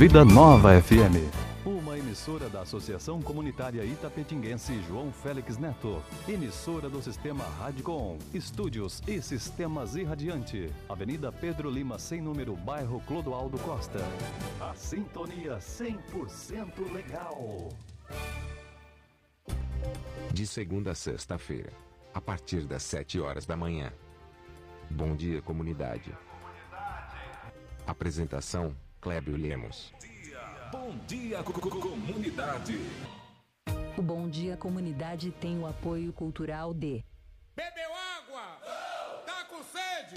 Vida 0.00 0.24
Nova 0.24 0.80
FM. 0.80 1.28
Uma 1.62 1.98
emissora 1.98 2.48
da 2.48 2.62
Associação 2.62 3.20
Comunitária 3.20 3.84
Itapetinguense 3.84 4.80
João 4.88 5.12
Félix 5.12 5.58
Neto. 5.58 6.02
Emissora 6.26 6.88
do 6.88 7.02
Sistema 7.02 7.44
Radicom. 7.44 8.16
Estúdios 8.32 9.02
e 9.06 9.20
Sistemas 9.20 9.96
Irradiante. 9.96 10.72
Avenida 10.88 11.30
Pedro 11.30 11.68
Lima, 11.68 11.98
sem 11.98 12.22
número, 12.22 12.56
bairro 12.56 12.98
Clodoaldo 13.00 13.58
Costa. 13.58 13.98
A 14.58 14.74
sintonia 14.74 15.58
100% 15.58 16.90
legal. 16.94 17.68
De 20.32 20.46
segunda 20.46 20.92
a 20.92 20.94
sexta-feira, 20.94 21.74
a 22.14 22.22
partir 22.22 22.62
das 22.62 22.84
7 22.84 23.20
horas 23.20 23.44
da 23.44 23.54
manhã. 23.54 23.92
Bom 24.90 25.14
dia, 25.14 25.42
comunidade. 25.42 26.10
Apresentação: 27.86 28.74
Clébio 29.00 29.36
Lemos. 29.36 29.92
Bom 30.72 30.96
dia, 31.06 31.42
co- 31.42 31.52
co- 31.52 31.80
comunidade. 31.80 32.78
O 33.96 34.02
Bom 34.02 34.28
Dia 34.28 34.56
Comunidade 34.56 35.30
tem 35.32 35.58
o 35.58 35.66
apoio 35.66 36.12
cultural 36.12 36.72
de 36.72 37.04
Bebeu 37.56 37.90
água? 38.18 38.58
Tá 39.26 39.44
com 39.44 39.62
sede? 39.64 40.14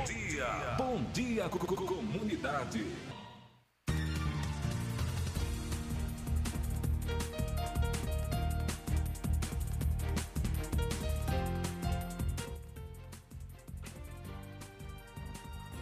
Bom 0.00 0.06
dia. 0.06 0.46
Bom 0.78 1.04
comunidade. 1.76 2.86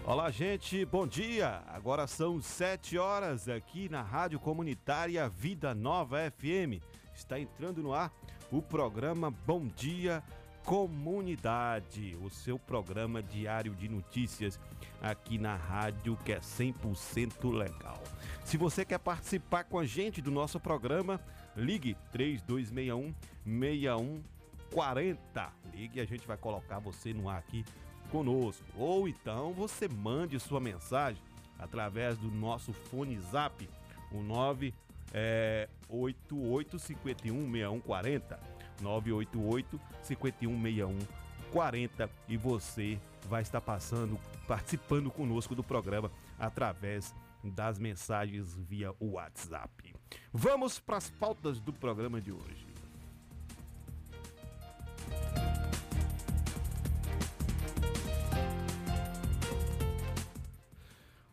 Olá, 0.04 0.32
gente, 0.32 0.84
bom 0.84 1.06
dia! 1.06 1.62
Agora 1.68 2.08
são 2.08 2.42
7 2.42 2.98
horas 2.98 3.48
aqui 3.48 3.88
na 3.88 4.02
Rádio 4.02 4.40
Comunitária 4.40 5.28
Vida 5.28 5.72
Nova 5.76 6.18
FM. 6.28 6.82
Está 7.14 7.38
entrando 7.38 7.80
no 7.84 7.94
ar 7.94 8.12
o 8.50 8.60
programa 8.60 9.30
Bom 9.30 9.68
Dia 9.68 10.24
Comunidade, 10.64 12.16
o 12.22 12.28
seu 12.28 12.58
programa 12.58 13.22
diário 13.22 13.74
de 13.74 13.88
notícias 13.88 14.60
aqui 15.00 15.38
na 15.38 15.56
rádio 15.56 16.18
que 16.24 16.32
é 16.32 16.40
100% 16.40 17.52
legal. 17.52 18.02
Se 18.44 18.56
você 18.56 18.84
quer 18.84 18.98
participar 18.98 19.62
com 19.64 19.78
a 19.78 19.84
gente 19.84 20.20
do 20.20 20.30
nosso 20.30 20.60
programa, 20.60 21.20
ligue 21.56 21.96
3261 22.12 23.14
6140. 23.44 25.52
Ligue 25.74 25.98
e 25.98 26.00
a 26.00 26.04
gente 26.04 26.26
vai 26.26 26.36
colocar 26.36 26.78
você 26.78 27.12
no 27.12 27.28
ar 27.28 27.38
aqui 27.38 27.64
conosco. 28.10 28.64
Ou 28.76 29.08
então 29.08 29.52
você 29.52 29.88
mande 29.88 30.40
sua 30.40 30.60
mensagem 30.60 31.22
através 31.58 32.16
do 32.18 32.30
nosso 32.30 32.72
fone 32.72 33.18
zap, 33.20 33.68
o 34.12 34.22
988 34.22 36.78
51 36.78 37.50
6140. 37.50 38.57
988 38.80 39.80
51 40.02 40.62
6140 40.62 42.10
e 42.28 42.36
você 42.36 43.00
vai 43.28 43.42
estar 43.42 43.60
passando, 43.60 44.18
participando 44.46 45.10
conosco 45.10 45.54
do 45.54 45.62
programa 45.62 46.10
através 46.38 47.14
das 47.42 47.78
mensagens 47.78 48.56
via 48.56 48.94
WhatsApp. 49.00 49.94
Vamos 50.32 50.78
para 50.78 50.96
as 50.96 51.10
pautas 51.10 51.60
do 51.60 51.72
programa 51.72 52.20
de 52.20 52.32
hoje. 52.32 52.66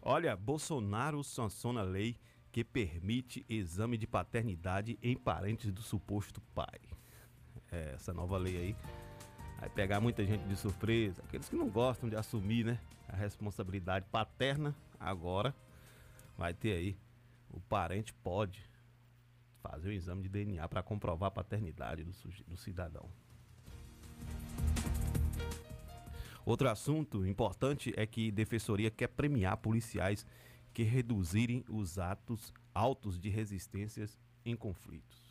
Olha, 0.01 0.35
Bolsonaro 0.35 1.23
sanciona 1.23 1.81
lei 1.81 2.15
que 2.51 2.63
permite 2.63 3.43
exame 3.49 3.97
de 3.97 4.05
paternidade 4.05 4.99
em 5.01 5.17
parentes 5.17 5.73
do 5.73 5.81
suposto 5.81 6.39
pai. 6.53 6.94
É, 7.71 7.93
essa 7.95 8.13
nova 8.13 8.37
lei 8.37 8.57
aí 8.57 8.75
vai 9.59 9.69
pegar 9.69 9.99
muita 9.99 10.25
gente 10.25 10.47
de 10.47 10.55
surpresa, 10.55 11.21
aqueles 11.23 11.49
que 11.49 11.55
não 11.55 11.69
gostam 11.69 12.09
de 12.09 12.15
assumir, 12.15 12.65
né, 12.65 12.79
a 13.07 13.15
responsabilidade 13.15 14.05
paterna, 14.11 14.75
agora 14.99 15.55
vai 16.37 16.53
ter 16.53 16.73
aí 16.73 16.97
o 17.49 17.59
parente 17.61 18.13
pode 18.13 18.69
fazer 19.61 19.89
o 19.89 19.93
exame 19.93 20.23
de 20.23 20.29
DNA 20.29 20.67
para 20.67 20.83
comprovar 20.83 21.27
a 21.27 21.31
paternidade 21.31 22.03
do, 22.03 22.11
do 22.47 22.57
cidadão. 22.57 23.09
Outro 26.45 26.69
assunto 26.69 27.25
importante 27.25 27.93
é 27.97 28.05
que 28.05 28.29
Defensoria 28.31 28.91
quer 28.91 29.07
premiar 29.07 29.57
policiais 29.57 30.27
que 30.73 30.83
reduzirem 30.83 31.63
os 31.67 31.97
atos 31.97 32.53
altos 32.73 33.17
de 33.17 33.29
resistências 33.29 34.19
em 34.45 34.55
conflitos. 34.55 35.24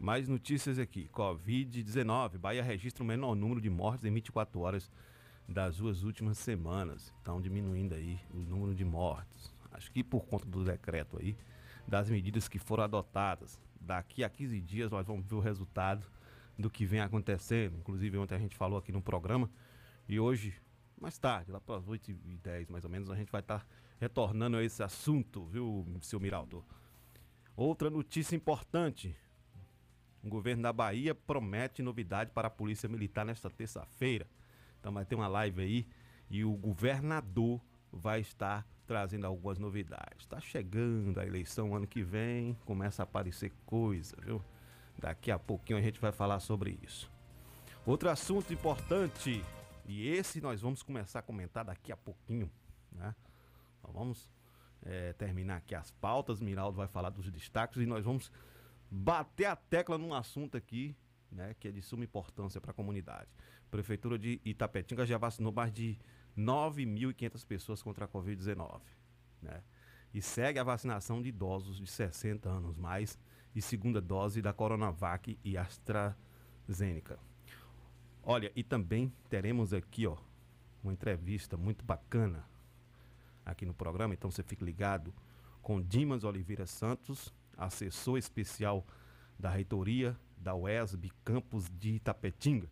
Mais 0.00 0.28
notícias 0.28 0.78
aqui. 0.78 1.08
Covid-19. 1.12 2.38
Bahia 2.38 2.62
registra 2.62 3.02
o 3.02 3.06
menor 3.06 3.34
número 3.34 3.60
de 3.60 3.68
mortes 3.68 4.04
em 4.04 4.12
24 4.12 4.60
horas 4.60 4.88
das 5.48 5.78
duas 5.78 6.04
últimas 6.04 6.38
semanas. 6.38 7.12
Estão 7.18 7.40
diminuindo 7.40 7.96
aí 7.96 8.20
o 8.30 8.38
número 8.38 8.76
de 8.76 8.84
mortes. 8.84 9.52
Acho 9.72 9.90
que 9.90 10.04
por 10.04 10.24
conta 10.24 10.46
do 10.46 10.64
decreto 10.64 11.18
aí, 11.18 11.36
das 11.86 12.08
medidas 12.08 12.46
que 12.46 12.60
foram 12.60 12.84
adotadas. 12.84 13.60
Daqui 13.80 14.22
a 14.22 14.30
15 14.30 14.60
dias 14.60 14.90
nós 14.92 15.04
vamos 15.04 15.26
ver 15.26 15.34
o 15.34 15.40
resultado 15.40 16.06
do 16.56 16.70
que 16.70 16.86
vem 16.86 17.00
acontecendo. 17.00 17.76
Inclusive 17.78 18.18
ontem 18.18 18.36
a 18.36 18.38
gente 18.38 18.56
falou 18.56 18.78
aqui 18.78 18.92
no 18.92 19.02
programa 19.02 19.50
e 20.08 20.20
hoje, 20.20 20.54
mais 21.00 21.18
tarde, 21.18 21.50
lá 21.50 21.60
para 21.60 21.76
as 21.76 21.86
8h10 21.88 22.70
mais 22.70 22.84
ou 22.84 22.90
menos, 22.90 23.10
a 23.10 23.16
gente 23.16 23.32
vai 23.32 23.40
estar 23.40 23.66
retornando 23.98 24.56
a 24.56 24.62
esse 24.62 24.80
assunto, 24.80 25.44
viu, 25.46 25.84
seu 26.02 26.20
Miraldo? 26.20 26.64
Outra 27.56 27.90
notícia 27.90 28.36
importante. 28.36 29.16
O 30.28 30.30
governo 30.30 30.62
da 30.62 30.72
Bahia 30.74 31.14
promete 31.14 31.82
novidade 31.82 32.30
para 32.32 32.48
a 32.48 32.50
Polícia 32.50 32.86
Militar 32.86 33.24
nesta 33.24 33.48
terça-feira. 33.48 34.26
Então 34.78 34.92
vai 34.92 35.02
ter 35.02 35.14
uma 35.14 35.26
live 35.26 35.62
aí 35.62 35.86
e 36.28 36.44
o 36.44 36.52
governador 36.52 37.58
vai 37.90 38.20
estar 38.20 38.66
trazendo 38.86 39.26
algumas 39.26 39.58
novidades. 39.58 40.20
Está 40.20 40.38
chegando 40.38 41.18
a 41.18 41.26
eleição 41.26 41.74
ano 41.74 41.86
que 41.86 42.02
vem, 42.02 42.52
começa 42.66 43.00
a 43.00 43.04
aparecer 43.04 43.54
coisa, 43.64 44.14
viu? 44.22 44.44
Daqui 44.98 45.30
a 45.30 45.38
pouquinho 45.38 45.78
a 45.78 45.82
gente 45.82 45.98
vai 45.98 46.12
falar 46.12 46.40
sobre 46.40 46.78
isso. 46.82 47.10
Outro 47.86 48.10
assunto 48.10 48.52
importante, 48.52 49.42
e 49.86 50.08
esse 50.08 50.42
nós 50.42 50.60
vamos 50.60 50.82
começar 50.82 51.20
a 51.20 51.22
comentar 51.22 51.64
daqui 51.64 51.90
a 51.90 51.96
pouquinho, 51.96 52.50
né? 52.92 53.14
Então 53.78 53.90
vamos 53.94 54.30
é, 54.82 55.14
terminar 55.14 55.56
aqui 55.56 55.74
as 55.74 55.90
pautas, 55.90 56.38
Miraldo 56.38 56.76
vai 56.76 56.86
falar 56.86 57.08
dos 57.08 57.30
destaques 57.30 57.80
e 57.80 57.86
nós 57.86 58.04
vamos 58.04 58.30
bater 58.90 59.46
a 59.46 59.56
tecla 59.56 59.98
num 59.98 60.14
assunto 60.14 60.56
aqui, 60.56 60.96
né, 61.30 61.54
que 61.58 61.68
é 61.68 61.70
de 61.70 61.82
suma 61.82 62.04
importância 62.04 62.60
para 62.60 62.70
a 62.70 62.74
comunidade. 62.74 63.28
Prefeitura 63.70 64.18
de 64.18 64.40
Itapetinga 64.44 65.04
já 65.04 65.18
vacinou 65.18 65.52
mais 65.52 65.72
de 65.72 65.98
9.500 66.36 67.46
pessoas 67.46 67.82
contra 67.82 68.06
a 68.06 68.08
Covid-19. 68.08 68.80
Né? 69.42 69.62
E 70.14 70.22
segue 70.22 70.58
a 70.58 70.64
vacinação 70.64 71.20
de 71.20 71.28
idosos 71.28 71.76
de 71.76 71.86
60 71.86 72.48
anos 72.48 72.76
mais 72.76 73.18
e 73.54 73.60
segunda 73.60 74.00
dose 74.00 74.40
da 74.40 74.52
Coronavac 74.52 75.38
e 75.44 75.58
AstraZeneca. 75.58 77.18
Olha, 78.22 78.52
e 78.54 78.62
também 78.62 79.12
teremos 79.28 79.72
aqui, 79.72 80.06
ó, 80.06 80.16
uma 80.82 80.92
entrevista 80.92 81.56
muito 81.56 81.84
bacana 81.84 82.44
aqui 83.44 83.64
no 83.64 83.74
programa, 83.74 84.14
então 84.14 84.30
você 84.30 84.42
fique 84.42 84.64
ligado 84.64 85.12
com 85.62 85.80
Dimas 85.80 86.24
Oliveira 86.24 86.66
Santos, 86.66 87.34
assessor 87.58 88.16
especial 88.16 88.86
da 89.38 89.50
reitoria 89.50 90.16
da 90.36 90.54
UESB 90.54 91.10
Campus 91.24 91.68
de 91.68 91.90
Itapetinga, 91.94 92.70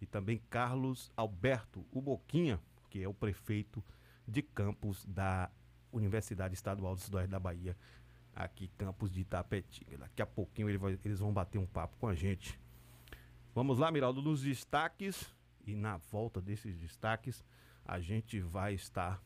e 0.00 0.06
também 0.06 0.42
Carlos 0.50 1.10
Alberto 1.16 1.86
Uboquinha, 1.90 2.60
que 2.90 3.02
é 3.02 3.08
o 3.08 3.14
prefeito 3.14 3.82
de 4.26 4.42
campus 4.42 5.06
da 5.06 5.50
Universidade 5.92 6.54
Estadual 6.54 6.94
do 6.94 7.00
Sudoeste 7.00 7.30
da 7.30 7.38
Bahia, 7.38 7.76
aqui 8.34 8.68
campus 8.76 9.10
de 9.10 9.20
Itapetinga. 9.20 9.98
Daqui 9.98 10.20
a 10.20 10.26
pouquinho 10.26 10.68
ele 10.68 10.76
vai, 10.76 10.98
eles 11.04 11.20
vão 11.20 11.32
bater 11.32 11.58
um 11.58 11.66
papo 11.66 11.96
com 11.96 12.08
a 12.08 12.14
gente. 12.14 12.60
Vamos 13.54 13.78
lá, 13.78 13.90
Miraldo, 13.90 14.20
nos 14.20 14.42
destaques 14.42 15.32
e 15.64 15.74
na 15.74 15.96
volta 15.96 16.40
desses 16.40 16.76
destaques 16.76 17.42
a 17.84 17.98
gente 18.00 18.40
vai 18.40 18.74
estar. 18.74 19.22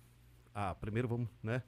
Ah, 0.55 0.75
primeiro 0.75 1.09
vamos, 1.09 1.29
né? 1.43 1.63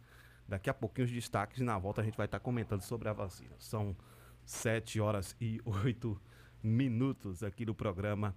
Daqui 0.46 0.68
a 0.68 0.74
pouquinho 0.74 1.06
os 1.06 1.12
destaques 1.12 1.58
e 1.58 1.64
na 1.64 1.78
volta 1.78 2.00
a 2.00 2.04
gente 2.04 2.16
vai 2.16 2.26
estar 2.26 2.40
comentando 2.40 2.82
sobre 2.82 3.08
a 3.08 3.12
vacina. 3.12 3.54
São 3.58 3.96
7 4.44 5.00
horas 5.00 5.36
e 5.40 5.60
8 5.64 6.20
minutos 6.62 7.42
aqui 7.42 7.64
no 7.64 7.74
programa 7.74 8.36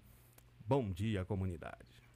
Bom 0.60 0.92
Dia 0.92 1.26
Comunidade. 1.26 2.10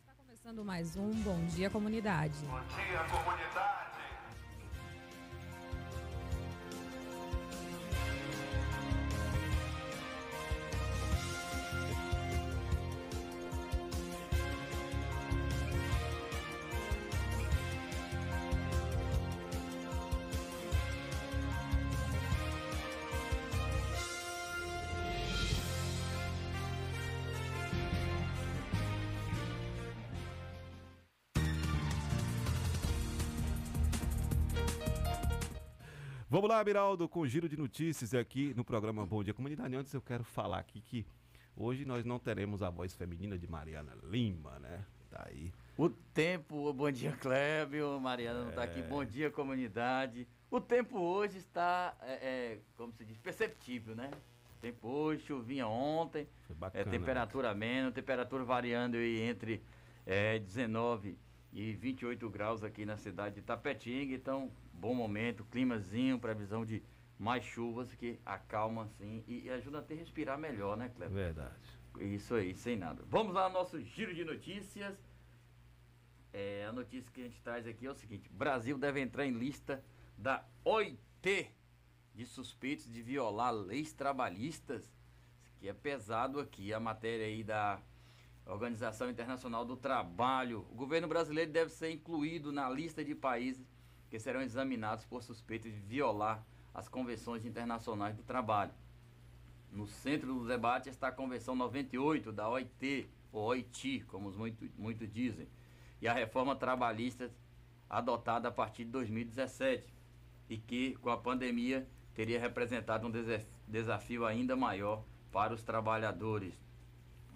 Está 0.00 0.14
começando 0.14 0.64
mais 0.64 0.96
um 0.96 1.10
Bom 1.22 1.44
Dia 1.46 1.70
Comunidade. 1.70 2.34
Bom 2.44 2.60
dia, 2.60 3.04
comunidade. 3.04 3.79
Vamos 36.32 36.48
lá, 36.48 36.62
Miraldo, 36.62 37.08
com 37.08 37.18
o 37.22 37.26
giro 37.26 37.48
de 37.48 37.56
notícias 37.56 38.14
aqui 38.14 38.54
no 38.54 38.64
programa 38.64 39.04
Bom 39.04 39.20
Dia 39.20 39.34
Comunidade. 39.34 39.74
Antes 39.74 39.92
eu 39.92 40.00
quero 40.00 40.22
falar 40.22 40.60
aqui 40.60 40.80
que 40.80 41.04
hoje 41.56 41.84
nós 41.84 42.04
não 42.04 42.20
teremos 42.20 42.62
a 42.62 42.70
voz 42.70 42.94
feminina 42.94 43.36
de 43.36 43.48
Mariana 43.48 43.98
Lima, 44.04 44.60
né? 44.60 44.86
Tá 45.10 45.26
aí. 45.26 45.52
O 45.76 45.90
tempo, 45.90 46.72
bom 46.72 46.88
dia 46.88 47.10
Clébio, 47.20 47.98
Mariana 47.98 48.42
não 48.42 48.50
está 48.50 48.62
aqui, 48.62 48.80
bom 48.80 49.04
dia 49.04 49.28
comunidade. 49.28 50.28
O 50.48 50.60
tempo 50.60 51.00
hoje 51.00 51.38
está, 51.38 51.96
é, 52.00 52.12
é, 52.12 52.58
como 52.76 52.92
se 52.92 53.04
diz, 53.04 53.18
perceptível, 53.18 53.96
né? 53.96 54.08
O 54.56 54.60
tempo 54.60 54.86
hoje, 54.86 55.24
chuvinha 55.24 55.66
ontem, 55.66 56.28
bacana, 56.50 56.80
é, 56.80 56.88
temperatura 56.88 57.52
menos, 57.56 57.92
temperatura 57.92 58.44
variando 58.44 58.96
aí 58.96 59.20
entre 59.20 59.60
é, 60.06 60.38
19 60.38 61.18
e 61.52 61.72
28 61.72 62.30
graus 62.30 62.62
aqui 62.62 62.86
na 62.86 62.96
cidade 62.96 63.34
de 63.34 63.42
Tapetinga, 63.42 64.14
então 64.14 64.48
bom 64.80 64.94
momento, 64.94 65.44
climazinho, 65.44 66.18
previsão 66.18 66.64
de 66.64 66.82
mais 67.18 67.44
chuvas 67.44 67.94
que 67.94 68.18
acalma 68.24 68.84
assim 68.84 69.22
e, 69.28 69.44
e 69.44 69.50
ajuda 69.50 69.80
a 69.80 69.82
ter 69.82 69.94
respirar 69.94 70.38
melhor, 70.38 70.76
né, 70.76 70.88
Cleber? 70.88 71.14
Verdade. 71.14 71.54
Isso 72.00 72.34
aí, 72.34 72.54
sem 72.54 72.76
nada. 72.76 73.04
Vamos 73.06 73.34
lá 73.34 73.44
ao 73.44 73.52
nosso 73.52 73.78
giro 73.82 74.14
de 74.14 74.24
notícias. 74.24 74.96
É, 76.32 76.64
a 76.66 76.72
notícia 76.72 77.12
que 77.12 77.20
a 77.20 77.24
gente 77.24 77.42
traz 77.42 77.66
aqui 77.66 77.84
é 77.84 77.90
o 77.90 77.94
seguinte: 77.94 78.30
Brasil 78.32 78.78
deve 78.78 79.00
entrar 79.00 79.26
em 79.26 79.32
lista 79.32 79.84
da 80.16 80.44
OIT 80.64 81.50
de 82.14 82.24
suspeitos 82.24 82.90
de 82.90 83.02
violar 83.02 83.52
leis 83.52 83.92
trabalhistas. 83.92 84.84
Isso 84.84 85.50
aqui 85.56 85.68
é 85.68 85.74
pesado 85.74 86.40
aqui, 86.40 86.72
a 86.72 86.80
matéria 86.80 87.26
aí 87.26 87.44
da 87.44 87.82
Organização 88.46 89.10
Internacional 89.10 89.64
do 89.64 89.76
Trabalho. 89.76 90.66
O 90.70 90.74
governo 90.74 91.08
brasileiro 91.08 91.50
deve 91.50 91.70
ser 91.70 91.90
incluído 91.90 92.50
na 92.50 92.70
lista 92.70 93.04
de 93.04 93.14
países 93.14 93.66
que 94.10 94.18
serão 94.18 94.42
examinados 94.42 95.04
por 95.04 95.22
suspeita 95.22 95.70
de 95.70 95.78
violar 95.78 96.44
as 96.74 96.88
convenções 96.88 97.44
internacionais 97.44 98.16
do 98.16 98.22
trabalho. 98.22 98.72
No 99.72 99.86
centro 99.86 100.34
do 100.34 100.46
debate 100.46 100.88
está 100.88 101.08
a 101.08 101.12
Convenção 101.12 101.54
98 101.54 102.32
da 102.32 102.48
OIT, 102.48 103.08
ou 103.32 103.44
OIT, 103.46 104.00
como 104.08 104.28
os 104.28 104.36
muito, 104.36 104.68
muito 104.76 105.06
dizem, 105.06 105.48
e 106.02 106.08
a 106.08 106.12
reforma 106.12 106.56
trabalhista 106.56 107.30
adotada 107.88 108.48
a 108.48 108.52
partir 108.52 108.84
de 108.84 108.90
2017, 108.90 109.94
e 110.48 110.58
que, 110.58 110.96
com 110.96 111.10
a 111.10 111.16
pandemia, 111.16 111.88
teria 112.12 112.40
representado 112.40 113.06
um 113.06 113.12
desafio 113.68 114.26
ainda 114.26 114.56
maior 114.56 115.04
para 115.30 115.54
os 115.54 115.62
trabalhadores. 115.62 116.54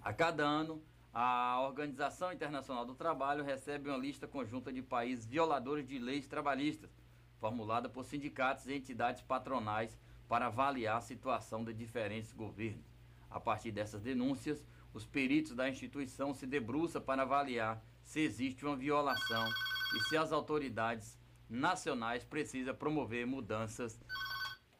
A 0.01 0.11
cada 0.11 0.43
ano, 0.43 0.81
a 1.17 1.61
Organização 1.61 2.33
Internacional 2.33 2.85
do 2.85 2.93
Trabalho 2.93 3.41
recebe 3.41 3.89
uma 3.89 3.97
lista 3.97 4.27
conjunta 4.27 4.71
de 4.73 4.81
países 4.81 5.25
violadores 5.25 5.87
de 5.87 5.97
leis 5.97 6.27
trabalhistas, 6.27 6.91
formulada 7.39 7.87
por 7.87 8.03
sindicatos 8.03 8.67
e 8.67 8.73
entidades 8.73 9.21
patronais 9.21 9.97
para 10.27 10.47
avaliar 10.47 10.97
a 10.97 11.01
situação 11.01 11.63
de 11.63 11.73
diferentes 11.73 12.33
governos. 12.33 12.85
A 13.29 13.39
partir 13.39 13.71
dessas 13.71 14.01
denúncias, 14.01 14.61
os 14.93 15.05
peritos 15.05 15.55
da 15.55 15.69
instituição 15.69 16.33
se 16.33 16.45
debruçam 16.45 17.01
para 17.01 17.21
avaliar 17.21 17.81
se 18.03 18.19
existe 18.19 18.65
uma 18.65 18.75
violação 18.75 19.47
e 19.95 20.03
se 20.09 20.17
as 20.17 20.33
autoridades 20.33 21.17
nacionais 21.49 22.25
precisam 22.25 22.75
promover 22.75 23.25
mudanças 23.25 23.97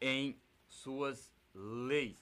em 0.02 0.38
suas 0.68 1.32
leis. 1.54 2.20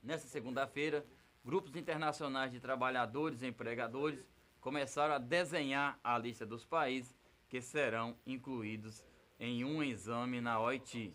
Nessa 0.00 0.28
segunda-feira, 0.28 1.04
grupos 1.44 1.76
internacionais 1.76 2.50
de 2.50 2.58
trabalhadores 2.58 3.42
e 3.42 3.46
empregadores 3.46 4.24
começaram 4.60 5.14
a 5.14 5.18
desenhar 5.18 5.98
a 6.02 6.16
lista 6.16 6.46
dos 6.46 6.64
países 6.64 7.14
que 7.48 7.60
serão 7.60 8.16
incluídos 8.26 9.04
em 9.38 9.64
um 9.64 9.82
exame 9.82 10.40
na 10.40 10.58
OIT. 10.58 11.14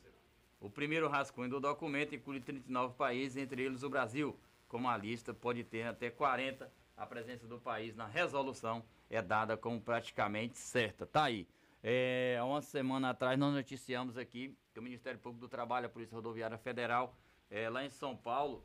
O 0.59 0.69
primeiro 0.69 1.07
rascunho 1.07 1.49
do 1.49 1.59
documento 1.59 2.13
inclui 2.13 2.39
39 2.39 2.93
países, 2.95 3.37
entre 3.37 3.63
eles 3.63 3.81
o 3.81 3.89
Brasil. 3.89 4.37
Como 4.67 4.87
a 4.87 4.95
lista 4.95 5.33
pode 5.33 5.63
ter 5.63 5.87
até 5.87 6.11
40, 6.11 6.71
a 6.95 7.05
presença 7.07 7.47
do 7.47 7.59
país 7.59 7.95
na 7.95 8.05
resolução 8.05 8.83
é 9.09 9.21
dada 9.21 9.57
como 9.57 9.81
praticamente 9.81 10.59
certa. 10.59 11.07
Tá 11.07 11.23
aí. 11.23 11.47
É, 11.81 12.37
uma 12.43 12.61
semana 12.61 13.11
atrás 13.11 13.39
nós 13.39 13.53
noticiamos 13.53 14.17
aqui 14.17 14.55
que 14.73 14.79
o 14.79 14.83
Ministério 14.83 15.19
Público 15.19 15.39
do 15.45 15.49
Trabalho, 15.49 15.87
a 15.87 15.89
Polícia 15.89 16.13
Rodoviária 16.13 16.57
Federal, 16.57 17.15
é, 17.49 17.69
lá 17.69 17.83
em 17.83 17.89
São 17.89 18.15
Paulo, 18.15 18.63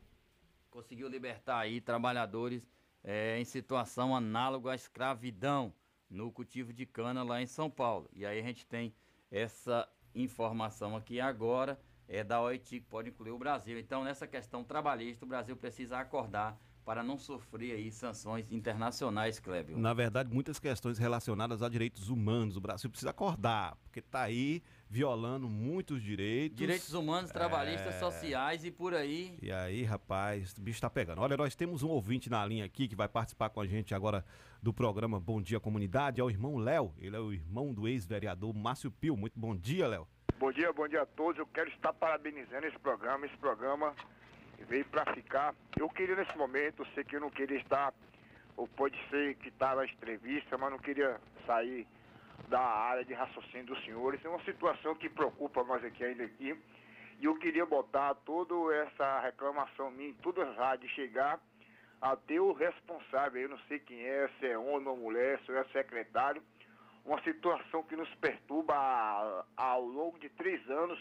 conseguiu 0.75 1.07
libertar 1.07 1.59
aí 1.59 1.79
trabalhadores 1.79 2.69
é, 3.01 3.39
em 3.39 3.45
situação 3.45 4.13
análoga 4.13 4.71
à 4.71 4.75
escravidão 4.75 5.73
no 6.09 6.29
cultivo 6.29 6.73
de 6.73 6.85
cana 6.85 7.23
lá 7.23 7.41
em 7.41 7.47
São 7.47 7.69
Paulo. 7.69 8.09
E 8.11 8.25
aí 8.25 8.39
a 8.39 8.43
gente 8.43 8.67
tem 8.67 8.93
essa 9.31 9.87
informação 10.13 10.93
aqui 10.97 11.21
agora 11.21 11.79
é 12.09 12.23
da 12.23 12.41
OIT, 12.41 12.81
que 12.81 12.85
pode 12.85 13.09
incluir 13.09 13.31
o 13.31 13.37
Brasil. 13.39 13.79
Então, 13.79 14.03
nessa 14.03 14.27
questão 14.27 14.63
trabalhista, 14.63 15.25
o 15.25 15.27
Brasil 15.27 15.55
precisa 15.55 15.97
acordar 15.97 16.59
para 16.83 17.01
não 17.01 17.17
sofrer 17.17 17.71
aí 17.71 17.89
sanções 17.89 18.51
internacionais, 18.51 19.39
Clébio. 19.39 19.77
Na 19.77 19.93
verdade, 19.93 20.31
muitas 20.31 20.59
questões 20.59 20.99
relacionadas 20.99 21.63
a 21.63 21.69
direitos 21.69 22.09
humanos. 22.09 22.57
O 22.57 22.61
Brasil 22.61 22.89
precisa 22.91 23.09
acordar, 23.09 23.75
porque 23.77 23.99
está 23.99 24.21
aí 24.21 24.61
violando 24.89 25.49
muitos 25.49 26.01
direitos. 26.01 26.57
Direitos 26.57 26.93
humanos, 26.93 27.31
trabalhistas, 27.31 27.95
É. 27.95 27.99
sociais 27.99 28.63
e 28.63 28.71
por 28.71 28.93
aí. 28.93 29.37
E 29.41 29.51
aí, 29.51 29.83
rapaz, 29.83 30.53
o 30.57 30.61
bicho 30.61 30.79
tá 30.81 30.89
pegando. 30.89 31.21
Olha, 31.21 31.35
nós 31.35 31.55
temos 31.55 31.83
um 31.83 31.89
ouvinte 31.89 32.29
na 32.29 32.45
linha 32.45 32.65
aqui 32.65 32.87
que 32.87 32.95
vai 32.95 33.07
participar 33.07 33.49
com 33.49 33.59
a 33.61 33.65
gente 33.67 33.93
agora 33.93 34.23
do 34.61 34.73
programa 34.73 35.19
Bom 35.19 35.41
Dia 35.41 35.59
Comunidade. 35.59 36.21
É 36.21 36.23
o 36.23 36.29
irmão 36.29 36.57
Léo. 36.57 36.93
Ele 36.97 37.15
é 37.15 37.19
o 37.19 37.33
irmão 37.33 37.73
do 37.73 37.87
ex-vereador 37.87 38.53
Márcio 38.53 38.91
Pio. 38.91 39.17
Muito 39.17 39.39
bom 39.39 39.55
dia, 39.55 39.87
Léo. 39.87 40.07
Bom 40.37 40.51
dia, 40.51 40.71
bom 40.73 40.87
dia 40.87 41.01
a 41.01 41.05
todos. 41.05 41.39
Eu 41.39 41.47
quero 41.47 41.69
estar 41.69 41.93
parabenizando 41.93 42.65
esse 42.67 42.77
programa. 42.79 43.25
Esse 43.25 43.37
programa 43.37 43.93
veio 44.67 44.85
para 44.85 45.13
ficar. 45.13 45.55
Eu 45.77 45.89
queria 45.89 46.15
nesse 46.15 46.37
momento, 46.37 46.81
eu 46.83 46.87
sei 46.93 47.03
que 47.03 47.15
eu 47.15 47.21
não 47.21 47.29
queria 47.29 47.57
estar, 47.57 47.93
ou 48.57 48.67
pode 48.67 48.97
ser 49.09 49.35
que 49.35 49.49
está 49.49 49.75
na 49.75 49.85
entrevista, 49.85 50.57
mas 50.57 50.71
não 50.71 50.79
queria 50.79 51.19
sair 51.45 51.85
da 52.47 52.59
área 52.59 53.05
de 53.05 53.13
raciocínio 53.13 53.65
dos 53.67 53.83
senhores. 53.83 54.23
É 54.23 54.29
uma 54.29 54.43
situação 54.43 54.95
que 54.95 55.09
preocupa 55.09 55.63
nós 55.63 55.83
aqui 55.83 56.03
ainda 56.03 56.23
aqui. 56.23 56.57
E 57.19 57.25
eu 57.25 57.35
queria 57.37 57.65
botar 57.65 58.13
toda 58.25 58.53
essa 58.75 59.19
reclamação 59.21 59.89
minha 59.91 60.09
em 60.09 60.13
todas 60.15 60.47
as 60.49 60.57
rádios, 60.57 60.91
chegar 60.91 61.39
até 62.01 62.39
o 62.39 62.51
responsável, 62.51 63.41
eu 63.41 63.49
não 63.49 63.59
sei 63.67 63.79
quem 63.79 63.99
é, 64.05 64.29
se 64.39 64.47
é 64.47 64.57
homem 64.57 64.87
ou 64.87 64.97
mulher, 64.97 65.39
se 65.45 65.51
é 65.51 65.63
secretário, 65.65 66.43
uma 67.05 67.21
situação 67.21 67.83
que 67.83 67.95
nos 67.95 68.13
perturba 68.15 69.45
ao 69.55 69.85
longo 69.85 70.19
de 70.19 70.29
três 70.29 70.67
anos 70.69 70.99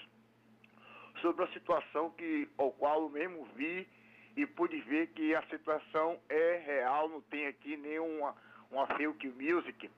sobre 1.20 1.44
a 1.44 1.48
situação 1.48 2.10
que, 2.10 2.48
ao 2.56 2.70
qual 2.72 3.02
eu 3.02 3.08
mesmo 3.08 3.44
vi 3.56 3.88
e 4.36 4.46
pude 4.46 4.80
ver 4.82 5.08
que 5.08 5.34
a 5.34 5.42
situação 5.46 6.18
é 6.28 6.62
real, 6.64 7.08
não 7.08 7.20
tem 7.22 7.46
aqui 7.46 7.76
nenhuma 7.76 8.34
uma 8.70 8.86
fake 8.88 9.28
music. 9.28 9.90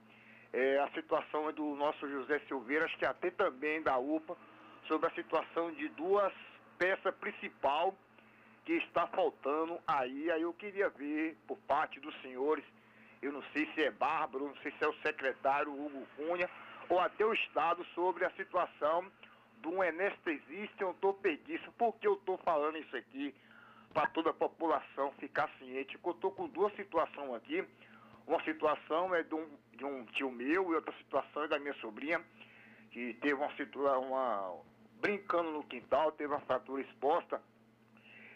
É, 0.56 0.78
a 0.78 0.88
situação 0.92 1.50
é 1.50 1.52
do 1.52 1.76
nosso 1.76 2.08
José 2.08 2.38
Silveira, 2.48 2.86
acho 2.86 2.96
que 2.96 3.04
até 3.04 3.30
também 3.30 3.82
da 3.82 3.98
UPA, 3.98 4.34
sobre 4.88 5.06
a 5.06 5.10
situação 5.10 5.70
de 5.72 5.86
duas 5.90 6.32
peças 6.78 7.14
principal 7.16 7.94
que 8.64 8.72
está 8.72 9.06
faltando 9.08 9.78
aí. 9.86 10.30
Aí 10.30 10.40
eu 10.40 10.54
queria 10.54 10.88
ver 10.88 11.36
por 11.46 11.58
parte 11.68 12.00
dos 12.00 12.18
senhores, 12.22 12.64
eu 13.20 13.32
não 13.32 13.42
sei 13.52 13.70
se 13.74 13.82
é 13.82 13.90
Bárbaro, 13.90 14.48
não 14.48 14.56
sei 14.62 14.72
se 14.72 14.82
é 14.82 14.88
o 14.88 14.94
secretário 15.02 15.70
Hugo 15.70 16.06
Cunha, 16.16 16.48
ou 16.88 17.00
até 17.00 17.26
o 17.26 17.34
Estado, 17.34 17.84
sobre 17.94 18.24
a 18.24 18.30
situação 18.30 19.04
de 19.60 19.68
um 19.68 19.82
anestesista 19.82 20.86
ortopedista. 20.86 21.70
Por 21.76 21.92
que 21.96 22.06
eu 22.06 22.14
estou 22.14 22.38
falando 22.38 22.78
isso 22.78 22.96
aqui? 22.96 23.34
Para 23.92 24.06
toda 24.06 24.30
a 24.30 24.34
população 24.34 25.12
ficar 25.18 25.50
ciente. 25.58 25.98
Eu 26.02 26.10
estou 26.12 26.30
com 26.30 26.48
duas 26.48 26.74
situações 26.76 27.34
aqui. 27.34 27.62
Uma 28.26 28.42
situação 28.42 29.14
é 29.14 29.22
de 29.22 29.34
um, 29.34 29.48
de 29.72 29.84
um 29.84 30.04
tio 30.06 30.30
meu 30.30 30.72
e 30.72 30.74
outra 30.74 30.92
situação 30.98 31.44
é 31.44 31.48
da 31.48 31.58
minha 31.58 31.74
sobrinha, 31.74 32.20
que 32.90 33.14
teve 33.14 33.34
uma 33.34 33.54
situação, 33.56 34.02
uma, 34.02 34.60
brincando 35.00 35.52
no 35.52 35.62
quintal, 35.62 36.10
teve 36.12 36.32
uma 36.32 36.40
fratura 36.40 36.82
exposta. 36.82 37.40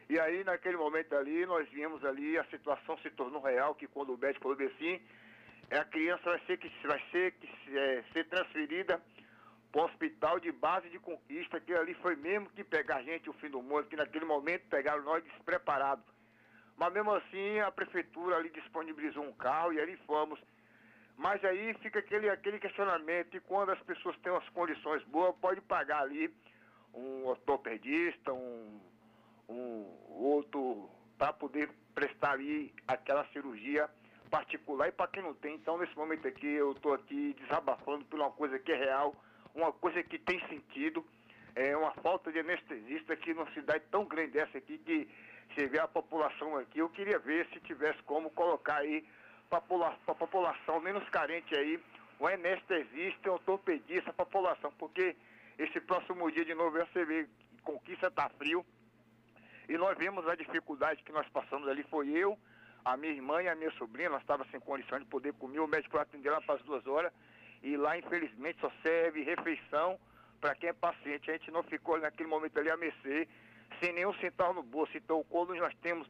E 0.09 0.18
aí, 0.18 0.44
naquele 0.44 0.76
momento 0.76 1.14
ali, 1.16 1.44
nós 1.47 1.68
vimos 1.70 2.04
ali, 2.04 2.38
a 2.38 2.44
situação 2.44 2.99
se 2.99 3.11
tornou 3.11 3.40
real, 3.40 3.75
que 3.75 3.87
quando 3.87 4.14
o 4.14 4.18
médico 4.18 4.42
falou 4.42 4.70
assim, 4.75 5.00
é 5.70 5.78
a 5.78 5.85
criança 5.85 6.25
vai 6.25 6.40
ser, 6.47 6.56
que, 6.59 6.87
vai 6.87 7.02
ser, 7.11 7.32
que, 7.32 7.78
é, 7.78 8.04
ser 8.12 8.28
transferida 8.28 9.00
para 9.70 9.82
o 9.82 9.85
hospital 9.85 10.40
de 10.40 10.50
base 10.50 10.88
de 10.90 10.99
conquista, 10.99 11.61
que 11.61 11.73
ali 11.73 11.94
foi 11.94 12.16
mesmo 12.16 12.50
que 12.50 12.64
pegar 12.64 12.97
a 12.97 13.02
gente 13.02 13.30
o 13.30 13.32
fim 13.35 13.49
do 13.49 13.62
mundo, 13.62 13.88
que 13.88 13.97
naquele 13.97 14.25
momento 14.25 14.66
pegaram 14.68 15.02
nós 15.02 15.23
despreparados. 15.23 16.04
Mas 16.80 16.94
mesmo 16.94 17.12
assim, 17.12 17.60
a 17.60 17.70
prefeitura 17.70 18.37
ali 18.37 18.49
disponibilizou 18.49 19.22
um 19.22 19.34
carro 19.34 19.70
e 19.70 19.78
ali 19.78 19.99
fomos. 20.06 20.40
Mas 21.14 21.44
aí 21.44 21.75
fica 21.75 21.99
aquele, 21.99 22.30
aquele 22.30 22.58
questionamento, 22.58 23.37
e 23.37 23.40
quando 23.40 23.68
as 23.68 23.78
pessoas 23.82 24.16
têm 24.20 24.32
umas 24.32 24.49
condições 24.49 25.04
boas, 25.04 25.37
pode 25.42 25.60
pagar 25.60 26.00
ali 26.00 26.34
um 26.94 27.26
ortopedista, 27.26 28.32
um, 28.32 28.80
um 29.46 29.84
outro, 30.08 30.88
para 31.18 31.34
poder 31.34 31.68
prestar 31.94 32.30
ali 32.30 32.72
aquela 32.88 33.26
cirurgia 33.26 33.87
particular 34.30 34.88
e 34.88 34.92
para 34.92 35.08
quem 35.08 35.22
não 35.22 35.34
tem. 35.34 35.56
Então, 35.56 35.76
nesse 35.76 35.94
momento 35.94 36.26
aqui, 36.26 36.46
eu 36.46 36.72
estou 36.72 36.94
aqui 36.94 37.37
desabafando 37.40 38.06
por 38.06 38.18
uma 38.18 38.30
coisa 38.30 38.58
que 38.58 38.72
é 38.72 38.76
real, 38.76 39.14
uma 39.54 39.70
coisa 39.70 40.02
que 40.02 40.18
tem 40.18 40.40
sentido, 40.49 41.04
é 41.54 41.76
uma 41.76 41.92
falta 41.96 42.32
de 42.32 42.38
anestesista 42.38 43.12
aqui 43.12 43.34
numa 43.34 43.52
cidade 43.52 43.84
tão 43.90 44.06
grande 44.06 44.30
dessa 44.30 44.56
aqui 44.56 44.78
que 44.78 45.06
você 45.54 45.66
vê 45.66 45.78
a 45.78 45.88
população 45.88 46.57
aqui, 46.57 46.78
eu 46.78 46.88
queria 46.88 47.19
ver 47.19 47.47
se 47.52 47.61
tivesse 47.61 48.02
como 48.04 48.30
colocar 48.30 48.76
aí 48.76 49.04
para 49.49 49.59
a 49.59 50.14
população 50.14 50.80
menos 50.80 51.09
carente 51.11 51.54
aí, 51.54 51.83
um 52.21 52.26
anestesista, 52.26 53.30
um 53.30 53.35
ortopedista 53.35 54.12
para 54.12 54.23
a 54.23 54.26
população, 54.26 54.73
porque 54.78 55.16
esse 55.59 55.80
próximo 55.80 56.30
dia 56.30 56.45
de 56.45 56.54
novembro 56.54 56.88
você 56.92 57.04
vê 57.04 57.28
Conquista 57.62 58.07
está 58.07 58.28
frio. 58.30 58.64
E 59.69 59.76
nós 59.76 59.97
vemos 59.99 60.26
a 60.26 60.35
dificuldade 60.35 61.02
que 61.02 61.12
nós 61.12 61.28
passamos 61.28 61.69
ali, 61.69 61.83
foi 61.85 62.09
eu, 62.11 62.38
a 62.85 62.97
minha 62.97 63.12
irmã 63.12 63.42
e 63.42 63.49
a 63.49 63.54
minha 63.54 63.71
sobrinha, 63.73 64.11
nós 64.11 64.21
estávamos 64.21 64.50
sem 64.50 64.61
condição 64.61 64.99
de 64.99 65.04
poder 65.04 65.33
comer, 65.35 65.61
o 65.61 65.66
médico 65.66 65.92
foi 65.92 66.00
atender 66.00 66.30
lá 66.30 66.40
para 66.40 66.57
as 66.57 66.62
duas 66.62 66.87
horas 66.87 67.12
e 67.62 67.76
lá 67.76 67.99
infelizmente 67.99 68.59
só 68.61 68.71
serve 68.83 69.23
refeição 69.23 69.99
para 70.40 70.54
quem 70.54 70.71
é 70.71 70.73
paciente, 70.73 71.30
a 71.30 71.35
gente 71.35 71.50
não 71.50 71.62
ficou 71.62 71.99
naquele 71.99 72.28
momento 72.28 72.59
ali 72.59 72.71
a 72.71 72.76
mercê, 72.76 73.28
sem 73.80 73.92
nenhum 73.92 74.14
centavo 74.14 74.54
no 74.54 74.62
bolso. 74.62 74.96
Então, 74.96 75.25
quando 75.28 75.54
nós 75.54 75.75
temos 75.82 76.06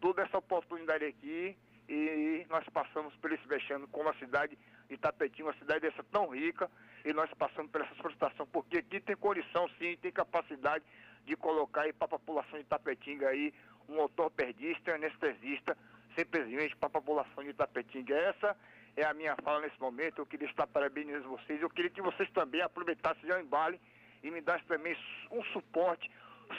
toda 0.00 0.22
essa 0.22 0.38
oportunidade 0.38 1.04
aqui 1.04 1.56
e 1.88 2.46
nós 2.48 2.64
passamos 2.68 3.14
por 3.16 3.32
esse 3.32 3.46
vexame 3.46 3.86
como 3.88 4.08
a 4.08 4.14
cidade 4.14 4.56
de 4.88 4.96
Tapetinho, 4.96 5.48
uma 5.48 5.54
cidade 5.54 5.80
dessa 5.80 6.02
tão 6.04 6.28
rica, 6.28 6.70
e 7.04 7.12
nós 7.12 7.30
passamos 7.34 7.70
por 7.70 7.80
essa 7.80 7.94
solicitação, 7.96 8.46
porque 8.46 8.78
aqui 8.78 9.00
tem 9.00 9.16
condição 9.16 9.68
sim, 9.78 9.96
tem 9.96 10.12
capacidade 10.12 10.84
de 11.24 11.36
colocar 11.36 11.90
para 11.94 12.04
a 12.04 12.08
população 12.08 12.58
de 12.58 12.64
Tapetinga 12.64 13.28
aí 13.28 13.52
um 13.88 13.98
ortopedista 13.98 14.94
anestesista, 14.94 15.76
simplesmente 16.16 16.76
para 16.76 16.86
a 16.86 16.90
população 16.90 17.44
de 17.44 17.52
Tapetinga. 17.52 18.14
Essa 18.14 18.56
é 18.96 19.04
a 19.04 19.14
minha 19.14 19.36
fala 19.36 19.60
nesse 19.60 19.80
momento, 19.80 20.18
eu 20.18 20.26
queria 20.26 20.48
estar 20.48 20.66
parabenizando 20.66 21.28
vocês, 21.28 21.60
eu 21.60 21.70
queria 21.70 21.90
que 21.90 22.02
vocês 22.02 22.30
também 22.30 22.62
aproveitassem 22.62 23.30
o 23.30 23.38
embale 23.38 23.80
e 24.22 24.30
me 24.30 24.40
dessem 24.40 24.66
também 24.66 24.96
um 25.30 25.42
suporte 25.44 26.10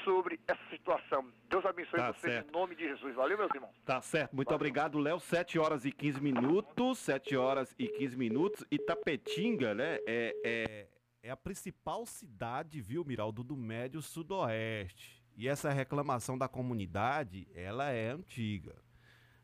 sobre 0.04 0.39
essa 0.48 0.62
situação. 0.70 1.32
Deus 1.50 1.65
abençoe 1.65 2.00
Tá 2.00 2.13
vocês 2.13 2.34
certo. 2.34 2.50
em 2.50 2.51
nome 2.51 2.75
de 2.75 2.84
Jesus. 2.88 3.15
Valeu, 3.15 3.38
meus 3.38 3.54
irmãos. 3.54 3.72
Tá 3.86 4.01
certo, 4.01 4.36
muito 4.36 4.48
Valeu. 4.48 4.56
obrigado, 4.58 4.98
Léo. 5.00 5.20
7 5.20 5.60
horas 5.60 5.86
e 5.86 5.92
15 5.92 6.22
minutos, 6.22 7.00
7 7.00 7.36
horas 7.36 7.74
e 7.77 7.88
15 7.88 8.18
minutos. 8.18 8.65
Itapetinga, 8.72 9.74
né, 9.74 10.00
é, 10.06 10.36
é, 10.44 10.88
é 11.24 11.30
a 11.30 11.38
principal 11.38 12.06
cidade, 12.06 12.82
viu, 12.82 13.04
Miraldo, 13.06 13.44
do 13.44 13.56
Médio 13.56 14.01
Sudoeste. 14.01 15.24
E 15.38 15.48
essa 15.48 15.70
reclamação 15.72 16.38
da 16.38 16.48
comunidade, 16.48 17.48
ela 17.54 17.89
é 17.92 18.10
antiga. 18.10 18.75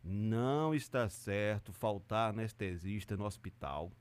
Não 0.03 0.73
está 0.73 1.07
certo 1.09 1.71
faltar 1.73 2.29
anestesista 2.29 3.15
no 3.17 3.25
hospital. 3.25 3.91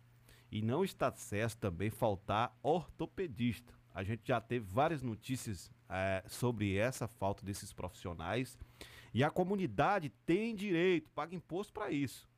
E 0.50 0.60
não 0.62 0.84
está 0.84 1.12
certo 1.12 1.58
também 1.58 1.90
faltar 1.90 2.56
ortopedista. 2.62 3.72
A 3.94 4.02
gente 4.02 4.22
já 4.26 4.40
teve 4.40 4.66
várias 4.66 5.02
notícias 5.02 5.70
eh, 5.88 6.24
sobre 6.28 6.76
essa 6.76 7.06
falta 7.06 7.44
desses 7.44 7.72
profissionais. 7.72 8.58
E 9.12 9.24
a 9.24 9.30
comunidade 9.30 10.08
tem 10.24 10.54
direito, 10.54 11.10
paga 11.10 11.34
imposto 11.34 11.72
para 11.72 11.90
isso. 11.90 12.28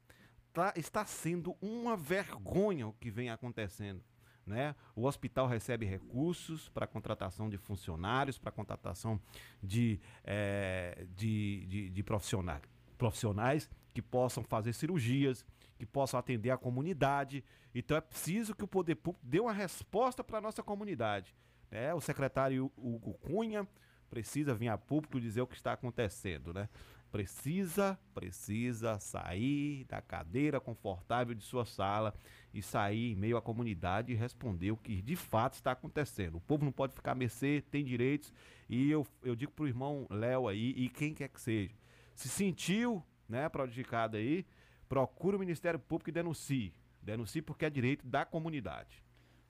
Tá- 0.53 0.73
está 0.77 1.05
sendo 1.05 1.57
uma 1.61 1.97
vergonha 1.97 2.87
o 2.87 2.93
que 2.95 3.11
vem 3.11 3.31
acontecendo. 3.31 4.03
Né? 4.45 4.75
O 4.97 5.07
hospital 5.07 5.47
recebe 5.47 5.87
recursos 5.87 6.69
para 6.69 6.87
contratação 6.87 7.49
de 7.49 7.57
funcionários, 7.57 8.39
para 8.39 8.51
contratação 8.51 9.21
de, 9.63 10.01
eh, 10.25 11.07
de, 11.15 11.65
de, 11.67 11.91
de 11.91 12.03
profissionais, 12.03 12.63
profissionais 12.99 13.71
que 13.95 14.03
possam 14.03 14.43
fazer 14.43 14.73
cirurgias, 14.73 15.45
que 15.83 15.87
possam 15.87 16.21
atender 16.21 16.51
a 16.51 16.57
comunidade. 16.57 17.45
Então 17.75 17.97
é 17.97 18.01
preciso 18.01 18.55
que 18.55 18.63
o 18.63 18.69
poder 18.69 18.95
público 18.95 19.27
dê 19.27 19.41
uma 19.41 19.53
resposta 19.53 20.23
para 20.23 20.39
a 20.39 20.41
nossa 20.41 20.63
comunidade. 20.63 21.35
Né? 21.69 21.93
O 21.93 22.01
secretário 22.01 22.71
Hugo 22.77 23.15
Cunha 23.15 23.67
precisa 24.09 24.55
vir 24.55 24.69
a 24.69 24.79
público 24.79 25.21
dizer 25.21 25.41
o 25.41 25.47
que 25.47 25.57
está 25.57 25.73
acontecendo, 25.73 26.55
né? 26.55 26.69
Precisa, 27.11 27.99
precisa 28.15 28.99
sair 29.01 29.85
da 29.87 30.01
cadeira 30.01 30.61
confortável 30.61 31.35
de 31.35 31.43
sua 31.43 31.65
sala 31.65 32.15
e 32.55 32.63
sair 32.63 33.13
em 33.13 33.17
meio 33.17 33.37
à 33.37 33.43
comunidade 33.43 34.13
e 34.13 34.15
responder 34.15 34.71
o 34.71 34.77
que 34.77 35.03
de 35.03 35.17
fato 35.17 35.55
está 35.55 35.73
acontecendo. 35.73 36.37
O 36.37 36.41
povo 36.41 36.65
não 36.65 36.73
pode 36.73 36.95
ficar 36.95 37.13
a 37.13 37.17
mercê, 37.17 37.63
tem 37.73 37.85
direitos. 37.85 38.33
E 38.69 38.89
eu, 38.89 39.05
eu 39.23 39.35
digo 39.35 39.51
pro 39.51 39.67
irmão 39.67 40.07
Léo 40.09 40.47
aí, 40.47 40.71
e 40.77 40.89
quem 40.89 41.13
quer 41.13 41.29
que 41.29 41.41
seja, 41.41 41.75
se 42.15 42.29
sentiu, 42.29 43.03
né, 43.29 43.49
prejudicado 43.49 44.17
aí, 44.17 44.47
procure 44.93 45.37
o 45.37 45.39
Ministério 45.39 45.81
Público 45.81 46.11
e 46.11 46.13
denuncie. 46.13 46.71
Denuncie 47.01 47.41
porque 47.41 47.65
é 47.65 47.71
direito 47.71 48.07
da 48.07 48.27
comunidade. 48.27 49.03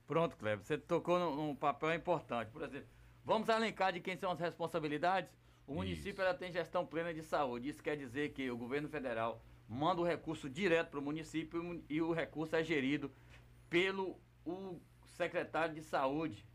Pronto, 0.07 0.37
Kleber, 0.37 0.65
você 0.65 0.79
tocou 0.79 1.19
num, 1.19 1.35
num 1.35 1.57
papel 1.57 1.93
importante. 1.95 2.53
Por 2.53 2.63
exemplo, 2.63 2.87
vamos 3.25 3.49
elencar 3.49 3.93
de 3.93 3.99
quem 3.99 4.17
são 4.17 4.31
as 4.31 4.39
responsabilidades? 4.39 5.33
O 5.67 5.75
município 5.75 6.23
ela 6.23 6.33
tem 6.33 6.53
gestão 6.53 6.87
plena 6.87 7.13
de 7.13 7.25
saúde. 7.25 7.71
Isso 7.71 7.83
quer 7.83 7.97
dizer 7.97 8.29
que 8.29 8.49
o 8.53 8.57
governo 8.57 8.89
federal 8.89 9.43
manda 9.69 10.01
o 10.01 10.05
recurso 10.05 10.49
direto 10.49 10.91
para 10.91 11.01
o 11.01 11.03
município 11.03 11.83
e 11.89 12.01
o 12.01 12.13
recurso 12.13 12.55
é 12.55 12.63
gerido 12.63 13.11
pelo 13.69 14.17
o 14.47 14.81
secretário 15.05 15.75
de 15.75 15.83
saúde 15.83 16.47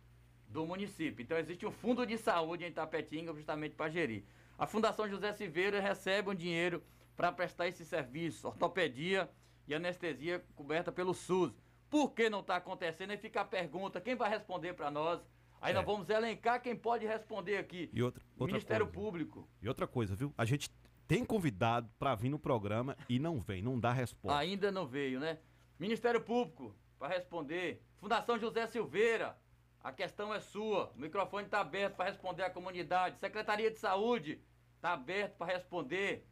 do 0.47 0.65
município. 0.65 1.21
Então 1.21 1.37
existe 1.37 1.65
um 1.65 1.71
fundo 1.71 2.05
de 2.05 2.17
saúde 2.17 2.63
em 2.63 2.71
Tapetinga 2.71 3.33
justamente 3.33 3.75
para 3.75 3.91
gerir. 3.91 4.23
A 4.57 4.65
Fundação 4.65 5.09
José 5.09 5.33
Silveira 5.33 5.81
recebe 5.81 6.29
um 6.29 6.35
dinheiro 6.35 6.81
para 7.17 7.31
prestar 7.31 7.67
esse 7.67 7.83
serviço, 7.83 8.47
ortopedia 8.47 9.29
e 9.67 9.73
anestesia 9.73 10.45
coberta 10.55 10.91
pelo 10.91 11.15
SUS. 11.15 11.51
Por 11.89 12.11
que 12.13 12.29
não 12.29 12.41
está 12.41 12.57
acontecendo? 12.57 13.11
Aí 13.11 13.17
fica 13.17 13.41
a 13.41 13.45
pergunta, 13.45 13.99
quem 13.99 14.15
vai 14.15 14.29
responder 14.29 14.73
para 14.73 14.91
nós? 14.91 15.19
Aí 15.59 15.71
é. 15.71 15.73
nós 15.73 15.83
vamos 15.83 16.07
elencar 16.09 16.61
quem 16.61 16.75
pode 16.75 17.07
responder 17.07 17.57
aqui. 17.57 17.89
E 17.91 18.03
outra, 18.03 18.23
outra 18.37 18.53
Ministério 18.53 18.85
coisa. 18.85 18.99
Público. 18.99 19.49
E 19.59 19.67
outra 19.67 19.87
coisa, 19.87 20.15
viu? 20.15 20.31
A 20.37 20.45
gente 20.45 20.69
tem 21.07 21.25
convidado 21.25 21.89
para 21.97 22.13
vir 22.13 22.29
no 22.29 22.37
programa 22.37 22.95
e 23.09 23.17
não 23.17 23.39
vem, 23.39 23.63
não 23.63 23.79
dá 23.79 23.91
resposta. 23.91 24.37
Ainda 24.37 24.71
não 24.71 24.85
veio, 24.85 25.19
né? 25.19 25.39
Ministério 25.79 26.21
Público, 26.21 26.75
para 26.99 27.07
responder. 27.07 27.81
Fundação 27.97 28.37
José 28.37 28.67
Silveira, 28.67 29.35
a 29.83 29.91
questão 29.91 30.31
é 30.31 30.39
sua. 30.39 30.91
O 30.95 30.99
microfone 30.99 31.45
está 31.45 31.61
aberto 31.61 31.95
para 31.95 32.09
responder 32.09 32.43
à 32.43 32.49
comunidade. 32.49 33.17
Secretaria 33.17 33.71
de 33.71 33.77
Saúde 33.77 34.39
está 34.75 34.93
aberto 34.93 35.35
para 35.37 35.53
responder. 35.53 36.27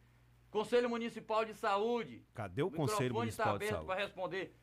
Conselho 0.56 0.88
Municipal 0.88 1.44
de 1.44 1.54
Saúde. 1.54 2.24
Cadê 2.34 2.62
o, 2.62 2.68
o 2.68 2.70
Conselho 2.70 3.14
tá 3.14 3.20
Municipal 3.20 3.52
tá 3.52 3.58
de 3.58 3.68
Saúde? 3.68 3.86
para 3.86 4.00
responder. 4.00 4.56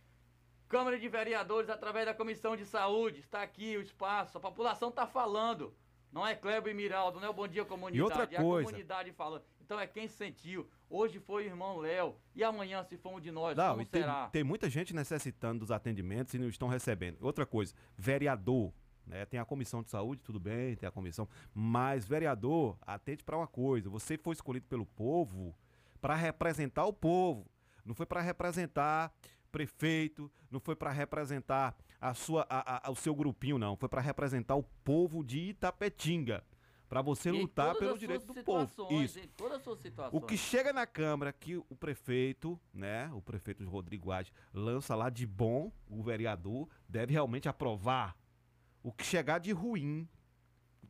Câmara 0.67 0.97
de 0.97 1.07
Vereadores, 1.07 1.69
através 1.69 2.05
da 2.05 2.13
Comissão 2.15 2.55
de 2.55 2.65
Saúde, 2.65 3.19
está 3.19 3.43
aqui 3.43 3.77
o 3.77 3.81
espaço. 3.81 4.37
A 4.37 4.41
população 4.41 4.89
está 4.89 5.05
falando. 5.05 5.73
Não 6.11 6.25
é 6.25 6.35
Kleber 6.35 6.71
e 6.71 6.75
Miraldo, 6.75 7.19
não 7.19 7.27
é 7.27 7.29
o 7.29 7.33
Bom 7.33 7.47
Dia 7.47 7.65
Comunidade. 7.65 7.97
E 7.97 8.01
outra 8.01 8.23
é 8.23 8.41
coisa. 8.41 8.67
a 8.67 8.71
comunidade 8.71 9.11
falando. 9.11 9.43
Então 9.61 9.79
é 9.79 9.87
quem 9.87 10.07
sentiu. 10.07 10.67
Hoje 10.89 11.19
foi 11.19 11.43
o 11.43 11.47
irmão 11.47 11.77
Léo. 11.77 12.15
E 12.35 12.43
amanhã, 12.43 12.83
se 12.83 12.97
for 12.97 13.13
um 13.13 13.19
de 13.19 13.31
nós, 13.31 13.55
não, 13.55 13.71
como 13.71 13.85
tem, 13.85 14.01
será? 14.01 14.29
Tem 14.29 14.43
muita 14.43 14.69
gente 14.69 14.95
necessitando 14.95 15.59
dos 15.59 15.71
atendimentos 15.71 16.33
e 16.33 16.39
não 16.39 16.47
estão 16.47 16.67
recebendo. 16.67 17.17
Outra 17.21 17.45
coisa, 17.45 17.73
vereador. 17.97 18.73
Né? 19.05 19.25
Tem 19.25 19.39
a 19.39 19.45
comissão 19.45 19.83
de 19.83 19.89
saúde, 19.89 20.21
tudo 20.23 20.39
bem, 20.39 20.75
tem 20.75 20.87
a 20.87 20.91
comissão. 20.91 21.27
Mas, 21.53 22.05
vereador, 22.05 22.77
atente 22.81 23.23
para 23.23 23.37
uma 23.37 23.47
coisa: 23.47 23.89
você 23.89 24.17
foi 24.17 24.33
escolhido 24.33 24.65
pelo 24.67 24.85
povo 24.85 25.55
para 26.03 26.15
representar 26.15 26.85
o 26.85 26.91
povo. 26.91 27.49
Não 27.85 27.95
foi 27.95 28.05
para 28.05 28.19
representar 28.19 29.09
prefeito, 29.49 30.29
não 30.51 30.59
foi 30.59 30.75
para 30.75 30.91
representar 30.91 31.73
a 32.01 32.13
sua, 32.13 32.45
a, 32.49 32.89
a, 32.89 32.91
o 32.91 32.95
seu 32.95 33.15
grupinho, 33.15 33.57
não. 33.57 33.77
Foi 33.77 33.87
para 33.87 34.01
representar 34.01 34.55
o 34.55 34.63
povo 34.83 35.23
de 35.23 35.39
Itapetinga. 35.39 36.43
Para 36.89 37.01
você 37.01 37.31
lutar 37.31 37.73
pelo 37.75 37.97
direito 37.97 38.25
do 38.25 38.43
povo. 38.43 38.69
Isso. 39.01 39.17
O 40.11 40.19
que 40.19 40.35
chega 40.35 40.73
na 40.73 40.85
Câmara 40.85 41.31
que 41.31 41.55
o 41.55 41.75
prefeito, 41.79 42.59
né, 42.73 43.09
o 43.13 43.21
prefeito 43.21 43.63
Rodrigo 43.63 44.11
Age, 44.11 44.33
lança 44.53 44.93
lá 44.95 45.09
de 45.09 45.25
bom, 45.25 45.71
o 45.87 46.03
vereador 46.03 46.67
deve 46.87 47.13
realmente 47.13 47.47
aprovar. 47.47 48.13
O 48.83 48.91
que 48.91 49.05
chegar 49.05 49.39
de 49.39 49.53
ruim, 49.53 50.05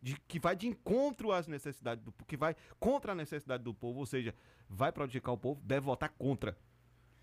de, 0.04 0.20
que 0.28 0.38
vai 0.38 0.54
de 0.54 0.68
encontro 0.68 1.32
às 1.32 1.48
necessidades 1.48 2.04
do 2.04 2.12
que 2.28 2.36
vai 2.36 2.54
contra 2.78 3.14
a 3.14 3.16
necessidade 3.16 3.64
do 3.64 3.74
povo, 3.74 4.00
ou 4.00 4.06
seja, 4.06 4.36
vai 4.68 4.92
prejudicar 4.92 5.32
o 5.32 5.38
povo, 5.38 5.62
deve 5.64 5.86
votar 5.86 6.10
contra. 6.10 6.58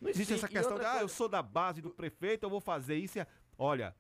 Não 0.01 0.09
existe 0.09 0.31
Sim, 0.31 0.39
essa 0.39 0.49
questão 0.49 0.79
de, 0.79 0.85
ah, 0.87 0.93
coisa... 0.93 1.05
eu 1.05 1.09
sou 1.09 1.29
da 1.29 1.43
base 1.43 1.83
do 1.83 1.91
prefeito, 1.91 2.45
eu 2.45 2.51
vou 2.51 2.61
fazer 2.61 2.97
isso. 2.97 3.19
E... 3.19 3.27
Olha, 3.59 3.95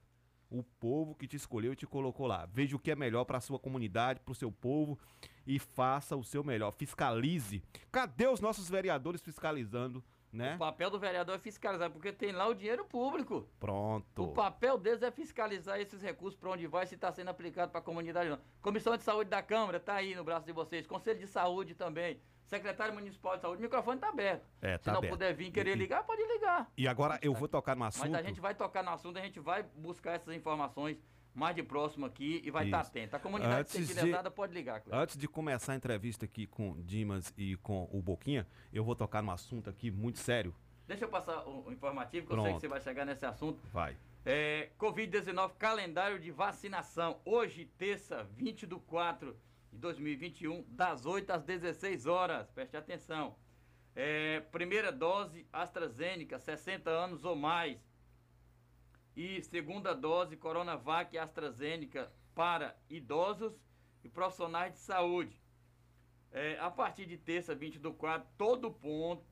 o 0.48 0.62
povo 0.62 1.14
que 1.14 1.28
te 1.28 1.36
escolheu 1.36 1.74
e 1.74 1.76
te 1.76 1.86
colocou 1.86 2.26
lá. 2.26 2.46
Veja 2.46 2.74
o 2.74 2.78
que 2.78 2.90
é 2.90 2.96
melhor 2.96 3.26
para 3.26 3.36
a 3.36 3.40
sua 3.42 3.58
comunidade, 3.58 4.20
para 4.20 4.32
o 4.32 4.34
seu 4.34 4.50
povo 4.50 4.98
e 5.46 5.58
faça 5.58 6.16
o 6.16 6.24
seu 6.24 6.42
melhor. 6.42 6.72
Fiscalize. 6.72 7.62
Cadê 7.92 8.28
os 8.28 8.40
nossos 8.40 8.70
vereadores 8.70 9.20
fiscalizando? 9.20 10.02
Né? 10.32 10.54
O 10.54 10.58
papel 10.58 10.90
do 10.90 10.98
vereador 10.98 11.34
é 11.34 11.38
fiscalizar, 11.38 11.90
porque 11.90 12.12
tem 12.12 12.30
lá 12.30 12.46
o 12.46 12.54
dinheiro 12.54 12.84
público. 12.84 13.48
Pronto. 13.58 14.22
O 14.22 14.28
papel 14.28 14.78
deles 14.78 15.02
é 15.02 15.10
fiscalizar 15.10 15.80
esses 15.80 16.00
recursos 16.00 16.38
para 16.38 16.50
onde 16.50 16.66
vai, 16.68 16.86
se 16.86 16.94
está 16.94 17.10
sendo 17.10 17.28
aplicado 17.28 17.72
para 17.72 17.80
a 17.80 17.82
comunidade 17.82 18.30
ou 18.30 18.36
não. 18.36 18.42
Comissão 18.62 18.96
de 18.96 19.02
Saúde 19.02 19.28
da 19.28 19.42
Câmara 19.42 19.78
está 19.78 19.94
aí 19.94 20.14
no 20.14 20.22
braço 20.22 20.46
de 20.46 20.52
vocês. 20.52 20.86
Conselho 20.86 21.18
de 21.18 21.26
Saúde 21.26 21.74
também. 21.74 22.20
Secretário 22.46 22.92
Municipal 22.92 23.36
de 23.36 23.42
Saúde, 23.42 23.58
o 23.58 23.62
microfone 23.62 23.96
está 23.96 24.08
aberto. 24.08 24.44
É, 24.60 24.76
tá 24.76 24.82
Se 24.82 24.90
não 24.90 24.98
aberto. 24.98 25.12
puder 25.12 25.32
vir 25.34 25.52
querer 25.52 25.76
ligar, 25.76 26.02
pode 26.02 26.22
ligar. 26.26 26.68
E 26.76 26.88
agora 26.88 27.16
eu 27.22 27.32
vou 27.32 27.46
tocar 27.46 27.76
no 27.76 27.84
assunto. 27.84 28.10
Mas 28.10 28.14
a 28.14 28.22
gente 28.22 28.40
vai 28.40 28.54
tocar 28.56 28.82
no 28.82 28.90
assunto, 28.90 29.18
a 29.18 29.22
gente 29.22 29.38
vai 29.38 29.62
buscar 29.62 30.14
essas 30.14 30.34
informações 30.34 30.98
mais 31.34 31.54
de 31.54 31.62
próximo 31.62 32.06
aqui 32.06 32.42
e 32.44 32.50
vai 32.50 32.64
estar 32.64 32.82
tá 32.82 32.88
atento. 32.88 33.16
A 33.16 33.18
comunidade 33.18 33.60
antes 33.60 33.72
sensibilizada 33.72 34.28
de, 34.28 34.34
pode 34.34 34.52
ligar, 34.52 34.80
Cleber. 34.80 35.00
Antes 35.00 35.16
de 35.16 35.28
começar 35.28 35.72
a 35.72 35.76
entrevista 35.76 36.24
aqui 36.24 36.46
com 36.46 36.80
Dimas 36.82 37.32
e 37.36 37.56
com 37.56 37.88
o 37.92 38.00
Boquinha, 38.02 38.46
eu 38.72 38.84
vou 38.84 38.96
tocar 38.96 39.22
no 39.22 39.30
assunto 39.30 39.70
aqui 39.70 39.90
muito 39.90 40.18
sério. 40.18 40.54
Deixa 40.86 41.04
eu 41.04 41.08
passar 41.08 41.46
o, 41.46 41.68
o 41.68 41.72
informativo, 41.72 42.26
que 42.26 42.32
Pronto. 42.32 42.46
eu 42.46 42.50
sei 42.50 42.54
que 42.54 42.60
você 42.60 42.68
vai 42.68 42.80
chegar 42.80 43.04
nesse 43.04 43.24
assunto. 43.24 43.60
Vai. 43.72 43.96
É, 44.24 44.70
Covid-19, 44.78 45.52
calendário 45.56 46.18
de 46.18 46.30
vacinação. 46.30 47.20
Hoje, 47.24 47.64
terça, 47.78 48.24
20 48.36 48.66
do 48.66 48.80
4 48.80 49.36
de 49.72 49.78
2021, 49.78 50.64
das 50.68 51.06
8 51.06 51.30
às 51.30 51.44
16 51.44 52.06
horas. 52.06 52.50
Preste 52.50 52.76
atenção. 52.76 53.36
É, 53.94 54.40
primeira 54.52 54.92
dose 54.92 55.46
AstraZeneca, 55.52 56.38
60 56.38 56.90
anos 56.90 57.24
ou 57.24 57.36
mais. 57.36 57.78
E 59.22 59.42
segunda 59.42 59.94
dose 59.94 60.34
Coronavac 60.34 61.18
AstraZeneca 61.18 62.10
para 62.34 62.74
idosos 62.88 63.52
e 64.02 64.08
profissionais 64.08 64.72
de 64.72 64.78
saúde. 64.78 65.38
É, 66.32 66.58
a 66.58 66.70
partir 66.70 67.04
de 67.04 67.18
terça, 67.18 67.54
20 67.54 67.80
do 67.80 67.92
4, 67.92 68.26
todo 68.38 68.72
ponto 68.72 69.22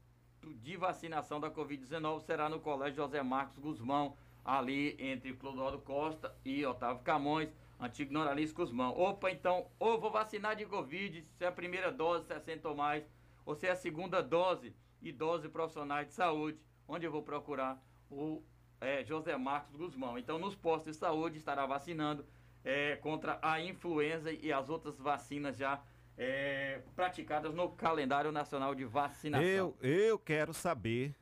de 0.57 0.77
vacinação 0.77 1.40
da 1.40 1.51
Covid-19 1.51 2.20
será 2.20 2.51
no 2.51 2.61
Colégio 2.61 2.96
José 2.96 3.22
Marcos 3.22 3.57
Guzmão, 3.57 4.14
ali 4.44 4.94
entre 4.98 5.33
Clodoaldo 5.33 5.79
Costa 5.79 6.37
e 6.44 6.66
Otávio 6.66 7.03
Camões 7.03 7.48
antigo 7.81 8.12
Noralice 8.12 8.53
Guzmão. 8.53 8.90
Opa, 8.90 9.31
então, 9.31 9.70
ou 9.79 9.98
vou 9.98 10.11
vacinar 10.11 10.55
de 10.55 10.66
Covid, 10.66 11.27
se 11.38 11.44
é 11.46 11.48
a 11.48 11.53
primeira 11.53 11.90
dose, 11.90 12.27
60 12.27 12.68
ou 12.68 12.77
mais, 12.77 13.11
ou 13.46 13.55
se 13.55 13.66
é 13.66 13.70
a 13.70 13.74
segunda 13.74 14.22
dose, 14.22 14.77
idosos 15.01 15.51
profissionais 15.51 16.09
de 16.09 16.12
saúde, 16.12 16.61
onde 16.87 17.07
eu 17.07 17.11
vou 17.11 17.22
procurar 17.22 17.83
o 18.11 18.42
é, 18.80 19.04
José 19.04 19.36
Marcos 19.36 19.76
Guzmão. 19.76 20.18
Então, 20.18 20.38
nos 20.38 20.54
postos 20.54 20.92
de 20.92 20.98
saúde 20.98 21.38
estará 21.38 21.66
vacinando 21.66 22.24
é, 22.64 22.96
contra 22.96 23.38
a 23.42 23.60
influenza 23.60 24.32
e 24.32 24.52
as 24.52 24.68
outras 24.68 24.98
vacinas 24.98 25.56
já 25.56 25.82
é, 26.16 26.82
praticadas 26.96 27.54
no 27.54 27.70
calendário 27.70 28.32
nacional 28.32 28.74
de 28.74 28.84
vacinação. 28.84 29.46
Eu, 29.46 29.76
eu 29.80 30.18
quero 30.18 30.52
saber 30.52 31.14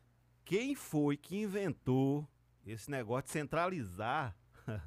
quem 0.45 0.75
foi 0.75 1.17
que 1.17 1.37
inventou 1.37 2.27
esse 2.67 2.91
negócio 2.91 3.25
de 3.25 3.31
centralizar 3.31 4.35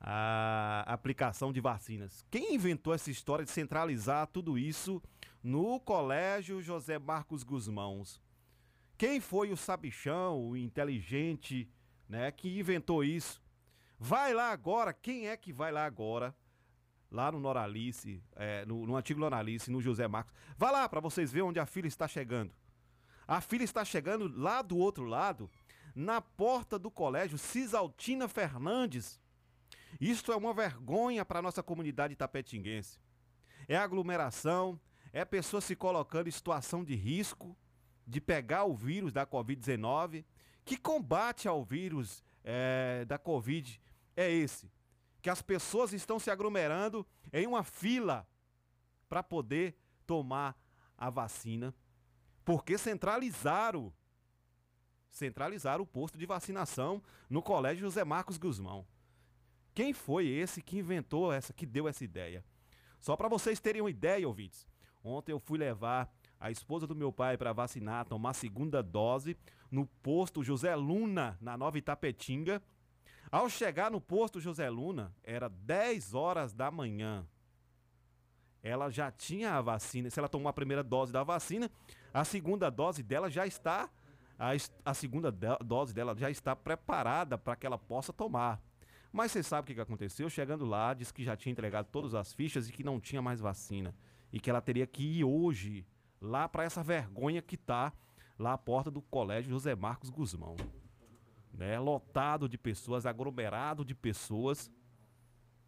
a 0.00 0.84
aplicação 0.86 1.52
de 1.52 1.60
vacinas. 1.60 2.24
Quem 2.30 2.54
inventou 2.54 2.92
essa 2.94 3.10
história 3.10 3.44
de 3.44 3.50
centralizar 3.50 4.26
tudo 4.26 4.58
isso 4.58 5.02
no 5.42 5.80
Colégio 5.80 6.60
José 6.60 6.98
Marcos 6.98 7.42
Guzmãos? 7.42 8.20
Quem 8.96 9.20
foi 9.20 9.50
o 9.50 9.56
sabichão, 9.56 10.50
o 10.50 10.56
inteligente, 10.56 11.68
né, 12.08 12.30
que 12.30 12.58
inventou 12.58 13.02
isso? 13.02 13.42
Vai 13.98 14.34
lá 14.34 14.50
agora, 14.50 14.92
quem 14.92 15.28
é 15.28 15.36
que 15.36 15.52
vai 15.52 15.72
lá 15.72 15.84
agora? 15.84 16.34
Lá 17.10 17.30
no 17.30 17.38
Noralice, 17.38 18.22
é, 18.34 18.64
no, 18.66 18.86
no 18.86 18.96
antigo 18.96 19.20
Noralice, 19.20 19.70
no 19.70 19.80
José 19.80 20.08
Marcos. 20.08 20.34
Vá 20.56 20.70
lá 20.70 20.88
para 20.88 21.00
vocês 21.00 21.30
verem 21.30 21.48
onde 21.48 21.60
a 21.60 21.66
filha 21.66 21.86
está 21.86 22.08
chegando. 22.08 22.52
A 23.26 23.40
filha 23.40 23.64
está 23.64 23.84
chegando 23.84 24.28
lá 24.36 24.62
do 24.62 24.76
outro 24.76 25.04
lado, 25.04 25.48
na 25.94 26.20
porta 26.20 26.78
do 26.78 26.90
colégio 26.90 27.38
Cisaltina 27.38 28.26
Fernandes, 28.28 29.20
isto 30.00 30.32
é 30.32 30.36
uma 30.36 30.52
vergonha 30.52 31.24
para 31.24 31.38
a 31.38 31.42
nossa 31.42 31.62
comunidade 31.62 32.16
tapetinguense. 32.16 32.98
É 33.68 33.76
aglomeração, 33.76 34.80
é 35.12 35.24
pessoa 35.24 35.60
se 35.60 35.76
colocando 35.76 36.28
em 36.28 36.32
situação 36.32 36.84
de 36.84 36.94
risco 36.94 37.56
de 38.06 38.20
pegar 38.20 38.64
o 38.64 38.74
vírus 38.74 39.12
da 39.12 39.26
Covid-19. 39.26 40.24
Que 40.64 40.76
combate 40.76 41.46
ao 41.46 41.62
vírus 41.62 42.24
é, 42.42 43.04
da 43.06 43.18
Covid 43.18 43.80
é 44.16 44.30
esse? 44.30 44.70
Que 45.20 45.30
as 45.30 45.42
pessoas 45.42 45.92
estão 45.92 46.18
se 46.18 46.30
aglomerando 46.30 47.06
em 47.32 47.46
uma 47.46 47.62
fila 47.62 48.26
para 49.08 49.22
poder 49.22 49.76
tomar 50.06 50.56
a 50.96 51.10
vacina, 51.10 51.74
porque 52.44 52.78
centralizaram 52.78 53.92
centralizaram 55.10 55.84
o 55.84 55.86
posto 55.86 56.18
de 56.18 56.26
vacinação 56.26 57.00
no 57.30 57.40
Colégio 57.40 57.82
José 57.82 58.02
Marcos 58.02 58.36
Guzmão. 58.36 58.84
Quem 59.72 59.92
foi 59.92 60.26
esse 60.26 60.60
que 60.60 60.78
inventou 60.78 61.32
essa, 61.32 61.52
que 61.52 61.64
deu 61.64 61.86
essa 61.86 62.02
ideia? 62.02 62.44
Só 62.98 63.16
para 63.16 63.28
vocês 63.28 63.60
terem 63.60 63.80
uma 63.80 63.90
ideia, 63.90 64.26
ouvintes. 64.26 64.66
Ontem 65.04 65.30
eu 65.30 65.38
fui 65.38 65.58
levar 65.58 66.12
a 66.44 66.50
esposa 66.50 66.86
do 66.86 66.94
meu 66.94 67.10
pai 67.10 67.38
para 67.38 67.54
vacinar, 67.54 68.04
tomar 68.04 68.30
a 68.30 68.34
segunda 68.34 68.82
dose 68.82 69.34
no 69.70 69.86
posto 70.02 70.44
José 70.44 70.76
Luna, 70.76 71.38
na 71.40 71.56
Nova 71.56 71.78
Itapetinga. 71.78 72.62
Ao 73.32 73.48
chegar 73.48 73.90
no 73.90 73.98
posto 73.98 74.38
José 74.38 74.68
Luna, 74.68 75.10
era 75.22 75.48
10 75.48 76.12
horas 76.12 76.52
da 76.52 76.70
manhã. 76.70 77.26
ela 78.62 78.90
já 78.90 79.10
tinha 79.10 79.54
a 79.54 79.62
vacina. 79.62 80.10
Se 80.10 80.18
ela 80.18 80.28
tomou 80.28 80.50
a 80.50 80.52
primeira 80.52 80.82
dose 80.82 81.10
da 81.10 81.22
vacina, 81.22 81.70
a 82.12 82.26
segunda 82.26 82.68
dose 82.68 83.02
dela 83.02 83.30
já 83.30 83.46
está 83.46 83.88
a, 84.38 84.50
a 84.84 84.92
segunda 84.92 85.32
dose 85.64 85.94
dela 85.94 86.14
já 86.14 86.30
está 86.30 86.54
preparada 86.54 87.38
para 87.38 87.56
que 87.56 87.64
ela 87.64 87.78
possa 87.78 88.12
tomar. 88.12 88.60
Mas 89.10 89.32
você 89.32 89.42
sabe 89.42 89.72
o 89.72 89.74
que 89.74 89.80
aconteceu? 89.80 90.28
Chegando 90.28 90.66
lá, 90.66 90.92
disse 90.92 91.14
que 91.14 91.24
já 91.24 91.38
tinha 91.38 91.52
entregado 91.52 91.86
todas 91.86 92.14
as 92.14 92.34
fichas 92.34 92.68
e 92.68 92.72
que 92.72 92.84
não 92.84 93.00
tinha 93.00 93.22
mais 93.22 93.40
vacina. 93.40 93.94
E 94.30 94.38
que 94.38 94.50
ela 94.50 94.60
teria 94.60 94.86
que 94.86 95.02
ir 95.02 95.24
hoje 95.24 95.86
lá 96.24 96.48
para 96.48 96.64
essa 96.64 96.82
vergonha 96.82 97.42
que 97.42 97.54
está 97.54 97.92
lá 98.38 98.54
à 98.54 98.58
porta 98.58 98.90
do 98.90 99.02
colégio 99.02 99.50
José 99.50 99.74
Marcos 99.74 100.10
Guzmão. 100.10 100.56
Né? 101.52 101.78
Lotado 101.78 102.48
de 102.48 102.58
pessoas, 102.58 103.06
aglomerado 103.06 103.84
de 103.84 103.94
pessoas 103.94 104.70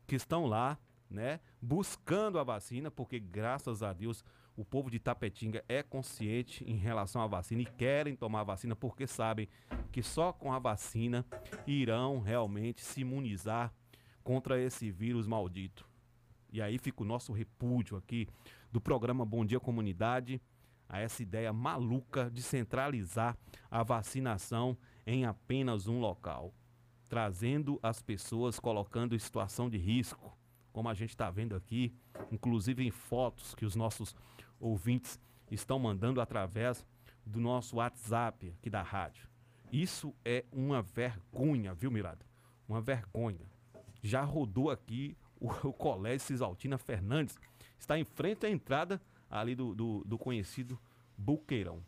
que 0.06 0.16
estão 0.16 0.46
lá, 0.46 0.78
né? 1.08 1.40
Buscando 1.60 2.38
a 2.38 2.44
vacina, 2.44 2.90
porque 2.90 3.20
graças 3.20 3.82
a 3.82 3.92
Deus 3.92 4.24
o 4.56 4.64
povo 4.64 4.90
de 4.90 4.98
Tapetinga 4.98 5.62
é 5.68 5.82
consciente 5.82 6.64
em 6.64 6.76
relação 6.76 7.20
à 7.20 7.26
vacina 7.26 7.62
e 7.62 7.66
querem 7.66 8.16
tomar 8.16 8.40
a 8.40 8.44
vacina 8.44 8.74
porque 8.74 9.06
sabem 9.06 9.48
que 9.92 10.02
só 10.02 10.32
com 10.32 10.52
a 10.52 10.58
vacina 10.58 11.24
irão 11.66 12.20
realmente 12.20 12.80
se 12.80 13.02
imunizar 13.02 13.72
contra 14.24 14.58
esse 14.60 14.90
vírus 14.90 15.26
maldito. 15.26 15.86
E 16.50 16.62
aí 16.62 16.78
fica 16.78 17.02
o 17.02 17.06
nosso 17.06 17.32
repúdio 17.32 17.96
aqui 17.96 18.26
do 18.70 18.80
programa 18.80 19.24
Bom 19.24 19.44
Dia 19.44 19.60
Comunidade 19.60 20.40
a 20.88 21.00
essa 21.00 21.22
ideia 21.22 21.52
maluca 21.52 22.30
de 22.30 22.42
centralizar 22.42 23.36
a 23.70 23.82
vacinação 23.82 24.76
em 25.06 25.24
apenas 25.24 25.86
um 25.88 25.98
local, 25.98 26.54
trazendo 27.08 27.78
as 27.82 28.02
pessoas, 28.02 28.60
colocando 28.60 29.14
em 29.14 29.18
situação 29.18 29.68
de 29.68 29.78
risco, 29.78 30.36
como 30.72 30.88
a 30.88 30.94
gente 30.94 31.10
está 31.10 31.30
vendo 31.30 31.56
aqui, 31.56 31.94
inclusive 32.30 32.86
em 32.86 32.90
fotos 32.90 33.54
que 33.54 33.64
os 33.64 33.74
nossos 33.74 34.14
ouvintes 34.60 35.18
estão 35.50 35.78
mandando 35.78 36.20
através 36.20 36.86
do 37.24 37.40
nosso 37.40 37.76
WhatsApp 37.76 38.54
aqui 38.58 38.70
da 38.70 38.82
rádio. 38.82 39.28
Isso 39.72 40.14
é 40.24 40.44
uma 40.52 40.82
vergonha, 40.82 41.74
viu, 41.74 41.90
Mirado? 41.90 42.24
Uma 42.68 42.80
vergonha. 42.80 43.50
Já 44.02 44.22
rodou 44.22 44.70
aqui 44.70 45.16
o, 45.40 45.48
o 45.48 45.72
Colégio 45.72 46.26
Cisaltina 46.26 46.78
Fernandes, 46.78 47.36
está 47.78 47.98
em 47.98 48.04
frente 48.04 48.46
à 48.46 48.50
entrada 48.50 49.00
ali 49.30 49.54
do, 49.54 49.74
do, 49.74 50.04
do 50.04 50.18
conhecido 50.18 50.78
Buqueirão. 51.16 51.82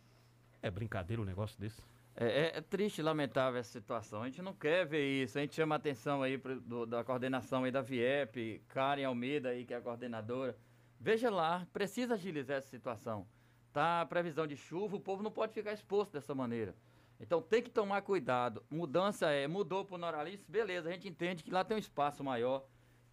É 0.62 0.70
brincadeira 0.70 1.22
um 1.22 1.24
negócio 1.24 1.58
desse? 1.58 1.80
É, 2.16 2.26
é, 2.26 2.58
é, 2.58 2.60
triste, 2.60 3.00
lamentável 3.00 3.60
essa 3.60 3.70
situação. 3.70 4.22
A 4.22 4.26
gente 4.26 4.42
não 4.42 4.52
quer 4.52 4.84
ver 4.84 5.06
isso. 5.22 5.38
A 5.38 5.40
gente 5.40 5.54
chama 5.54 5.76
a 5.76 5.78
atenção 5.78 6.22
aí 6.22 6.36
pro, 6.36 6.60
do, 6.60 6.84
da 6.84 7.04
coordenação 7.04 7.62
aí 7.62 7.70
da 7.70 7.80
VIEP, 7.80 8.60
Karen 8.66 9.04
Almeida 9.04 9.50
aí, 9.50 9.64
que 9.64 9.72
é 9.72 9.76
a 9.76 9.80
coordenadora. 9.80 10.56
Veja 11.00 11.30
lá, 11.30 11.64
precisa 11.72 12.14
agilizar 12.14 12.56
essa 12.56 12.68
situação. 12.68 13.24
Tá 13.72 14.00
a 14.00 14.06
previsão 14.06 14.48
de 14.48 14.56
chuva, 14.56 14.96
o 14.96 15.00
povo 15.00 15.22
não 15.22 15.30
pode 15.30 15.52
ficar 15.52 15.72
exposto 15.72 16.12
dessa 16.12 16.34
maneira. 16.34 16.74
Então 17.20 17.40
tem 17.40 17.62
que 17.62 17.70
tomar 17.70 18.02
cuidado. 18.02 18.64
Mudança 18.68 19.30
é, 19.30 19.46
mudou 19.46 19.84
para 19.84 19.94
o 19.94 19.98
Noralice, 19.98 20.44
beleza, 20.48 20.88
a 20.88 20.92
gente 20.92 21.08
entende 21.08 21.44
que 21.44 21.52
lá 21.52 21.62
tem 21.62 21.76
um 21.76 21.80
espaço 21.80 22.24
maior, 22.24 22.64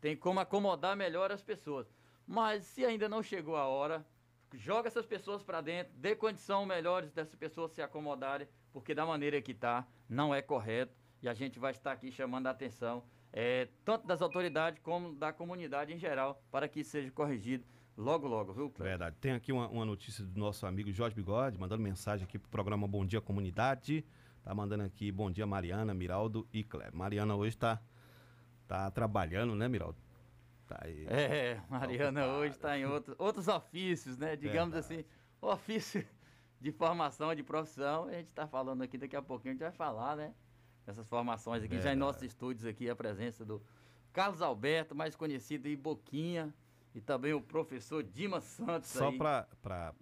tem 0.01 0.15
como 0.15 0.39
acomodar 0.39 0.95
melhor 0.95 1.31
as 1.31 1.43
pessoas. 1.43 1.87
Mas 2.27 2.65
se 2.65 2.83
ainda 2.83 3.07
não 3.07 3.21
chegou 3.21 3.55
a 3.55 3.65
hora, 3.65 4.05
joga 4.53 4.87
essas 4.87 5.05
pessoas 5.05 5.43
para 5.43 5.61
dentro, 5.61 5.93
dê 5.95 6.15
condição 6.15 6.65
melhores 6.65 7.11
dessas 7.11 7.35
pessoas 7.35 7.71
se 7.71 7.81
acomodarem, 7.81 8.47
porque 8.73 8.95
da 8.95 9.05
maneira 9.05 9.41
que 9.41 9.51
está, 9.51 9.87
não 10.09 10.33
é 10.33 10.41
correto. 10.41 10.93
E 11.21 11.29
a 11.29 11.33
gente 11.33 11.59
vai 11.59 11.71
estar 11.71 11.91
aqui 11.91 12.11
chamando 12.11 12.47
a 12.47 12.51
atenção, 12.51 13.03
é, 13.33 13.67
tanto 13.83 14.05
das 14.05 14.21
autoridades 14.21 14.79
como 14.81 15.15
da 15.15 15.33
comunidade 15.33 15.93
em 15.93 15.97
geral, 15.97 16.41
para 16.51 16.67
que 16.67 16.83
seja 16.83 17.11
corrigido 17.11 17.65
logo, 17.97 18.27
logo, 18.27 18.53
viu, 18.53 18.69
Cleber? 18.69 18.91
Verdade. 18.91 19.15
Tem 19.19 19.31
aqui 19.31 19.51
uma, 19.51 19.67
uma, 19.67 19.85
notícia 19.85 20.23
do 20.23 20.39
nosso 20.39 20.65
amigo 20.65 20.91
Jorge 20.91 21.15
Bigode, 21.15 21.57
mandando 21.57 21.81
mensagem 21.81 22.25
aqui 22.25 22.37
pro 22.37 22.49
programa 22.49 22.87
Bom 22.87 23.05
Dia 23.05 23.21
Comunidade. 23.21 24.05
Tá 24.43 24.53
mandando 24.53 24.83
aqui 24.83 25.11
bom 25.11 25.31
dia, 25.31 25.45
Mariana, 25.45 25.93
Miraldo 25.93 26.47
e 26.53 26.63
Cleber. 26.63 26.95
Mariana 26.95 27.35
hoje 27.35 27.57
tá, 27.57 27.81
tá 28.67 28.91
trabalhando, 28.91 29.55
né, 29.55 29.67
Miraldo? 29.67 29.97
Tá 30.67 30.79
aí. 30.81 31.05
É, 31.07 31.61
Mariana 31.69 32.21
tá 32.21 32.33
hoje 32.37 32.55
está 32.55 32.77
em 32.77 32.85
outro, 32.85 33.15
outros 33.19 33.47
ofícios, 33.47 34.17
né? 34.17 34.35
Digamos 34.35 34.73
Verdade. 34.73 35.01
assim, 35.01 35.05
ofício 35.41 36.05
de 36.59 36.71
formação, 36.71 37.33
de 37.35 37.43
profissão. 37.43 38.05
A 38.05 38.13
gente 38.13 38.29
está 38.29 38.47
falando 38.47 38.81
aqui, 38.81 38.97
daqui 38.97 39.15
a 39.15 39.21
pouquinho 39.21 39.51
a 39.51 39.53
gente 39.53 39.61
vai 39.61 39.71
falar, 39.71 40.15
né? 40.15 40.33
Essas 40.87 41.07
formações 41.07 41.59
aqui, 41.63 41.75
Verdade. 41.75 41.83
já 41.89 41.93
em 41.93 41.97
nossos 41.97 42.23
estúdios 42.23 42.65
aqui, 42.65 42.89
a 42.89 42.95
presença 42.95 43.45
do 43.45 43.61
Carlos 44.13 44.41
Alberto, 44.41 44.95
mais 44.95 45.15
conhecido 45.15 45.67
aí, 45.67 45.75
Boquinha, 45.75 46.53
e 46.93 47.01
também 47.01 47.33
o 47.33 47.41
professor 47.41 48.01
Dimas 48.03 48.43
Santos 48.43 48.89
Só 48.89 49.11
para 49.11 49.47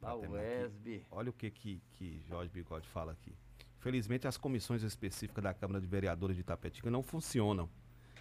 a 0.01 0.15
UESB. 0.15 1.05
Olha 1.09 1.29
o 1.29 1.33
que, 1.33 1.49
que, 1.49 1.81
que 1.93 2.21
Jorge 2.27 2.49
Bigode 2.49 2.87
fala 2.87 3.13
aqui. 3.13 3.35
Felizmente, 3.79 4.27
as 4.27 4.37
comissões 4.37 4.83
específicas 4.83 5.43
da 5.43 5.53
Câmara 5.53 5.81
de 5.81 5.87
Vereadores 5.87 6.35
de 6.35 6.41
Itapetinga 6.41 6.89
não 6.89 7.01
funcionam 7.01 7.69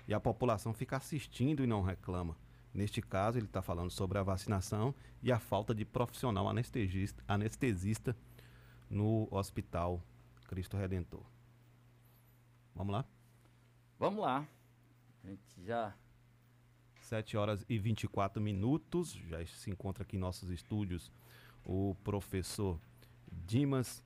e 0.07 0.15
a 0.15 0.21
população 0.21 0.73
fica 0.73 0.97
assistindo 0.97 1.62
e 1.62 1.67
não 1.67 1.83
reclama. 1.83 2.37
Neste 2.75 3.03
caso, 3.03 3.38
ele 3.38 3.47
está 3.47 3.61
falando 3.61 3.91
sobre 3.91 4.19
a 4.19 4.23
vacinação 4.23 4.95
e 5.23 5.31
a 5.31 5.38
falta 5.38 5.75
de 5.75 5.85
profissional 5.85 6.49
anestesista, 6.49 7.23
anestesista 7.29 8.17
no 8.88 9.29
Hospital 9.31 10.03
Cristo 10.49 10.77
Redentor. 10.77 11.23
Vamos 12.75 12.93
lá? 12.93 13.05
Vamos 13.99 14.21
lá. 14.21 14.47
A 15.23 15.29
gente 15.29 15.65
já. 15.65 15.95
7 17.03 17.37
horas 17.37 17.65
e 17.69 17.79
24 17.79 18.41
minutos. 18.41 19.12
Já 19.29 19.45
se 19.45 19.71
encontra 19.71 20.03
aqui 20.03 20.17
em 20.17 20.21
nossos 20.21 20.51
estúdios 20.51 21.11
o 21.65 21.95
professor 22.03 22.79
Dimas, 23.31 24.03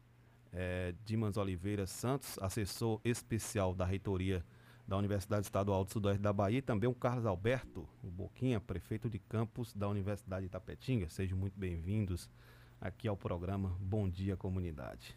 é, 0.53 0.95
Dimas 1.05 1.37
Oliveira 1.37 1.87
Santos, 1.87 2.39
assessor 2.41 3.01
especial 3.05 3.75
da 3.75 3.85
reitoria 3.85 4.45
da 4.87 4.97
Universidade 4.97 5.47
Estadual 5.47 5.85
do 5.85 5.93
Sudoeste 5.93 6.23
da 6.23 6.33
Bahia, 6.33 6.59
e 6.59 6.63
também 6.63 6.89
o 6.89 6.95
Carlos 6.95 7.27
Alberto, 7.27 7.89
o 8.05 8.07
Boquinha, 8.07 8.61
prefeito 8.61 9.11
de 9.11 9.19
campus 9.19 9.75
da 9.75 9.89
Universidade 9.89 10.43
de 10.43 10.47
Itapetinga. 10.47 11.09
Sejam 11.09 11.37
muito 11.37 11.59
bem-vindos 11.59 12.31
aqui 12.81 13.09
ao 13.09 13.17
programa 13.17 13.77
Bom 13.81 14.09
Dia 14.09 14.37
Comunidade. 14.37 15.17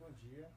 Bom 0.00 0.10
dia. 0.22 0.48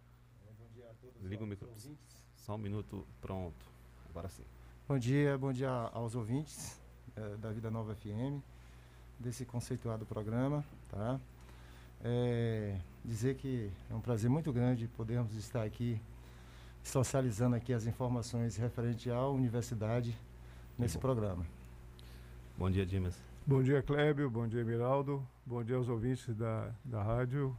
É, 0.48 0.52
bom 0.58 0.68
dia 0.74 0.86
a 0.90 0.94
todos. 0.94 1.22
Liga 1.24 1.44
o 1.44 1.48
microfone. 1.48 1.98
Só 2.38 2.56
um 2.56 2.58
minuto, 2.58 3.06
pronto. 3.20 3.66
Agora 4.10 4.30
sim. 4.30 4.46
Bom 4.88 4.98
dia, 4.98 5.38
bom 5.38 5.52
dia 5.52 5.70
aos 5.70 6.16
ouvintes 6.16 6.80
é, 7.18 7.36
da 7.38 7.52
Vida 7.52 7.70
Nova 7.70 7.96
FM, 7.96 8.40
desse 9.20 9.44
conceituado 9.44 10.06
programa, 10.06 10.64
tá? 10.90 11.20
É, 12.02 12.80
dizer 13.04 13.36
que 13.36 13.70
é 13.90 13.94
um 13.94 14.00
prazer 14.00 14.30
muito 14.30 14.54
grande 14.54 14.88
podermos 14.88 15.36
estar 15.36 15.64
aqui 15.64 16.00
socializando 16.86 17.56
aqui 17.56 17.74
as 17.74 17.88
informações 17.88 18.56
referente 18.56 19.10
à 19.10 19.28
universidade 19.28 20.16
nesse 20.78 20.98
programa. 20.98 21.46
Bom 22.58 22.70
dia, 22.70 22.86
Dimas. 22.86 23.20
Bom 23.46 23.62
dia, 23.62 23.82
Clébio. 23.82 24.30
Bom 24.30 24.48
dia, 24.48 24.64
Miraldo. 24.64 25.26
Bom 25.46 25.64
dia 25.64 25.76
aos 25.76 25.90
ouvintes 25.90 26.34
da, 26.36 26.72
da 26.86 27.02
rádio. 27.02 27.58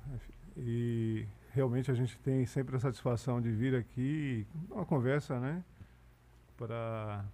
E 0.57 1.27
realmente 1.53 1.91
a 1.91 1.95
gente 1.95 2.17
tem 2.21 2.47
sempre 2.47 2.77
a 2.77 2.79
satisfação 2.79 3.41
de 3.41 3.51
vir 3.51 3.75
aqui, 3.75 4.47
uma 4.71 4.87
conversa, 4.87 5.39
né? 5.41 5.63
Para 6.57 7.25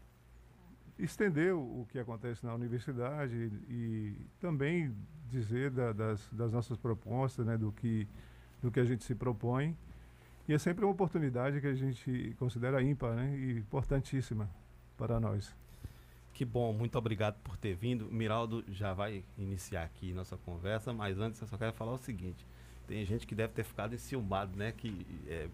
estender 0.98 1.54
o, 1.54 1.82
o, 1.82 1.86
que 1.90 1.98
acontece 1.98 2.44
na 2.44 2.54
universidade 2.54 3.50
e, 3.68 3.72
e 3.72 4.16
também 4.40 4.94
dizer 5.30 5.70
da, 5.70 5.92
das, 5.92 6.28
das 6.32 6.52
nossas 6.52 6.76
propostas, 6.78 7.46
né? 7.46 7.58
Do 7.58 7.70
que, 7.70 8.08
do 8.62 8.70
que 8.70 8.80
a 8.80 8.84
gente 8.84 9.04
se 9.04 9.14
propõe 9.14 9.76
e 10.48 10.52
é 10.52 10.58
sempre 10.58 10.84
uma 10.84 10.92
oportunidade 10.92 11.60
que 11.60 11.66
a 11.66 11.74
gente 11.74 12.34
considera 12.38 12.82
ímpar 12.82 13.14
né? 13.14 13.36
e 13.36 13.58
importantíssima 13.58 14.50
para 14.96 15.20
nós. 15.20 15.54
Que 16.32 16.44
bom, 16.44 16.72
muito 16.72 16.96
obrigado 16.96 17.36
por 17.42 17.56
ter 17.56 17.74
vindo. 17.74 18.10
Miraldo 18.10 18.64
já 18.68 18.94
vai 18.94 19.22
iniciar 19.36 19.84
aqui 19.84 20.12
nossa 20.12 20.36
conversa, 20.36 20.92
mas 20.92 21.18
antes 21.18 21.40
eu 21.40 21.46
só 21.46 21.58
quero 21.58 21.72
falar 21.72 21.92
o 21.92 21.98
seguinte: 21.98 22.46
tem 22.86 23.04
gente 23.04 23.26
que 23.26 23.34
deve 23.34 23.52
ter 23.52 23.64
ficado 23.64 23.94
enciumado, 23.94 24.56
né? 24.56 24.72
Que 24.72 25.06
é, 25.26 25.48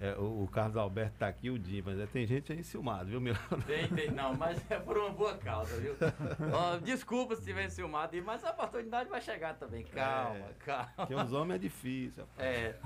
é, 0.00 0.14
o, 0.14 0.44
o, 0.44 0.48
Carlos 0.48 0.76
Alberto 0.76 1.14
está 1.14 1.26
aqui, 1.26 1.50
o 1.50 1.58
Di, 1.58 1.82
mas 1.84 1.98
é, 1.98 2.06
tem 2.06 2.24
gente 2.24 2.52
aí 2.52 2.60
enciumado, 2.60 3.10
viu, 3.10 3.20
Miranda? 3.20 3.64
Tem, 3.66 3.88
tem, 3.88 4.10
não, 4.12 4.32
mas 4.34 4.58
é 4.70 4.78
por 4.78 4.96
uma 4.96 5.10
boa 5.10 5.36
causa, 5.36 5.76
viu? 5.80 5.96
desculpa 6.84 7.34
se 7.34 7.44
tiver 7.44 7.64
enciumado, 7.64 8.16
mas 8.24 8.44
a 8.44 8.50
oportunidade 8.50 9.10
vai 9.10 9.20
chegar 9.20 9.54
também. 9.54 9.82
Calma, 9.84 10.36
é, 10.36 10.54
calma. 10.60 10.92
Porque 10.96 11.14
os 11.14 11.32
homens 11.32 11.56
é 11.56 11.58
difícil. 11.58 12.24
Rapaz. 12.24 12.48
É. 12.48 12.78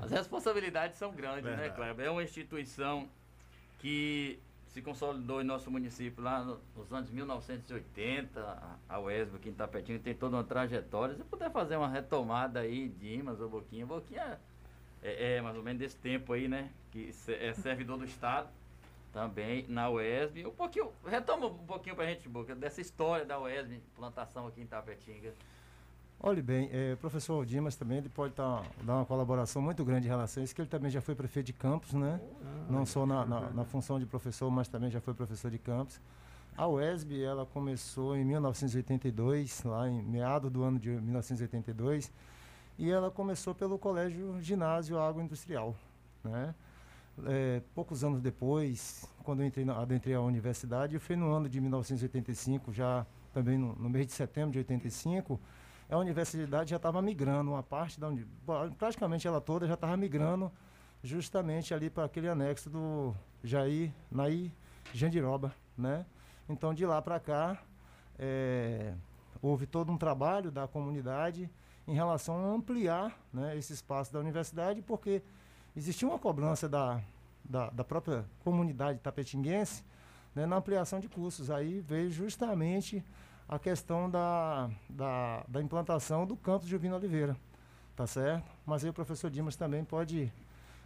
As 0.00 0.10
responsabilidades 0.12 0.98
são 0.98 1.10
grandes, 1.12 1.42
né, 1.44 1.50
Verdade. 1.50 1.70
né, 1.70 1.74
Cleber? 1.74 2.06
É 2.06 2.10
uma 2.10 2.22
instituição 2.22 3.08
que 3.78 4.40
se 4.68 4.82
consolidou 4.82 5.40
em 5.40 5.44
nosso 5.44 5.70
município 5.70 6.22
lá 6.22 6.44
nos 6.76 6.92
anos 6.92 7.10
1980, 7.10 8.78
a 8.88 9.00
UESB 9.00 9.36
aqui 9.36 9.48
em 9.48 9.52
Tapetinho 9.52 9.98
tem 9.98 10.14
toda 10.14 10.36
uma 10.36 10.44
trajetória. 10.44 11.14
Se 11.14 11.24
puder 11.24 11.50
fazer 11.50 11.76
uma 11.76 11.88
retomada 11.88 12.60
aí, 12.60 12.88
Dimas 12.88 13.40
ou 13.40 13.48
Boquinha, 13.48 13.86
Boquinha 13.86 14.38
é, 15.04 15.36
é, 15.36 15.40
mais 15.42 15.54
ou 15.56 15.62
menos 15.62 15.78
desse 15.78 15.96
tempo 15.96 16.32
aí, 16.32 16.48
né? 16.48 16.70
Que 16.90 17.10
é 17.28 17.52
servidor 17.52 17.98
do 17.98 18.04
Estado. 18.04 18.48
também 19.12 19.64
na 19.68 19.88
UESB. 19.90 20.44
Um 20.46 20.50
pouquinho, 20.50 20.90
retoma 21.06 21.46
um 21.46 21.66
pouquinho 21.66 21.94
pra 21.94 22.04
gente, 22.06 22.28
Boca, 22.28 22.52
dessa 22.54 22.80
história 22.80 23.24
da 23.24 23.38
UESB, 23.38 23.80
plantação 23.94 24.46
aqui 24.48 24.60
em 24.60 24.66
Tapetinga. 24.66 25.32
Olhe 26.18 26.40
bem, 26.42 26.70
é, 26.72 26.94
o 26.94 26.96
professor 26.96 27.44
Dimas 27.44 27.76
também 27.76 27.98
ele 27.98 28.08
pode 28.08 28.32
tá, 28.34 28.62
dar 28.82 28.96
uma 28.96 29.04
colaboração 29.04 29.60
muito 29.60 29.84
grande 29.84 30.06
em 30.06 30.10
relação 30.10 30.40
a 30.40 30.44
isso, 30.44 30.54
que 30.54 30.60
ele 30.62 30.68
também 30.68 30.90
já 30.90 31.00
foi 31.00 31.14
prefeito 31.14 31.46
de 31.46 31.52
campus, 31.52 31.92
né? 31.92 32.18
Ah, 32.42 32.72
Não 32.72 32.86
só 32.86 33.04
na, 33.04 33.26
na, 33.26 33.40
na 33.50 33.64
função 33.64 34.00
de 34.00 34.06
professor, 34.06 34.50
mas 34.50 34.66
também 34.66 34.90
já 34.90 35.00
foi 35.00 35.12
professor 35.12 35.50
de 35.50 35.58
campus. 35.58 36.00
A 36.56 36.66
UESB, 36.66 37.22
ela 37.22 37.44
começou 37.44 38.16
em 38.16 38.24
1982, 38.24 39.64
lá 39.64 39.88
em 39.88 40.02
meado 40.02 40.48
do 40.48 40.62
ano 40.62 40.78
de 40.78 40.88
1982, 40.88 42.10
e 42.78 42.90
ela 42.90 43.10
começou 43.10 43.54
pelo 43.54 43.78
Colégio 43.78 44.40
Ginásio 44.40 44.98
Agroindustrial, 44.98 45.74
né? 46.22 46.54
É, 47.26 47.62
poucos 47.74 48.02
anos 48.02 48.20
depois, 48.20 49.08
quando 49.22 49.40
eu 49.40 49.46
entrei 49.46 49.64
na, 49.64 49.80
adentrei 49.80 50.14
a 50.16 50.20
universidade, 50.20 50.98
foi 50.98 51.14
no 51.14 51.32
ano 51.32 51.48
de 51.48 51.60
1985, 51.60 52.72
já 52.72 53.06
também 53.32 53.56
no, 53.56 53.74
no 53.76 53.88
mês 53.88 54.06
de 54.06 54.12
setembro 54.12 54.50
de 54.50 54.58
85, 54.58 55.40
a 55.88 55.96
universidade 55.98 56.70
já 56.70 56.76
estava 56.76 57.00
migrando, 57.00 57.52
uma 57.52 57.62
parte 57.62 58.00
da 58.00 58.10
praticamente 58.78 59.28
ela 59.28 59.40
toda 59.40 59.66
já 59.66 59.74
estava 59.74 59.96
migrando 59.96 60.50
justamente 61.02 61.72
ali 61.72 61.88
para 61.88 62.04
aquele 62.04 62.28
anexo 62.28 62.68
do 62.68 63.14
Jair 63.44 63.92
Nair 64.10 64.50
Jandiroba, 64.92 65.54
né? 65.76 66.04
Então 66.48 66.74
de 66.74 66.84
lá 66.84 67.00
para 67.00 67.20
cá 67.20 67.62
é, 68.18 68.94
houve 69.40 69.66
todo 69.66 69.92
um 69.92 69.98
trabalho 69.98 70.50
da 70.50 70.66
comunidade 70.66 71.48
em 71.86 71.94
relação 71.94 72.36
a 72.36 72.54
ampliar 72.54 73.18
né, 73.32 73.56
esse 73.56 73.72
espaço 73.72 74.12
da 74.12 74.18
universidade, 74.18 74.82
porque 74.82 75.22
existia 75.76 76.08
uma 76.08 76.18
cobrança 76.18 76.68
da, 76.68 77.00
da, 77.44 77.70
da 77.70 77.84
própria 77.84 78.24
comunidade 78.42 78.98
tapetinguense 79.00 79.84
né, 80.34 80.46
na 80.46 80.56
ampliação 80.56 80.98
de 81.00 81.08
cursos. 81.08 81.50
Aí 81.50 81.80
veio 81.80 82.10
justamente 82.10 83.04
a 83.48 83.58
questão 83.58 84.08
da, 84.08 84.70
da, 84.88 85.44
da 85.46 85.60
implantação 85.62 86.26
do 86.26 86.36
campus 86.36 86.68
Juvino 86.68 86.96
Oliveira, 86.96 87.36
tá 87.94 88.06
certo? 88.06 88.50
Mas 88.64 88.82
aí 88.82 88.90
o 88.90 88.94
professor 88.94 89.30
Dimas 89.30 89.54
também 89.56 89.84
pode 89.84 90.32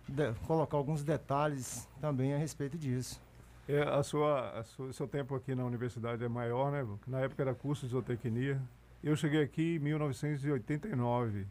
de- 0.09 0.33
colocar 0.47 0.77
alguns 0.77 1.05
detalhes 1.05 1.89
também 2.01 2.35
a 2.35 2.39
respeito 2.39 2.77
disso. 2.77 3.21
É, 3.69 3.83
a 3.83 4.03
sua, 4.03 4.59
a 4.59 4.65
sua, 4.65 4.93
seu 4.93 5.07
tempo 5.07 5.35
aqui 5.37 5.55
na 5.55 5.63
universidade 5.65 6.25
é 6.25 6.29
maior, 6.29 6.73
né? 6.73 6.87
Na 7.07 7.21
época 7.21 7.43
era 7.43 7.55
curso 7.55 7.87
de 7.87 7.93
zootecnia. 7.93 8.61
Eu 9.03 9.15
cheguei 9.17 9.43
aqui 9.43 9.77
em 9.77 9.79
1989. 9.79 11.47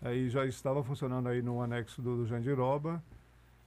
Aí 0.00 0.28
já 0.28 0.44
estava 0.44 0.82
funcionando 0.82 1.28
aí 1.28 1.40
no 1.40 1.62
anexo 1.62 2.02
do, 2.02 2.16
do 2.16 2.26
Jandiroba. 2.26 3.02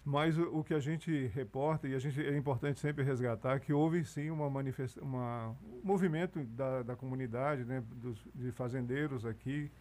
Mas 0.03 0.37
o, 0.37 0.59
o 0.59 0.63
que 0.63 0.73
a 0.73 0.79
gente 0.79 1.27
reporta, 1.33 1.87
e 1.87 1.95
a 1.95 1.99
gente, 1.99 2.21
é 2.23 2.37
importante 2.37 2.79
sempre 2.79 3.03
resgatar, 3.03 3.59
que 3.59 3.73
houve 3.73 4.05
sim 4.05 4.29
uma 4.29 4.47
manifesta 4.49 5.01
uma, 5.01 5.49
um 5.63 5.81
movimento 5.83 6.43
da, 6.43 6.83
da 6.83 6.95
comunidade, 6.95 7.63
né, 7.65 7.83
dos, 7.95 8.19
de 8.35 8.51
fazendeiros 8.51 9.25
aqui, 9.25 9.71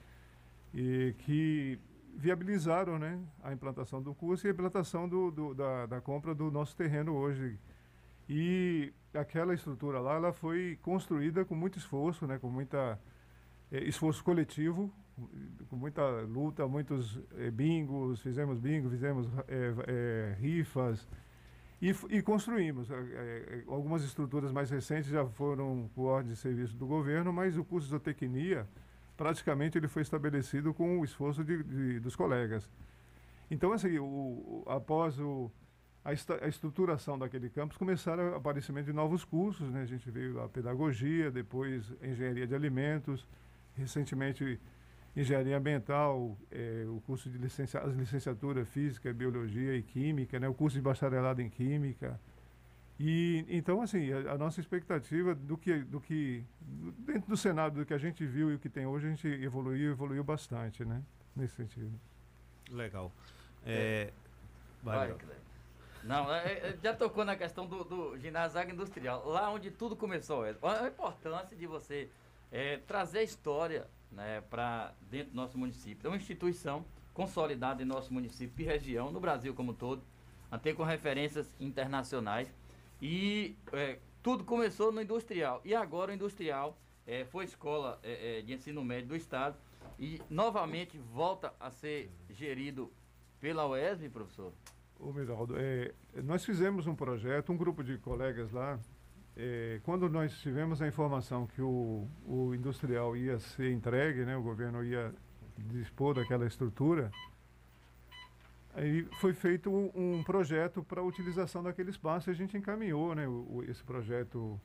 e 0.73 1.15
que 1.19 1.79
viabilizaram 2.17 2.99
né, 2.99 3.21
a 3.43 3.53
implantação 3.53 4.01
do 4.01 4.15
curso 4.15 4.47
e 4.47 4.49
a 4.49 4.53
implantação 4.53 5.07
do, 5.07 5.31
do- 5.31 5.55
da, 5.55 5.85
da 5.85 6.01
compra 6.01 6.35
do 6.35 6.51
nosso 6.51 6.75
terreno 6.75 7.13
hoje. 7.13 7.59
E 8.29 8.93
aquela 9.13 9.55
estrutura 9.55 10.01
lá, 10.01 10.15
ela 10.15 10.33
foi 10.33 10.79
construída 10.83 11.45
com 11.45 11.55
muito 11.55 11.79
esforço, 11.79 12.27
né, 12.27 12.39
com 12.39 12.49
muita 12.51 12.99
eh, 13.71 13.85
esforço 13.85 14.25
coletivo, 14.25 14.91
com 15.69 15.77
muita 15.77 16.03
luta, 16.23 16.67
muitos 16.67 17.21
eh, 17.37 17.51
bingos, 17.51 18.21
fizemos 18.23 18.59
bingo, 18.59 18.89
fizemos 18.91 19.29
eh, 19.49 20.37
rifas 20.41 21.07
e, 21.83 21.91
e 22.11 22.23
construímos. 22.23 22.89
Algumas 23.69 24.03
estruturas 24.05 24.51
mais 24.53 24.71
recentes 24.71 25.11
já 25.11 25.25
foram 25.27 25.89
por 25.95 26.07
ordem 26.07 26.33
de 26.33 26.39
serviço 26.39 26.75
do 26.77 26.87
governo, 26.87 27.33
mas 27.33 27.57
o 27.59 27.65
curso 27.65 27.87
de 27.87 27.91
zootecnia, 27.91 28.67
praticamente 29.17 29.77
ele 29.79 29.87
foi 29.87 30.03
estabelecido 30.03 30.73
com 30.75 30.99
o 30.99 31.05
esforço 31.05 31.45
de, 31.45 31.63
de- 31.63 32.01
dos 32.01 32.17
colegas. 32.17 32.69
Então, 33.51 33.73
assim, 33.73 33.99
o, 33.99 34.05
o- 34.05 34.65
após 34.67 35.21
o, 35.21 35.51
a, 36.05 36.11
a 36.11 36.49
estruturação 36.49 37.19
daquele 37.19 37.49
campus, 37.49 37.79
começaram 37.79 38.33
o 38.33 38.35
aparecimento 38.35 38.87
de 38.87 38.93
novos 38.93 39.25
cursos, 39.25 39.71
né? 39.71 39.83
A 39.83 39.87
gente 39.87 40.11
veio 40.11 40.41
a 40.43 40.49
pedagogia, 40.49 41.31
depois 41.31 41.91
engenharia 42.03 42.47
de 42.47 42.55
alimentos, 42.55 43.27
recentemente 43.75 44.61
engenharia 45.17 45.57
ambiental, 45.57 46.37
eh, 46.51 46.85
o 46.89 47.01
curso 47.07 47.31
de 47.31 47.39
licencia, 47.39 47.81
as 47.81 47.95
licenciaturas 47.95 48.69
física, 48.69 49.13
biologia 49.13 49.75
e 49.77 49.83
química, 49.83 50.39
né? 50.39 50.47
O 50.47 50.55
curso 50.55 50.77
de 50.77 50.83
bacharelado 50.83 51.41
em 51.41 51.49
química. 51.49 52.21
E 53.01 53.45
então 53.49 53.81
assim, 53.81 54.13
a, 54.13 54.33
a 54.33 54.39
nossa 54.39 54.61
expectativa 54.61 55.35
do 55.35 55.57
que 55.57 55.79
do 55.85 56.01
que 56.01 56.45
dentro 56.99 57.29
do 57.31 57.37
cenário 57.37 57.77
do 57.77 57.87
que 57.87 57.95
a 57.95 57.99
gente 57.99 58.27
viu 58.27 58.51
e 58.51 58.57
o 58.57 58.59
que 58.59 58.69
tem 58.69 58.85
hoje, 58.85 59.07
a 59.07 59.11
gente 59.11 59.27
evoluiu, 59.27 59.93
evoluiu 59.93 60.23
bastante, 60.23 60.85
né? 60.85 61.03
Nesse 61.35 61.55
sentido. 61.57 61.99
Legal. 62.71 63.11
É, 63.65 64.13
vai, 64.83 65.09
Vai. 65.09 65.19
Cleber. 65.19 65.54
Não, 66.05 66.33
é, 66.33 66.53
é, 66.53 66.79
já 66.83 66.95
tocou 66.95 67.25
na 67.25 67.35
questão 67.35 67.67
do, 67.67 67.83
do 67.83 68.19
ginásio 68.19 68.61
agroindustrial, 68.61 69.27
lá 69.27 69.51
onde 69.51 69.71
tudo 69.71 69.97
começou. 69.97 70.45
A 70.45 70.87
importância 70.87 71.57
de 71.57 71.67
você 71.67 72.11
é, 72.53 72.77
trazer 72.87 73.21
a 73.21 73.23
história 73.23 73.89
né, 74.13 74.43
para 74.43 74.93
dentro 75.11 75.31
do 75.31 75.37
nosso 75.37 75.57
município. 75.57 76.07
É 76.07 76.11
uma 76.11 76.17
instituição 76.17 76.85
consolidada 77.15 77.83
em 77.83 77.87
nosso 77.87 78.13
município 78.13 78.63
e 78.63 78.67
região, 78.67 79.11
no 79.11 79.19
Brasil 79.19 79.55
como 79.55 79.73
um 79.73 79.75
todo, 79.75 80.03
até 80.51 80.75
com 80.75 80.83
referências 80.83 81.55
internacionais. 81.59 82.53
E 83.01 83.57
é, 83.73 83.99
tudo 84.23 84.45
começou 84.45 84.93
no 84.93 85.01
industrial. 85.01 85.63
E 85.65 85.75
agora 85.75 86.13
o 86.13 86.15
industrial 86.15 86.77
é, 87.07 87.25
foi 87.25 87.45
escola 87.45 87.99
é, 88.03 88.39
é, 88.39 88.43
de 88.43 88.53
ensino 88.53 88.85
médio 88.85 89.09
do 89.09 89.17
Estado 89.17 89.57
e 89.99 90.21
novamente 90.29 90.99
volta 90.99 91.55
a 91.59 91.71
ser 91.71 92.11
gerido 92.29 92.93
pela 93.41 93.67
UESB, 93.67 94.11
professor? 94.11 94.53
Ô, 95.05 95.13
Miraldo, 95.13 95.55
é, 95.59 95.93
nós 96.23 96.45
fizemos 96.47 96.87
um 96.87 96.95
projeto, 96.95 97.53
um 97.53 97.57
grupo 97.59 97.85
de 97.85 97.99
colegas 97.99 98.51
lá, 98.51 98.79
é, 99.37 99.79
quando 99.83 100.09
nós 100.09 100.33
tivemos 100.41 100.81
a 100.81 100.89
informação 100.89 101.47
que 101.47 101.61
o, 101.61 102.09
o 102.27 102.55
industrial 102.55 103.15
ia 103.15 103.39
ser 103.39 103.71
entregue, 103.71 104.25
né, 104.25 104.35
o 104.35 104.43
governo 104.43 104.83
ia 104.83 105.13
dispor 105.59 106.15
daquela 106.15 106.47
estrutura, 106.47 107.11
aí 108.73 109.03
foi 109.21 109.35
feito 109.35 109.71
um, 109.71 109.91
um 109.95 110.23
projeto 110.25 110.83
para 110.83 111.03
a 111.03 111.05
utilização 111.05 111.63
daquele 111.63 111.91
espaço. 111.91 112.31
E 112.31 112.33
a 112.33 112.35
gente 112.35 112.57
encaminhou 112.57 113.15
né, 113.15 113.29
o, 113.29 113.47
o- 113.59 113.65
esse 113.69 113.85
projeto 113.85 114.59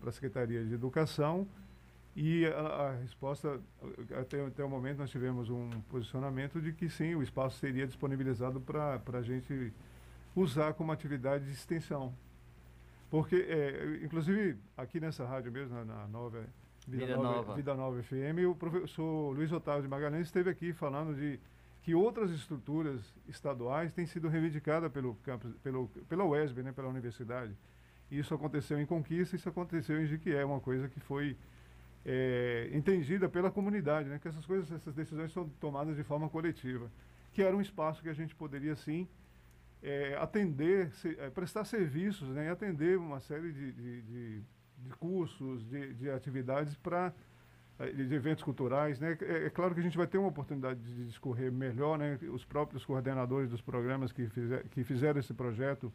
para 0.00 0.08
a 0.08 0.12
Secretaria 0.12 0.64
de 0.64 0.72
Educação 0.72 1.46
e 2.14 2.44
a, 2.46 2.60
a 2.60 2.92
resposta, 2.96 3.60
até, 4.20 4.44
até 4.44 4.64
o 4.64 4.68
momento, 4.68 4.98
nós 4.98 5.10
tivemos 5.10 5.48
um 5.48 5.70
posicionamento 5.88 6.60
de 6.60 6.72
que 6.72 6.88
sim, 6.88 7.14
o 7.14 7.22
espaço 7.22 7.58
seria 7.58 7.86
disponibilizado 7.86 8.60
para 8.60 9.00
a 9.12 9.22
gente 9.22 9.72
usar 10.34 10.74
como 10.74 10.90
atividade 10.92 11.44
de 11.44 11.52
extensão. 11.52 12.12
Porque, 13.10 13.36
é, 13.36 14.00
inclusive, 14.04 14.56
aqui 14.76 15.00
nessa 15.00 15.24
rádio 15.24 15.50
mesmo, 15.50 15.74
na, 15.74 15.84
na 15.84 16.06
nova, 16.08 16.44
Vida, 16.86 17.06
Vida 17.06 17.16
nova, 17.16 17.36
Nova. 17.36 17.54
Vida 17.54 17.74
Nova 17.74 18.02
FM, 18.02 18.48
o 18.48 18.54
professor 18.54 19.32
Luiz 19.32 19.52
Otávio 19.52 19.82
de 19.82 19.88
Magalhães 19.88 20.26
esteve 20.26 20.50
aqui 20.50 20.72
falando 20.72 21.14
de 21.14 21.38
que 21.82 21.94
outras 21.94 22.30
estruturas 22.30 23.00
estaduais 23.28 23.92
têm 23.92 24.06
sido 24.06 24.28
reivindicadas 24.28 24.92
pelo 24.92 25.14
campus, 25.16 25.54
pelo, 25.62 25.88
pela 26.08 26.24
UESB, 26.24 26.62
né, 26.62 26.72
pela 26.72 26.88
universidade. 26.88 27.56
Isso 28.10 28.34
aconteceu 28.34 28.78
em 28.80 28.86
Conquista, 28.86 29.36
isso 29.36 29.48
aconteceu 29.48 30.00
em 30.00 30.06
Jiquié, 30.06 30.44
uma 30.44 30.60
coisa 30.60 30.88
que 30.88 31.00
foi 31.00 31.36
é, 32.04 32.70
entendida 32.72 33.28
pela 33.28 33.50
comunidade, 33.50 34.08
né? 34.08 34.18
Que 34.18 34.28
essas 34.28 34.46
coisas, 34.46 34.70
essas 34.72 34.94
decisões 34.94 35.32
são 35.32 35.48
tomadas 35.60 35.96
de 35.96 36.02
forma 36.04 36.28
coletiva, 36.28 36.90
que 37.32 37.42
era 37.42 37.54
um 37.56 37.60
espaço 37.60 38.02
que 38.02 38.08
a 38.08 38.14
gente 38.14 38.34
poderia 38.34 38.74
sim 38.76 39.08
é, 39.82 40.16
atender, 40.20 40.90
se- 40.92 41.16
é, 41.18 41.30
prestar 41.30 41.64
serviços, 41.64 42.28
né? 42.30 42.46
E 42.46 42.48
atender 42.48 42.98
uma 42.98 43.20
série 43.20 43.52
de, 43.52 43.72
de, 43.72 44.02
de- 44.02 44.42
de 44.78 44.90
cursos, 44.98 45.64
de, 45.68 45.94
de 45.94 46.10
atividades 46.10 46.74
para 46.76 47.12
de 47.94 48.14
eventos 48.14 48.44
culturais, 48.44 49.00
né? 49.00 49.16
É, 49.22 49.46
é 49.46 49.50
claro 49.50 49.72
que 49.74 49.80
a 49.80 49.82
gente 49.82 49.96
vai 49.96 50.06
ter 50.06 50.18
uma 50.18 50.28
oportunidade 50.28 50.80
de 50.80 51.06
discorrer 51.06 51.50
melhor, 51.50 51.98
né? 51.98 52.18
Os 52.30 52.44
próprios 52.44 52.84
coordenadores 52.84 53.48
dos 53.50 53.62
programas 53.62 54.12
que, 54.12 54.28
fizer, 54.28 54.64
que 54.68 54.84
fizeram 54.84 55.18
esse 55.18 55.32
projeto, 55.32 55.90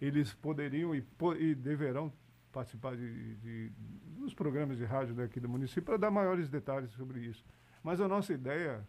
eles 0.00 0.34
poderiam 0.34 0.94
e, 0.94 1.02
e 1.38 1.54
deverão 1.54 2.12
participar 2.60 2.96
de, 2.96 3.34
de- 3.36 3.70
dos 4.18 4.32
programas 4.32 4.78
de 4.78 4.84
rádio 4.84 5.14
daqui 5.14 5.38
do 5.38 5.46
município 5.48 5.82
para 5.82 5.98
dar 5.98 6.10
maiores 6.10 6.48
detalhes 6.48 6.90
sobre 6.92 7.20
isso. 7.20 7.44
Mas 7.82 8.00
a 8.00 8.08
nossa 8.08 8.32
ideia 8.32 8.82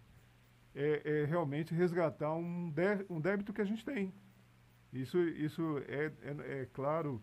é, 0.74 1.02
é 1.04 1.26
realmente 1.26 1.74
resgatar 1.74 2.34
um, 2.34 2.70
dé- 2.70 3.06
um 3.10 3.20
débito 3.20 3.52
que 3.52 3.60
a 3.62 3.66
gente 3.66 3.84
tem. 3.84 4.14
Isso, 4.94 5.20
isso 5.20 5.82
é, 5.90 6.12
é, 6.24 6.62
é 6.62 6.66
claro 6.72 7.22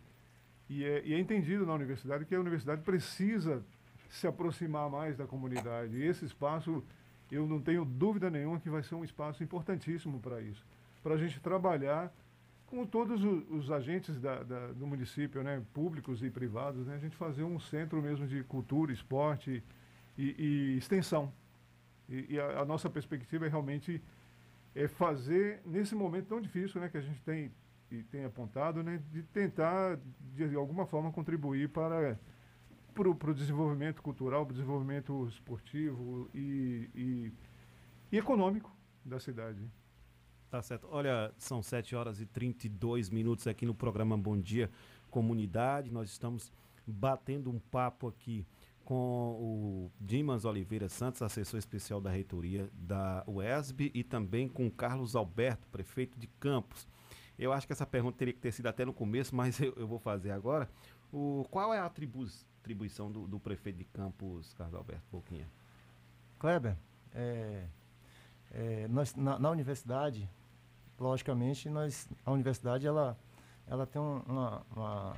e 0.69 0.85
é, 0.85 1.03
e 1.07 1.15
é 1.15 1.19
entendido 1.19 1.65
na 1.65 1.73
universidade 1.73 2.27
que 2.27 2.35
a 2.35 2.41
universidade 2.41 2.83
precisa 2.83 3.65
se 4.11 4.27
aproximar 4.27 4.91
mais 4.91 5.17
da 5.17 5.27
comunidade. 5.27 5.97
E 5.97 6.05
esse 6.05 6.27
espaço, 6.27 6.85
eu 7.33 7.47
não 7.47 7.59
tenho 7.59 7.87
dúvida 7.87 8.29
nenhuma 8.29 8.61
que 8.61 8.69
vai 8.69 8.83
ser 8.83 8.95
um 8.97 9.03
espaço 9.03 9.43
importantíssimo 9.43 10.21
para 10.21 10.43
isso. 10.43 10.63
Para 11.03 11.15
a 11.15 11.19
gente 11.19 11.41
trabalhar 11.41 12.13
com 12.67 12.87
todos 12.87 13.23
os, 13.25 13.71
agentes 13.71 14.21
da, 14.21 14.43
da, 14.43 14.73
do 14.73 14.87
município, 14.87 15.43
né, 15.43 15.63
públicos 15.73 16.23
e 16.23 16.31
privados, 16.31 16.87
né, 16.87 16.95
a 16.95 16.99
gente 16.99 17.17
fazer 17.17 17.45
um 17.45 17.59
centro 17.59 18.01
mesmo 18.03 18.27
de 18.27 18.43
cultura, 18.45 18.93
esporte 18.93 19.63
e, 20.17 20.35
e 20.39 20.79
extensão. 20.79 21.33
E, 22.09 22.35
e 22.35 22.41
a, 22.41 22.61
a, 22.61 22.65
nossa 22.65 22.91
perspectiva 22.91 23.47
é 23.47 23.49
realmente 23.49 24.03
é 24.75 24.89
fazer, 24.89 25.61
nesse 25.65 25.95
momento 25.95 26.27
tão 26.27 26.41
difícil 26.41 26.81
né, 26.81 26.89
que 26.89 26.97
a 26.97 27.01
gente 27.01 27.23
tem, 27.23 27.53
e 27.91 28.03
tem 28.03 28.25
apontado, 28.25 28.83
né, 28.83 29.01
de 29.13 29.23
tentar, 29.23 29.99
de 30.35 30.55
alguma 30.57 30.87
forma, 30.87 31.13
contribuir 31.13 31.69
para 31.69 32.19
para 32.95 33.31
o 33.31 33.35
desenvolvimento 33.35 34.01
cultural, 34.01 34.47
para 34.47 34.53
o 34.53 34.55
desenvolvimento 34.55 35.27
esportivo 35.27 36.31
e, 36.33 36.89
e, 36.95 37.33
e 38.13 38.17
econômico 38.17 38.73
da 39.05 39.19
cidade. 39.19 39.59
Tá 40.55 40.63
certo. 40.63 40.87
Olha, 40.89 41.35
são 41.37 41.61
7 41.61 41.97
horas 41.97 42.21
e 42.21 42.27
32 42.27 43.11
minutos 43.11 43.49
aqui 43.49 43.67
no 43.67 43.75
programa 43.75 44.17
Bom 44.17 44.39
Dia 44.39 44.71
Comunidade. 45.11 45.91
Nós 45.91 46.11
estamos 46.11 46.53
batendo 46.87 47.51
um 47.51 47.59
papo 47.59 48.07
aqui 48.07 48.47
com 48.85 49.33
o 49.33 49.91
Dimas 50.01 50.45
Oliveira 50.45 50.89
Santos, 50.89 51.23
assessor 51.23 51.59
especial 51.59 52.01
da 52.01 52.09
reitoria 52.09 52.71
da 52.73 53.25
UESB, 53.27 53.91
e 53.93 54.05
também 54.05 54.49
com 54.49 54.71
Carlos 54.71 55.17
Alberto, 55.17 55.67
prefeito 55.73 56.17
de 56.21 56.29
Campos. 56.39 56.87
Eu 57.37 57.53
acho 57.53 57.67
que 57.67 57.73
essa 57.73 57.85
pergunta 57.85 58.17
teria 58.17 58.33
que 58.33 58.39
ter 58.39 58.53
sido 58.53 58.69
até 58.69 58.85
no 58.85 58.93
começo, 58.95 59.35
mas 59.35 59.59
eu, 59.59 59.75
eu 59.77 59.89
vou 59.89 59.99
fazer 59.99 60.31
agora. 60.31 60.71
O, 61.13 61.45
qual 61.51 61.75
é 61.75 61.81
a 61.81 61.87
atribu 61.87 62.29
atribuição 62.61 63.11
do, 63.11 63.27
do, 63.27 63.41
prefeito 63.41 63.79
de 63.79 63.85
Campos, 63.87 64.55
Carlos 64.55 64.77
Alberto 64.77 65.03
Pouquinha? 65.11 65.49
Kleber, 66.39 66.77
é, 67.13 67.67
é, 68.53 68.87
nós, 68.87 69.17
na, 69.17 69.37
na 69.37 69.51
universidade, 69.51 70.31
logicamente, 71.05 71.69
nós, 71.69 72.09
a 72.25 72.33
universidade 72.33 72.87
ela, 72.87 73.17
ela 73.67 73.87
tem 73.87 74.01
uma, 74.01 74.63
uma, 74.75 75.17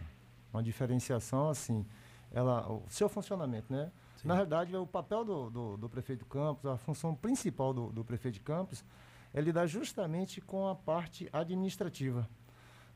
uma 0.53 0.63
diferenciação 0.63 1.49
assim, 1.49 1.87
ela, 2.33 2.69
o 2.71 2.83
seu 2.89 3.09
funcionamento, 3.09 3.73
né? 3.73 3.91
Sim. 4.17 4.29
Na 4.29 4.35
realidade, 4.35 4.77
o 4.77 4.87
papel 4.87 5.25
do, 5.25 5.51
do, 5.51 5.77
do, 5.77 5.89
prefeito 5.89 6.25
de 6.25 6.31
Campos, 6.31 6.67
a 6.67 6.77
função 6.77 7.15
principal 7.15 7.73
do, 7.73 7.93
do 7.93 8.05
prefeito 8.05 8.35
de 8.35 8.41
Campos 8.41 8.85
é 9.33 9.41
lidar 9.41 9.67
justamente 9.67 10.41
com 10.41 10.67
a 10.67 10.75
parte 10.75 11.29
administrativa. 11.33 12.29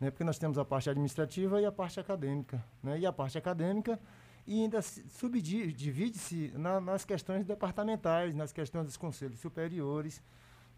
Né? 0.01 0.11
Porque 0.11 0.25
nós 0.25 0.39
temos 0.39 0.59
a 0.59 0.65
parte 0.65 0.89
administrativa 0.91 1.61
e 1.61 1.67
a 1.67 1.71
parte 1.71 2.01
acadêmica. 2.01 2.65
Né? 2.83 3.01
E 3.01 3.07
a 3.07 3.13
parte 3.13 3.37
acadêmica 3.37 4.01
e 4.47 4.63
ainda 4.63 4.81
subdivide-se 4.83 6.53
na, 6.57 6.81
nas 6.81 7.05
questões 7.05 7.45
departamentais, 7.45 8.35
nas 8.35 8.53
questões 8.53 8.87
dos 8.87 8.97
conselhos 8.97 9.39
superiores, 9.39 10.23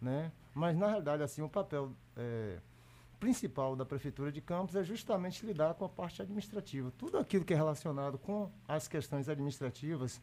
né? 0.03 0.31
Mas, 0.53 0.77
na 0.77 0.87
realidade, 0.87 1.23
assim, 1.23 1.41
o 1.41 1.49
papel 1.49 1.91
é, 2.15 2.59
principal 3.19 3.73
da 3.73 3.85
Prefeitura 3.85 4.31
de 4.31 4.41
Campos 4.41 4.75
é 4.75 4.83
justamente 4.83 5.45
lidar 5.45 5.73
com 5.75 5.85
a 5.85 5.89
parte 5.89 6.21
administrativa. 6.21 6.91
Tudo 6.97 7.17
aquilo 7.17 7.45
que 7.45 7.53
é 7.53 7.55
relacionado 7.55 8.17
com 8.17 8.51
as 8.67 8.85
questões 8.85 9.29
administrativas, 9.29 10.21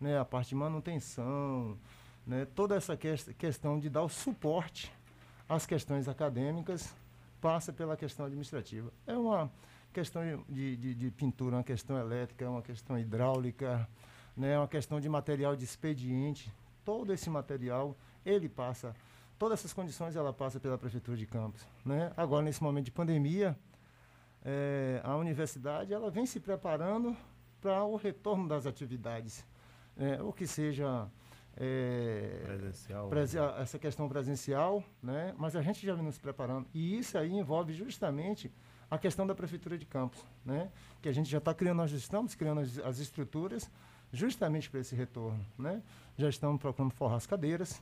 né? 0.00 0.18
a 0.18 0.24
parte 0.24 0.48
de 0.48 0.56
manutenção, 0.56 1.78
né? 2.26 2.44
toda 2.44 2.74
essa 2.74 2.96
que 2.96 3.16
questão 3.34 3.78
de 3.78 3.88
dar 3.88 4.02
o 4.02 4.08
suporte 4.08 4.92
às 5.48 5.64
questões 5.64 6.08
acadêmicas 6.08 6.92
passa 7.40 7.72
pela 7.72 7.96
questão 7.96 8.26
administrativa. 8.26 8.92
É 9.06 9.16
uma 9.16 9.48
questão 9.92 10.22
de, 10.48 10.76
de, 10.76 10.94
de 10.94 11.10
pintura, 11.12 11.56
uma 11.56 11.64
questão 11.64 11.96
elétrica, 11.96 12.50
uma 12.50 12.62
questão 12.62 12.98
hidráulica, 12.98 13.88
né? 14.36 14.58
uma 14.58 14.68
questão 14.68 15.00
de 15.00 15.08
material 15.08 15.54
de 15.54 15.64
expediente. 15.64 16.52
Todo 16.84 17.12
esse 17.12 17.30
material, 17.30 17.96
ele 18.26 18.48
passa 18.48 18.92
todas 19.40 19.60
essas 19.60 19.72
condições 19.72 20.16
ela 20.16 20.34
passa 20.34 20.60
pela 20.60 20.76
prefeitura 20.76 21.16
de 21.16 21.24
Campos, 21.24 21.66
né? 21.82 22.12
Agora 22.14 22.42
nesse 22.44 22.62
momento 22.62 22.84
de 22.84 22.90
pandemia, 22.90 23.58
é, 24.44 25.00
a 25.02 25.16
universidade 25.16 25.94
ela 25.94 26.10
vem 26.10 26.26
se 26.26 26.38
preparando 26.38 27.16
para 27.58 27.82
o 27.82 27.96
retorno 27.96 28.46
das 28.46 28.66
atividades, 28.66 29.42
né? 29.96 30.20
o 30.20 30.30
que 30.30 30.46
seja 30.46 31.08
é, 31.56 32.42
presencial, 32.44 33.08
prese 33.08 33.40
né? 33.40 33.54
essa 33.62 33.78
questão 33.78 34.06
presencial, 34.10 34.84
né? 35.02 35.34
Mas 35.38 35.56
a 35.56 35.62
gente 35.62 35.86
já 35.86 35.94
vem 35.94 36.04
nos 36.04 36.18
preparando 36.18 36.68
e 36.74 36.98
isso 36.98 37.16
aí 37.16 37.32
envolve 37.32 37.72
justamente 37.72 38.52
a 38.90 38.98
questão 38.98 39.26
da 39.26 39.34
prefeitura 39.34 39.78
de 39.78 39.86
Campos, 39.86 40.22
né? 40.44 40.70
Que 41.00 41.08
a 41.08 41.12
gente 41.12 41.30
já 41.30 41.38
está 41.38 41.54
criando, 41.54 41.78
nós 41.78 41.92
estamos 41.92 42.34
criando 42.34 42.60
as, 42.60 42.78
as 42.80 42.98
estruturas 42.98 43.70
justamente 44.12 44.68
para 44.68 44.80
esse 44.80 44.94
retorno, 44.94 45.42
né? 45.56 45.82
Já 46.18 46.28
estamos 46.28 46.60
procurando 46.60 46.92
forrar 46.92 47.16
as 47.16 47.26
cadeiras, 47.26 47.80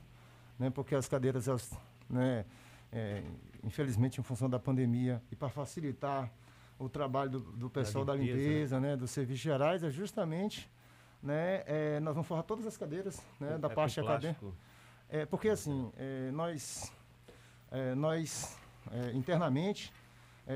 né, 0.59 0.69
porque 0.69 0.93
as 0.93 1.07
cadeiras, 1.07 1.47
elas, 1.47 1.71
né, 2.09 2.45
é, 2.91 3.23
infelizmente, 3.63 4.19
em 4.19 4.23
função 4.23 4.49
da 4.49 4.59
pandemia, 4.59 5.21
e 5.31 5.35
para 5.35 5.49
facilitar 5.49 6.29
o 6.77 6.89
trabalho 6.89 7.31
do, 7.31 7.39
do 7.39 7.69
pessoal 7.69 8.03
da 8.03 8.13
limpeza, 8.13 8.37
da 8.37 8.43
limpeza 8.43 8.79
né? 8.79 8.89
né? 8.89 8.97
dos 8.97 9.11
serviços 9.11 9.41
gerais, 9.41 9.83
é 9.83 9.89
justamente, 9.89 10.69
né, 11.23 11.63
é, 11.65 11.99
nós 12.01 12.13
vamos 12.13 12.27
forrar 12.27 12.43
todas 12.43 12.67
as 12.67 12.77
cadeiras 12.77 13.21
né, 13.39 13.57
da 13.57 13.69
é 13.69 13.73
parte 13.73 13.99
acadêmica. 13.99 14.45
É, 15.09 15.25
porque, 15.25 15.49
assim, 15.49 15.91
é, 15.97 16.29
nós, 16.31 16.91
é, 17.71 17.95
nós 17.95 18.55
é, 18.91 19.11
internamente, 19.13 19.91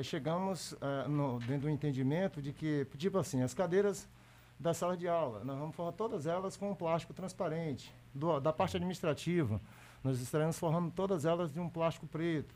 chegamos 0.02 0.76
no, 1.08 1.38
dentro 1.38 1.68
do 1.68 1.70
entendimento 1.70 2.42
de 2.42 2.52
que, 2.52 2.84
tipo 2.98 3.20
assim, 3.20 3.44
as 3.44 3.54
cadeiras 3.54 4.10
da 4.60 4.74
sala 4.74 4.98
de 4.98 5.08
aula, 5.08 5.44
nós 5.44 5.56
vamos 5.56 5.76
forrar 5.76 5.92
todas 5.92 6.26
elas 6.26 6.58
com 6.58 6.72
um 6.72 6.74
plástico 6.74 7.14
transparente, 7.14 7.94
do, 8.12 8.40
da 8.40 8.52
parte 8.52 8.78
administrativa, 8.78 9.62
nós 10.04 10.20
estaremos 10.20 10.58
forrando 10.58 10.92
todas 10.92 11.26
elas 11.26 11.52
de 11.52 11.60
um 11.60 11.70
plástico 11.70 12.06
preto. 12.08 12.54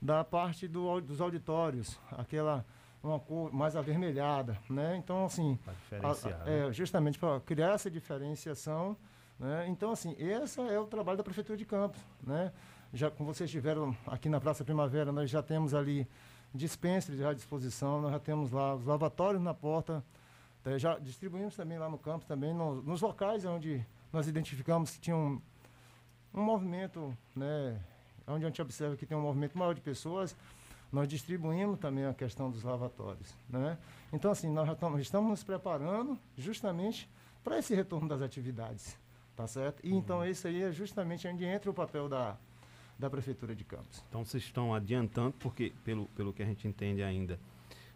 Da 0.00 0.22
parte 0.22 0.68
do, 0.68 1.00
dos 1.00 1.20
auditórios, 1.20 1.98
aquela 2.12 2.64
uma 3.02 3.18
cor 3.18 3.52
mais 3.52 3.76
avermelhada, 3.76 4.58
né? 4.68 4.96
Então, 4.96 5.24
assim, 5.26 5.58
a, 6.02 6.10
a, 6.10 6.50
é, 6.50 6.72
justamente 6.72 7.18
para 7.18 7.40
criar 7.40 7.74
essa 7.74 7.90
diferenciação, 7.90 8.96
né? 9.38 9.66
Então, 9.68 9.92
assim, 9.92 10.14
esse 10.18 10.60
é 10.60 10.78
o 10.78 10.86
trabalho 10.86 11.18
da 11.18 11.24
Prefeitura 11.24 11.56
de 11.56 11.64
Campos, 11.64 12.00
né? 12.22 12.52
Já 12.92 13.10
como 13.10 13.32
vocês 13.32 13.50
tiveram 13.50 13.96
aqui 14.06 14.28
na 14.28 14.40
Praça 14.40 14.64
Primavera, 14.64 15.12
nós 15.12 15.30
já 15.30 15.42
temos 15.42 15.74
ali 15.74 16.08
dispensers 16.54 17.20
à 17.20 17.32
disposição, 17.32 18.00
nós 18.00 18.12
já 18.12 18.18
temos 18.18 18.52
lá 18.52 18.74
os 18.74 18.84
lavatórios 18.84 19.42
na 19.42 19.52
porta, 19.52 20.02
tá? 20.62 20.76
já 20.78 20.98
distribuímos 20.98 21.54
também 21.54 21.78
lá 21.78 21.88
no 21.88 21.98
campus, 21.98 22.26
também 22.26 22.54
no, 22.54 22.82
nos 22.82 23.02
locais 23.02 23.44
onde 23.44 23.84
nós 24.12 24.26
identificamos 24.26 24.92
que 24.92 25.00
tinham 25.00 25.40
um 26.34 26.42
movimento, 26.42 27.16
né, 27.34 27.80
onde 28.26 28.44
a 28.44 28.48
gente 28.48 28.60
observa 28.62 28.96
que 28.96 29.06
tem 29.06 29.16
um 29.16 29.22
movimento 29.22 29.56
maior 29.56 29.74
de 29.74 29.80
pessoas, 29.80 30.36
nós 30.92 31.08
distribuímos 31.08 31.78
também 31.78 32.04
a 32.04 32.14
questão 32.14 32.50
dos 32.50 32.62
lavatórios. 32.62 33.34
Né? 33.48 33.76
Então, 34.12 34.30
assim, 34.30 34.50
nós 34.50 34.68
estamos, 34.70 35.00
estamos 35.00 35.30
nos 35.30 35.44
preparando 35.44 36.18
justamente 36.36 37.08
para 37.44 37.58
esse 37.58 37.74
retorno 37.74 38.08
das 38.08 38.22
atividades. 38.22 38.96
Tá 39.36 39.46
certo? 39.46 39.80
E 39.84 39.90
então, 39.90 40.18
uhum. 40.18 40.24
então, 40.24 40.24
esse 40.24 40.48
aí 40.48 40.62
é 40.64 40.72
justamente 40.72 41.28
onde 41.28 41.44
entra 41.44 41.70
o 41.70 41.74
papel 41.74 42.08
da, 42.08 42.36
da 42.98 43.08
Prefeitura 43.08 43.54
de 43.54 43.62
Campos. 43.62 44.02
Então, 44.08 44.24
vocês 44.24 44.42
estão 44.42 44.74
adiantando, 44.74 45.32
porque, 45.38 45.72
pelo, 45.84 46.06
pelo 46.06 46.32
que 46.32 46.42
a 46.42 46.44
gente 46.44 46.66
entende 46.66 47.04
ainda, 47.04 47.38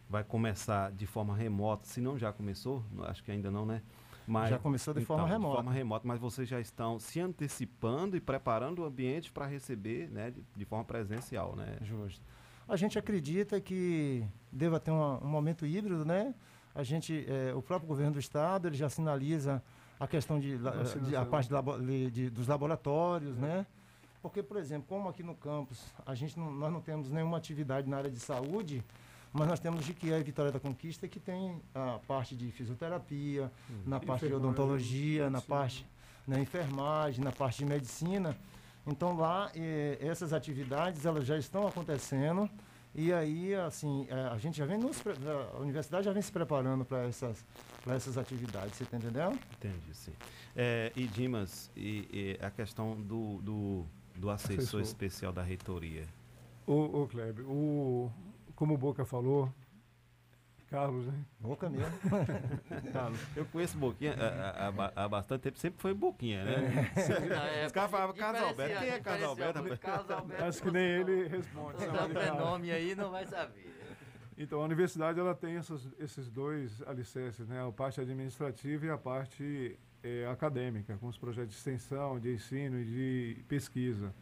vai 0.09 0.23
começar 0.23 0.93
de 0.93 1.05
forma 1.05 1.35
remota, 1.35 1.85
se 1.85 2.01
não 2.01 2.17
já 2.17 2.33
começou, 2.33 2.85
acho 3.09 3.25
que 3.25 3.33
ainda 3.33 3.51
não, 3.51 3.67
né? 3.67 3.83
Mas, 4.27 4.51
já 4.51 4.59
começou 4.59 4.95
de 4.95 5.01
então, 5.01 5.17
forma 5.17 5.29
remota. 5.29 5.51
De 5.51 5.57
forma 5.57 5.73
remota, 5.73 6.09
mas 6.09 6.21
vocês 6.21 6.49
já 6.49 6.61
estão 6.61 6.99
se 6.99 7.21
antecipando 7.21 8.17
e 8.17 8.21
preparando 8.21 8.81
o 8.81 8.85
ambiente 8.85 9.33
para 9.33 9.47
receber 9.47 10.09
né, 10.11 10.31
de, 10.31 10.45
de, 10.57 10.65
forma 10.65 10.85
presencial, 10.85 11.57
né? 11.57 11.79
Justo. 11.83 12.25
A 12.69 12.77
gente 12.77 12.99
acredita 12.99 13.61
que 13.61 14.25
deva 14.51 14.79
ter 14.79 14.91
um, 14.91 15.19
um 15.19 15.29
momento 15.29 15.67
híbrido, 15.67 16.05
né? 16.05 16.35
A 16.75 16.83
gente, 16.83 17.27
é, 17.29 17.53
o 17.55 17.61
próprio 17.61 17.89
governo 17.89 18.13
do 18.13 18.19
estado, 18.19 18.69
ele 18.69 18.77
já 18.77 18.89
sinaliza 18.89 19.63
a 19.99 20.07
questão 20.07 20.41
de, 20.41 20.59
de 21.07 21.17
a 21.17 21.25
parte 21.25 21.49
de 21.49 22.11
de, 22.11 22.31
dos 22.31 22.49
laboratórios, 22.49 23.37
é. 23.39 23.41
né? 23.41 23.67
Porque, 24.23 24.43
por 24.43 24.57
exemplo, 24.57 24.87
como 24.89 25.09
aqui 25.09 25.23
no 25.23 25.35
campus 25.35 25.85
a 26.07 26.15
gente 26.15 26.39
não, 26.39 26.51
nós 26.53 26.73
não 26.73 26.81
temos 26.81 27.11
nenhuma 27.11 27.37
atividade 27.37 27.89
na 27.89 27.97
área 27.97 28.11
de 28.11 28.21
saúde, 28.21 28.83
mas 29.33 29.49
nós 29.49 29.61
temos 29.61 29.85
Jiquié 29.85 30.21
e 30.21 30.23
Vitória 30.23 30.53
da 30.53 30.61
Conquista, 30.61 31.09
que 31.09 31.19
tem 31.19 31.61
a 31.75 31.99
parte 32.07 32.37
de 32.37 32.51
fisioterapia, 32.51 33.51
hum. 33.71 33.83
na 33.87 33.99
parte 33.99 34.27
de 34.27 34.35
odontologia, 34.35 35.31
na 35.31 35.41
parte 35.41 35.87
na 36.27 36.39
enfermagem, 36.39 37.25
na 37.25 37.33
parte 37.33 37.59
de 37.59 37.65
medicina. 37.65 38.37
Então 38.87 39.17
lá 39.17 39.51
eh, 39.55 39.99
essas 40.01 40.33
atividades 40.33 41.07
elas 41.07 41.25
já 41.25 41.39
estão 41.39 41.67
acontecendo 41.67 42.51
e 42.95 43.13
aí 43.13 43.55
assim 43.55 44.07
eh, 44.11 44.29
a 44.33 44.39
gente 44.39 44.59
já 44.59 44.67
vem 44.67 44.77
nos, 44.77 45.01
a 45.55 45.59
universidade 45.59 46.05
já 46.05 46.13
vem 46.13 46.23
se 46.23 46.33
preparando 46.33 46.85
para 46.85 47.05
essas 47.05 47.45
para 47.83 47.95
essas 47.95 48.17
atividades, 48.17 48.77
você 48.77 48.85
está 48.85 48.97
entendendo? 48.97 49.39
Entendi, 49.57 49.95
sim. 49.95 50.13
É, 50.55 50.93
e 50.95 51.07
Dimas, 51.07 51.71
e, 51.77 52.39
e, 52.41 52.45
a 52.45 52.51
questão 52.51 52.95
do, 53.01 53.39
do, 53.43 53.85
do 54.15 54.31
assessor, 54.31 54.59
assessor, 54.59 54.81
especial 54.83 55.33
da 55.33 55.43
reitoria. 55.43 56.05
O, 56.65 57.03
o 57.03 57.09
Kleber, 57.09 57.45
o, 57.45 58.13
como 58.63 58.75
o 58.75 58.79
Boca 58.79 59.05
falou, 59.05 59.53
Carlos, 60.71 61.09
né? 61.09 61.25
Boca 61.41 61.69
mesmo. 61.69 61.93
eu 63.35 63.45
conheço 63.47 63.77
Boquinha 63.77 64.15
há, 64.95 65.09
bastante 65.09 65.43
tempo, 65.43 65.59
sempre 65.59 65.83
foi 65.83 65.93
Boquinha, 65.93 66.45
né? 66.45 66.93
É. 66.95 67.67
Os 67.67 67.73
caras 67.73 67.91
falavam 67.91 68.15
Carlos 68.15 68.41
Alberto. 68.41 68.79
Quem 68.79 68.89
é 68.89 69.01
Carlos 69.01 69.25
Alberto? 69.25 69.79
Carlos 69.79 70.11
Alberto. 70.13 70.45
Acho 70.45 70.63
que 70.63 70.71
nem 70.71 70.81
ele 70.81 71.27
responde. 71.27 71.79
Se 71.81 72.31
nome 72.31 72.71
aí, 72.71 72.95
não 72.95 73.11
vai 73.11 73.27
saber. 73.27 73.69
Então, 74.39 74.61
a 74.61 74.65
universidade 74.65 75.19
ela 75.19 75.35
tem 75.35 75.57
essas, 75.57 75.89
esses 75.99 76.31
dois 76.31 76.81
alicerces, 76.83 77.49
né? 77.49 77.67
a 77.67 77.73
parte 77.73 78.01
administrativa 78.01 78.87
e 78.87 78.91
a 78.91 78.97
parte 78.97 79.77
é, 80.05 80.29
acadêmica, 80.31 80.97
com 80.99 81.09
os 81.09 81.19
projetos 81.19 81.51
de 81.51 81.57
extensão, 81.57 82.21
de 82.21 82.35
ensino 82.35 82.79
e 82.79 82.85
de 82.85 83.45
pesquisa. 83.49 84.15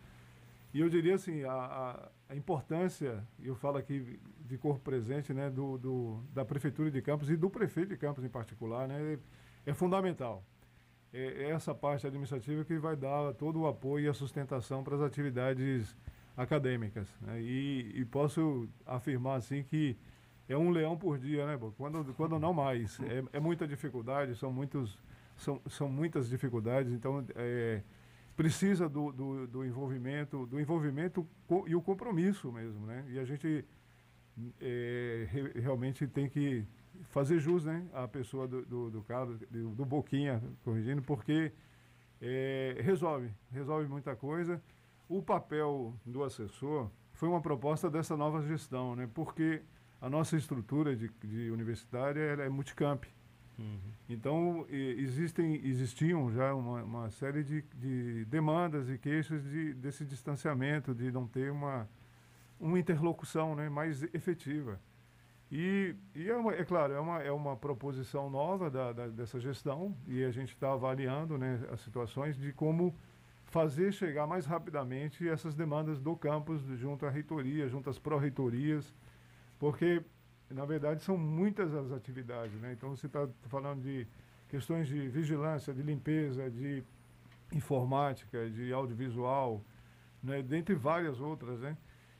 E 0.72 0.80
eu 0.80 0.88
diria 0.88 1.16
assim, 1.16 1.44
a, 1.44 1.52
a, 1.52 2.08
a 2.30 2.36
importância, 2.36 3.26
eu 3.42 3.56
falo 3.56 3.76
aqui 3.76 4.20
de 4.46 4.56
corpo 4.56 4.80
presente, 4.80 5.34
né, 5.34 5.50
do, 5.50 5.76
do, 5.76 6.22
da 6.32 6.44
Prefeitura 6.44 6.88
de 6.88 7.02
Campos 7.02 7.28
e 7.28 7.36
do 7.36 7.50
prefeito 7.50 7.88
de 7.88 7.96
Campos 7.96 8.22
em 8.24 8.28
particular, 8.28 8.86
né, 8.86 9.18
é, 9.66 9.70
é 9.70 9.74
fundamental. 9.74 10.44
É, 11.12 11.42
é 11.42 11.50
essa 11.50 11.74
parte 11.74 12.06
administrativa 12.06 12.64
que 12.64 12.78
vai 12.78 12.94
dar 12.94 13.34
todo 13.34 13.62
o 13.62 13.66
apoio 13.66 14.04
e 14.04 14.08
a 14.08 14.14
sustentação 14.14 14.84
para 14.84 14.94
as 14.94 15.02
atividades 15.02 15.96
acadêmicas. 16.36 17.08
Né, 17.20 17.42
e, 17.42 17.92
e, 17.96 18.04
posso 18.04 18.68
afirmar 18.86 19.38
assim 19.38 19.64
que 19.64 19.96
é 20.48 20.56
um 20.56 20.70
leão 20.70 20.96
por 20.96 21.18
dia, 21.18 21.44
né, 21.44 21.58
quando, 21.76 22.14
quando 22.14 22.38
não 22.38 22.54
mais. 22.54 23.00
É, 23.00 23.24
é 23.38 23.40
muita 23.40 23.66
dificuldade, 23.66 24.36
são, 24.36 24.52
muitos, 24.52 25.02
são, 25.36 25.60
são 25.68 25.88
muitas 25.88 26.28
dificuldades, 26.28 26.92
então 26.92 27.24
é, 27.34 27.82
precisa 28.40 28.88
do, 28.88 29.12
do, 29.12 29.46
do, 29.46 29.64
envolvimento, 29.66 30.46
do 30.46 30.58
envolvimento 30.58 31.28
e 31.66 31.74
o 31.76 31.82
compromisso 31.82 32.50
mesmo, 32.50 32.86
né? 32.86 33.04
E 33.10 33.18
a 33.18 33.24
gente 33.26 33.66
é, 34.58 35.26
re, 35.28 35.60
realmente 35.60 36.06
tem 36.06 36.26
que 36.26 36.64
fazer 37.10 37.38
jus, 37.38 37.66
né, 37.66 37.86
à 37.92 38.08
pessoa 38.08 38.48
do, 38.48 38.64
do, 38.64 38.90
do 38.90 39.02
Carlos, 39.02 39.38
do, 39.40 39.74
do 39.74 39.84
Boquinha, 39.84 40.42
corrigindo, 40.64 41.02
porque 41.02 41.52
é, 42.18 42.78
resolve, 42.80 43.30
resolve 43.52 43.86
muita 43.86 44.16
coisa. 44.16 44.62
O 45.06 45.22
papel 45.22 45.94
do 46.06 46.24
assessor 46.24 46.90
foi 47.12 47.28
uma 47.28 47.42
proposta 47.42 47.90
dessa 47.90 48.16
nova 48.16 48.40
gestão, 48.40 48.96
né? 48.96 49.06
Porque 49.12 49.60
a 50.00 50.08
nossa 50.08 50.34
estrutura 50.34 50.96
de, 50.96 51.10
de 51.22 51.50
universitária 51.50 52.20
é 52.20 52.48
multicamp. 52.48 53.04
Uhum. 53.60 53.78
Então, 54.08 54.66
existem, 54.70 55.60
existiam 55.64 56.32
já 56.32 56.54
uma, 56.54 56.82
uma 56.82 57.10
série 57.10 57.44
de, 57.44 57.62
de, 57.74 58.24
demandas 58.24 58.88
e 58.88 58.96
queixas 58.96 59.42
de, 59.44 59.74
desse 59.74 60.04
distanciamento, 60.04 60.94
de 60.94 61.12
não 61.12 61.26
ter 61.26 61.52
uma, 61.52 61.88
uma 62.58 62.78
interlocução 62.78 63.54
né, 63.54 63.68
mais 63.68 64.02
efetiva. 64.14 64.80
E, 65.52 65.94
e 66.14 66.28
é, 66.28 66.36
uma, 66.36 66.54
é, 66.54 66.64
claro, 66.64 66.92
é 66.92 67.00
uma, 67.00 67.22
é 67.22 67.32
uma 67.32 67.56
proposição 67.56 68.30
nova 68.30 68.70
da, 68.70 68.92
da 68.92 69.08
dessa 69.08 69.38
gestão 69.40 69.96
e 70.06 70.24
a 70.24 70.30
gente 70.30 70.54
está 70.54 70.72
avaliando 70.72 71.36
né, 71.36 71.60
as 71.72 71.80
situações 71.80 72.36
de 72.36 72.52
como 72.52 72.94
fazer 73.46 73.92
chegar 73.92 74.28
mais 74.28 74.46
rapidamente 74.46 75.28
essas 75.28 75.56
demandas 75.56 76.00
do 76.00 76.16
campus 76.16 76.62
junto 76.78 77.04
à 77.04 77.10
reitoria, 77.10 77.68
junto 77.68 77.90
às 77.90 77.98
pró-reitorias, 77.98 78.94
porque 79.58 80.02
na 80.50 80.64
verdade, 80.64 81.02
são 81.02 81.16
muitas 81.16 81.74
as 81.74 81.92
atividades. 81.92 82.60
Né? 82.60 82.72
Então, 82.72 82.90
você 82.90 83.06
está 83.06 83.28
falando 83.46 83.82
de 83.82 84.06
questões 84.48 84.88
de 84.88 85.08
vigilância, 85.08 85.72
de 85.72 85.82
limpeza, 85.82 86.50
de 86.50 86.82
informática, 87.52 88.50
de 88.50 88.72
audiovisual, 88.72 89.62
né? 90.22 90.42
dentre 90.42 90.74
várias 90.74 91.20
outras. 91.20 91.60
Né? 91.60 91.76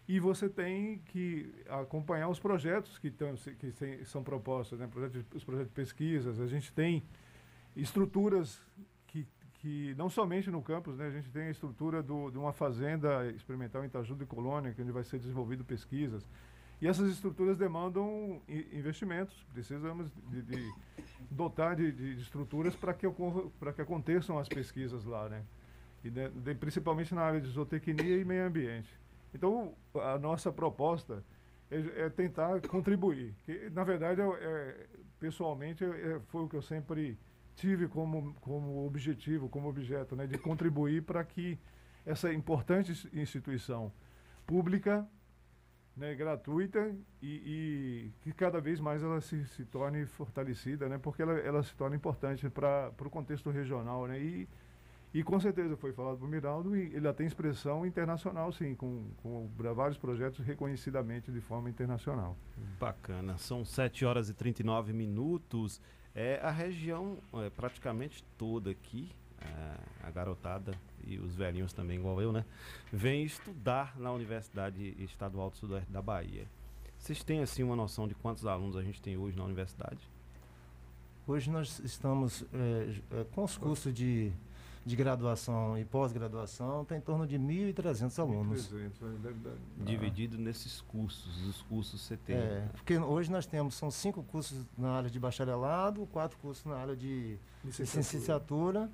E 0.07 0.20
você 0.20 0.49
tem 0.49 0.99
que 1.07 1.53
acompanhar 1.68 2.28
os 2.28 2.39
projetos 2.39 2.99
que, 2.99 3.11
tão, 3.11 3.35
que 3.35 4.05
são 4.05 4.22
propostos, 4.22 4.78
né? 4.78 4.87
projetos, 4.87 5.24
os 5.35 5.45
projetos 5.45 5.68
de 5.68 5.74
pesquisas. 5.74 6.41
A 6.41 6.47
gente 6.47 6.72
tem 6.72 7.03
estruturas 7.74 8.62
que, 9.09 9.26
que 9.55 9.93
não 9.97 10.09
somente 10.09 10.51
no 10.53 10.62
campus, 10.62 10.97
né? 10.97 11.09
a 11.09 11.11
gente 11.11 11.28
tem 11.31 11.43
a 11.43 11.51
estrutura 11.51 12.01
do, 12.01 12.31
de 12.31 12.39
uma 12.39 12.53
fazenda 12.53 13.26
experimental 13.33 13.83
em 13.83 13.87
Itajuda 13.87 14.22
e 14.22 14.26
Colônia, 14.26 14.72
que 14.72 14.81
onde 14.83 14.93
vai 14.93 15.03
ser 15.03 15.18
desenvolvido 15.18 15.64
pesquisas. 15.64 16.24
E 16.81 16.89
essas 16.89 17.11
estruturas 17.11 17.59
demandam 17.59 18.41
investimentos. 18.72 19.35
Precisamos 19.53 20.11
de, 20.31 20.43
de 20.43 20.72
dotar 21.31 21.76
de, 21.76 21.93
de, 21.93 22.20
estruturas 22.20 22.74
para 22.74 22.95
que, 22.95 23.07
que 23.74 23.83
aconteçam 23.83 24.39
as 24.39 24.49
pesquisas 24.49 25.05
lá, 25.05 25.28
né? 25.28 25.45
E 26.03 26.09
de, 26.09 26.55
principalmente 26.55 27.14
na 27.14 27.20
área 27.20 27.41
de 27.41 27.49
zootecnia 27.49 28.16
e 28.16 28.24
meio 28.24 28.47
ambiente. 28.47 28.89
Então, 29.35 29.74
a 29.95 30.18
nossa 30.18 30.51
proposta 30.51 31.22
é, 31.70 32.07
é 32.07 32.11
tentar 32.11 32.61
contribuir. 32.62 33.35
Que, 33.45 33.68
na 33.70 33.85
verdade, 33.85 34.22
é, 34.22 34.24
é 34.24 34.87
pessoalmente, 35.18 35.85
é, 35.85 36.18
foi 36.28 36.45
o 36.45 36.49
que 36.49 36.57
eu 36.57 36.62
sempre 36.62 37.18
tive 37.55 37.89
como, 37.89 38.35
como 38.41 38.87
objetivo, 38.87 39.51
como 39.51 39.68
objeto, 39.68 40.16
né? 40.16 40.26
De 40.26 40.39
contribuir 40.39 41.03
para 41.03 41.22
que 41.22 41.59
essa 42.07 42.33
importante 42.33 42.93
instituição 43.12 43.93
pública 44.47 45.07
né, 46.01 46.14
gratuita 46.14 46.96
e, 47.20 47.28
e, 47.28 48.12
que 48.22 48.32
cada 48.32 48.59
vez 48.59 48.80
mais 48.80 49.03
ela 49.03 49.20
se, 49.20 49.44
se 49.48 49.66
torne 49.66 50.07
fortalecida, 50.07 50.88
né, 50.88 50.96
porque 50.96 51.20
ela, 51.20 51.34
ela 51.34 51.62
se 51.62 51.76
torna 51.76 51.94
importante 51.94 52.48
para 52.48 52.90
o 52.98 53.11
contexto 53.11 53.51
regional. 53.51 54.07
Né, 54.07 54.18
e, 54.18 54.48
e 55.12 55.22
com 55.22 55.38
certeza 55.38 55.76
foi 55.76 55.92
falado 55.92 56.16
por 56.16 56.26
Miraldo 56.26 56.74
e 56.74 56.94
ele 56.94 57.12
tem 57.12 57.26
expressão 57.26 57.84
internacional, 57.84 58.51
sim, 58.51 58.74
com, 58.74 59.11
com 59.22 59.46
vários 59.74 59.98
projetos 59.98 60.44
reconhecidamente 60.44 61.30
de 61.30 61.40
forma 61.40 61.68
internacional. 61.68 62.34
Bacana. 62.80 63.36
São 63.36 63.62
7 63.62 64.07
horas 64.07 64.30
e 64.30 64.34
39 64.34 64.94
minutos. 64.94 65.82
É, 66.14 66.40
a 66.42 66.51
região 66.51 67.18
é, 67.34 67.51
praticamente 67.51 68.24
toda 68.38 68.70
aqui, 68.70 69.12
a 70.03 70.11
garotada 70.11 70.74
e 71.05 71.18
os 71.18 71.34
velhinhos 71.34 71.72
também, 71.72 71.99
igual 71.99 72.20
eu, 72.20 72.32
né? 72.32 72.45
Vêm 72.93 73.24
estudar 73.24 73.99
na 73.99 74.12
Universidade 74.12 74.95
Estadual 74.99 75.51
do 75.51 75.57
Sudoeste 75.57 75.91
da 75.91 76.03
Bahia. 76.03 76.47
Vocês 76.99 77.22
têm, 77.22 77.41
assim, 77.41 77.62
uma 77.62 77.76
noção 77.76 78.07
de 78.07 78.14
quantos 78.14 78.45
alunos 78.45 78.76
a 78.76 78.82
gente 78.82 79.01
tem 79.01 79.16
hoje 79.16 79.36
na 79.36 79.45
universidade? 79.45 79.99
Hoje 81.26 81.51
nós 81.51 81.78
estamos 81.80 82.45
é, 82.53 83.20
é, 83.20 83.24
com 83.32 83.45
os 83.45 83.57
cursos 83.57 83.95
de, 83.95 84.32
de 84.84 84.97
graduação 84.97 85.78
e 85.78 85.84
pós-graduação, 85.84 86.84
tem 86.84 86.99
em 86.99 87.01
torno 87.01 87.26
de 87.26 87.38
1.300 87.38 88.18
alunos. 88.18 88.70
1.300, 88.70 88.91
é 89.24 89.84
Dividido 89.84 90.36
ah. 90.36 90.41
nesses 90.41 90.80
cursos, 90.82 91.47
os 91.47 91.62
cursos 91.62 92.07
CT. 92.07 92.32
É, 92.32 92.68
porque 92.72 92.99
hoje 92.99 93.30
nós 93.30 93.47
temos, 93.47 93.74
são 93.74 93.91
cinco 93.91 94.22
cursos 94.24 94.66
na 94.76 94.91
área 94.91 95.09
de 95.09 95.20
bacharelado, 95.20 96.07
quatro 96.07 96.36
cursos 96.38 96.64
na 96.64 96.76
área 96.76 96.97
de 96.97 97.38
licenciatura, 97.64 98.01
licenciatura 98.01 98.91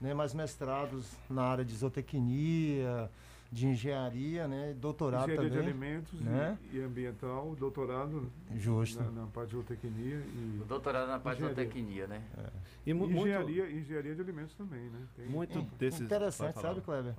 né, 0.00 0.14
mais 0.14 0.32
mestrados 0.32 1.12
na 1.28 1.42
área 1.42 1.64
de 1.64 1.74
zootecnia, 1.76 3.10
de 3.52 3.66
engenharia, 3.66 4.46
né, 4.46 4.74
doutorado 4.80 5.24
engenharia 5.24 5.50
também. 5.50 5.64
de 5.64 5.70
alimentos 5.70 6.20
né? 6.20 6.56
e, 6.72 6.76
e, 6.76 6.82
ambiental, 6.82 7.56
doutorado 7.58 8.30
Justo. 8.56 9.02
Na, 9.02 9.10
na, 9.10 9.26
parte 9.26 9.50
de 9.50 9.56
zootecnia 9.56 10.16
e 10.16 10.60
o 10.62 10.64
doutorado 10.64 11.08
na 11.08 11.18
parte 11.18 11.42
engenharia. 11.42 11.66
de 11.66 11.72
zootecnia, 11.72 12.06
né? 12.06 12.22
É. 12.38 12.50
E, 12.86 12.90
e 12.90 12.94
engenharia, 12.94 13.64
muito, 13.64 13.78
engenharia 13.78 14.14
de 14.14 14.20
alimentos 14.20 14.54
também, 14.54 14.84
né? 14.84 15.00
Tem 15.16 15.26
muito 15.26 15.58
é, 15.58 15.66
desses 15.78 16.00
interessante, 16.00 16.54
falar, 16.54 16.68
sabe, 16.68 16.80
Kleber? 16.80 17.14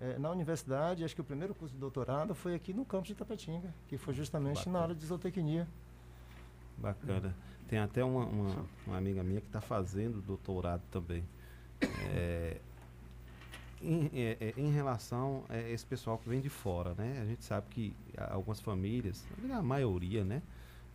É, 0.00 0.16
na 0.18 0.30
universidade, 0.30 1.04
acho 1.04 1.14
que 1.14 1.20
o 1.20 1.24
primeiro 1.24 1.54
curso 1.54 1.74
de 1.74 1.80
doutorado 1.80 2.34
foi 2.36 2.54
aqui 2.54 2.72
no 2.72 2.84
campus 2.84 3.08
de 3.08 3.16
Tapetinga, 3.16 3.74
que 3.88 3.98
foi 3.98 4.14
justamente 4.14 4.58
Bacana. 4.58 4.78
na 4.78 4.82
área 4.84 4.94
de 4.94 5.04
zootecnia. 5.04 5.66
Bacana. 6.78 7.34
Tem 7.68 7.78
até 7.80 8.04
uma, 8.04 8.24
uma, 8.26 8.66
uma 8.86 8.96
amiga 8.96 9.24
minha 9.24 9.40
que 9.40 9.46
está 9.48 9.60
fazendo 9.60 10.20
doutorado 10.20 10.82
também. 10.90 11.24
É, 12.14 12.56
em, 13.82 14.10
é, 14.14 14.36
é, 14.40 14.54
em, 14.56 14.70
relação 14.70 15.44
a 15.48 15.58
esse 15.58 15.84
pessoal 15.84 16.18
que 16.18 16.28
vem 16.28 16.40
de 16.40 16.48
fora, 16.48 16.94
né? 16.94 17.20
A 17.20 17.24
gente 17.24 17.44
sabe 17.44 17.66
que 17.70 17.94
algumas 18.16 18.60
famílias, 18.60 19.24
a 19.52 19.62
maioria, 19.62 20.24
né? 20.24 20.42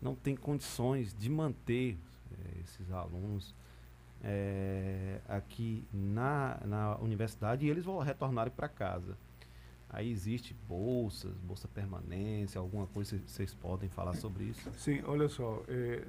Não 0.02 0.16
tem 0.16 0.36
condições 0.36 1.14
de 1.14 1.30
manter 1.30 1.98
é, 2.32 2.62
esses 2.62 2.92
alunos 2.92 3.54
é, 4.24 5.20
aqui 5.28 5.84
na, 5.94 6.60
na 6.66 6.98
universidade 6.98 7.66
e 7.66 7.70
eles 7.70 7.86
vão 7.86 8.00
retornarem 8.00 8.52
para 8.52 8.68
casa. 8.68 9.18
Aí 9.92 10.12
existe 10.12 10.56
bolsas, 10.68 11.36
bolsa 11.40 11.68
permanência, 11.68 12.60
alguma 12.60 12.86
coisa 12.86 13.20
vocês 13.26 13.56
podem 13.56 13.90
falar 13.90 14.14
sobre 14.14 14.44
isso? 14.44 14.70
Sim, 14.78 15.02
olha 15.06 15.28
só, 15.28 15.64
é, 15.68 16.04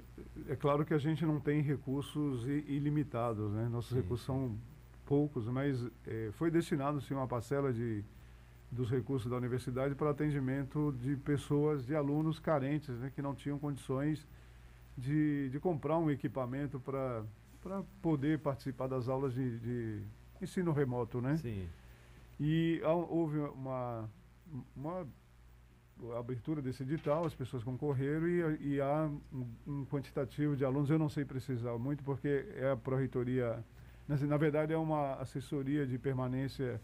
é 0.50 0.56
claro 0.56 0.84
que 0.84 0.92
a 0.92 0.98
gente 0.98 1.24
não 1.24 1.40
tem 1.40 1.62
recursos 1.62 2.46
ilimitados, 2.46 3.50
né? 3.52 3.68
Nossos 3.70 3.92
sim, 3.92 4.02
recursos 4.02 4.26
são 4.26 4.54
poucos, 5.10 5.48
mas 5.48 5.84
é, 6.06 6.30
foi 6.34 6.52
destinado 6.52 7.00
sim 7.00 7.14
uma 7.14 7.26
parcela 7.26 7.72
de 7.72 8.04
dos 8.70 8.88
recursos 8.88 9.28
da 9.28 9.36
universidade 9.36 9.96
para 9.96 10.10
atendimento 10.10 10.94
de 11.02 11.16
pessoas, 11.16 11.84
de 11.84 11.96
alunos 11.96 12.38
carentes, 12.38 12.96
né, 13.00 13.10
que 13.12 13.20
não 13.20 13.34
tinham 13.34 13.58
condições 13.58 14.24
de, 14.96 15.50
de 15.50 15.58
comprar 15.58 15.98
um 15.98 16.08
equipamento 16.08 16.78
para 16.78 17.24
poder 18.00 18.38
participar 18.38 18.86
das 18.86 19.08
aulas 19.08 19.34
de, 19.34 19.58
de 19.58 20.02
ensino 20.40 20.70
remoto, 20.70 21.20
né? 21.20 21.36
Sim. 21.38 21.68
E 22.38 22.80
houve 23.08 23.38
uma, 23.38 24.08
uma 24.76 25.04
abertura 26.16 26.62
desse 26.62 26.84
edital, 26.84 27.24
as 27.24 27.34
pessoas 27.34 27.64
concorreram 27.64 28.28
e, 28.28 28.74
e 28.74 28.80
há 28.80 29.10
um, 29.32 29.46
um, 29.66 29.84
quantitativo 29.86 30.56
de 30.56 30.64
alunos, 30.64 30.88
eu 30.90 30.98
não 30.98 31.08
sei 31.08 31.24
precisar 31.24 31.76
muito, 31.76 32.04
porque 32.04 32.46
é 32.54 32.70
a 32.70 32.76
Pró-Reitoria, 32.76 33.64
na 34.18 34.36
verdade 34.36 34.72
é 34.72 34.76
uma 34.76 35.14
assessoria 35.14 35.86
de 35.86 35.98
permanência 35.98 36.80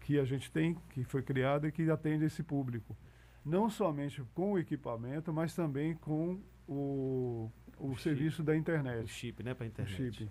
que 0.00 0.18
a 0.18 0.24
gente 0.24 0.50
tem, 0.50 0.76
que 0.90 1.02
foi 1.02 1.22
criada 1.22 1.66
e 1.66 1.72
que 1.72 1.90
atende 1.90 2.24
esse 2.24 2.42
público. 2.42 2.96
Não 3.44 3.68
somente 3.68 4.22
com 4.34 4.52
o 4.52 4.58
equipamento, 4.58 5.32
mas 5.32 5.54
também 5.54 5.94
com 5.94 6.40
o, 6.68 7.50
o, 7.78 7.90
o 7.90 7.98
serviço 7.98 8.36
chip. 8.36 8.46
da 8.46 8.56
internet. 8.56 9.04
O 9.04 9.08
chip, 9.08 9.42
né, 9.42 9.54
para 9.54 9.66
internet. 9.66 9.92
O 9.92 10.12
chip. 10.12 10.30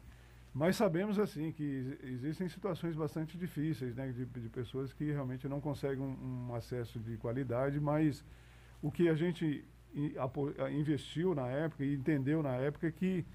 Mas 0.54 0.76
sabemos 0.76 1.20
assim 1.20 1.52
que 1.52 1.98
existem 2.04 2.48
situações 2.48 2.96
bastante 2.96 3.38
difíceis, 3.38 3.96
né, 3.96 4.12
de, 4.12 4.26
de 4.26 4.50
pessoas 4.50 4.94
que 4.94 5.12
realmente 5.12 5.48
não 5.48 5.62
conseguem 5.62 6.04
um, 6.04 6.48
um, 6.50 6.56
acesso 6.56 7.00
de 7.00 7.18
qualidade, 7.18 7.80
mas 7.80 8.26
o 8.82 8.92
que 8.92 9.10
a 9.10 9.16
gente 9.16 9.66
investiu 10.72 11.36
na 11.36 11.48
época 11.48 11.84
e 11.84 11.94
entendeu 11.94 12.42
na 12.42 12.56
época 12.56 12.88
é 12.88 12.92
que, 12.92 13.26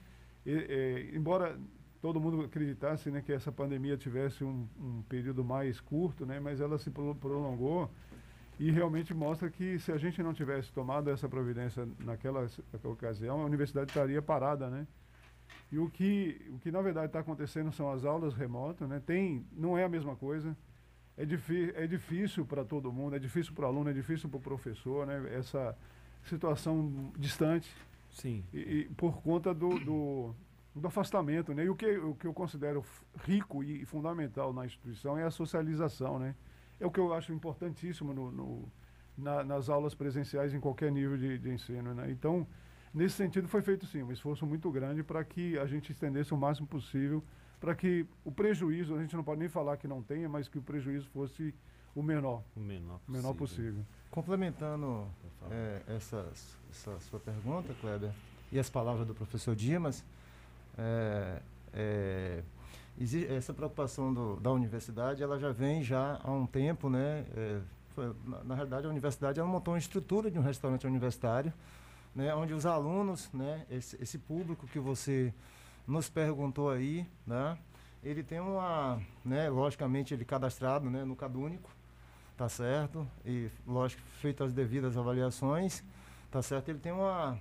é, 0.46 1.10
embora 1.12 1.58
todo 2.04 2.20
mundo 2.20 2.42
acreditasse 2.42 3.10
né, 3.10 3.22
que 3.22 3.32
essa 3.32 3.50
pandemia 3.50 3.96
tivesse 3.96 4.44
um, 4.44 4.68
um, 4.78 5.00
período 5.08 5.42
mais 5.42 5.80
curto, 5.80 6.26
né, 6.26 6.38
mas 6.38 6.60
ela 6.60 6.76
se 6.76 6.90
prolongou 6.90 7.90
e 8.60 8.70
realmente 8.70 9.14
mostra 9.14 9.48
que 9.48 9.78
se 9.78 9.90
a 9.90 9.96
gente 9.96 10.22
não 10.22 10.34
tivesse 10.34 10.70
tomado 10.70 11.08
essa 11.08 11.26
providência 11.30 11.88
naquela, 12.00 12.46
naquela 12.70 12.92
ocasião, 12.92 13.40
a 13.40 13.46
universidade 13.46 13.90
estaria 13.90 14.20
parada, 14.20 14.68
né? 14.68 14.86
E 15.72 15.78
o 15.78 15.88
que, 15.88 16.42
o 16.50 16.58
que 16.58 16.70
na 16.70 16.82
verdade 16.82 17.06
está 17.06 17.20
acontecendo 17.20 17.72
são 17.72 17.90
as 17.90 18.04
aulas 18.04 18.34
remotas, 18.34 18.86
né? 18.86 19.00
Tem, 19.00 19.46
não 19.50 19.78
é 19.78 19.84
a 19.84 19.88
mesma 19.88 20.14
coisa. 20.14 20.54
É, 21.16 21.22
é 21.22 21.86
difícil 21.86 22.44
para 22.44 22.66
todo 22.66 22.92
mundo, 22.92 23.16
é 23.16 23.18
difícil 23.18 23.54
para 23.54 23.64
o 23.64 23.68
aluno, 23.68 23.88
é 23.88 23.94
difícil 23.94 24.28
para 24.28 24.36
o 24.36 24.42
professor, 24.42 25.06
né? 25.06 25.26
Essa 25.34 25.74
situação 26.22 27.10
distante. 27.16 27.74
Sim. 28.10 28.44
E, 28.52 28.58
e 28.58 28.84
por 28.94 29.22
conta 29.22 29.54
do, 29.54 29.78
do, 29.80 30.34
do, 30.74 30.86
afastamento, 30.86 31.54
né? 31.54 31.64
E 31.64 31.68
o 31.68 31.74
que, 31.74 31.96
o 31.98 32.14
que 32.14 32.26
eu 32.26 32.34
considero 32.34 32.84
rico 33.24 33.62
e 33.62 33.84
fundamental 33.84 34.52
na 34.52 34.66
instituição 34.66 35.16
é 35.16 35.24
a 35.24 35.30
socialização, 35.30 36.18
né? 36.18 36.34
É 36.80 36.86
o 36.86 36.90
que 36.90 37.00
eu 37.00 37.12
acho 37.14 37.32
importantíssimo 37.32 38.12
no, 38.12 38.30
no 38.30 38.72
na, 39.16 39.44
nas 39.44 39.68
aulas 39.68 39.94
presenciais 39.94 40.52
em 40.52 40.60
qualquer 40.60 40.90
nível 40.90 41.16
de, 41.16 41.38
de 41.38 41.50
ensino, 41.50 41.94
né? 41.94 42.10
Então, 42.10 42.46
Nesse 42.94 43.16
sentido, 43.16 43.48
foi 43.48 43.60
feito 43.60 43.84
sim 43.86 44.04
um 44.04 44.12
esforço 44.12 44.46
muito 44.46 44.70
grande 44.70 45.02
para 45.02 45.24
que 45.24 45.58
a 45.58 45.66
gente 45.66 45.90
estendesse 45.90 46.32
o 46.32 46.36
máximo 46.36 46.68
possível, 46.68 47.24
para 47.60 47.74
que 47.74 48.06
o 48.24 48.30
prejuízo, 48.30 48.94
a 48.94 49.00
gente 49.00 49.16
não 49.16 49.24
pode 49.24 49.40
nem 49.40 49.48
falar 49.48 49.76
que 49.76 49.88
não 49.88 50.00
tenha, 50.00 50.28
mas 50.28 50.46
que 50.46 50.58
o 50.58 50.62
prejuízo 50.62 51.08
fosse 51.08 51.52
o 51.92 52.04
menor. 52.04 52.44
O 52.56 52.60
menor 52.60 53.00
possível. 53.00 53.20
Menor 53.20 53.34
possível. 53.34 53.86
Complementando 54.12 55.08
é, 55.50 55.82
essa, 55.88 56.24
essa, 56.70 57.00
sua 57.00 57.18
pergunta, 57.18 57.74
Kleber, 57.80 58.12
e 58.52 58.60
as 58.60 58.70
palavras 58.70 59.04
do 59.08 59.14
professor 59.14 59.56
Dimas, 59.56 60.04
é, 60.78 61.40
é, 61.72 62.42
essa 63.30 63.52
preocupação 63.52 64.12
do, 64.12 64.36
da 64.36 64.50
universidade, 64.50 65.22
ela 65.22 65.38
já 65.38 65.50
vem 65.50 65.82
já 65.82 66.20
há 66.22 66.30
um 66.30 66.46
tempo, 66.46 66.88
né? 66.88 67.24
É, 67.36 67.60
foi, 67.94 68.14
na, 68.24 68.44
na 68.44 68.54
realidade, 68.54 68.86
a 68.86 68.90
universidade 68.90 69.38
ela 69.38 69.48
montou 69.48 69.74
uma 69.74 69.78
estrutura 69.78 70.30
de 70.30 70.38
um 70.38 70.42
restaurante 70.42 70.86
universitário, 70.86 71.52
né, 72.14 72.34
onde 72.34 72.52
os 72.52 72.66
alunos, 72.66 73.28
né, 73.32 73.64
esse, 73.70 74.00
esse 74.00 74.18
público 74.18 74.66
que 74.66 74.78
você 74.78 75.32
nos 75.86 76.08
perguntou 76.08 76.70
aí, 76.70 77.06
né, 77.26 77.58
ele 78.02 78.22
tem 78.22 78.40
uma, 78.40 79.00
né, 79.24 79.48
logicamente 79.48 80.12
ele 80.12 80.24
cadastrado, 80.24 80.90
né, 80.90 81.04
no 81.04 81.16
Cadúnico, 81.16 81.70
tá 82.36 82.48
certo? 82.48 83.06
E 83.24 83.48
lógico, 83.66 84.02
feito 84.20 84.44
as 84.44 84.52
devidas 84.52 84.96
avaliações, 84.96 85.82
tá 86.30 86.42
certo? 86.42 86.68
Ele 86.68 86.78
tem 86.78 86.92
uma, 86.92 87.38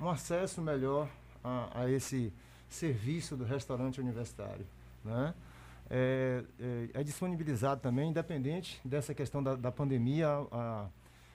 um 0.00 0.08
acesso 0.08 0.62
melhor 0.62 1.08
a, 1.42 1.82
a 1.82 1.90
esse 1.90 2.32
serviço 2.68 3.36
do 3.36 3.44
restaurante 3.44 4.00
universitário, 4.00 4.66
né? 5.04 5.34
É, 5.88 6.42
é, 6.58 7.00
é, 7.00 7.04
disponibilizado 7.04 7.80
também, 7.80 8.10
independente 8.10 8.80
dessa 8.84 9.14
questão 9.14 9.40
da, 9.40 9.54
da 9.54 9.70
pandemia, 9.70 10.28
a, 10.50 10.88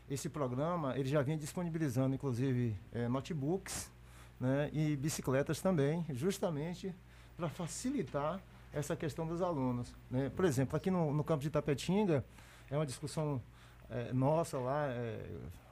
esse 0.10 0.28
programa 0.28 0.98
ele 0.98 1.08
já 1.08 1.22
vinha 1.22 1.38
disponibilizando, 1.38 2.14
inclusive, 2.14 2.76
é, 2.92 3.08
notebooks 3.08 3.90
né, 4.38 4.70
e 4.74 4.98
bicicletas 4.98 5.62
também, 5.62 6.06
justamente 6.10 6.94
para 7.38 7.48
facilitar 7.48 8.42
essa 8.74 8.94
questão 8.94 9.26
dos 9.26 9.42
alunos. 9.42 9.96
Né? 10.10 10.30
Por 10.36 10.44
exemplo, 10.44 10.76
aqui 10.76 10.92
no, 10.92 11.14
no 11.14 11.24
campo 11.24 11.42
de 11.42 11.50
Tapetinga, 11.50 12.26
é 12.70 12.76
uma 12.76 12.86
discussão 12.86 13.42
é, 13.90 14.12
nossa 14.12 14.58
lá, 14.58 14.88
é, 14.90 15.26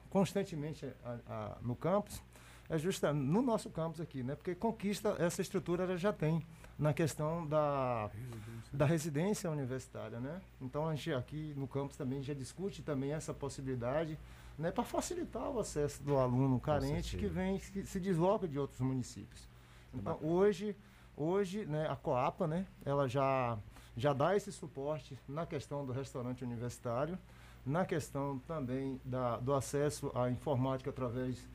constantemente 0.09 0.85
a, 1.03 1.17
a, 1.27 1.57
no 1.61 1.75
campus, 1.75 2.21
é 2.69 2.77
justa 2.77 3.11
no 3.11 3.41
nosso 3.41 3.69
campus 3.69 3.99
aqui, 3.99 4.21
né? 4.21 4.35
Porque 4.35 4.53
conquista 4.53 5.15
essa 5.17 5.41
estrutura 5.41 5.83
ela 5.83 5.97
já 5.97 6.13
tem 6.13 6.45
na 6.77 6.93
questão 6.93 7.45
da 7.45 8.07
residência. 8.13 8.77
da 8.77 8.85
residência 8.85 9.51
universitária, 9.51 10.19
né? 10.19 10.39
Então 10.61 10.87
a 10.87 10.95
gente 10.95 11.11
aqui 11.11 11.53
no 11.57 11.67
campus 11.67 11.97
também 11.97 12.21
já 12.21 12.33
discute 12.33 12.83
também 12.83 13.11
essa 13.11 13.33
possibilidade, 13.33 14.17
né, 14.57 14.71
para 14.71 14.83
facilitar 14.83 15.49
o 15.49 15.59
acesso 15.59 16.03
do 16.03 16.17
aluno 16.17 16.59
carente 16.59 17.17
que 17.17 17.27
vem 17.27 17.57
que 17.57 17.83
se 17.85 17.99
desloca 17.99 18.47
de 18.47 18.59
outros 18.59 18.79
municípios. 18.81 19.49
Então 19.93 20.19
hoje 20.21 20.75
hoje, 21.17 21.65
né, 21.65 21.87
a 21.89 21.95
Coapa, 21.95 22.47
né, 22.47 22.65
ela 22.85 23.07
já 23.07 23.57
já 23.97 24.13
dá 24.13 24.35
esse 24.35 24.51
suporte 24.51 25.19
na 25.27 25.45
questão 25.45 25.85
do 25.85 25.91
restaurante 25.91 26.43
universitário, 26.43 27.17
na 27.65 27.83
questão 27.85 28.39
também 28.47 29.01
da, 29.03 29.37
do 29.37 29.53
acesso 29.53 30.09
à 30.15 30.29
informática 30.29 30.89
através 30.89 31.45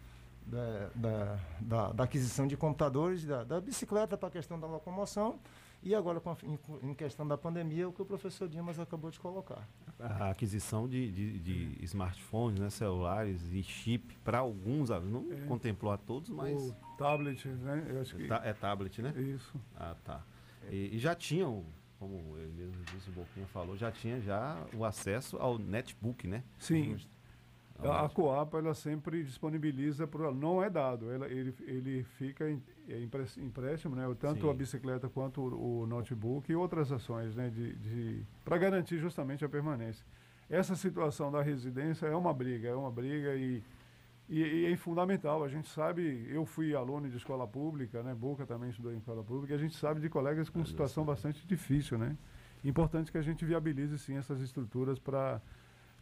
da, 0.46 0.90
da, 0.94 1.38
da, 1.60 1.92
da 1.92 2.04
aquisição 2.04 2.46
de 2.46 2.56
computadores, 2.56 3.24
da, 3.24 3.44
da 3.44 3.60
bicicleta 3.60 4.16
para 4.16 4.28
a 4.28 4.32
questão 4.32 4.58
da 4.58 4.66
locomoção 4.66 5.38
e 5.82 5.94
agora 5.94 6.18
com 6.18 6.30
a, 6.30 6.36
em, 6.42 6.58
em, 6.90 6.94
questão 6.94 7.26
da 7.26 7.36
pandemia, 7.36 7.88
o 7.88 7.92
que 7.92 8.00
o 8.00 8.06
professor 8.06 8.48
Dimas 8.48 8.78
acabou 8.78 9.10
de 9.10 9.20
colocar. 9.20 9.68
A 9.98 10.30
aquisição 10.30 10.88
de, 10.88 11.12
de, 11.12 11.38
de 11.38 11.84
smartphones, 11.84 12.58
né, 12.58 12.70
celulares 12.70 13.52
e 13.52 13.62
chip 13.62 14.16
para 14.24 14.38
alguns 14.38 14.88
não 14.88 15.30
é. 15.30 15.46
contemplou 15.46 15.92
a 15.92 15.98
todos, 15.98 16.30
mas... 16.30 16.70
O 16.70 16.74
tablet, 16.96 17.46
né? 17.48 17.86
Eu 17.88 18.00
acho 18.00 18.16
que... 18.16 18.32
É, 18.32 18.52
tablet, 18.54 19.02
né? 19.02 19.12
Isso. 19.16 19.54
Ah, 19.76 19.94
tá. 20.02 20.22
E, 20.70 20.96
e 20.96 20.98
já 20.98 21.14
tinham 21.14 21.64
como 21.98 22.36
ele 22.36 22.52
mesmo 22.52 22.84
disse, 22.92 23.08
o 23.08 23.12
Boquinha 23.12 23.46
falou, 23.46 23.76
já 23.76 23.90
tinha 23.90 24.20
já 24.20 24.62
o 24.74 24.84
acesso 24.84 25.36
ao 25.38 25.58
netbook, 25.58 26.26
né? 26.26 26.44
Sim. 26.58 26.98
A, 27.84 28.06
a 28.06 28.08
Coapa 28.08 28.58
ela 28.58 28.74
sempre 28.74 29.22
disponibiliza 29.22 30.06
para 30.06 30.32
não 30.32 30.62
é 30.62 30.70
dado, 30.70 31.10
ela, 31.10 31.28
ele, 31.28 31.54
ele 31.66 32.02
fica 32.02 32.50
em, 32.50 32.62
é 32.88 33.00
empréstimo, 33.38 33.94
né? 33.94 34.04
Tanto 34.18 34.42
Sim. 34.42 34.50
a 34.50 34.54
bicicleta 34.54 35.08
quanto 35.08 35.40
o, 35.40 35.82
o, 35.82 35.86
notebook 35.86 36.50
e 36.50 36.56
outras 36.56 36.90
ações, 36.90 37.34
né? 37.34 37.50
De, 37.50 37.74
de 37.76 38.22
para 38.44 38.58
garantir 38.58 38.98
justamente 38.98 39.44
a 39.44 39.48
permanência. 39.48 40.04
Essa 40.48 40.76
situação 40.76 41.30
da 41.30 41.42
residência 41.42 42.06
é 42.06 42.14
uma 42.14 42.32
briga, 42.32 42.68
é 42.68 42.74
uma 42.74 42.90
briga 42.90 43.34
e, 43.34 43.62
e, 44.28 44.40
e, 44.40 44.72
é 44.72 44.76
fundamental. 44.76 45.42
A 45.42 45.48
gente 45.48 45.68
sabe, 45.68 46.26
eu 46.28 46.44
fui 46.44 46.74
aluno 46.74 47.08
de 47.08 47.16
escola 47.16 47.46
pública, 47.46 48.02
né? 48.02 48.14
Boca 48.14 48.46
também 48.46 48.70
estudou 48.70 48.92
em 48.92 48.98
escola 48.98 49.22
pública, 49.22 49.52
e 49.52 49.56
a 49.56 49.58
gente 49.58 49.76
sabe 49.76 50.00
de 50.00 50.08
colegas 50.08 50.48
com 50.48 50.64
situação 50.64 51.04
bastante 51.04 51.46
difícil, 51.46 51.98
né? 51.98 52.16
Importante 52.64 53.12
que 53.12 53.18
a 53.18 53.22
gente 53.22 53.44
viabilize 53.44 53.98
sim 53.98 54.16
essas 54.16 54.40
estruturas 54.40 54.98
para 54.98 55.40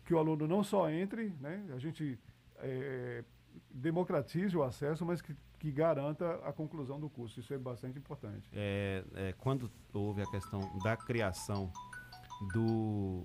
que 0.05 0.15
o 0.15 0.19
aluno 0.19 0.47
não 0.47 0.63
só 0.63 0.91
entre, 0.91 1.33
né, 1.41 1.65
a 1.75 1.79
gente 1.79 2.19
é, 2.59 3.25
democratize 3.71 4.57
o 4.57 4.63
acesso, 4.63 5.05
mas 5.05 5.21
que, 5.21 5.35
que, 5.59 5.71
garanta 5.71 6.35
a 6.45 6.53
conclusão 6.53 6.99
do 6.99 7.09
curso. 7.09 7.41
Isso 7.41 7.53
é 7.53 7.59
bastante 7.59 7.99
importante. 7.99 8.49
É, 8.53 9.05
é, 9.15 9.35
quando 9.39 9.71
houve 9.93 10.23
a 10.23 10.27
questão 10.27 10.61
da 10.83 10.97
criação 10.97 11.71
do, 12.53 13.25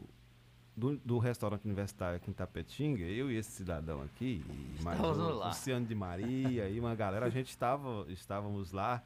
do, 0.76 0.98
do, 0.98 1.18
restaurante 1.18 1.66
universitário 1.66 2.18
aqui 2.18 2.30
em 2.30 2.34
Tapetinga, 2.34 3.04
eu 3.04 3.32
e 3.32 3.38
esse 3.38 3.52
cidadão 3.52 4.02
aqui, 4.02 4.44
e 4.80 4.84
mais 4.84 5.00
o 5.00 5.48
Luciano 5.48 5.86
de 5.86 5.96
Maria 5.96 6.70
e 6.70 6.80
uma 6.80 6.96
galera, 6.96 7.26
a 7.26 7.30
gente 7.30 7.50
estava, 7.50 8.06
estávamos 8.10 8.72
lá 8.72 9.04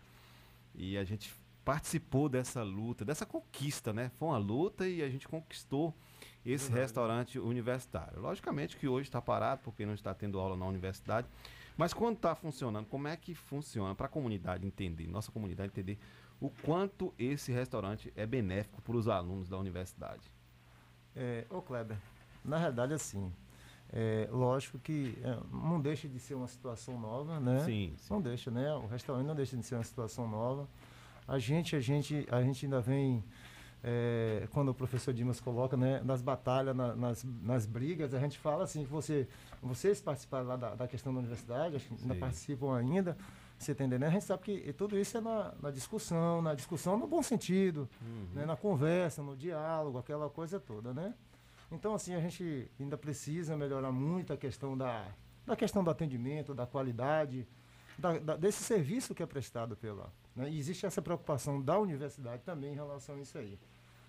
e 0.76 0.98
a 0.98 1.04
gente 1.04 1.34
participou 1.64 2.28
dessa 2.28 2.64
luta, 2.64 3.06
dessa 3.06 3.26
conquista, 3.26 3.94
né? 3.94 4.10
Foi 4.18 4.28
uma 4.28 4.38
luta 4.38 4.88
e 4.88 5.02
a 5.02 5.10
gente 5.10 5.28
conquistou 5.28 5.94
esse 6.46 6.72
restaurante 6.72 7.40
universitário. 7.40 8.20
Logicamente 8.20 8.78
que 8.78 8.88
hoje 8.88 9.08
está 9.08 9.22
parado 9.22 9.62
porque 9.64 9.86
não 9.86 9.94
está 9.94 10.14
tendo 10.14 10.40
aula 10.40 10.56
na 10.58 10.66
universidade, 10.66 11.28
mas 11.78 11.94
quando 11.94 12.16
está 12.16 12.36
funcionando, 12.36 12.86
como 12.88 13.08
é 13.08 13.16
que 13.16 13.34
funciona 13.34 13.96
para 13.96 14.08
a 14.08 14.10
comunidade 14.10 14.66
entender, 14.66 15.08
nossa 15.08 15.32
comunidade 15.32 15.72
entender 15.72 15.98
o 16.40 16.50
quanto 16.50 17.14
esse 17.18 17.52
restaurante 17.52 18.12
é 18.16 18.26
benéfico 18.26 18.82
para 18.82 18.96
os 18.96 19.08
alunos 19.08 19.48
da 19.48 19.58
universidade? 19.58 20.32
É, 21.16 21.46
ô 21.50 21.62
Kleber, 21.62 21.98
na 22.44 22.58
realidade 22.58 22.94
assim, 22.94 23.32
é, 23.94 24.28
lógico 24.32 24.80
que 24.80 25.18
é, 25.24 25.38
não 25.52 25.80
deixa 25.80 26.08
de 26.08 26.20
ser 26.20 26.34
uma 26.34 26.48
situação 26.48 27.00
nova, 27.00 27.40
né? 27.40 27.60
Sim, 27.60 27.94
sim, 27.98 28.14
Não 28.14 28.22
deixa, 28.22 28.50
né? 28.50 28.74
O 28.74 28.88
restaurante 28.88 29.28
não 29.28 29.36
deixa 29.36 29.58
de 29.58 29.64
ser 29.64 29.76
uma 29.76 29.84
situação 29.84 30.28
nova. 30.28 30.68
A 31.28 31.38
gente, 31.38 31.76
a 31.76 31.80
gente, 31.80 32.28
a 32.32 32.42
gente 32.42 32.66
ainda 32.66 32.82
vem 32.82 33.24
é, 33.84 34.48
quando 34.52 34.70
o 34.70 34.74
professor 34.74 35.14
Dimas 35.14 35.40
coloca, 35.40 35.76
né, 35.76 36.02
nas 36.04 36.22
batalhas, 36.22 36.76
na, 36.76 36.96
nas, 36.96 37.24
nas 37.42 37.66
brigas, 37.66 38.14
a 38.14 38.20
gente 38.20 38.38
fala 38.38 38.64
assim, 38.64 38.84
que 38.84 38.90
você, 38.92 39.28
vocês 39.62 40.00
participaram 40.02 40.48
lá 40.48 40.56
da, 40.56 40.76
da 40.76 40.88
questão 40.88 41.12
da 41.14 41.20
universidade, 41.20 41.76
acho 41.78 41.88
que 41.88 41.94
ainda 42.02 42.14
Sim. 42.14 42.20
participam 42.20 42.76
ainda, 42.78 43.18
você 43.58 43.74
tá 43.76 43.84
entendendo? 43.84 44.08
A 44.08 44.12
gente 44.12 44.26
sabe 44.26 44.44
que 44.44 44.74
tudo 44.74 44.98
isso 44.98 45.18
é 45.18 45.22
na, 45.22 45.54
na 45.62 45.72
discussão, 45.72 46.42
na 46.42 46.54
discussão 46.54 46.98
no 46.98 47.08
bom 47.08 47.22
sentido, 47.24 47.88
né, 48.34 48.46
na 48.46 48.56
conversa, 48.56 49.22
no 49.24 49.36
diálogo, 49.36 49.98
aquela 49.98 50.30
coisa 50.30 50.60
toda, 50.60 50.94
né? 50.94 51.14
Então, 51.72 51.94
assim, 51.96 52.14
a 52.14 52.20
gente 52.20 52.70
ainda 52.80 52.98
precisa 52.98 53.56
melhorar 53.56 53.92
muito 53.92 54.34
a 54.34 54.38
questão 54.38 54.78
da, 54.78 55.06
da 55.46 55.56
questão 55.56 55.84
do 55.84 55.90
atendimento, 55.90 56.54
da 56.54 56.66
qualidade, 56.68 57.48
da- 57.98 58.20
da- 58.20 58.36
desse 58.36 58.62
serviço 58.64 59.16
que 59.16 59.24
é 59.24 59.26
prestado 59.26 59.76
pela. 59.78 60.12
Né? 60.36 60.50
E 60.50 60.60
existe 60.60 60.86
essa 60.86 61.02
preocupação 61.02 61.62
da 61.62 61.80
universidade 61.80 62.44
também 62.44 62.72
em 62.74 62.76
relação 62.76 63.16
a 63.16 63.20
isso 63.20 63.38
aí. 63.38 63.58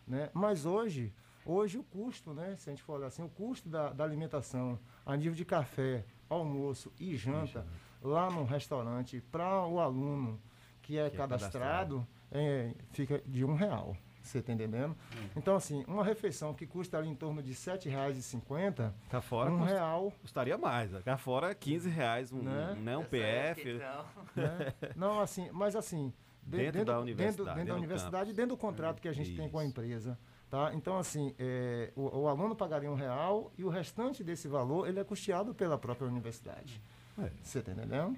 Né? 0.07 0.31
Mas 0.33 0.65
hoje, 0.67 1.13
hoje 1.45 1.79
o 1.79 1.83
custo, 1.85 2.33
né? 2.35 2.55
se 2.57 2.69
a 2.69 2.73
gente 2.73 2.83
for 2.83 2.95
olhar 2.95 3.07
assim, 3.07 3.23
o 3.23 3.29
custo 3.29 3.69
da, 3.69 3.91
da 3.93 4.05
alimentação 4.05 4.79
a 5.07 5.17
nível 5.17 5.35
de 5.35 5.45
café, 5.45 6.05
almoço 6.29 6.93
e 6.99 7.17
janta, 7.17 7.67
lá 8.03 8.31
no 8.31 8.45
restaurante, 8.45 9.21
para 9.31 9.67
o 9.67 9.79
aluno 9.81 10.41
que 10.83 10.99
é, 10.99 11.09
Que 11.09 11.17
é 11.17 11.19
cadastrado, 11.19 12.07
é, 12.31 12.75
fica 12.91 13.23
de 13.27 13.45
um 13.45 13.55
real. 13.55 13.97
Você 14.23 14.39
está 14.39 14.53
entendendo? 14.53 14.97
Então, 15.37 15.57
assim, 15.57 15.85
uma 15.89 16.05
refeição 16.05 16.55
que 16.55 16.65
custa 16.65 16.97
ali 16.97 17.09
em 17.09 17.15
torno 17.15 17.43
de 17.43 17.51
R$ 17.51 17.57
7,50, 17.57 18.93
Cá 19.11 19.21
fora 19.21 19.51
um 19.51 19.59
custa- 19.59 19.73
real. 19.75 20.13
Custaria 20.23 20.57
mais. 20.59 20.93
Cá 21.03 21.17
fora 21.17 21.51
é 21.51 21.55
15 21.55 21.89
reais 21.91 22.33
um, 22.33 22.41
Né? 22.43 22.77
né? 22.81 22.97
um 22.97 23.01
época, 23.01 23.11
PF. 23.19 23.71
então. 23.71 24.05
né? 24.37 24.73
Não, 24.95 25.21
assim, 25.21 25.51
mas 25.53 25.75
assim, 25.75 26.13
de- 26.43 26.57
Dentro 26.57 26.73
da 26.85 26.93
Dentro, 26.95 27.01
universidade, 27.03 27.27
dentro 27.27 27.45
da 27.45 27.55
dentro 27.55 27.75
do 27.75 27.79
universidade 27.79 28.31
e 28.31 28.33
dentro 28.35 28.51
do 28.51 28.57
contrato 28.57 29.01
que 29.01 29.09
a 29.09 29.13
gente 29.13 29.35
tem 29.37 29.49
com 29.49 29.59
a 29.59 29.65
empresa. 29.65 30.19
Tá? 30.51 30.75
Então, 30.75 30.99
assim, 30.99 31.35
é, 31.39 31.93
o, 31.97 32.21
o 32.21 32.29
aluno 32.29 32.55
pagaria 32.55 32.91
um 32.91 32.95
real 32.95 33.51
e 33.57 33.65
o 33.65 33.69
restante 33.71 34.23
desse 34.23 34.49
valor 34.49 34.87
ele 34.87 35.01
é 35.01 35.05
custeado 35.05 35.55
pela 35.55 35.79
própria 35.79 36.07
universidade. 36.07 36.83
É. 37.19 37.31
Você 37.43 37.61
está 37.61 37.73
entendendo? 37.73 38.17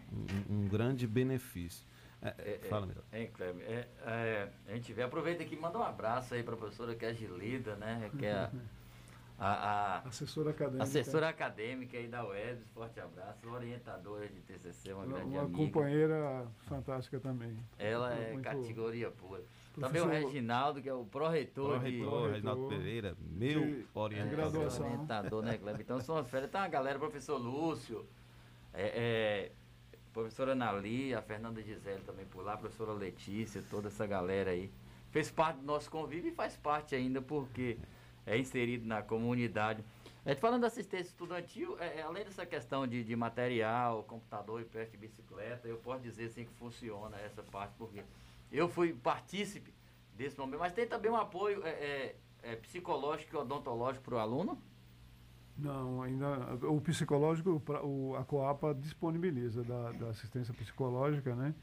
Um, 0.51 0.55
um 0.65 0.69
grande 0.69 1.07
benefício. 1.07 1.87
É, 2.21 2.29
É, 2.39 2.61
é, 2.65 2.69
fala. 2.69 2.89
Hein, 3.13 3.31
Kleber? 3.35 3.63
É, 3.69 3.87
é, 4.07 4.49
a 4.69 4.75
gente 4.75 4.93
vê, 4.93 5.03
aproveita 5.03 5.43
aqui 5.43 5.55
e 5.55 5.59
manda 5.61 5.79
um 5.79 5.83
abraço 5.83 6.35
aí 6.35 6.43
para 6.43 6.55
a 6.55 6.57
professora 6.57 6.95
que 6.95 7.05
é 7.05 7.11
a 7.11 7.13
Gilida, 7.13 7.77
né? 7.77 8.11
Que 8.19 8.27
é 8.27 8.33
a, 8.33 8.51
a, 9.39 9.99
a 10.05 10.09
Assessora 10.09 10.51
acadêmica. 10.51 10.83
assessora 10.85 11.29
acadêmica 11.29 11.97
aí 11.99 12.07
da 12.07 12.25
UES, 12.27 12.59
forte 12.73 13.01
abraço, 13.01 13.49
orientadora 13.49 14.29
de 14.29 14.41
TCC, 14.41 14.93
uma 14.93 15.05
Uma, 15.05 15.15
grande 15.17 15.31
uma 15.35 15.43
amiga. 15.43 15.57
companheira 15.59 16.47
fantástica 16.67 17.19
também. 17.19 17.57
Ela 17.79 18.15
é 18.15 18.33
Muito- 18.33 18.45
categoria 18.45 19.11
pura. 19.11 19.43
Também 19.79 20.01
o 20.03 20.07
Reginaldo, 20.07 20.81
que 20.81 20.89
é 20.89 20.95
o 20.95 21.05
pró-reitor 21.05 21.81
de... 21.81 21.99
Pró-reitor, 21.99 22.31
Reginaldo 22.31 22.69
Pereira, 22.69 23.17
meu 23.21 23.61
de 23.61 23.87
orientador. 23.93 24.37
graduação. 24.37 24.87
Orientador, 24.87 25.43
né, 25.43 25.59
Kleber? 25.59 25.81
Então 25.81 26.01
são 26.01 26.17
as 26.17 26.31
férias. 26.31 26.49
Tem 26.51 26.61
uma 26.61 26.69
galera, 26.69 26.97
professor 26.97 27.37
Lúcio, 27.37 28.07
é, 28.73 28.87
é, 28.87 29.53
professora 30.13 30.53
Anali, 30.53 31.13
a 31.13 31.21
Fernanda 31.21 31.61
Gisele 31.61 32.03
também 32.07 32.25
por 32.25 32.45
lá, 32.45 32.53
a 32.55 32.57
professora 32.57 32.93
Letícia, 32.93 33.65
toda 33.69 33.89
essa 33.89 34.07
galera 34.07 34.53
aí. 34.53 34.71
Fez 35.11 35.29
parte 35.29 35.59
do 35.59 35.67
nosso 35.67 35.91
convívio 35.91 36.31
e 36.31 36.35
faz 36.35 36.57
parte 36.57 36.95
ainda 36.95 37.21
porque 37.21 37.77
é 37.77 37.87
inserido 38.27 38.87
na 38.87 39.03
comunidade. 39.03 39.85
A 40.25 40.31
gente 40.31 40.41
falando 40.41 40.63
da 40.63 40.69
assistência 40.69 41.11
estudantil, 41.11 41.77
é, 41.79 41.99
é, 42.01 42.03
além 42.03 42.25
dessa 42.25 42.47
questão 42.47 42.87
de, 42.87 43.05
de 43.05 43.15
material, 43.15 44.03
computador 44.05 44.61
e 44.61 44.65
peça 44.65 44.93
de 44.93 44.97
bicicleta, 44.97 45.69
eu 45.69 45.77
posso 45.77 46.03
dizer 46.03 46.27
assim 46.27 46.45
que 46.45 46.53
funciona 46.55 47.17
essa 47.19 47.43
parte, 47.43 47.75
porque 47.77 48.03
eu 48.51 48.69
fui 48.69 48.95
partícipe 48.95 49.73
desse 50.17 50.39
momento, 50.39 50.61
mas 50.61 50.73
tem 50.73 50.87
também 50.87 51.11
um 51.11 51.17
apoio 51.17 51.63
é, 51.67 51.71
é, 51.71 52.17
é, 52.43 52.57
psicológico 52.57 53.37
e 53.37 53.39
odontológico 53.39 54.05
para 54.05 54.15
o 54.15 54.19
aluno? 54.19 54.59
Não, 55.57 56.03
ainda. 56.03 56.55
O 56.69 56.81
psicológico, 56.81 57.63
o, 57.85 58.17
a 58.17 58.25
Coapa 58.25 58.75
disponibiliza 58.75 59.63
da, 59.63 59.93
da 59.93 60.09
assistência 60.09 60.53
psicológica, 60.55 61.35
né? 61.37 61.55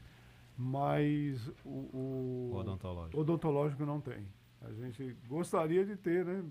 Mas 0.56 1.46
o, 1.64 1.90
o 1.92 2.50
O 2.52 2.56
odontológico. 2.56 3.20
odontológico 3.20 3.84
não 3.84 4.00
tem. 4.00 4.26
A 4.64 4.72
gente 4.72 5.16
gostaria 5.28 5.84
de 5.84 5.96
ter 5.96 6.24
né, 6.24 6.44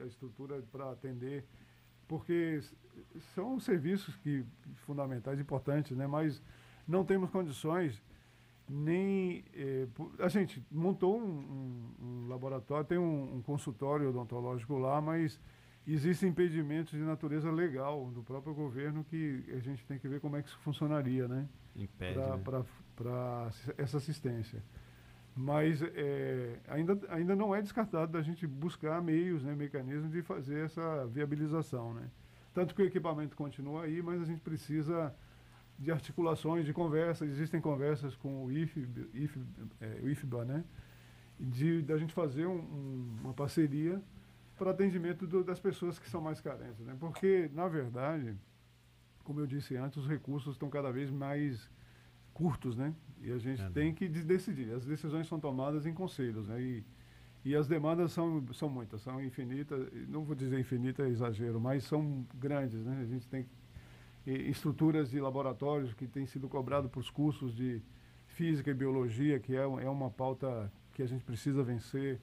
a 0.00 0.06
estrutura 0.06 0.62
para 0.72 0.90
atender, 0.92 1.44
porque 2.06 2.60
são 3.34 3.60
serviços 3.60 4.16
que, 4.16 4.44
fundamentais, 4.86 5.38
importantes, 5.38 5.96
né? 5.96 6.06
mas 6.06 6.42
não 6.86 7.04
temos 7.04 7.30
condições 7.30 8.02
nem. 8.68 9.44
eh, 9.54 9.86
a 10.18 10.28
gente 10.28 10.64
montou 10.70 11.18
um, 11.18 11.24
um- 11.24 12.04
um 12.24 12.28
laboratório, 12.28 12.84
tem 12.86 12.98
um, 12.98 13.36
um 13.36 13.42
consultório 13.42 14.08
odontológico 14.10 14.76
lá, 14.78 15.00
mas 15.00 15.40
existem 15.86 16.28
impedimentos 16.30 16.92
de 16.92 17.00
natureza 17.04 17.50
legal 17.50 18.10
do 18.10 18.22
próprio 18.22 18.54
governo 18.54 19.04
que 19.04 19.44
a 19.54 19.58
gente 19.58 19.86
tem 19.86 19.98
que 19.98 20.06
ver 20.08 20.20
como 20.20 20.36
é 20.36 20.42
que 20.42 20.48
isso 20.48 20.58
funcionaria, 20.58 21.26
né? 21.28 21.48
Impede, 21.74 22.18
né? 22.36 22.42
Para 22.94 23.50
essa 23.78 23.96
assistência. 23.98 24.62
Mas 25.40 25.80
eh, 25.82 26.58
ainda, 26.66 26.98
ainda 27.10 27.36
não 27.36 27.54
é 27.54 27.62
descartado 27.62 28.10
da 28.10 28.20
gente 28.20 28.44
buscar 28.44 29.00
meios, 29.00 29.44
né, 29.44 29.54
mecanismos 29.54 30.10
de 30.10 30.20
fazer 30.20 30.64
essa 30.64 31.06
viabilização. 31.06 31.94
Né? 31.94 32.10
Tanto 32.52 32.74
que 32.74 32.82
o 32.82 32.84
equipamento 32.84 33.36
continua 33.36 33.84
aí, 33.84 34.02
mas 34.02 34.20
a 34.20 34.24
gente 34.24 34.40
precisa 34.40 35.14
de 35.78 35.92
articulações, 35.92 36.66
de 36.66 36.72
conversas. 36.72 37.30
Existem 37.30 37.60
conversas 37.60 38.16
com 38.16 38.46
o 38.46 38.50
IFB, 38.50 39.08
IF, 39.14 39.40
eh, 39.80 40.00
o 40.02 40.08
IFBA, 40.08 40.44
né? 40.44 40.64
de 41.38 41.82
da 41.82 41.96
gente 41.96 42.12
fazer 42.12 42.46
um- 42.46 42.58
um- 42.58 43.16
uma 43.22 43.32
parceria 43.32 44.02
para 44.56 44.72
atendimento 44.72 45.24
do- 45.24 45.44
das 45.44 45.60
pessoas 45.60 46.00
que 46.00 46.10
são 46.10 46.20
mais 46.20 46.40
carentes. 46.40 46.84
Né? 46.84 46.96
Porque, 46.98 47.48
na 47.54 47.68
verdade, 47.68 48.36
como 49.22 49.38
eu 49.38 49.46
disse 49.46 49.76
antes, 49.76 49.98
os 49.98 50.08
recursos 50.08 50.54
estão 50.56 50.68
cada 50.68 50.90
vez 50.90 51.12
mais 51.12 51.70
curtos, 52.34 52.76
né? 52.76 52.92
E 53.22 53.32
a 53.32 53.38
gente 53.38 53.60
tem 53.72 53.92
que 53.94 54.08
de- 54.08 54.22
decidir. 54.24 54.72
As 54.72 54.84
decisões 54.84 55.26
são 55.26 55.38
tomadas 55.40 55.86
em 55.86 55.92
conselhos, 55.94 56.46
né? 56.48 56.60
E, 56.60 56.84
e 57.44 57.54
as 57.56 57.66
demandas 57.66 58.12
são, 58.12 58.44
são 58.52 58.68
muitas, 58.68 59.00
são 59.02 59.22
infinitas. 59.22 59.88
Não 60.08 60.24
vou 60.24 60.34
dizer 60.36 60.58
infinita, 60.58 61.02
é 61.02 61.08
exagero, 61.08 61.60
mas 61.60 61.84
são 61.84 62.24
grandes, 62.34 62.84
né? 62.84 62.98
A 63.02 63.04
gente 63.06 63.26
tem 63.28 63.46
estruturas 64.26 65.10
de 65.10 65.18
laboratórios 65.20 65.94
que 65.94 66.06
têm 66.06 66.26
sido 66.26 66.48
cobrado 66.48 66.88
para 66.88 67.00
os 67.00 67.08
cursos 67.10 67.54
de 67.54 67.80
física 68.26 68.70
e 68.70 68.74
biologia, 68.74 69.38
que 69.40 69.54
é, 69.56 69.60
é 69.62 69.88
uma 69.88 70.10
pauta 70.10 70.70
que 70.92 71.02
a 71.02 71.06
gente 71.06 71.24
precisa 71.24 71.62
vencer. 71.62 72.20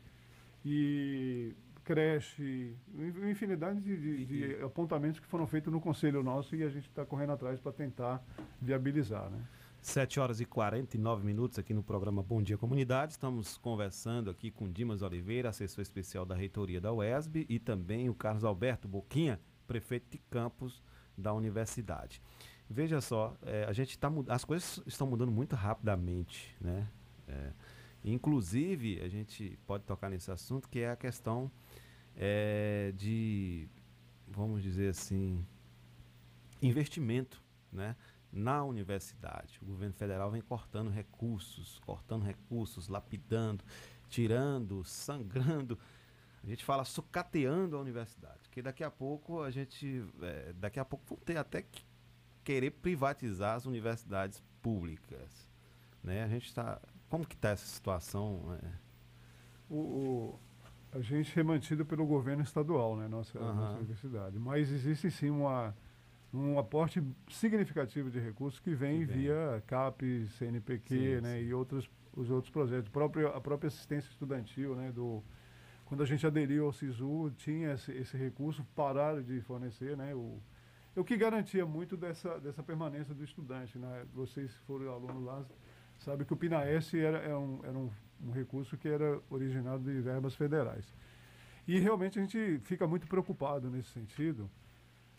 E 0.64 1.54
creche, 1.84 2.74
uma 2.94 3.30
infinidade 3.30 3.80
de, 3.82 3.96
de- 3.98 4.26
de 4.26 4.64
apontamentos 4.64 5.20
que 5.20 5.28
foram 5.28 5.46
feitos 5.46 5.72
no 5.72 5.80
conselho 5.80 6.24
nosso 6.24 6.56
e 6.56 6.64
a 6.64 6.70
gente 6.70 6.88
está 6.88 7.06
correndo 7.06 7.32
atrás 7.34 7.60
para 7.60 7.72
tentar 7.72 8.24
viabilizar, 8.62 9.30
né? 9.30 9.40
7 9.86 10.20
horas 10.20 10.42
e 10.42 10.46
49 10.46 11.24
minutos 11.24 11.60
aqui 11.60 11.72
no 11.72 11.84
programa 11.84 12.24
Bom 12.24 12.42
Dia 12.42 12.58
Comunidade. 12.58 13.12
Estamos 13.12 13.56
conversando 13.56 14.32
aqui 14.32 14.50
com 14.50 14.70
Dimas 14.70 15.04
Oliveira, 15.04 15.50
assessor 15.50 15.84
especial 15.84 16.26
da 16.26 16.34
reitoria 16.34 16.82
da 16.82 16.92
UESB, 16.92 17.46
e 17.48 17.60
também 17.60 18.10
o 18.10 18.16
Carlos 18.16 18.44
Alberto 18.44 18.88
Boquinha, 18.88 19.40
prefeito 19.68 20.10
de 20.10 20.18
campus 20.18 20.82
da 21.16 21.32
universidade. 21.34 22.20
Veja 22.68 23.00
só, 23.00 23.38
eh, 23.44 23.64
a 23.70 23.74
gente 23.74 23.98
tá, 24.00 24.12
as 24.28 24.44
coisas 24.44 24.82
estão 24.88 25.06
mudando 25.06 25.32
muito 25.32 25.56
rapidamente, 25.56 26.56
né? 26.60 26.90
Eh, 27.28 27.54
inclusive, 28.04 29.00
a 29.02 29.08
gente 29.08 29.58
pode 29.68 29.84
tocar 29.84 30.10
nesse 30.10 30.32
assunto, 30.32 30.68
que 30.68 30.80
é 30.80 30.90
a 30.90 30.96
questão 30.96 31.50
eh, 32.18 32.92
de, 32.98 33.70
vamos 34.28 34.64
dizer 34.64 34.90
assim, 34.90 35.46
investimento, 36.60 37.42
né? 37.72 37.96
Na 38.36 38.64
universidade. 38.64 39.58
O 39.62 39.66
governo 39.66 39.94
federal 39.96 40.30
vem 40.30 40.42
cortando 40.42 40.90
recursos, 40.92 41.80
cortando 41.86 42.24
recursos, 42.24 42.88
lapidando, 42.90 43.64
tirando, 44.10 44.84
sangrando. 44.84 45.80
A 46.44 46.48
gente 46.48 46.64
fala 46.64 46.84
sucateando 46.86 47.76
a 47.76 47.80
universidade, 47.80 48.40
porque 48.44 48.62
daqui 48.62 48.84
a 48.84 48.92
pouco 48.92 49.42
a 49.42 49.50
gente, 49.50 50.04
eh, 50.22 50.54
daqui 50.58 50.80
a 50.80 50.86
pouco 50.86 51.04
vão 51.08 51.18
ter 51.18 51.38
até 51.38 51.62
que 51.64 51.84
querer 52.44 52.70
privatizar 52.72 53.56
as 53.56 53.66
universidades 53.66 54.44
públicas, 54.62 55.48
né? 56.04 56.24
A 56.24 56.28
gente 56.28 56.46
está, 56.46 56.80
como 57.10 57.26
que 57.26 57.34
está 57.34 57.50
essa 57.50 57.66
situação? 57.66 58.56
eh? 58.62 58.72
O, 59.70 59.76
o- 59.76 60.40
a 60.92 61.02
gente 61.02 61.38
é 61.40 61.44
mantido 61.44 61.84
pelo 61.86 62.06
governo 62.06 62.44
estadual, 62.44 62.96
né, 62.96 63.08
nossa, 63.08 63.38
Aham. 63.40 63.54
nossa 63.56 63.78
universidade. 63.78 64.38
Mas 64.40 64.72
existe 64.72 65.10
sim 65.10 65.30
uma, 65.32 65.76
um 66.36 66.60
aporte 66.60 67.04
significativo 67.30 68.10
de 68.10 68.20
recursos 68.20 68.60
que 68.60 68.74
vem, 68.74 69.06
Que 69.06 69.14
via 69.14 69.64
CAP, 69.68 70.28
CNPq 70.38 70.96
Sim, 70.96 71.22
né, 71.22 71.40
sim. 71.40 71.46
e 71.46 71.54
outros, 71.54 71.90
os 72.16 72.30
outros 72.30 72.52
projetos. 72.52 72.90
Próprio, 72.90 73.30
a 73.30 73.42
própria 73.42 73.68
assistência 73.68 74.10
estudantil, 74.10 74.76
né, 74.76 74.92
do, 74.92 75.24
quando 75.86 76.04
a 76.04 76.06
gente 76.06 76.26
aderiu 76.26 76.66
ao 76.66 76.74
SISU, 76.74 77.32
tinha 77.38 77.74
esse, 77.74 77.92
esse 77.92 78.18
recurso, 78.18 78.66
pararam 78.76 79.22
de 79.22 79.42
fornecer, 79.42 79.96
né, 79.96 80.14
o, 80.14 80.40
o 80.96 81.04
que 81.04 81.16
garantia 81.18 81.66
muito 81.66 81.96
dessa, 81.96 82.40
dessa 82.40 82.62
permanência 82.62 83.14
do 83.14 83.24
estudante. 83.24 83.78
Né? 83.78 84.06
Vocês 84.14 84.56
foram 84.68 84.92
alunos 84.92 85.24
lá, 85.24 85.46
sabe 86.00 86.26
que 86.26 86.34
o 86.34 86.38
PINAS 86.38 86.94
era, 86.94 87.18
era, 87.20 87.40
um, 87.40 87.60
era 87.64 87.78
um 87.78 87.90
um 88.24 88.32
recurso 88.32 88.78
que 88.78 88.88
era 88.88 89.20
originado 89.30 89.84
de 89.84 90.00
verbas 90.02 90.36
federais. 90.36 90.94
E 91.68 91.80
realmente 91.80 92.20
a 92.20 92.22
gente 92.22 92.60
fica 92.64 92.88
muito 92.88 93.08
preocupado 93.08 93.70
nesse 93.70 93.90
sentido, 93.90 94.50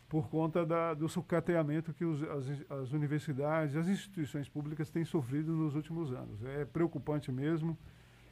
por 0.08 0.28
conta 0.28 0.64
da, 0.64 0.94
do 0.94 1.08
sucateamento 1.08 1.92
que 1.92 2.04
os, 2.04 2.22
as, 2.22 2.70
as 2.70 2.92
universidades, 2.92 3.76
as 3.76 3.88
instituições 3.88 4.48
públicas 4.48 4.90
têm 4.90 5.04
sofrido 5.04 5.52
nos 5.52 5.74
últimos 5.74 6.12
anos. 6.12 6.44
É 6.44 6.64
preocupante 6.64 7.32
mesmo. 7.32 7.76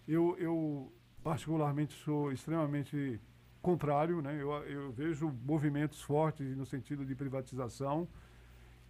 Eu, 0.07 0.37
eu 0.39 0.93
particularmente, 1.22 1.95
sou 1.95 2.31
extremamente 2.31 3.20
contrário, 3.62 4.20
né? 4.20 4.41
eu, 4.41 4.53
eu 4.64 4.93
vejo 4.93 5.35
movimentos 5.43 6.03
fortes 6.03 6.55
no 6.57 6.66
sentido 6.66 7.05
de 7.05 7.14
privatização. 7.14 8.07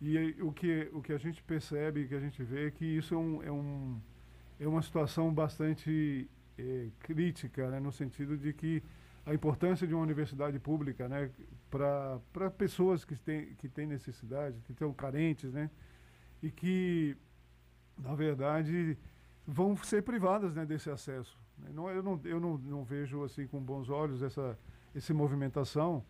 E 0.03 0.37
o 0.43 0.53
que, 0.53 0.91
o 0.93 1.01
que 1.01 1.13
a 1.13 1.19
gente 1.19 1.43
percebe, 1.43 2.09
que 2.09 2.15
a 2.15 2.21
gente 2.21 2.43
vê, 2.43 2.67
é 2.67 2.71
que 2.71 2.85
isso 2.85 3.15
é, 3.15 3.17
um, 3.17 3.43
é, 3.43 3.53
um, 3.53 4.01
é 4.59 4.67
uma 4.67 4.83
situação 4.83 5.33
bastante 5.33 6.29
é, 6.59 6.89
crítica, 6.99 7.71
né? 7.71 7.81
no 7.81 7.93
sentido 7.93 8.37
de 8.37 8.53
que 8.53 8.83
a 9.27 9.33
importância 9.33 9.87
de 9.87 9.95
uma 9.95 10.03
universidade 10.03 10.59
pública 10.59 11.09
né? 11.09 11.31
para 11.71 12.51
pessoas 12.57 13.05
que 13.05 13.17
têm, 13.17 13.55
que 13.55 13.69
têm 13.69 13.87
necessidade, 13.87 14.61
que 14.63 14.73
estão 14.73 14.93
carentes, 14.93 15.53
né? 15.53 15.71
e 16.43 16.51
que, 16.51 17.17
na 17.99 18.15
verdade, 18.15 18.99
vão 19.47 19.77
ser 19.77 20.03
privadas 20.03 20.55
né, 20.55 20.67
desse 20.67 20.91
acesso. 20.91 21.39
Né? 21.59 21.71
Não, 21.73 21.91
eu 21.91 22.03
não, 22.03 22.21
eu 22.25 22.39
não, 22.39 22.59
não 22.59 22.85
vejo 22.85 23.25
assim 23.25 23.47
com 23.47 23.61
bons 23.61 23.89
olhos 23.89 24.23
essa, 24.23 24.59
essa 24.95 25.15
movimentação, 25.15 26.05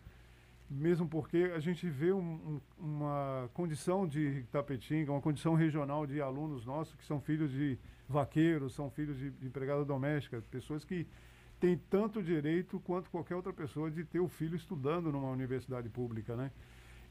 mesmo 0.69 1.07
porque 1.07 1.51
a 1.55 1.59
gente 1.59 1.89
vê 1.89 2.11
um, 2.11 2.19
um, 2.19 2.61
uma 2.77 3.49
condição 3.53 4.05
de 4.05 4.43
Tapetinga, 4.51 5.11
uma 5.11 5.21
condição 5.21 5.53
regional 5.53 6.05
de 6.05 6.19
alunos 6.19 6.65
nossos 6.65 6.95
que 6.95 7.05
são 7.05 7.21
filhos 7.21 7.51
de 7.51 7.77
vaqueiros, 8.09 8.73
são 8.73 8.89
filhos 8.89 9.17
de, 9.17 9.29
de 9.31 9.47
empregada 9.47 9.85
doméstica, 9.85 10.41
pessoas 10.51 10.83
que 10.83 11.07
têm 11.59 11.77
tanto 11.89 12.21
direito 12.21 12.79
quanto 12.81 13.09
qualquer 13.09 13.35
outra 13.35 13.53
pessoa 13.53 13.89
de 13.89 14.03
ter 14.03 14.19
o 14.19 14.27
filho 14.27 14.55
estudando 14.55 15.11
numa 15.11 15.29
universidade 15.29 15.89
pública, 15.89 16.35
né? 16.35 16.51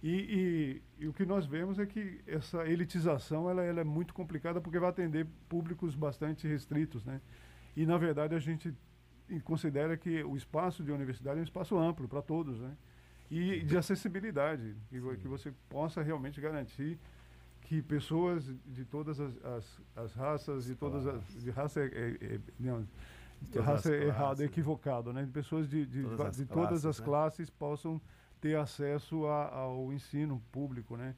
E, 0.02 0.82
e, 0.98 1.04
e, 1.04 1.08
o 1.08 1.14
que 1.14 1.24
nós 1.24 1.46
vemos 1.46 1.78
é 1.78 1.86
que 1.86 2.20
essa 2.26 2.66
elitização 2.66 3.48
ela, 3.48 3.64
ela, 3.64 3.80
é 3.80 3.84
muito 3.84 4.12
complicada 4.12 4.60
porque 4.60 4.78
vai 4.78 4.90
atender 4.90 5.26
públicos 5.48 5.94
bastante 5.94 6.46
restritos, 6.46 7.02
né? 7.04 7.22
E 7.74 7.86
na 7.86 7.96
verdade 7.96 8.34
a 8.34 8.38
gente 8.38 8.74
considera 9.44 9.96
que 9.96 10.22
o 10.22 10.36
espaço 10.36 10.84
de 10.84 10.92
universidade 10.92 11.38
é 11.38 11.40
um 11.40 11.44
espaço 11.44 11.78
amplo 11.78 12.06
para 12.06 12.20
todos, 12.20 12.60
né? 12.60 12.76
E 13.30 13.62
de 13.62 13.78
acessibilidade, 13.78 14.76
que, 14.90 15.00
que, 15.16 15.26
você 15.26 15.52
possa 15.70 16.02
realmente 16.02 16.38
garantir 16.38 16.98
que 17.62 17.80
pessoas 17.80 18.44
de 18.66 18.84
todas 18.84 19.18
as, 19.18 19.42
as, 19.42 19.80
as 19.96 20.14
raças, 20.14 20.66
de 20.66 20.74
todas 20.74 21.06
as 21.06 21.42
de 21.42 21.50
raça 21.50 21.80
é, 21.80 21.86
é, 21.86 22.34
é 22.34 22.40
não, 22.60 22.86
de 23.50 23.58
é 23.58 24.06
errado, 24.06 24.42
é 24.42 24.44
equivocado, 24.46 25.12
né? 25.12 25.24
De 25.24 25.30
pessoas 25.30 25.68
de, 25.68 25.86
de, 25.86 26.02
todas, 26.02 26.36
de 26.36 26.42
as, 26.42 26.48
todas 26.48 26.48
classes, 26.48 26.86
as 26.86 26.98
né? 26.98 27.04
classes 27.04 27.50
possam 27.50 28.00
ter 28.40 28.56
acesso 28.56 29.26
a, 29.26 29.54
ao 29.54 29.92
ensino 29.92 30.42
público, 30.52 30.96
né? 30.96 31.14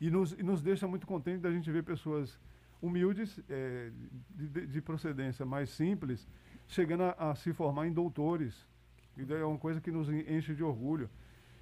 E 0.00 0.10
nos, 0.10 0.32
e 0.32 0.42
nos 0.42 0.62
deixa 0.62 0.88
muito 0.88 1.06
contente 1.06 1.40
da 1.40 1.50
gente 1.50 1.70
ver 1.70 1.82
pessoas 1.84 2.38
humildes, 2.80 3.38
é, 3.48 3.90
de, 4.34 4.66
de, 4.66 4.82
procedência 4.82 5.46
mais 5.46 5.70
simples, 5.70 6.26
chegando 6.66 7.04
a, 7.04 7.30
a, 7.30 7.34
se 7.36 7.52
formar 7.52 7.86
em 7.86 7.92
doutores. 7.92 8.66
E 9.16 9.32
é 9.32 9.44
uma 9.44 9.58
coisa 9.58 9.80
que 9.80 9.92
nos 9.92 10.08
enche 10.08 10.54
de 10.54 10.64
orgulho. 10.64 11.08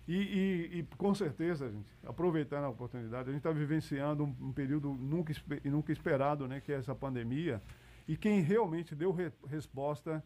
E, 0.09 0.17
e, 0.17 0.79
e 0.79 0.83
com 0.97 1.15
certeza, 1.15 1.71
gente, 1.71 1.91
aproveitando 2.05 2.65
a 2.65 2.69
oportunidade, 2.69 3.29
a 3.29 3.33
gente 3.33 3.41
está 3.41 3.53
vivenciando 3.53 4.25
um, 4.25 4.35
um, 4.41 4.53
período 4.53 4.95
nunca, 4.95 5.33
nunca 5.65 5.93
esperado, 5.93 6.49
né, 6.49 6.61
que 6.61 6.73
é 6.73 6.77
essa 6.77 6.95
pandemia. 6.95 7.61
E 8.11 8.17
quem 8.17 8.41
realmente 8.41 8.93
deu 8.93 9.13
re, 9.13 9.31
resposta 9.47 10.21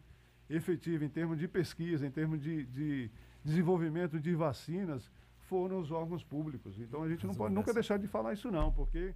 efetiva 0.49 1.05
em 1.05 1.07
termos 1.07 1.37
de 1.37 1.47
pesquisa, 1.47 2.07
em 2.07 2.09
termos 2.09 2.41
de, 2.41 2.65
de 2.65 3.11
desenvolvimento 3.43 4.19
de 4.19 4.33
vacinas 4.33 5.11
foram 5.41 5.77
os 5.77 5.91
órgãos 5.91 6.23
públicos. 6.23 6.79
Então 6.79 7.03
a 7.03 7.07
gente 7.07 7.27
não 7.27 7.35
pode 7.35 7.53
nunca 7.53 7.71
deixar 7.71 7.99
de 7.99 8.07
falar 8.07 8.33
isso 8.33 8.49
não, 8.49 8.71
porque 8.71 9.13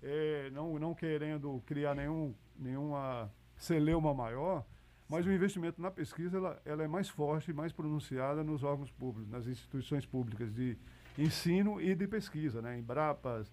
é, 0.00 0.48
não, 0.50 0.78
não 0.78 0.94
querendo 0.94 1.60
criar 1.66 1.96
nenhum, 1.96 2.32
nenhuma 2.56 3.28
celeuma 3.56 4.14
maior, 4.14 4.64
mas 5.08 5.26
o 5.26 5.32
investimento 5.32 5.82
na 5.82 5.90
pesquisa 5.90 6.36
ela, 6.36 6.62
ela 6.64 6.84
é 6.84 6.86
mais 6.86 7.08
forte 7.08 7.50
e 7.50 7.54
mais 7.54 7.72
pronunciada 7.72 8.44
nos 8.44 8.62
órgãos 8.62 8.92
públicos, 8.92 9.28
nas 9.28 9.48
instituições 9.48 10.06
públicas 10.06 10.54
de 10.54 10.78
ensino 11.18 11.80
e 11.80 11.92
de 11.92 12.06
pesquisa, 12.06 12.62
né? 12.62 12.78
Embrapas, 12.78 13.52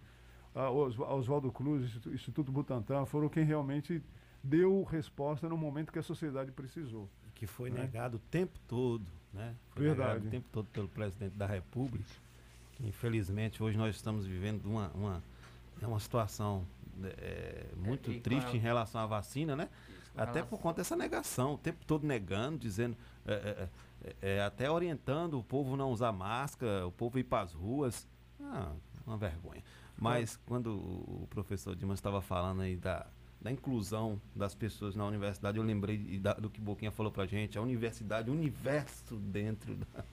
a 0.53 0.69
Oswaldo 0.69 1.51
Cruz, 1.51 1.99
Instituto 2.05 2.51
Butantan, 2.51 3.07
foram 3.07 3.27
quem 3.29 3.43
realmente 3.43 3.99
deu 4.43 4.83
resposta 4.83 5.47
no 5.47 5.57
momento 5.57 5.91
que 5.91 5.99
a 5.99 6.03
sociedade 6.03 6.51
precisou. 6.51 7.09
Que 7.33 7.47
foi 7.47 7.69
né? 7.69 7.81
negado 7.81 8.17
o 8.17 8.19
tempo 8.19 8.59
todo 8.67 9.05
né? 9.33 9.55
Foi 9.71 9.83
Verdade. 9.83 10.27
o 10.27 10.29
tempo 10.29 10.47
todo 10.51 10.67
pelo 10.67 10.87
presidente 10.87 11.35
da 11.35 11.47
República. 11.47 12.05
Infelizmente, 12.79 13.63
hoje 13.63 13.77
nós 13.77 13.95
estamos 13.95 14.25
vivendo 14.25 14.65
uma, 14.65 14.89
uma, 14.89 15.23
é 15.81 15.87
uma 15.87 15.99
situação 15.99 16.65
é, 17.03 17.65
muito 17.75 18.11
é, 18.11 18.19
triste 18.19 18.55
em 18.55 18.59
relação 18.59 19.01
à 19.01 19.05
vacina, 19.05 19.55
né? 19.55 19.69
Isso, 19.89 20.11
até 20.15 20.33
relação... 20.33 20.47
por 20.47 20.59
conta 20.59 20.77
dessa 20.77 20.95
negação, 20.95 21.55
o 21.55 21.57
tempo 21.57 21.83
todo 21.85 22.05
negando, 22.05 22.59
dizendo, 22.59 22.95
é, 23.25 23.33
é, 23.33 23.69
é, 24.03 24.35
é, 24.35 24.41
até 24.43 24.69
orientando 24.69 25.39
o 25.39 25.43
povo 25.43 25.75
não 25.75 25.91
usar 25.91 26.11
máscara, 26.11 26.85
o 26.85 26.91
povo 26.91 27.17
ir 27.17 27.23
para 27.23 27.43
as 27.43 27.53
ruas. 27.53 28.07
Ah, 28.39 28.71
uma 29.05 29.17
vergonha. 29.17 29.63
Mas 29.97 30.37
quando 30.45 30.75
o 30.75 31.27
professor 31.29 31.75
Dimas 31.75 31.99
estava 31.99 32.21
falando 32.21 32.61
aí 32.61 32.75
da, 32.75 33.07
da 33.43 33.51
inclusão 33.51 34.21
das 34.33 34.55
pessoas 34.55 34.95
na 34.95 35.05
universidade, 35.05 35.57
eu 35.57 35.63
lembrei 35.63 36.17
da, 36.17 36.33
do 36.33 36.49
que 36.49 36.61
Boquinha 36.61 36.91
falou 36.91 37.11
pra 37.11 37.25
gente, 37.25 37.57
a 37.57 37.61
universidade, 37.61 38.29
o 38.29 38.33
universo 38.33 39.17
dentro 39.17 39.75
da. 39.75 40.05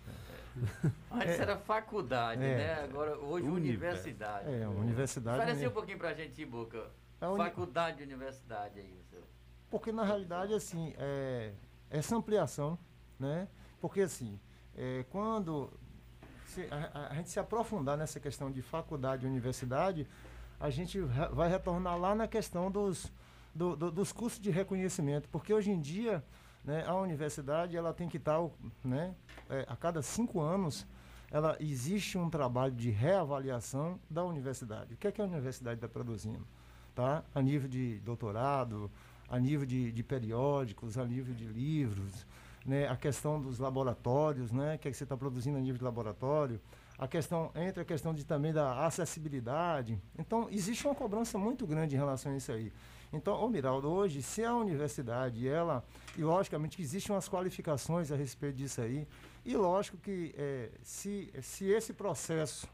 Antes 1.13 1.39
é, 1.39 1.43
era 1.43 1.57
faculdade, 1.57 2.43
é, 2.43 2.57
né? 2.57 2.83
Agora, 2.83 3.17
hoje, 3.17 3.47
universidade. 3.47 4.53
É, 4.53 4.67
universidade. 4.67 5.39
Parece 5.39 5.65
um 5.65 5.71
pouquinho 5.71 5.97
pra 5.97 6.13
gente, 6.13 6.45
Boca. 6.45 6.91
É 7.21 7.29
uni... 7.29 7.37
Faculdade 7.37 8.03
e 8.03 8.05
universidade 8.05 8.81
aí. 8.81 8.99
Seu. 9.09 9.23
Porque, 9.71 9.93
na 9.93 10.03
realidade, 10.03 10.53
assim, 10.53 10.93
é, 10.99 11.53
essa 11.89 12.17
ampliação, 12.17 12.77
né? 13.17 13.47
Porque, 13.81 14.01
assim, 14.01 14.41
é, 14.77 15.05
quando 15.09 15.73
se, 16.47 16.67
a, 16.69 17.11
a, 17.11 17.15
gente 17.15 17.31
se 17.31 17.39
aprofundar 17.39 17.97
nessa 17.97 18.19
questão 18.19 18.51
de 18.51 18.61
faculdade 18.61 19.25
e 19.25 19.29
universidade, 19.29 20.05
a 20.61 20.69
gente 20.69 21.01
vai 21.33 21.49
retornar 21.49 21.99
lá 21.99 22.15
na 22.15 22.29
questão 22.29 22.71
dos, 22.71 23.11
do, 23.55 23.75
do, 23.75 23.91
dos 23.91 24.13
cursos 24.13 24.39
de 24.39 24.51
reconhecimento, 24.51 25.29
porque 25.31 25.55
hoje 25.55 25.71
em 25.71 25.81
dia 25.81 26.23
né, 26.63 26.85
a 26.87 26.95
universidade 26.95 27.77
ela 27.77 27.95
tem 27.95 28.09
que 28.09 28.19
estar, 28.19 28.39
né, 28.85 29.15
é, 29.49 29.65
a 29.67 29.75
cada 29.75 30.03
cinco 30.03 30.41
anos, 30.41 30.87
ela 31.31 31.57
existe 31.61 32.19
um 32.19 32.29
trabalho 32.29 32.75
de 32.75 32.91
reavaliação 32.91 33.99
da 34.11 34.23
universidade. 34.23 34.95
O 34.95 34.97
que 34.99 35.07
é 35.07 35.13
que 35.13 35.23
a 35.23 35.25
universidade 35.25 35.77
está 35.77 35.89
produzindo? 35.89 36.47
Tá? 36.95 37.25
A 37.35 37.41
nível 37.41 37.69
de 37.69 37.99
doutorado, 38.01 38.91
a 39.29 39.39
nível 39.39 39.65
de, 39.65 39.93
de 39.93 40.03
periódicos, 40.03 40.99
a 40.99 41.05
nível 41.07 41.33
de 41.33 41.45
livros, 41.45 42.27
né? 42.67 42.87
a 42.89 42.97
questão 42.97 43.41
dos 43.41 43.59
laboratórios, 43.59 44.51
né? 44.53 44.75
o 44.75 44.79
que, 44.79 44.89
é 44.89 44.91
que 44.91 44.97
você 44.97 45.05
está 45.05 45.17
produzindo 45.17 45.57
a 45.57 45.61
nível 45.61 45.79
de 45.79 45.85
laboratório, 45.85 46.61
a 47.01 47.09
questão, 47.09 47.51
entre 47.55 47.81
a 47.81 47.85
questão 47.85 48.13
de, 48.13 48.27
também 48.27 48.53
da 48.53 48.85
acessibilidade. 48.85 49.99
Então, 50.19 50.49
existe 50.51 50.87
uma 50.87 50.95
cobrança 50.95 51.39
muito 51.39 51.67
grande 51.67 51.95
em 51.95 51.99
relação 51.99 52.31
a 52.31 52.37
isso 52.37 52.53
aí. 52.53 52.71
Então, 53.11 53.43
ô 53.43 53.49
Miraldo, 53.49 53.89
hoje, 53.89 54.21
se 54.21 54.45
a 54.45 54.55
universidade, 54.55 55.49
ela, 55.49 55.83
e 56.15 56.23
logicamente 56.23 56.77
que 56.77 56.83
existem 56.83 57.17
umas 57.17 57.27
qualificações 57.27 58.13
a 58.13 58.17
respeito 58.17 58.57
disso 58.57 58.83
aí, 58.83 59.09
e 59.47 59.57
lógico 59.57 59.97
que 59.97 60.35
é, 60.37 60.69
se, 60.83 61.33
se 61.41 61.65
esse 61.71 61.95
processo 61.95 62.69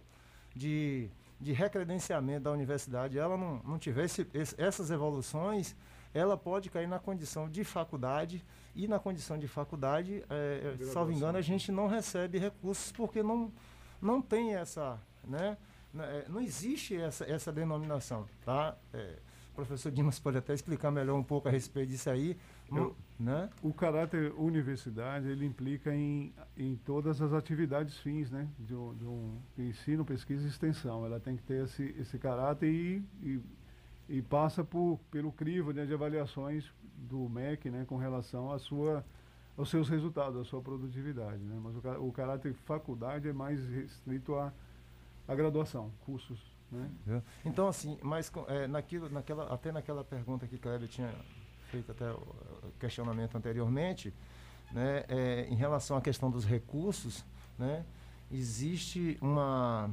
de, 0.53 1.09
de 1.41 1.53
recredenciamento 1.53 2.43
da 2.43 2.51
universidade, 2.51 3.17
ela 3.17 3.37
não, 3.37 3.63
não 3.63 3.79
tiver 3.79 4.07
esse, 4.07 4.27
essas 4.59 4.91
evoluções, 4.91 5.77
ela 6.13 6.37
pode 6.37 6.69
cair 6.69 6.89
na 6.89 6.99
condição 6.99 7.49
de 7.49 7.63
faculdade, 7.63 8.45
e 8.75 8.89
na 8.89 8.99
condição 8.99 9.39
de 9.39 9.47
faculdade, 9.47 10.25
é, 10.29 10.77
salvo 10.93 11.13
engano, 11.13 11.39
a 11.39 11.43
gente 11.43 11.71
não 11.71 11.87
recebe 11.87 12.39
recursos 12.39 12.91
porque 12.91 13.23
não 13.23 13.53
não 14.07 14.23
tem 14.23 14.55
essa, 14.55 14.99
né? 15.25 15.57
é, 16.03 16.27
não 16.29 16.41
existe 16.41 16.97
essa, 16.97 17.25
essa 17.25 17.53
denominação, 17.53 18.27
tá? 18.45 18.77
É, 18.93 19.17
o 19.53 19.55
professor 19.57 19.91
Dimas 19.91 20.19
pode 20.19 20.37
até 20.37 20.53
explicar 20.53 20.91
melhor 20.91 21.17
um 21.17 21.23
pouco 21.23 21.49
a 21.49 21.51
respeito 21.51 21.89
disso 21.89 22.11
aí, 22.11 22.37
Eu, 22.71 22.97
né? 23.19 23.49
O 23.63 23.73
caráter 23.73 24.33
universidade, 24.37 25.29
ele 25.29 25.47
implica 25.47 25.95
em, 25.95 26.35
em 26.57 26.77
todas 26.77 27.23
as 27.23 27.33
atividades 27.33 27.97
fins, 27.99 28.31
né? 28.31 28.49
De 28.59 28.75
um, 28.75 28.95
de 28.95 29.05
um 29.05 29.39
ensino, 29.57 30.05
pesquisa 30.05 30.45
e 30.45 30.49
extensão. 30.49 31.07
Ela 31.07 31.19
tem 31.19 31.37
que 31.37 31.43
ter 31.43 31.65
esse, 31.65 31.95
esse 31.99 32.19
caráter 32.19 32.69
e, 32.69 33.03
e, 33.23 33.41
e 34.09 34.23
passa 34.23 34.63
por, 34.63 35.01
pelo 35.11 35.33
crivo 35.33 35.73
né, 35.73 35.87
de 35.87 35.95
avaliações 35.95 36.71
do 36.95 37.29
MEC, 37.29 37.71
né? 37.71 37.85
Com 37.87 37.97
relação 37.97 38.53
à 38.53 38.59
sua 38.59 39.05
os 39.57 39.71
seus 39.71 39.89
resultados, 39.89 40.41
a 40.41 40.45
sua 40.45 40.61
produtividade. 40.61 41.43
Né? 41.43 41.59
Mas 41.63 41.77
o, 41.77 42.07
o 42.07 42.13
caráter 42.13 42.53
faculdade 42.53 43.29
é 43.29 43.33
mais 43.33 43.67
restrito 43.69 44.35
à, 44.35 44.53
à 45.27 45.35
graduação, 45.35 45.91
cursos. 46.05 46.41
Né? 46.71 47.23
Então, 47.45 47.69
assim, 47.69 47.99
mas 48.03 48.31
é, 48.49 48.67
naquilo, 48.67 49.09
naquela, 49.09 49.53
até 49.53 49.73
naquela 49.73 50.05
pergunta 50.05 50.47
que 50.47 50.59
Kleber 50.59 50.89
tinha 50.89 51.13
feito 51.71 51.91
até 51.93 52.11
o 52.11 52.23
questionamento 52.79 53.37
anteriormente, 53.37 54.13
né, 54.73 55.05
é, 55.09 55.47
em 55.49 55.55
relação 55.55 55.97
à 55.97 56.01
questão 56.01 56.31
dos 56.31 56.45
recursos, 56.45 57.25
né, 57.59 57.85
existe 58.31 59.17
uma 59.21 59.91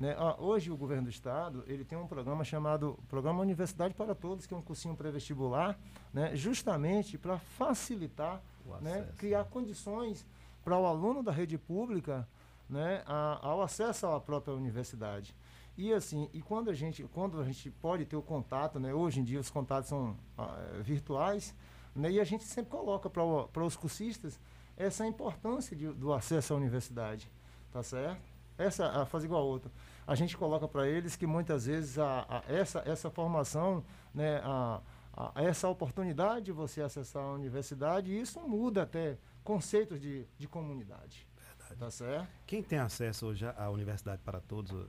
né, 0.00 0.16
ah, 0.18 0.34
hoje 0.38 0.70
o 0.70 0.76
governo 0.78 1.04
do 1.04 1.10
estado 1.10 1.62
ele 1.66 1.84
tem 1.84 1.98
um 1.98 2.06
programa 2.06 2.42
chamado 2.42 2.98
Programa 3.06 3.42
Universidade 3.42 3.92
para 3.92 4.14
Todos, 4.14 4.46
que 4.46 4.54
é 4.54 4.56
um 4.56 4.62
cursinho 4.62 4.96
pré-vestibular, 4.96 5.78
né, 6.10 6.34
justamente 6.34 7.18
para 7.18 7.38
facilitar, 7.38 8.40
né, 8.80 9.06
criar 9.18 9.44
condições 9.44 10.26
para 10.64 10.78
o 10.78 10.86
aluno 10.86 11.22
da 11.22 11.30
rede 11.30 11.58
pública 11.58 12.26
né, 12.66 13.02
a, 13.04 13.46
ao 13.46 13.60
acesso 13.60 14.06
à 14.06 14.18
própria 14.18 14.54
universidade. 14.54 15.36
E 15.76 15.92
assim, 15.92 16.30
e 16.32 16.40
quando 16.40 16.70
a 16.70 16.74
gente, 16.74 17.02
quando 17.12 17.38
a 17.38 17.44
gente 17.44 17.70
pode 17.70 18.06
ter 18.06 18.16
o 18.16 18.22
contato, 18.22 18.80
né, 18.80 18.94
hoje 18.94 19.20
em 19.20 19.24
dia 19.24 19.38
os 19.38 19.50
contatos 19.50 19.90
são 19.90 20.16
ah, 20.38 20.56
virtuais, 20.80 21.54
né, 21.94 22.10
e 22.10 22.18
a 22.18 22.24
gente 22.24 22.44
sempre 22.44 22.70
coloca 22.70 23.10
para 23.10 23.64
os 23.64 23.76
cursistas 23.76 24.40
essa 24.78 25.06
importância 25.06 25.76
de, 25.76 25.88
do 25.88 26.10
acesso 26.10 26.54
à 26.54 26.56
universidade, 26.56 27.30
tá 27.70 27.82
certo? 27.82 28.22
Essa, 28.56 28.86
a, 28.88 29.06
faz 29.06 29.24
igual 29.24 29.42
a 29.42 29.44
outra. 29.44 29.70
A 30.10 30.16
gente 30.16 30.36
coloca 30.36 30.66
para 30.66 30.88
eles 30.88 31.14
que 31.14 31.24
muitas 31.24 31.66
vezes 31.66 31.96
a, 31.96 32.26
a, 32.28 32.52
essa, 32.52 32.82
essa 32.84 33.08
formação, 33.08 33.84
né, 34.12 34.40
a, 34.42 34.80
a, 35.16 35.32
essa 35.40 35.68
oportunidade 35.68 36.46
de 36.46 36.50
você 36.50 36.82
acessar 36.82 37.22
a 37.22 37.30
universidade, 37.30 38.20
isso 38.20 38.40
muda 38.40 38.82
até 38.82 39.16
conceitos 39.44 40.00
de, 40.00 40.26
de 40.36 40.48
comunidade. 40.48 41.28
Verdade. 41.36 41.78
Tá 41.78 41.90
certo? 41.92 42.28
Quem 42.44 42.60
tem 42.60 42.80
acesso 42.80 43.26
hoje 43.26 43.46
à 43.56 43.70
Universidade 43.70 44.20
para 44.24 44.40
Todos? 44.40 44.84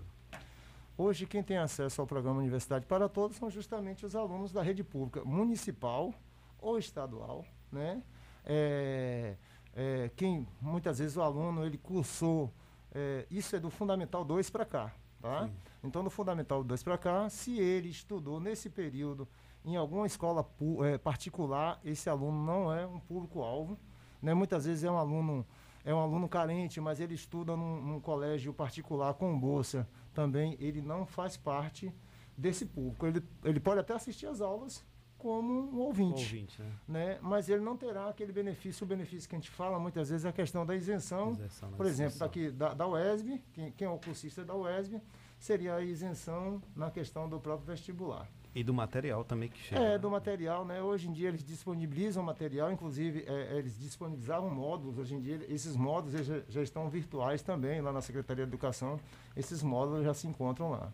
Hoje, 0.98 1.28
quem 1.28 1.44
tem 1.44 1.60
acesso 1.60 2.02
ao 2.02 2.08
programa 2.08 2.40
Universidade 2.40 2.88
para 2.88 3.08
Todos 3.08 3.38
são 3.38 3.48
justamente 3.48 4.04
os 4.04 4.16
alunos 4.16 4.52
da 4.52 4.64
rede 4.64 4.84
pública 4.84 5.24
municipal 5.24 6.16
ou 6.60 6.80
estadual, 6.80 7.46
né? 7.72 8.02
É, 8.44 9.36
é, 9.76 10.10
quem 10.16 10.48
muitas 10.60 10.98
vezes 10.98 11.16
o 11.16 11.22
aluno 11.22 11.64
ele 11.64 11.78
cursou, 11.78 12.52
é, 12.92 13.28
isso 13.30 13.56
é 13.56 13.60
do 13.60 13.70
Fundamental 13.70 14.26
2 14.26 14.50
para 14.50 14.66
cá, 14.66 14.92
tá? 15.22 15.48
Sim. 15.48 15.54
Então, 15.84 16.04
do 16.04 16.10
Fundamental 16.10 16.64
2 16.64 16.84
para 16.84 16.98
cá, 16.98 17.30
se 17.30 17.60
ele 17.60 17.90
estudou 17.90 18.40
nesse 18.40 18.70
período 18.70 19.28
em 19.64 19.76
alguma 19.76 20.06
escola 20.06 20.48
é, 20.84 20.98
particular, 20.98 21.80
esse 21.84 22.10
aluno 22.10 22.44
não 22.44 22.74
é 22.74 22.86
um 22.86 23.00
público-alvo, 23.00 23.78
né? 24.22 24.34
Muitas 24.34 24.66
vezes 24.66 24.84
é 24.84 24.92
um 24.92 24.98
aluno 24.98 25.46
é 25.84 25.94
um 25.94 26.00
aluno 26.00 26.30
carente, 26.30 26.80
mas 26.80 27.00
ele 27.00 27.16
estuda 27.16 27.56
num, 27.56 27.82
num 27.82 28.00
colégio 28.00 28.54
particular 28.54 29.16
com 29.16 29.40
bolsa, 29.40 29.88
também 30.14 30.56
ele 30.60 30.80
não 30.80 31.08
faz 31.08 31.36
parte 31.36 31.92
desse 32.38 32.68
público. 32.68 33.08
Ele, 33.08 33.24
ele 33.44 33.60
pode 33.60 33.80
até 33.80 33.94
assistir 33.94 34.28
às 34.28 34.42
aulas 34.42 34.86
como 35.22 35.72
um 35.72 35.80
ouvinte, 35.82 36.24
ouvinte 36.24 36.62
né? 36.62 36.72
né? 36.88 37.20
mas 37.22 37.48
ele 37.48 37.62
não 37.62 37.78
terá 37.78 38.10
aquele 38.10 38.34
benefício, 38.34 38.84
o 38.84 38.88
benefício 38.88 39.30
que 39.30 39.36
a 39.36 39.38
gente 39.38 39.52
fala 39.52 39.78
muitas 39.78 40.10
vezes 40.10 40.26
é 40.26 40.30
a 40.30 40.34
questão 40.34 40.66
da 40.66 40.76
isenção, 40.76 41.34
isenção 41.34 41.72
por 41.74 41.86
exemplo, 41.86 42.18
daqui 42.18 42.50
da, 42.50 42.74
da 42.74 42.88
UESB, 42.88 43.40
quem, 43.54 43.72
quem 43.72 43.88
é 43.88 43.90
o 43.90 44.00
cursista 44.00 44.44
da 44.44 44.56
UESB, 44.56 45.00
seria 45.38 45.76
a 45.76 45.82
isenção 45.82 46.60
na 46.76 46.90
questão 46.90 47.30
do 47.30 47.40
próprio 47.40 47.68
vestibular. 47.68 48.28
E 48.54 48.64
do 48.64 48.74
material 48.74 49.24
também 49.24 49.48
que 49.48 49.60
chega. 49.60 49.82
É, 49.82 49.98
do 49.98 50.10
material, 50.10 50.66
né? 50.66 50.82
Hoje 50.82 51.08
em 51.08 51.14
dia 51.14 51.30
eles 51.30 51.44
disponibilizam 51.44 52.22
material, 52.22 52.72
inclusive 52.72 53.24
é, 53.26 53.58
eles 53.58 53.80
disponibilizavam 53.80 54.50
módulos. 54.50 54.98
Hoje 54.98 55.16
em 55.16 55.22
dia 55.22 55.40
esses 55.48 55.76
módulos 55.76 56.26
já, 56.26 56.42
já, 56.50 56.62
estão 56.62 56.90
virtuais 56.90 57.42
também 57.42 57.80
lá 57.80 57.94
na 57.94 58.02
Secretaria 58.02 58.44
de 58.44 58.50
Educação. 58.50 59.00
Esses 59.38 59.64
módulos 59.64 60.04
já 60.04 60.14
se 60.14 60.28
encontram 60.28 60.72
lá. 60.72 60.92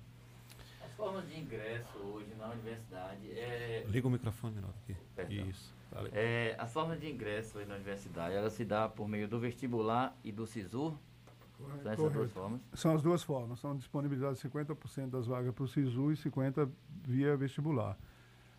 As 0.98 1.06
formas 1.06 1.30
de 1.30 1.39
ingresso 1.39 2.00
hoje 2.00 2.34
na 2.39 2.48
universidade 2.48 3.30
é... 3.30 3.86
Liga 3.88 4.08
o 4.08 4.10
microfone, 4.10 4.56
Minaldo, 4.56 4.76
aqui. 4.82 4.98
Perdão. 5.16 5.48
Isso. 5.48 5.72
É, 6.12 6.56
as 6.58 6.74
formas 6.74 7.00
de 7.00 7.08
ingresso 7.08 7.60
aí 7.60 7.68
na 7.68 7.76
universidade, 7.76 8.34
ela 8.34 8.50
se 8.50 8.66
dá 8.66 8.89
por 8.89 9.08
meio 9.08 9.28
do 9.28 9.39
vestibular 9.39 10.18
e 10.24 10.32
do 10.32 10.48
SISU? 10.48 10.98
São 11.56 11.91
essas 11.91 12.12
duas 12.12 12.32
formas? 12.32 12.62
São 12.74 12.95
as 12.95 13.04
duas 13.04 13.24
formas. 13.24 13.60
São 13.60 13.78
disponibilizadas 13.78 14.41
50% 14.41 15.12
das 15.12 15.28
vagas 15.28 15.54
para 15.54 15.64
o 15.66 15.68
SISU 15.68 16.14
e 16.14 16.16
50% 16.16 16.68
via 17.06 17.38
vestibular. 17.38 17.95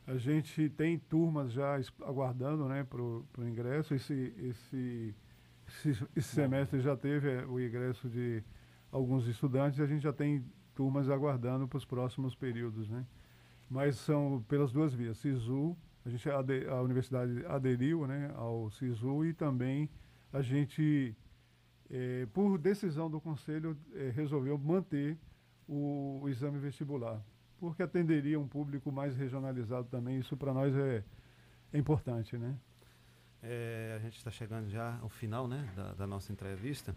A 0.07 0.17
gente 0.17 0.69
tem 0.69 0.97
turmas 0.97 1.51
já 1.51 1.75
aguardando 2.03 2.69
né, 2.69 2.85
para 2.85 3.03
o 3.03 3.27
ingresso. 3.49 3.97
Esse, 3.97 4.33
esse, 4.39 5.13
esse, 5.67 6.07
esse 6.15 6.29
semestre 6.29 6.79
já 6.79 6.97
teve 6.97 7.33
é, 7.33 7.45
o 7.45 7.59
ingresso 7.59 8.09
de 8.09 8.45
alguns 8.93 9.27
estudantes 9.27 9.81
a 9.81 9.87
gente 9.87 10.03
já 10.03 10.13
tem 10.13 10.45
turmas 10.79 11.11
aguardando 11.11 11.67
para 11.67 11.77
os 11.77 11.85
próximos 11.85 12.37
períodos. 12.37 12.89
Né? 12.89 13.05
Mas 13.69 13.97
são 13.97 14.45
pelas 14.47 14.71
duas 14.71 14.95
vias. 14.95 15.19
SISU, 15.19 15.77
a, 16.07 16.09
gente, 16.09 16.31
a 16.31 16.81
universidade 16.81 17.45
aderiu 17.47 18.07
né, 18.07 18.31
ao 18.37 18.71
SISU 18.71 19.25
e 19.25 19.35
também 19.35 19.91
a 20.33 20.41
gente 20.41 21.17
é, 21.91 22.27
por 22.33 22.57
decisão 22.59 23.11
do 23.11 23.21
Conselho, 23.21 23.77
é, 23.93 24.11
resolveu 24.11 24.57
manter 24.57 25.19
o, 25.67 26.21
o, 26.23 26.29
exame 26.29 26.59
vestibular, 26.59 27.21
porque 27.59 27.83
atenderia 27.83 28.39
um 28.39 28.47
público 28.47 28.93
mais 28.93 29.17
regionalizado 29.17 29.89
também. 29.89 30.21
Isso 30.21 30.37
para 30.37 30.55
nós 30.55 30.73
é, 30.77 31.03
é, 31.73 31.79
importante, 31.79 32.37
né? 32.39 32.57
É, 33.43 33.95
a 33.97 33.99
gente 34.01 34.17
está 34.17 34.31
chegando 34.31 34.69
já 34.69 34.97
ao 35.01 35.09
final 35.09 35.49
né, 35.49 35.69
da, 35.75 35.95
da, 35.95 36.07
nossa 36.07 36.33
entrevista, 36.33 36.95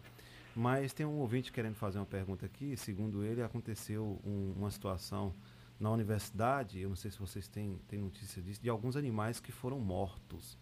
mas 0.55 0.93
tem 0.93 1.05
um 1.05 1.17
ouvinte 1.19 1.51
querendo 1.51 1.75
fazer 1.75 1.99
uma 1.99 2.05
pergunta 2.05 2.45
aqui. 2.45 2.75
Segundo 2.75 3.23
ele, 3.23 3.41
aconteceu 3.41 4.19
um, 4.25 4.53
uma 4.57 4.69
situação 4.69 5.33
na 5.79 5.89
universidade, 5.89 6.79
eu 6.79 6.89
não 6.89 6.95
sei 6.95 7.09
se 7.09 7.17
vocês 7.17 7.47
têm, 7.47 7.79
têm 7.87 8.01
notícia 8.01 8.41
disso, 8.41 8.61
de 8.61 8.69
alguns 8.69 8.95
animais 8.95 9.39
que 9.39 9.51
foram 9.51 9.79
mortos. 9.79 10.57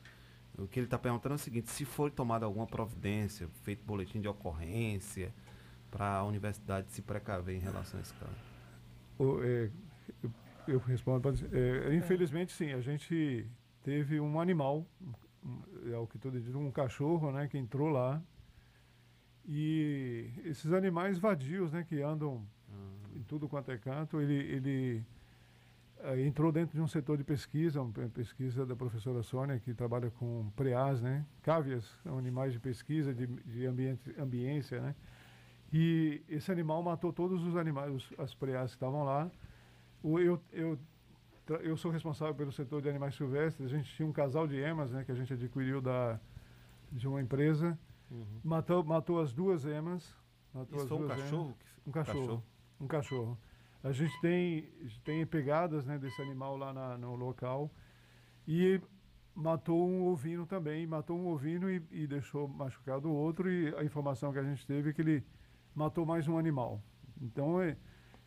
O 0.57 0.67
que 0.67 0.79
ele 0.79 0.87
está 0.87 0.97
perguntando 0.97 1.33
é 1.33 1.35
o 1.35 1.39
seguinte: 1.39 1.69
se 1.69 1.85
foi 1.85 2.09
tomada 2.09 2.45
alguma 2.45 2.65
providência, 2.65 3.47
feito 3.63 3.83
boletim 3.83 4.21
de 4.21 4.27
ocorrência, 4.27 5.33
para 5.91 6.17
a 6.17 6.23
universidade 6.23 6.91
se 6.91 7.01
precaver 7.01 7.55
em 7.55 7.59
relação 7.59 7.99
a 7.99 8.01
esse 8.01 8.13
caso? 8.13 8.35
O, 9.17 9.43
é, 9.43 9.69
eu, 10.23 10.31
eu, 10.67 10.79
respondo. 10.79 11.29
É, 11.51 11.95
infelizmente, 11.95 12.53
sim. 12.53 12.71
A 12.71 12.81
gente 12.81 13.45
teve 13.83 14.19
um 14.19 14.39
animal, 14.39 14.85
é 15.91 15.97
o 15.97 16.07
que 16.07 16.17
tudo 16.17 16.39
diz, 16.39 16.55
um 16.55 16.71
cachorro, 16.71 17.31
né, 17.31 17.47
que 17.47 17.57
entrou 17.57 17.89
lá. 17.89 18.21
E 19.47 20.31
esses 20.45 20.71
animais 20.73 21.17
vadios, 21.17 21.71
né, 21.71 21.83
que 21.83 22.01
andam 22.01 22.45
ah. 22.71 23.17
em 23.17 23.23
tudo 23.23 23.47
quanto 23.47 23.71
é 23.71 23.77
canto, 23.77 24.21
ele, 24.21 24.35
ele 24.35 25.05
Uh, 26.01 26.17
entrou 26.25 26.49
dentro 26.49 26.73
de 26.73 26.81
um 26.81 26.87
setor 26.87 27.17
de 27.17 27.25
pesquisa, 27.25 27.81
uma 27.81 27.91
pesquisa 27.91 28.65
da 28.65 28.73
professora 28.73 29.21
Sônia, 29.21 29.59
que 29.59 29.73
trabalha 29.73 30.09
com 30.11 30.49
preás, 30.55 31.01
né? 31.01 31.25
Cávias 31.41 31.93
animais 32.05 32.53
de 32.53 32.59
pesquisa, 32.59 33.13
de, 33.13 33.27
de 33.27 33.65
ambiente, 33.65 34.15
ambiência, 34.17 34.79
né? 34.79 34.95
E 35.73 36.23
esse 36.29 36.49
animal 36.53 36.81
matou 36.81 37.11
todos 37.11 37.43
os 37.43 37.57
animais, 37.57 37.93
os, 37.93 38.13
as 38.17 38.33
preás 38.33 38.71
que 38.71 38.77
estavam 38.77 39.03
lá. 39.03 39.29
O, 40.01 40.17
eu, 40.19 40.41
eu, 40.53 40.79
eu 41.61 41.75
sou 41.75 41.91
responsável 41.91 42.33
pelo 42.33 42.53
setor 42.53 42.81
de 42.81 42.87
animais 42.87 43.15
silvestres. 43.15 43.67
A 43.69 43.75
gente 43.75 43.93
tinha 43.93 44.07
um 44.07 44.13
casal 44.13 44.47
de 44.47 44.55
emas, 44.55 44.91
né? 44.91 45.03
Que 45.03 45.11
a 45.11 45.15
gente 45.15 45.33
adquiriu 45.33 45.81
da, 45.81 46.17
de 46.89 47.09
uma 47.09 47.21
empresa. 47.21 47.77
Uhum. 48.11 48.41
Matou, 48.43 48.83
matou 48.83 49.19
as 49.19 49.33
duas 49.33 49.65
emas. 49.65 50.15
Matou 50.53 50.77
Isso 50.77 50.83
as 50.83 50.89
foi 50.89 51.05
um 51.05 51.07
cachorro? 51.07 51.57
Um 51.85 51.91
cachorro. 51.91 52.19
cachorro. 52.19 52.43
Um 52.81 52.87
cachorro. 52.87 53.37
A 53.83 53.91
gente 53.91 54.19
tem, 54.19 54.69
tem 55.03 55.25
pegadas 55.25 55.85
né, 55.85 55.97
desse 55.97 56.21
animal 56.21 56.57
lá 56.57 56.73
na, 56.73 56.97
no 56.97 57.15
local 57.15 57.71
e 58.47 58.81
matou 59.33 59.87
um 59.87 60.05
ovino 60.07 60.45
também, 60.45 60.85
matou 60.85 61.17
um 61.17 61.27
ovino 61.27 61.69
e, 61.69 61.81
e 61.91 62.05
deixou 62.05 62.47
machucado 62.47 63.09
o 63.09 63.13
outro 63.13 63.49
e 63.49 63.73
a 63.75 63.83
informação 63.83 64.33
que 64.33 64.39
a 64.39 64.43
gente 64.43 64.65
teve 64.67 64.89
é 64.89 64.93
que 64.93 65.01
ele 65.01 65.23
matou 65.73 66.05
mais 66.05 66.27
um 66.27 66.37
animal. 66.37 66.81
Então, 67.21 67.61
é, 67.61 67.77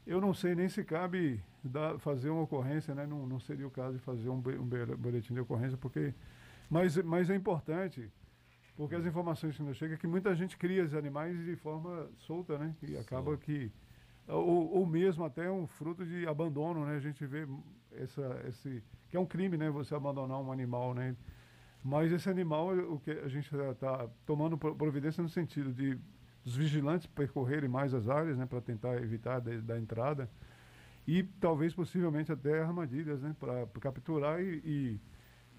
eu 0.07 0.20
não 0.20 0.33
sei 0.33 0.55
nem 0.55 0.68
se 0.70 0.83
cabe 0.85 1.43
dar, 1.62 1.99
fazer 1.99 2.30
uma 2.30 2.43
ocorrência, 2.43 2.95
né? 2.95 3.07
não, 3.07 3.26
não 3.26 3.39
seria 3.39 3.66
o 3.66 3.70
caso 3.70 3.99
de 3.99 4.03
fazer 4.03 4.30
um, 4.30 4.39
um 4.39 4.97
boletim 4.97 5.35
de 5.35 5.41
ocorrência, 5.41 5.76
porque 5.76 6.14
mas, 6.70 6.97
mas 6.97 7.28
é 7.28 7.35
importante, 7.35 8.11
porque 8.77 8.95
as 8.95 9.05
informações 9.05 9.57
que 9.57 9.62
nos 9.62 9.77
chegam 9.77 9.95
é 9.95 9.99
que 9.99 10.07
muita 10.07 10.35
gente 10.35 10.57
cria 10.57 10.85
os 10.85 10.95
animais 10.95 11.37
de 11.45 11.57
forma 11.57 12.09
solta, 12.18 12.59
né? 12.59 12.75
E 12.83 12.97
acaba 12.97 13.37
que 13.37 13.70
ou, 14.27 14.73
ou 14.73 14.87
mesmo 14.87 15.25
até 15.25 15.51
um 15.51 15.66
fruto 15.66 16.05
de 16.07 16.27
abandono, 16.27 16.87
né? 16.87 16.97
A 16.97 17.01
gente 17.01 17.25
vê 17.27 17.47
essa, 17.93 18.43
esse 18.49 18.83
que 19.09 19.16
é 19.16 19.20
um 19.20 19.27
crime, 19.27 19.57
né? 19.57 19.70
Você 19.70 19.95
abandonar 19.95 20.41
um 20.41 20.51
animal, 20.51 20.95
né? 20.95 21.16
Mas 21.85 22.12
esse 22.12 22.31
animal, 22.31 22.73
o 22.77 23.01
que 23.01 23.11
a 23.11 23.29
gente 23.29 23.55
está 23.55 24.09
tomando 24.25 24.57
providência 24.57 25.23
no 25.23 25.29
sentido 25.29 25.73
de 25.73 25.99
os 26.45 26.57
vigilantes 26.57 27.07
percorrerem 27.07 27.68
mais 27.68 27.93
as 27.93 28.09
áreas, 28.09 28.39
né? 28.39 28.47
Para 28.47 28.61
tentar 28.61 28.97
evitar 29.03 29.41
da, 29.41 29.55
da 29.59 29.79
entrada 29.79 30.31
e 31.07 31.25
talvez 31.41 31.75
possivelmente 31.75 32.31
até 32.31 32.62
armadilhas, 32.62 33.20
né? 33.20 33.35
Para 33.39 33.66
capturar 33.81 34.41
e, 34.41 34.62
e 34.64 35.01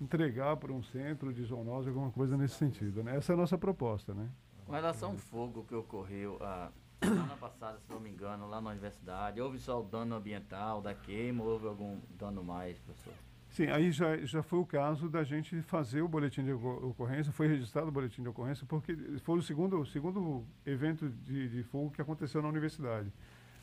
entregar 0.03 0.57
para 0.57 0.71
um 0.71 0.83
centro 0.83 1.33
de 1.33 1.43
zoonose, 1.43 1.89
alguma 1.89 2.11
coisa 2.11 2.37
nesse 2.37 2.55
sentido, 2.55 3.03
né? 3.03 3.15
Essa 3.15 3.33
é 3.33 3.35
a 3.35 3.37
nossa 3.37 3.57
proposta, 3.57 4.13
né? 4.13 4.29
Com 4.65 4.73
relação 4.73 5.11
ao 5.11 5.17
fogo 5.17 5.63
que 5.63 5.75
ocorreu 5.75 6.37
a 6.41 6.71
semana 7.01 7.35
passada, 7.37 7.79
se 7.79 7.91
não 7.91 7.99
me 7.99 8.09
engano, 8.09 8.47
lá 8.47 8.61
na 8.61 8.71
universidade, 8.71 9.41
houve 9.41 9.59
só 9.59 9.79
o 9.79 9.83
dano 9.83 10.15
ambiental 10.15 10.81
da 10.81 10.93
queima 10.93 11.43
ou 11.43 11.51
houve 11.51 11.67
algum 11.67 11.99
dano 12.17 12.43
mais, 12.43 12.77
professor? 12.79 13.13
Sim, 13.49 13.67
aí 13.67 13.91
já, 13.91 14.17
já 14.17 14.41
foi 14.41 14.59
o 14.59 14.65
caso 14.65 15.07
da 15.07 15.23
gente 15.23 15.61
fazer 15.61 16.01
o 16.01 16.07
boletim 16.07 16.43
de 16.43 16.51
ocorrência, 16.51 17.31
foi 17.31 17.47
registrado 17.47 17.87
o 17.87 17.91
boletim 17.91 18.23
de 18.23 18.29
ocorrência, 18.29 18.65
porque 18.67 18.95
foi 19.19 19.37
o 19.37 19.41
segundo, 19.43 19.79
o 19.79 19.85
segundo 19.85 20.43
evento 20.65 21.07
de, 21.07 21.49
de 21.49 21.63
fogo 21.63 21.91
que 21.91 22.01
aconteceu 22.01 22.41
na 22.41 22.49
universidade. 22.49 23.13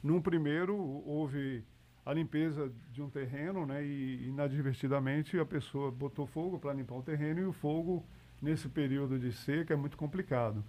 Num 0.01 0.23
primeiro, 0.23 0.77
houve 0.77 1.65
a 2.11 2.13
limpeza 2.13 2.73
de 2.91 3.01
um 3.01 3.09
terreno, 3.09 3.65
né, 3.65 3.85
e 3.85 4.27
inadvertidamente 4.27 5.39
a 5.39 5.47
pessoa 5.47 5.93
botou 5.93 6.27
fogo 6.27 6.59
para 6.59 6.73
limpar 6.73 6.97
o 6.97 7.03
terreno 7.05 7.41
e 7.41 7.45
o 7.45 7.53
fogo, 7.53 8.05
nesse 8.43 8.69
período 8.69 9.17
de 9.17 9.31
seca, 9.33 9.75
é 9.75 9.77
muito 9.77 9.97
complicado. 9.97 10.65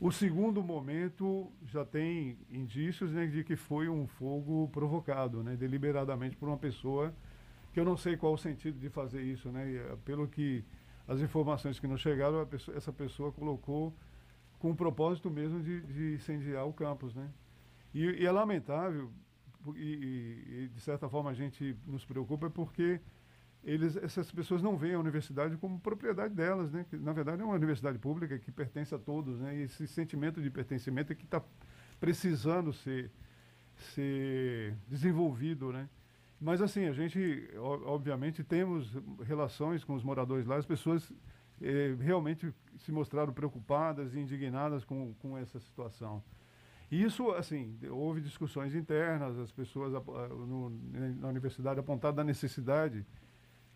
O 0.00 0.12
segundo 0.12 0.62
momento 0.62 1.50
já 1.64 1.84
tem 1.84 2.38
indícios 2.48 3.10
né, 3.10 3.26
de 3.26 3.42
que 3.42 3.56
foi 3.56 3.88
um 3.88 4.06
fogo 4.06 4.68
provocado, 4.68 5.42
né, 5.42 5.56
deliberadamente 5.56 6.36
por 6.36 6.48
uma 6.48 6.56
pessoa 6.56 7.12
que 7.72 7.80
eu 7.80 7.84
não 7.84 7.96
sei 7.96 8.16
qual 8.16 8.34
o 8.34 8.38
sentido 8.38 8.78
de 8.78 8.88
fazer 8.88 9.22
isso, 9.22 9.50
né? 9.50 9.70
Eh, 9.74 9.96
pelo 10.04 10.28
que 10.28 10.64
as 11.06 11.20
informações 11.20 11.80
que 11.80 11.86
nos 11.86 12.00
chegaram, 12.00 12.46
pessoa, 12.46 12.76
essa 12.76 12.92
pessoa 12.92 13.32
colocou 13.32 13.92
com 14.58 14.70
o 14.70 14.74
propósito 14.74 15.30
mesmo 15.30 15.60
de, 15.62 15.80
de 15.82 16.14
incendiar 16.14 16.66
o 16.66 16.72
campus, 16.72 17.14
né? 17.14 17.28
E, 17.92 18.02
e 18.22 18.24
é 18.24 18.30
lamentável, 18.30 19.10
e, 19.76 20.64
e, 20.64 20.68
de 20.68 20.80
certa 20.80 21.08
forma 21.08 21.30
a 21.30 21.34
gente 21.34 21.76
nos 21.86 22.04
preocupa 22.04 22.50
porque 22.50 23.00
eles, 23.64 23.96
essas 23.96 24.30
pessoas 24.30 24.62
não 24.62 24.76
veem 24.76 24.94
a 24.94 24.98
universidade 24.98 25.56
como 25.56 25.80
propriedade 25.80 26.34
delas, 26.34 26.70
né? 26.70 26.86
Que, 26.88 26.96
na 26.96 27.12
verdade 27.12 27.42
é 27.42 27.44
uma 27.44 27.54
universidade 27.54 27.98
pública 27.98 28.38
que 28.38 28.52
pertence 28.52 28.94
a 28.94 28.98
todos, 28.98 29.40
né? 29.40 29.56
E 29.56 29.62
esse 29.62 29.86
sentimento 29.88 30.40
de 30.40 30.50
pertencimento 30.50 31.12
é 31.12 31.16
que 31.16 31.24
está 31.24 31.42
precisando 31.98 32.72
ser, 32.72 33.10
ser 33.94 34.76
desenvolvido, 34.88 35.72
né? 35.72 35.88
Mas 36.40 36.60
assim, 36.60 36.84
a 36.84 36.92
gente, 36.92 37.48
obviamente, 37.56 38.44
temos 38.44 38.92
relações 39.24 39.82
com 39.82 39.94
os 39.94 40.04
moradores 40.04 40.46
lá, 40.46 40.56
as 40.56 40.66
pessoas 40.66 41.10
eh, 41.60 41.96
realmente 41.98 42.52
se 42.78 42.92
mostraram 42.92 43.32
preocupadas 43.32 44.14
e 44.14 44.20
indignadas 44.20 44.84
com, 44.84 45.14
com 45.14 45.36
essa 45.38 45.58
situação. 45.58 46.22
Isso, 46.90 47.30
assim, 47.32 47.76
houve 47.90 48.20
discussões 48.20 48.74
internas, 48.74 49.36
as 49.38 49.50
pessoas 49.50 49.92
no, 49.92 50.70
na 51.18 51.28
universidade 51.28 51.80
apontaram 51.80 52.20
a 52.20 52.24
necessidade 52.24 53.04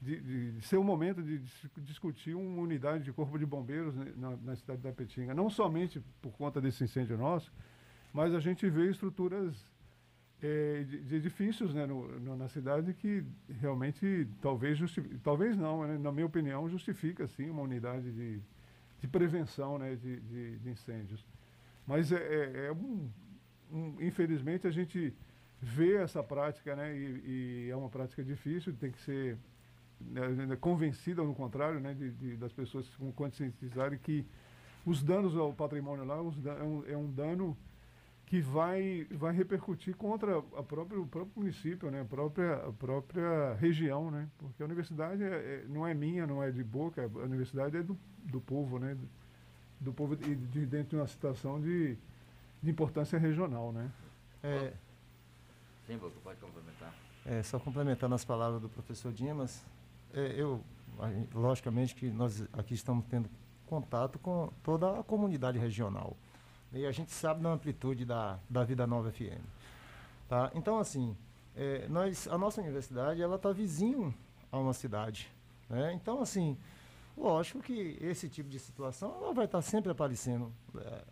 de, 0.00 0.20
de, 0.20 0.52
de, 0.52 0.64
ser 0.64 0.78
um 0.78 0.84
momento 0.84 1.22
de, 1.22 1.40
discutir 1.78 2.34
uma 2.34 2.62
unidade 2.62 3.04
de 3.04 3.12
corpo 3.12 3.38
de 3.38 3.44
bombeiros 3.44 3.94
na, 4.16 4.36
na 4.36 4.56
cidade 4.56 4.80
da 4.80 4.92
Petinga. 4.92 5.34
Não 5.34 5.50
somente 5.50 6.00
por 6.22 6.32
conta 6.32 6.60
desse 6.60 6.84
incêndio 6.84 7.18
nosso, 7.18 7.52
mas 8.12 8.32
a 8.32 8.40
gente 8.40 8.68
vê 8.70 8.88
estruturas 8.90 9.54
é, 10.40 10.84
de, 10.84 11.00
de, 11.00 11.16
edifícios 11.16 11.74
né, 11.74 11.86
no, 11.86 12.18
no, 12.20 12.36
na 12.36 12.48
cidade 12.48 12.94
que 12.94 13.24
realmente 13.60 14.26
talvez 14.40 14.78
talvez 15.22 15.56
não, 15.56 15.86
né, 15.86 15.98
na 15.98 16.10
minha 16.10 16.26
opinião, 16.26 16.68
justifica 16.68 17.26
sim 17.26 17.50
uma 17.50 17.62
unidade 17.62 18.10
de, 18.10 18.40
de 19.00 19.08
prevenção 19.08 19.78
né, 19.78 19.96
de, 19.96 20.20
de, 20.20 20.58
de 20.58 20.70
incêndios. 20.70 21.26
Mas 21.90 22.12
é, 22.12 22.18
é, 22.18 22.66
é 22.66 22.72
um, 22.72 23.10
um, 23.72 23.96
infelizmente 24.00 24.64
a 24.64 24.70
gente 24.70 25.12
vê 25.60 25.96
essa 25.96 26.22
prática, 26.22 26.76
né, 26.76 26.96
e, 26.96 27.66
e, 27.66 27.68
é 27.68 27.74
uma 27.74 27.88
prática 27.88 28.22
difícil, 28.22 28.72
tem 28.74 28.92
que 28.92 29.00
ser 29.00 29.36
né, 30.00 30.56
convencida, 30.60 31.20
ao 31.20 31.34
contrário, 31.34 31.80
né, 31.80 31.92
de, 31.92 32.12
de, 32.12 32.36
das 32.36 32.52
pessoas 32.52 32.88
conscientizarem 33.16 33.98
que 33.98 34.24
os 34.86 35.02
danos 35.02 35.36
ao 35.36 35.52
patrimônio 35.52 36.04
lá 36.04 36.18
é 36.18 36.62
um, 36.62 36.84
é 36.86 36.96
um 36.96 37.10
dano 37.10 37.58
que 38.24 38.40
vai, 38.40 39.04
vai 39.10 39.34
repercutir 39.34 39.96
contra 39.96 40.38
a 40.38 40.62
própria, 40.62 41.00
o 41.00 41.08
próprio 41.08 41.32
município, 41.34 41.90
né? 41.90 42.02
a, 42.02 42.04
própria, 42.04 42.54
a 42.68 42.72
própria 42.72 43.54
região, 43.54 44.12
né? 44.12 44.28
porque 44.38 44.62
a 44.62 44.66
universidade 44.66 45.24
é, 45.24 45.26
é, 45.26 45.64
não 45.68 45.84
é 45.84 45.92
minha, 45.92 46.24
não 46.24 46.40
é 46.40 46.52
de 46.52 46.62
boca, 46.62 47.02
a 47.02 47.24
universidade 47.24 47.76
é 47.76 47.82
do, 47.82 47.98
do 48.18 48.40
povo, 48.40 48.78
né? 48.78 48.96
Do, 49.80 49.92
povo 49.92 50.14
e 50.14 50.34
de, 50.34 50.66
dentro 50.66 50.90
de 50.90 50.96
uma 50.96 51.06
situação 51.06 51.60
de, 51.60 51.96
de 52.62 52.70
importância 52.70 53.18
regional. 53.18 53.72
Né? 53.72 53.90
É, 54.42 54.72
Sim, 55.86 55.98
Boca, 55.98 56.14
pode 56.22 56.38
complementar. 56.38 56.94
É, 57.26 57.42
só 57.42 57.58
complementando 57.58 58.14
as 58.14 58.24
palavras 58.24 58.62
do 58.62 58.68
professor 58.68 59.12
Dimas, 59.12 59.64
é, 60.14 60.34
eu, 60.36 60.62
logicamente 61.34 61.94
que 61.94 62.08
nós 62.10 62.46
aqui 62.52 62.74
estamos 62.74 63.04
tendo 63.06 63.28
contato 63.66 64.18
com 64.18 64.52
toda 64.62 65.00
a 65.00 65.02
comunidade 65.02 65.58
regional. 65.58 66.16
E 66.72 66.86
a 66.86 66.92
gente 66.92 67.10
sabe 67.10 67.42
da 67.42 67.50
amplitude 67.50 68.04
da, 68.04 68.38
da 68.48 68.62
Vida 68.62 68.86
Nova 68.86 69.10
FM. 69.10 69.42
Tá? 70.28 70.50
Então, 70.54 70.78
assim, 70.78 71.16
é, 71.56 71.88
nós, 71.88 72.28
a 72.28 72.38
nossa 72.38 72.60
universidade 72.60 73.20
ela 73.20 73.36
está 73.36 73.50
vizinho 73.52 74.14
a 74.52 74.58
uma 74.58 74.72
cidade. 74.72 75.28
Né? 75.68 75.92
Então, 75.94 76.22
assim, 76.22 76.56
lógico 77.20 77.60
que 77.60 77.98
esse 78.00 78.28
tipo 78.28 78.48
de 78.48 78.58
situação 78.58 79.14
ela 79.16 79.32
vai 79.32 79.44
estar 79.44 79.60
sempre 79.62 79.90
aparecendo. 79.92 80.52
É, 80.76 81.04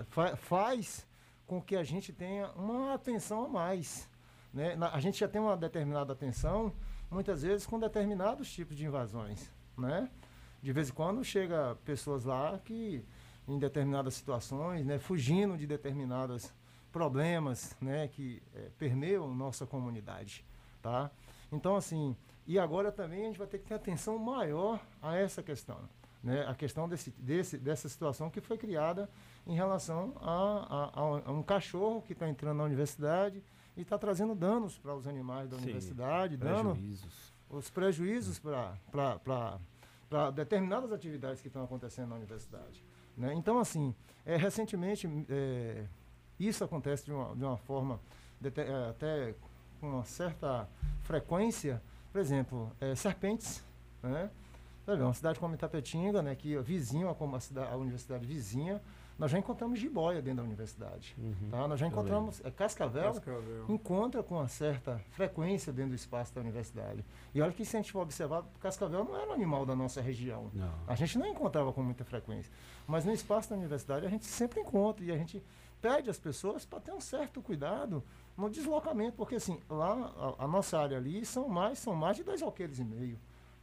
é, 0.00 0.04
fa 0.04 0.36
faz 0.36 1.06
com 1.46 1.60
que 1.60 1.76
a 1.76 1.84
gente 1.84 2.12
tenha 2.12 2.50
uma 2.52 2.94
atenção 2.94 3.44
a 3.44 3.48
mais. 3.48 4.08
Né? 4.52 4.76
A 4.92 5.00
gente 5.00 5.18
já 5.18 5.28
tem 5.28 5.40
uma 5.40 5.56
determinada 5.56 6.12
atenção, 6.12 6.72
muitas 7.10 7.42
vezes, 7.42 7.66
com 7.66 7.78
determinados 7.78 8.52
tipos 8.52 8.76
de 8.76 8.84
invasões. 8.84 9.50
Né? 9.76 10.10
De 10.62 10.72
vez 10.72 10.88
em 10.88 10.92
quando 10.92 11.22
chega 11.22 11.76
pessoas 11.84 12.24
lá 12.24 12.58
que 12.64 13.04
em 13.46 13.58
determinadas 13.58 14.14
situações, 14.14 14.86
né, 14.86 14.98
fugindo 14.98 15.56
de 15.56 15.66
determinados 15.66 16.52
problemas 16.90 17.76
né, 17.80 18.08
que 18.08 18.42
é, 18.54 18.70
permeiam 18.78 19.34
nossa 19.34 19.66
comunidade. 19.66 20.44
Tá? 20.80 21.10
Então, 21.52 21.76
assim, 21.76 22.16
e 22.46 22.58
agora 22.58 22.92
também 22.92 23.22
a 23.22 23.26
gente 23.26 23.38
vai 23.38 23.46
ter 23.46 23.58
que 23.58 23.66
ter 23.66 23.74
atenção 23.74 24.18
maior 24.18 24.80
a 25.00 25.16
essa 25.16 25.42
questão. 25.42 25.78
Né, 26.22 26.42
a 26.46 26.54
questão 26.54 26.88
desse, 26.88 27.10
desse, 27.18 27.58
dessa 27.58 27.86
situação 27.86 28.30
que 28.30 28.40
foi 28.40 28.56
criada 28.56 29.10
em 29.46 29.54
relação 29.54 30.14
a, 30.22 30.90
a, 30.94 31.28
a 31.28 31.30
um 31.30 31.42
cachorro 31.42 32.00
que 32.00 32.14
está 32.14 32.26
entrando 32.26 32.56
na 32.56 32.64
universidade 32.64 33.42
e 33.76 33.82
está 33.82 33.98
trazendo 33.98 34.34
danos 34.34 34.78
para 34.78 34.94
os 34.94 35.06
animais 35.06 35.50
da 35.50 35.56
Sim, 35.56 35.64
universidade, 35.64 36.38
prejuízos. 36.38 37.34
dando 37.50 37.58
os 37.58 37.68
prejuízos 37.68 38.38
para 38.38 40.30
determinadas 40.30 40.92
atividades 40.92 41.42
que 41.42 41.48
estão 41.48 41.64
acontecendo 41.64 42.08
na 42.08 42.16
universidade. 42.16 42.82
Né? 43.16 43.34
Então, 43.34 43.58
assim, 43.58 43.94
é, 44.24 44.36
recentemente, 44.36 45.08
é, 45.28 45.84
isso 46.38 46.64
acontece 46.64 47.04
de 47.04 47.12
uma, 47.12 47.34
de 47.36 47.44
uma 47.44 47.56
forma 47.56 48.00
de, 48.40 48.48
é, 48.60 48.88
até 48.88 49.34
com 49.80 49.88
uma 49.88 50.04
certa 50.04 50.68
frequência. 51.02 51.82
Por 52.14 52.20
exemplo, 52.20 52.70
é, 52.80 52.94
serpentes. 52.94 53.60
Né? 54.00 54.30
Uma 54.86 55.12
cidade 55.12 55.40
como 55.40 55.52
Itapetinga, 55.52 56.22
né, 56.22 56.36
que 56.36 56.54
é 56.54 56.62
vizinho 56.62 57.08
a, 57.10 57.40
cidade, 57.40 57.72
a 57.72 57.76
universidade 57.76 58.24
vizinha, 58.24 58.80
nós 59.18 59.32
já 59.32 59.36
encontramos 59.36 59.80
jiboia 59.80 60.22
dentro 60.22 60.36
da 60.36 60.42
universidade. 60.44 61.16
Uhum, 61.18 61.50
tá? 61.50 61.66
Nós 61.66 61.80
já 61.80 61.88
encontramos. 61.88 62.40
É, 62.44 62.52
cascavel, 62.52 63.14
cascavel, 63.14 63.64
encontra 63.68 64.22
com 64.22 64.36
uma 64.36 64.46
certa 64.46 65.00
frequência 65.10 65.72
dentro 65.72 65.90
do 65.90 65.96
espaço 65.96 66.32
da 66.32 66.40
universidade. 66.40 67.04
E 67.34 67.42
olha 67.42 67.52
que 67.52 67.64
se 67.64 67.76
a 67.76 67.80
gente 67.80 67.90
for 67.90 68.02
observar, 68.02 68.44
cascavel 68.60 69.04
não 69.04 69.16
era 69.16 69.30
um 69.30 69.32
animal 69.32 69.66
da 69.66 69.74
nossa 69.74 70.00
região. 70.00 70.52
Não. 70.54 70.72
A 70.86 70.94
gente 70.94 71.18
não 71.18 71.26
encontrava 71.26 71.72
com 71.72 71.82
muita 71.82 72.04
frequência. 72.04 72.52
Mas 72.86 73.04
no 73.04 73.12
espaço 73.12 73.50
da 73.50 73.56
universidade 73.56 74.06
a 74.06 74.08
gente 74.08 74.26
sempre 74.26 74.60
encontra 74.60 75.04
e 75.04 75.10
a 75.10 75.16
gente 75.16 75.42
pede 75.82 76.08
às 76.08 76.18
pessoas 76.18 76.64
para 76.64 76.78
ter 76.78 76.92
um 76.92 77.00
certo 77.00 77.42
cuidado 77.42 78.04
no 78.36 78.50
deslocamento, 78.50 79.16
porque 79.16 79.36
assim, 79.36 79.60
lá 79.68 80.12
a, 80.38 80.44
a, 80.44 80.48
nossa 80.48 80.78
área 80.78 80.96
ali 80.96 81.24
são 81.24 81.48
mais, 81.48 81.78
são 81.78 81.94
mais 81.94 82.16
de 82.16 82.24
dois 82.24 82.42
alqueires 82.42 82.78
e 82.78 82.84
meio. 82.84 83.18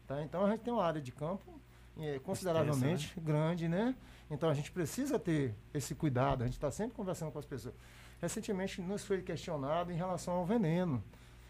Tá? 0.07 0.21
Então 0.23 0.45
a 0.45 0.51
gente 0.51 0.61
tem 0.61 0.73
uma 0.73 0.83
área 0.83 1.01
de 1.01 1.11
campo 1.11 1.59
é, 1.97 2.19
consideravelmente 2.19 3.07
Extensa, 3.07 3.19
né? 3.19 3.25
grande, 3.25 3.67
né? 3.67 3.95
Então 4.29 4.49
a 4.49 4.53
gente 4.53 4.71
precisa 4.71 5.19
ter 5.19 5.53
esse 5.73 5.93
cuidado, 5.93 6.43
a 6.43 6.45
gente 6.45 6.55
está 6.55 6.71
sempre 6.71 6.95
conversando 6.95 7.31
com 7.31 7.39
as 7.39 7.45
pessoas. 7.45 7.75
Recentemente 8.21 8.81
nos 8.81 9.03
foi 9.03 9.21
questionado 9.21 9.91
em 9.91 9.95
relação 9.95 10.35
ao 10.35 10.45
veneno, 10.45 11.03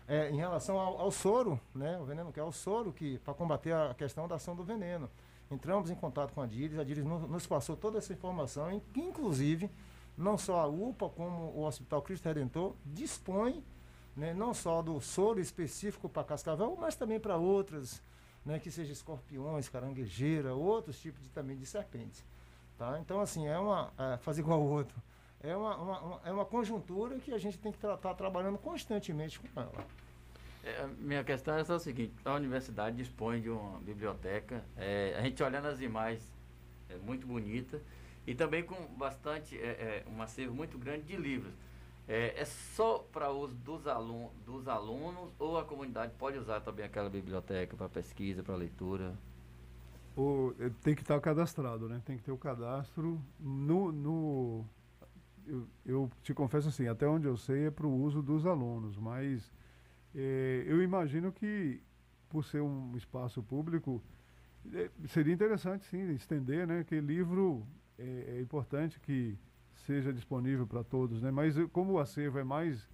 é, 0.07 0.30
em 0.32 0.38
relação 0.38 0.80
ao, 0.80 0.99
ao, 0.99 1.11
soro, 1.11 1.59
né? 1.76 1.99
O 1.99 2.05
veneno 2.05 2.32
que 2.32 2.39
é 2.39 2.43
o 2.43 2.51
soro 2.51 2.91
que 2.91 3.19
para 3.19 3.34
combater 3.34 3.74
a 3.74 3.93
questão 3.93 4.28
da 4.28 4.36
ação 4.36 4.55
do 4.55 4.63
veneno. 4.63 5.09
Entramos 5.51 5.91
em 5.91 5.95
contato 5.95 6.34
com 6.34 6.41
a 6.41 6.47
DIRES, 6.47 6.80
a 6.80 6.84
DIRES 6.84 7.05
nos, 7.05 7.30
nos 7.30 7.45
passou 7.45 7.76
toda 7.76 7.97
essa 7.97 8.13
informação, 8.13 8.72
inclusive 8.95 9.69
não 10.18 10.38
só 10.38 10.59
a 10.59 10.68
UPA 10.68 11.09
como 11.09 11.51
o 11.55 11.66
Hospital 11.66 12.01
Cristo 12.01 12.26
Redentor 12.26 12.76
dispõe 12.86 13.64
né, 14.16 14.34
não 14.34 14.53
só 14.53 14.82
do 14.82 14.99
soro 14.99 15.39
específico 15.39 16.09
para 16.09 16.24
cascavel, 16.24 16.78
mas 16.80 16.95
também 16.95 17.20
para 17.20 17.38
outras, 17.38 18.01
né, 18.45 18.59
que 18.59 18.70
seja 18.70 18.91
escorpiões, 18.91 19.70
caranguejeira, 19.70 20.53
outros 20.53 20.99
tipos 20.99 21.24
de, 21.24 21.30
também 21.30 21.57
de 21.57 21.66
serpentes. 21.66 22.24
Tá? 22.78 22.99
Então, 22.99 23.22
assim, 23.22 23.47
é 23.47 23.57
uma. 23.57 23.91
É, 23.97 24.18
fazer 24.18 24.41
igual 24.41 24.59
ao 24.59 24.68
outro. 24.68 24.95
É 25.39 25.55
uma, 25.55 25.76
uma, 25.78 25.99
uma, 25.99 26.22
é 26.26 26.32
uma 26.32 26.45
conjuntura 26.45 27.18
que 27.20 27.34
a 27.34 27.38
gente 27.38 27.57
tem 27.57 27.72
que 27.72 27.78
estar 27.78 27.97
tá, 27.97 28.14
trabalhando 28.14 28.57
constantemente 28.57 29.39
com 29.39 29.59
ela. 29.59 29.86
É, 30.64 30.88
minha 30.99 31.24
questão 31.24 31.57
é 31.57 31.64
só 31.64 31.76
o 31.76 31.80
seguinte: 31.80 32.14
a 32.26 32.34
universidade 32.34 32.97
dispõe 32.97 33.41
de 33.41 33.49
uma 33.49 33.80
biblioteca, 33.80 34.64
é, 34.78 35.16
a 35.18 35.22
gente 35.22 35.41
olhando 35.41 35.68
as 35.68 35.80
imagens, 35.82 36.24
é 36.89 36.97
muito 36.97 37.26
bonita, 37.26 37.82
e 38.26 38.36
também 38.36 38.63
com 38.63 38.76
bastante, 38.95 39.57
é, 39.57 40.03
é, 40.05 40.05
um 40.09 40.22
acervo 40.22 40.53
muito 40.53 40.78
grande 40.78 41.03
de 41.03 41.17
livros. 41.17 41.53
É, 42.07 42.41
é 42.41 42.45
só 42.45 42.99
para 43.11 43.32
uso 43.32 43.55
dos, 43.55 43.88
alun 43.88 44.30
dos 44.45 44.67
alunos 44.67 45.32
ou 45.39 45.57
a 45.57 45.63
comunidade 45.63 46.13
pode 46.17 46.38
usar 46.38 46.59
também 46.61 46.86
aquela 46.86 47.09
biblioteca 47.09 47.76
para 47.78 47.88
pesquisa, 47.88 48.43
para 48.43 48.55
leitura? 48.55 49.15
O, 50.15 50.53
eh, 50.59 50.72
tem 50.84 50.93
que 50.93 51.01
estar 51.01 51.19
cadastrado, 51.22 51.88
né? 51.88 52.01
Tem 52.03 52.17
que 52.17 52.24
ter 52.24 52.32
o 52.32 52.38
cadastro 52.38 53.22
no. 53.39 53.91
no 53.91 54.65
eu, 55.47 55.67
eu 55.86 56.11
te 56.22 56.34
confesso 56.34 56.67
assim, 56.67 56.88
até 56.88 57.07
onde 57.07 57.28
eu 57.28 57.38
sei 57.38 57.67
é 57.67 57.72
para 57.72 57.88
o 57.88 58.01
uso 58.01 58.22
dos 58.22 58.45
alunos, 58.45 58.97
mas 58.97 59.51
eh, 60.13 60.63
eu 60.67 60.84
imagino 60.84 61.32
que, 61.32 61.82
por 62.30 62.43
ser 62.43 62.61
um 62.61 62.95
espaço 62.97 63.41
público, 63.41 64.03
eh, 64.74 64.89
seria 65.07 65.34
interessante 65.34 65.86
sim 65.86 66.11
estender, 66.13 66.67
né? 66.67 66.84
Que 66.84 66.99
livro 66.99 67.65
é, 68.02 68.38
é 68.38 68.41
importante 68.41 68.99
que 68.99 69.38
seja 69.86 70.12
disponível 70.12 70.68
para 70.68 70.84
todos, 70.84 71.22
né? 71.22 71.32
Mas 71.32 71.56
como 71.72 71.93
o 71.93 71.99
acervo 71.99 72.39
é 72.39 72.43
mais 72.43 72.88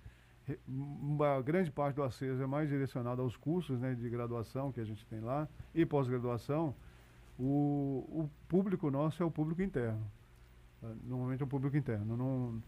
uma 0.65 1.41
grande 1.41 1.69
parte 1.69 1.95
do 1.95 2.03
acervo 2.03 2.41
é 2.41 2.47
mais 2.47 2.69
direcionado 2.69 3.21
aos 3.21 3.35
cursos 3.35 3.79
né, 3.81 3.93
de 3.93 4.09
graduação 4.09 4.71
que 4.71 4.79
a 4.79 4.85
gente 4.85 5.05
tem 5.05 5.19
lá 5.19 5.47
e 5.75 5.85
pós-graduação, 5.85 6.73
o, 7.37 8.05
o 8.09 8.29
público 8.47 8.89
nosso 8.89 9.21
é 9.21 9.25
o 9.25 9.31
público 9.31 9.61
interno. 9.61 10.01
Ah, 10.81 10.93
normalmente 11.03 11.41
é 11.41 11.45
o 11.45 11.47
público 11.47 11.75
interno. 11.75 12.15
Não, 12.15 12.63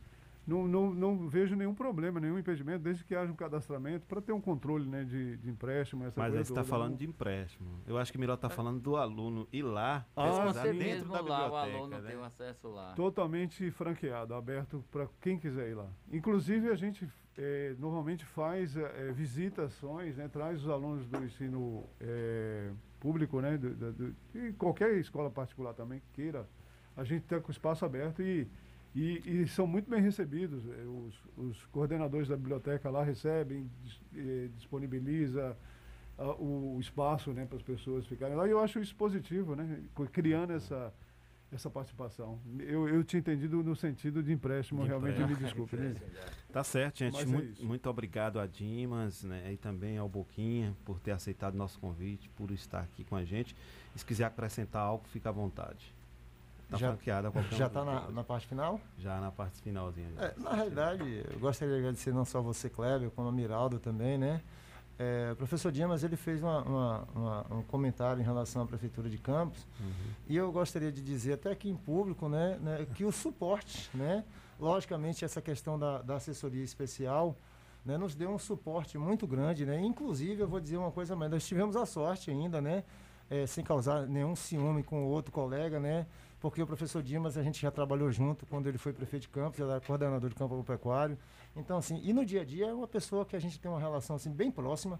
não, 0.47 0.67
não, 0.67 0.91
não 0.93 1.27
vejo 1.27 1.55
nenhum 1.55 1.75
problema, 1.75 2.19
nenhum 2.19 2.39
impedimento, 2.39 2.79
desde 2.83 3.03
que 3.03 3.13
haja 3.13 3.31
um 3.31 3.35
cadastramento 3.35 4.05
para 4.07 4.19
ter 4.21 4.31
um 4.31 4.41
controle 4.41 4.87
né, 4.87 5.03
de, 5.03 5.37
de 5.37 5.49
empréstimo. 5.49 6.03
Essa 6.05 6.19
Mas 6.19 6.33
aí 6.33 6.43
você 6.43 6.51
está 6.51 6.63
falando 6.63 6.97
de 6.97 7.05
empréstimo. 7.05 7.69
Eu 7.85 7.97
acho 7.97 8.11
que 8.11 8.17
o 8.17 8.21
Miró 8.21 8.33
está 8.33 8.49
falando 8.49 8.79
do 8.79 8.95
aluno 8.95 9.47
ir 9.53 9.61
lá, 9.63 10.05
Ah, 10.15 10.23
pesquisar 10.29 10.61
sim. 10.63 10.71
dentro 10.79 10.85
Mesmo 10.85 11.13
da 11.13 11.21
lá 11.21 11.39
o 11.39 11.43
biblioteca. 11.45 11.77
aluno 11.77 12.01
né? 12.01 12.09
tem 12.09 12.17
o 12.17 12.23
acesso 12.23 12.67
lá. 12.69 12.93
Totalmente 12.95 13.69
franqueado, 13.71 14.33
aberto 14.33 14.83
para 14.91 15.07
quem 15.21 15.37
quiser 15.37 15.69
ir 15.69 15.75
lá. 15.75 15.87
Inclusive, 16.11 16.69
a 16.69 16.75
gente 16.75 17.07
eh, 17.37 17.75
normalmente 17.77 18.25
faz 18.25 18.75
eh, 18.75 19.11
visitações, 19.13 20.17
né, 20.17 20.27
traz 20.27 20.61
os 20.63 20.69
alunos 20.69 21.07
do 21.07 21.23
ensino 21.23 21.83
eh, 21.99 22.71
público, 22.99 23.39
né, 23.39 23.57
do, 23.57 23.69
do, 23.75 23.93
do- 23.93 24.15
e 24.33 24.51
qualquer 24.53 24.93
escola 24.97 25.29
particular 25.29 25.73
também 25.73 25.99
que 25.99 26.09
queira. 26.21 26.47
A 26.97 27.03
gente 27.03 27.23
está 27.23 27.39
com 27.39 27.47
o 27.47 27.51
espaço 27.51 27.85
aberto 27.85 28.21
e, 28.21 28.47
e, 28.95 29.41
e 29.43 29.47
são 29.47 29.65
muito 29.67 29.89
bem 29.89 30.01
recebidos. 30.01 30.63
Eh, 30.67 30.83
Os, 30.85 31.15
os 31.37 31.65
coordenadores 31.67 32.27
da 32.27 32.35
biblioteca 32.35 32.89
lá 32.89 33.03
recebem, 33.03 33.69
dis- 33.83 34.01
eh, 34.15 34.49
disponibiliza 34.55 35.55
ah, 36.17 36.31
o, 36.33 36.75
o 36.75 36.79
espaço 36.79 37.31
né, 37.31 37.45
para 37.45 37.57
as 37.57 37.63
pessoas 37.63 38.05
ficarem 38.07 38.35
lá. 38.35 38.47
E 38.47 38.51
eu 38.51 38.59
acho 38.59 38.79
isso 38.79 38.95
positivo, 38.95 39.55
né, 39.55 39.83
criando 40.11 40.53
essa 40.53 40.93
essa 41.51 41.67
participação. 41.67 42.39
Eu, 42.59 42.87
eu 42.87 43.03
tinha 43.03 43.19
entendido 43.19 43.63
no 43.63 43.75
sentido 43.75 44.21
de 44.21 44.31
empréstimo, 44.31 44.83
De 44.83 44.87
realmente, 44.89 45.17
me 45.17 45.23
empréstimo. 45.33 45.65
desculpe. 45.65 45.77
né? 45.77 45.95
Tá 46.53 46.63
certo, 46.63 46.99
gente. 46.99 47.13
Mas 47.13 47.23
é 47.23 47.25
muito, 47.25 47.65
muito 47.65 47.89
obrigado 47.89 48.39
a 48.39 48.45
Dimas 48.45 49.23
né, 49.23 49.51
e 49.53 49.57
também 49.57 49.97
ao 49.97 50.07
Boquinha 50.07 50.75
por 50.85 50.99
ter 50.99 51.09
aceitado 51.09 51.55
nosso 51.55 51.79
convite, 51.79 52.29
por 52.37 52.51
estar 52.51 52.81
aqui 52.81 53.03
com 53.03 53.15
a 53.15 53.23
gente. 53.25 53.55
E 53.95 53.99
se 53.99 54.05
quiser 54.05 54.25
acrescentar 54.25 54.83
algo, 54.83 55.07
fica 55.07 55.29
à 55.29 55.31
vontade. 55.31 55.91
Tá 56.69 56.77
Já- 56.77 56.87
franqueado 56.89 57.27
a 57.27 57.31
qualquer 57.31 57.55
já 57.55 57.65
um 57.65 57.69
tá 57.69 57.83
dos 57.83 57.93
na, 57.93 58.11
na 58.11 58.23
parte 58.23 58.45
final? 58.47 58.79
Já 58.97 59.19
na 59.19 59.31
parte 59.31 59.59
finalzinha. 59.61 60.09
É, 60.19 60.33
na 60.37 60.53
realidade, 60.53 61.23
eu 61.33 61.39
gostaria 61.39 61.73
de 61.73 61.79
agradecer 61.79 62.13
não 62.13 62.23
só 62.25 62.41
você, 62.41 62.69
Kleber, 62.69 63.09
como 63.11 63.27
a 63.27 63.31
Miraldo 63.31 63.79
também, 63.79 64.17
né? 64.17 64.41
É, 64.99 65.29
o 65.31 65.35
professor 65.35 65.71
Dimas, 65.71 66.03
ele 66.03 66.15
fez 66.17 66.43
uma- 66.43 66.61
uma- 66.61 67.07
uma- 67.15 67.45
um 67.55 67.63
comentário 67.63 68.21
em 68.21 68.25
relação 68.25 68.61
à 68.61 68.65
Prefeitura 68.67 69.09
de 69.09 69.17
Campos, 69.17 69.65
e 70.27 70.35
eu 70.35 70.51
gostaria 70.51 70.91
de 70.91 71.01
dizer 71.01 71.33
até 71.33 71.49
aqui 71.51 71.69
em 71.69 71.75
público, 71.75 72.27
né, 72.27 72.59
né, 72.61 72.85
que 72.93 73.05
o 73.05 73.11
suporte, 73.11 73.89
né, 73.95 74.25
logicamente 74.59 75.23
essa 75.23 75.41
questão 75.41 75.79
da, 75.79 76.01
da 76.01 76.15
assessoria 76.17 76.63
especial, 76.63 77.35
né, 77.85 77.97
nos 77.97 78.13
deu 78.13 78.29
um 78.29 78.37
suporte 78.37 78.97
muito 78.97 79.25
grande, 79.25 79.65
né, 79.65 79.79
inclusive 79.81 80.41
eu 80.41 80.47
vou 80.49 80.59
dizer 80.59 80.75
uma 80.75 80.91
coisa 80.91 81.15
mais, 81.15 81.31
nós 81.31 81.47
tivemos 81.47 81.77
a 81.77 81.85
sorte 81.85 82.29
ainda, 82.29 82.59
né, 82.61 82.83
é, 83.29 83.47
sem 83.47 83.63
causar 83.63 84.05
nenhum 84.05 84.35
ciúme 84.35 84.83
com 84.83 85.05
o 85.05 85.07
outro 85.07 85.31
colega, 85.31 85.79
né, 85.79 86.05
porque 86.39 86.61
o 86.61 86.67
professor 86.67 87.01
Dimas 87.03 87.37
a 87.37 87.43
gente 87.43 87.61
já 87.61 87.69
trabalhou 87.71 88.11
junto 88.11 88.45
quando 88.45 88.67
ele 88.67 88.77
foi 88.77 88.93
prefeito 88.93 89.23
de 89.23 89.29
Campos, 89.29 89.59
ele 89.59 89.69
era 89.69 89.81
coordenador 89.81 90.29
de 90.29 90.35
campo 90.35 90.53
agropecuário, 90.53 91.17
então 91.55 91.77
assim, 91.77 91.99
e 92.03 92.13
no 92.13 92.25
dia 92.25 92.41
a 92.41 92.45
dia 92.45 92.67
é 92.67 92.73
uma 92.73 92.87
pessoa 92.87 93.25
que 93.25 93.35
a 93.35 93.39
gente 93.39 93.59
tem 93.59 93.69
uma 93.69 93.79
relação 93.79 94.15
assim 94.15 94.31
bem 94.31 94.49
próxima, 94.51 94.99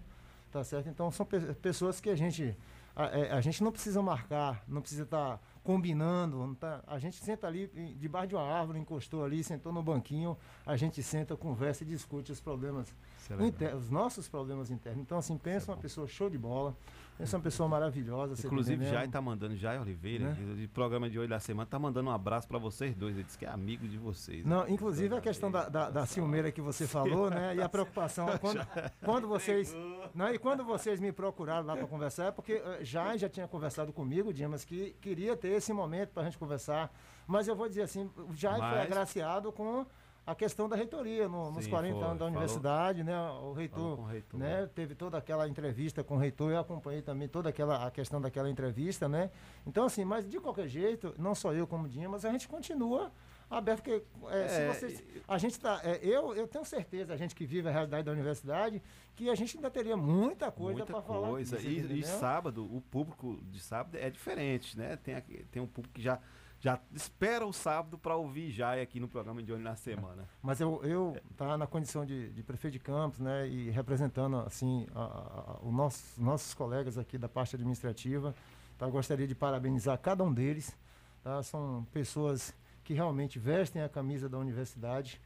tá 0.52 0.62
certo? 0.64 0.88
Então 0.88 1.10
são 1.10 1.24
pe- 1.24 1.54
pessoas 1.54 2.00
que 2.00 2.10
a 2.10 2.16
gente 2.16 2.56
a, 2.94 3.04
é, 3.06 3.30
a 3.32 3.40
gente 3.40 3.62
não 3.62 3.70
precisa 3.70 4.02
marcar, 4.02 4.62
não 4.66 4.80
precisa 4.82 5.04
estar 5.04 5.40
combinando, 5.62 6.36
não 6.38 6.54
tá, 6.54 6.82
a 6.86 6.98
gente 6.98 7.16
senta 7.24 7.46
ali 7.46 7.68
debaixo 7.98 8.28
de 8.30 8.34
uma 8.34 8.42
árvore, 8.44 8.78
encostou 8.80 9.24
ali, 9.24 9.42
sentou 9.44 9.72
no 9.72 9.80
banquinho, 9.82 10.36
a 10.66 10.76
gente 10.76 11.00
senta, 11.02 11.36
conversa 11.36 11.84
e 11.84 11.86
discute 11.86 12.32
os 12.32 12.40
problemas 12.40 12.88
Isso 13.18 13.32
é 13.32 13.36
legal. 13.36 13.48
inter- 13.48 13.76
os 13.76 13.88
nossos 13.90 14.28
problemas 14.28 14.70
internos. 14.72 15.00
Então 15.00 15.16
assim, 15.18 15.38
pensa 15.38 15.70
uma 15.70 15.78
pessoa 15.78 16.08
show 16.08 16.28
de 16.28 16.36
bola, 16.36 16.76
pensa 17.20 17.36
uma 17.36 17.42
pessoa 17.42 17.68
maravilhosa, 17.68 18.34
tá 18.34 18.46
Inclusive? 18.48 18.84
Jai 18.86 19.06
tá 19.06 19.20
mandando, 19.20 19.54
Jai 19.54 19.78
Oliveira, 19.78 20.30
Né? 20.30 20.54
de, 20.56 20.66
programa 20.68 21.08
de 21.10 21.18
hoje 21.18 21.28
da 21.28 21.38
semana, 21.38 21.66
tá 21.66 21.78
mandando 21.78 22.08
um 22.08 22.12
abraço 22.12 22.48
para 22.48 22.58
vocês 22.58 22.94
dois. 22.96 23.14
Ele 23.14 23.24
disse 23.24 23.36
que 23.36 23.44
é 23.44 23.48
amigo 23.50 23.86
de 23.86 23.98
vocês. 23.98 24.44
Não, 24.46 24.66
inclusive 24.66 25.14
a 25.14 25.20
questão 25.20 25.50
da, 25.50 25.68
da, 25.68 25.90
da 25.90 26.06
ciumeira 26.06 26.50
que 26.50 26.62
você 26.62 26.86
falou, 26.86 27.28
né? 27.28 27.54
E 27.56 27.62
a 27.62 27.68
preocupação 27.68 28.26
quando, 28.38 28.66
quando 29.04 29.28
vocês. 29.28 29.76
Não, 30.14 30.32
e 30.32 30.38
quando 30.38 30.64
vocês 30.64 30.98
me 30.98 31.12
procuraram 31.12 31.66
lá 31.66 31.76
para 31.76 31.86
conversar, 31.86 32.26
é 32.26 32.30
porque 32.30 32.54
eh, 32.54 32.78
já 32.82 33.14
já 33.16 33.28
tinha 33.28 33.46
conversado 33.46 33.92
comigo, 33.92 34.32
Dimas, 34.32 34.64
que 34.64 34.96
queria 35.00 35.36
ter 35.36 35.48
esse 35.48 35.72
momento 35.72 36.10
para 36.10 36.22
a 36.22 36.24
gente 36.24 36.38
conversar. 36.38 36.90
Mas 37.26 37.46
eu 37.46 37.54
vou 37.54 37.68
dizer 37.68 37.82
assim, 37.82 38.10
o 38.16 38.34
Jai 38.34 38.58
foi 38.58 38.60
Mas- 38.68 38.80
agraciado 38.86 39.52
com 39.52 39.86
a 40.26 40.34
questão 40.34 40.68
da 40.68 40.76
reitoria 40.76 41.28
no- 41.28 41.50
nos 41.50 41.64
Sim, 41.64 41.70
40 41.70 41.94
foi, 41.94 42.04
anos 42.04 42.18
da 42.18 42.24
falou- 42.24 42.30
universidade, 42.32 43.02
né? 43.02 43.16
O 43.18 43.32
falou 43.34 43.52
reitor, 43.54 43.98
o 44.00 44.04
reitor. 44.04 44.38
né? 44.40 44.68
Teve 44.74 44.94
toda 44.94 45.18
aquela 45.18 45.48
entrevista 45.48 46.04
com 46.04 46.14
o 46.14 46.18
reitor, 46.18 46.52
eu 46.52 46.58
acompanhei 46.58 47.02
também 47.02 47.28
toda 47.28 47.48
aquela 47.48 47.86
a 47.86 47.90
questão 47.90 48.20
daquela 48.20 48.48
entrevista, 48.48 49.08
né? 49.08 49.30
Então 49.66 49.84
assim, 49.84 50.04
mas 50.04 50.28
de 50.28 50.38
qualquer 50.38 50.68
jeito, 50.68 51.14
não 51.18 51.34
só 51.34 51.52
eu 51.52 51.66
como 51.66 51.88
Dimas, 51.88 52.24
a 52.24 52.30
gente 52.30 52.46
continua 52.46 53.10
aberto 53.50 53.82
porque 53.82 54.00
é, 54.30 54.48
se 54.48 54.54
É, 54.60 54.68
vocês, 54.72 55.02
a 55.26 55.36
gente 55.38 55.58
tá, 55.58 55.80
é, 55.82 55.98
eu 56.06 56.32
eu 56.36 56.46
tenho 56.46 56.64
certeza, 56.64 57.12
a 57.12 57.16
gente 57.16 57.34
que 57.34 57.44
vive 57.44 57.68
a 57.68 57.72
realidade 57.72 58.04
da 58.04 58.12
universidade, 58.12 58.80
que 59.16 59.28
a 59.28 59.34
gente 59.34 59.56
ainda 59.56 59.68
teria 59.68 59.96
muita 59.96 60.52
coisa 60.52 60.78
Muita 60.78 60.92
para 60.92 61.02
falar. 61.02 61.28
coisa. 61.30 61.56
aqui, 61.56 61.66
E, 61.66 61.98
e 61.98 62.02
sábado, 62.04 62.62
o 62.64 62.80
público 62.80 63.40
de 63.50 63.58
sábado 63.58 63.96
é 63.96 64.08
diferente, 64.08 64.78
né? 64.78 64.94
Tem, 65.02 65.20
tem 65.50 65.60
um 65.60 65.66
público 65.66 65.94
que 65.94 66.00
já, 66.02 66.20
já 66.60 66.78
espera 66.94 67.46
o 67.46 67.52
sábado 67.52 67.96
para 67.98 68.14
ouvir 68.16 68.50
Jai 68.50 68.82
aqui 68.82 69.00
no 69.00 69.08
programa 69.08 69.42
de 69.42 69.50
Olho 69.52 69.62
na 69.62 69.74
Semana. 69.76 70.28
Mas 70.42 70.60
eu, 70.60 70.80
eu 70.84 71.16
tá 71.36 71.56
na 71.56 71.66
condição 71.66 72.04
de, 72.04 72.30
de 72.30 72.42
prefeito 72.42 72.74
de 72.74 72.78
Campos, 72.80 73.18
né, 73.18 73.48
e 73.48 73.70
representando 73.70 74.36
assim 74.36 74.86
a, 74.94 75.00
a- 75.00 75.58
os 75.62 76.18
nossos, 76.18 76.52
colegas 76.54 76.98
aqui 76.98 77.16
da 77.16 77.28
parte 77.28 77.56
administrativa, 77.56 78.34
tá? 78.78 78.86
Gostaria 78.86 79.26
de 79.26 79.34
parabenizar 79.34 79.98
cada 79.98 80.22
um 80.22 80.32
deles, 80.32 80.76
tá? 81.22 81.42
São 81.42 81.86
pessoas 81.92 82.54
que 82.84 82.92
realmente 82.92 83.38
vestem 83.38 83.80
a 83.82 83.88
camisa 83.88 84.28
da 84.28 84.36
universidade, 84.36 85.18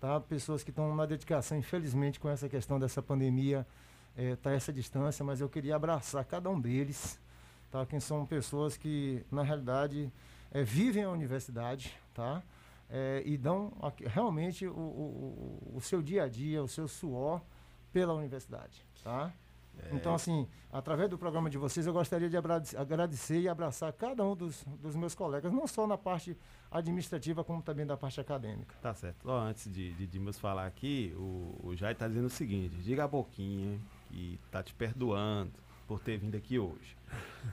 tá? 0.00 0.18
Pessoas 0.20 0.64
que 0.64 0.70
estão 0.70 0.94
na 0.96 1.06
dedicação, 1.06 1.56
infelizmente 1.56 2.18
com 2.18 2.28
essa 2.28 2.48
questão 2.48 2.80
dessa 2.80 3.00
pandemia, 3.00 3.64
eh, 4.16 4.34
tá 4.42 4.50
essa 4.50 4.72
distância, 4.72 5.24
mas 5.24 5.40
eu 5.40 5.48
queria 5.48 5.76
abraçar 5.76 6.24
cada 6.24 6.50
um 6.50 6.60
deles, 6.60 7.16
tá? 7.70 7.86
Que 7.86 8.00
são 8.00 8.26
pessoas 8.26 8.76
que 8.76 9.24
na 9.30 9.44
realidade 9.44 10.12
eh, 10.52 10.62
vivem 10.62 11.04
a 11.04 11.10
universidade, 11.10 11.94
tá? 12.14 12.42
eh, 12.88 13.22
e 13.24 13.36
dão 13.38 13.72
realmente 14.06 14.66
o, 14.66 14.72
o- 14.72 15.72
o- 15.76 15.80
seu 15.80 16.02
dia 16.02 16.24
a 16.24 16.28
dia, 16.28 16.62
o 16.62 16.68
seu 16.68 16.88
suor 16.88 17.40
pela 17.92 18.12
universidade, 18.14 18.84
tá? 19.02 19.32
Então, 19.92 20.12
assim, 20.14 20.46
através 20.70 21.08
do 21.08 21.16
programa 21.16 21.48
de 21.48 21.56
vocês, 21.56 21.86
eu 21.86 21.92
gostaria 21.92 22.28
de 22.28 22.36
agradecer 22.76 23.40
e 23.40 23.48
abraçar 23.48 23.90
cada 23.94 24.22
um 24.24 24.36
dos, 24.36 24.62
dos 24.78 24.94
meus 24.94 25.14
colegas, 25.14 25.50
não 25.52 25.66
só 25.66 25.86
na 25.86 25.96
parte 25.96 26.36
administrativa, 26.70 27.42
como 27.42 27.62
também 27.62 27.86
da 27.86 27.96
parte 27.96 28.20
acadêmica. 28.20 28.74
Tá 28.82 28.92
certo. 28.92 29.26
Ó, 29.28 29.38
antes 29.40 29.72
de, 29.72 29.92
de 29.94 30.06
Dimas 30.06 30.38
falar 30.38 30.66
aqui, 30.66 31.14
o, 31.16 31.58
o 31.68 31.76
Jai 31.76 31.94
tá 31.94 32.06
dizendo 32.06 32.26
o 32.26 32.30
seguinte: 32.30 32.76
diga 32.76 33.04
a 33.04 33.08
Boquinha 33.08 33.80
que 34.08 34.38
tá 34.50 34.62
te 34.62 34.74
perdoando 34.74 35.52
por 35.90 35.98
ter 35.98 36.18
vindo 36.18 36.36
aqui 36.36 36.56
hoje. 36.56 36.96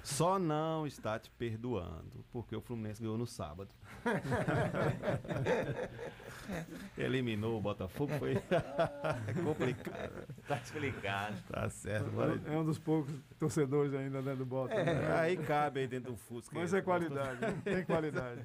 Só 0.04 0.38
não 0.38 0.86
está 0.86 1.18
te 1.18 1.32
perdoando 1.32 2.24
porque 2.32 2.56
o 2.56 2.62
Fluminense 2.62 3.02
ganhou 3.02 3.18
no 3.18 3.26
sábado. 3.26 3.72
Eliminou 6.96 7.58
o 7.58 7.62
Botafogo, 7.62 8.14
foi 8.20 8.36
é 8.36 9.34
complicado. 9.44 10.28
Tá 10.48 10.58
explicado. 10.58 11.36
Tá 11.50 11.68
certo. 11.72 12.12
Bora. 12.12 12.40
É 12.46 12.52
um 12.52 12.64
dos 12.64 12.78
poucos 12.78 13.12
torcedores 13.40 13.92
ainda 13.96 14.22
né, 14.22 14.36
do 14.36 14.46
Bota. 14.46 14.84
né? 14.84 15.20
Aí 15.20 15.36
cabe 15.36 15.80
aí 15.80 15.88
dentro 15.88 16.12
do 16.12 16.18
Fusca. 16.18 16.56
Mas 16.56 16.76
é 16.76 16.82
qualidade, 16.84 17.40
tem 17.66 17.84
qualidade. 17.86 18.44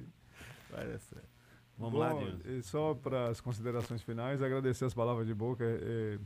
Vai 0.71 0.87
dar 0.87 0.97
certo. 0.97 1.29
Vamos 1.77 1.93
Bom, 1.93 1.99
lá, 1.99 2.13
e 2.45 2.63
só 2.63 2.95
para 2.95 3.29
as 3.29 3.39
considerações 3.39 4.01
finais, 4.01 4.41
agradecer 4.41 4.85
as 4.85 4.93
palavras 4.95 5.27
de 5.27 5.35
boca. 5.35 5.63
é, 5.63 6.15
é, 6.15 6.19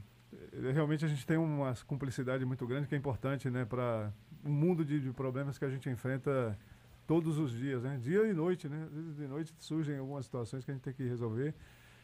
realmente 0.74 1.06
a 1.06 1.08
gente 1.08 1.26
tem 1.26 1.38
uma 1.38 1.74
cumplicidade 1.86 2.46
muito 2.46 2.66
grande 2.68 2.88
que 2.88 2.96
é 2.96 2.98
importante 2.98 3.50
né, 3.50 3.66
para 3.66 4.12
um 4.44 4.52
mundo 4.52 4.84
de, 4.84 5.00
de 5.00 5.12
problemas 5.12 5.58
que 5.58 5.66
a 5.66 5.70
gente 5.70 5.90
enfrenta 5.90 6.58
todos 7.06 7.40
os 7.40 7.52
dias, 7.52 7.84
né? 7.84 7.98
dia 8.02 8.28
e 8.28 8.34
noite. 8.34 8.68
Né? 8.68 8.84
Às 8.84 8.94
vezes 8.94 9.16
de 9.16 9.28
noite 9.28 9.54
surgem 9.60 9.98
algumas 9.98 10.26
situações 10.26 10.66
que 10.66 10.72
a 10.72 10.74
gente 10.74 10.84
tem 10.84 10.94
que 10.94 11.04
resolver. 11.04 11.56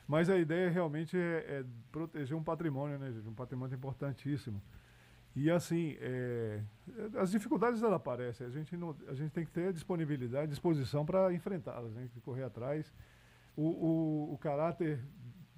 Mas 0.07 0.29
a 0.29 0.37
ideia 0.37 0.69
realmente 0.69 1.17
é, 1.17 1.59
é 1.59 1.65
proteger 1.91 2.35
um 2.35 2.43
patrimônio, 2.43 2.97
né, 2.99 3.11
gente? 3.11 3.27
Um 3.27 3.33
patrimônio 3.33 3.75
importantíssimo. 3.75 4.61
E 5.35 5.49
assim, 5.49 5.97
é, 5.99 6.61
as 7.15 7.31
dificuldades 7.31 7.81
elas 7.81 7.95
aparecem, 7.95 8.45
a 8.45 8.49
gente, 8.49 8.77
não, 8.77 8.95
a 9.07 9.13
gente 9.13 9.31
tem 9.31 9.43
que 9.43 9.51
ter 9.51 9.73
disponibilidade, 9.73 10.49
disposição 10.49 11.05
para 11.05 11.33
enfrentá-las, 11.33 11.91
né? 11.93 12.07
correr 12.23 12.43
atrás. 12.43 12.93
O, 13.55 13.63
o, 13.63 14.33
o, 14.33 14.37
caráter 14.37 14.99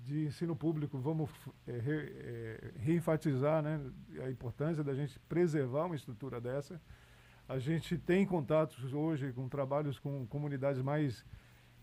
de 0.06 0.26
ensino 0.28 0.56
público, 0.56 1.00
vamos 1.00 1.30
é, 1.66 1.72
re, 1.72 2.14
é, 2.16 2.72
reenfatizar 2.78 3.64
né? 3.64 3.82
a 4.24 4.30
importância 4.30 4.84
da 4.84 4.94
gente 4.94 5.20
preservar 5.28 5.86
uma 5.86 5.96
estrutura 5.96 6.40
dessa. 6.40 6.80
A 7.50 7.58
gente 7.58 7.98
tem 7.98 8.26
contatos 8.26 8.94
hoje 8.94 9.34
com 9.34 9.50
trabalhos 9.50 9.98
com 10.00 10.26
comunidades 10.28 10.82
mais 10.82 11.26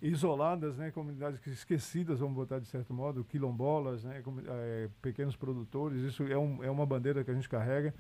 isoladas, 0.01 0.77
né, 0.77 0.91
comunidades 0.91 1.45
esquecidas, 1.47 2.19
vamos 2.19 2.35
botar 2.35 2.59
de 2.59 2.67
certo 2.67 2.93
modo, 2.93 3.25
quilombolas, 3.25 4.03
né, 4.03 4.21
com, 4.23 4.35
é, 4.41 4.89
pequenos 5.01 5.37
produtores, 5.37 6.03
isso 6.03 6.25
é, 6.25 6.37
um, 6.37 6.63
é 6.65 6.69
uma 6.69 6.85
bandeira 6.85 7.23
que 7.23 7.31
a 7.31 7.35
gente 7.35 7.49
carrega. 7.49 7.95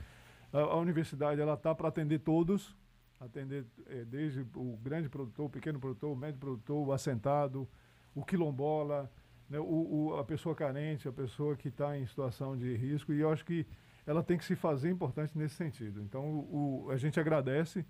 A, 0.53 0.59
a 0.59 0.77
universidade 0.78 1.40
ela 1.40 1.55
está 1.55 1.73
para 1.73 1.89
atender 1.89 2.19
todos, 2.19 2.77
atender 3.20 3.65
é, 3.86 4.05
desde 4.05 4.40
o 4.57 4.77
grande 4.82 5.09
produtor, 5.09 5.47
o 5.47 5.51
pequeno 5.51 5.78
produtor, 5.78 6.12
o 6.12 6.16
médio 6.16 6.40
produtor, 6.40 6.89
o 6.89 6.93
assentado, 6.93 7.69
o 8.12 8.24
quilombola, 8.24 9.09
né, 9.53 9.61
o, 9.61 9.65
o, 9.65 10.16
a 10.16 10.24
pessoa 10.24 10.55
carente, 10.55 11.07
a 11.07 11.12
pessoa 11.12 11.55
que 11.55 11.69
está 11.69 11.97
em 11.99 12.07
situação 12.07 12.57
de 12.57 12.74
risco, 12.74 13.12
e 13.12 13.20
eu 13.20 13.31
acho 13.31 13.45
que 13.45 13.66
ela 14.07 14.23
tem 14.23 14.39
que 14.39 14.45
se 14.47 14.57
fazer 14.57 14.91
importante 14.91 15.37
nesse 15.37 15.57
sentido. 15.57 16.01
Então, 16.01 16.24
o, 16.24 16.89
a 16.91 16.97
gente 16.97 17.20
agradece. 17.20 17.85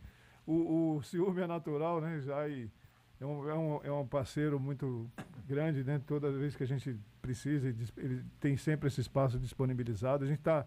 O, 0.45 0.97
o 0.97 1.03
ciúme 1.05 1.41
é 1.41 1.47
natural, 1.47 2.01
né, 2.01 2.21
já 2.21 2.49
é 2.49 3.25
um, 3.25 3.49
é 3.49 3.55
um, 3.55 3.81
é 3.85 3.93
um 3.93 4.05
parceiro 4.05 4.59
muito 4.59 5.09
grande, 5.47 5.85
né? 5.85 6.03
Toda 6.05 6.33
vez 6.33 6.57
que 6.57 6.65
a 6.65 6.67
gente 6.67 6.99
precisa, 7.21 7.69
ele 7.97 8.25
tem 8.41 8.57
sempre 8.57 8.89
esse 8.89 9.01
espaço 9.01 9.39
disponibilizado. 9.39 10.25
A 10.25 10.27
gente 10.27 10.41
está 10.41 10.67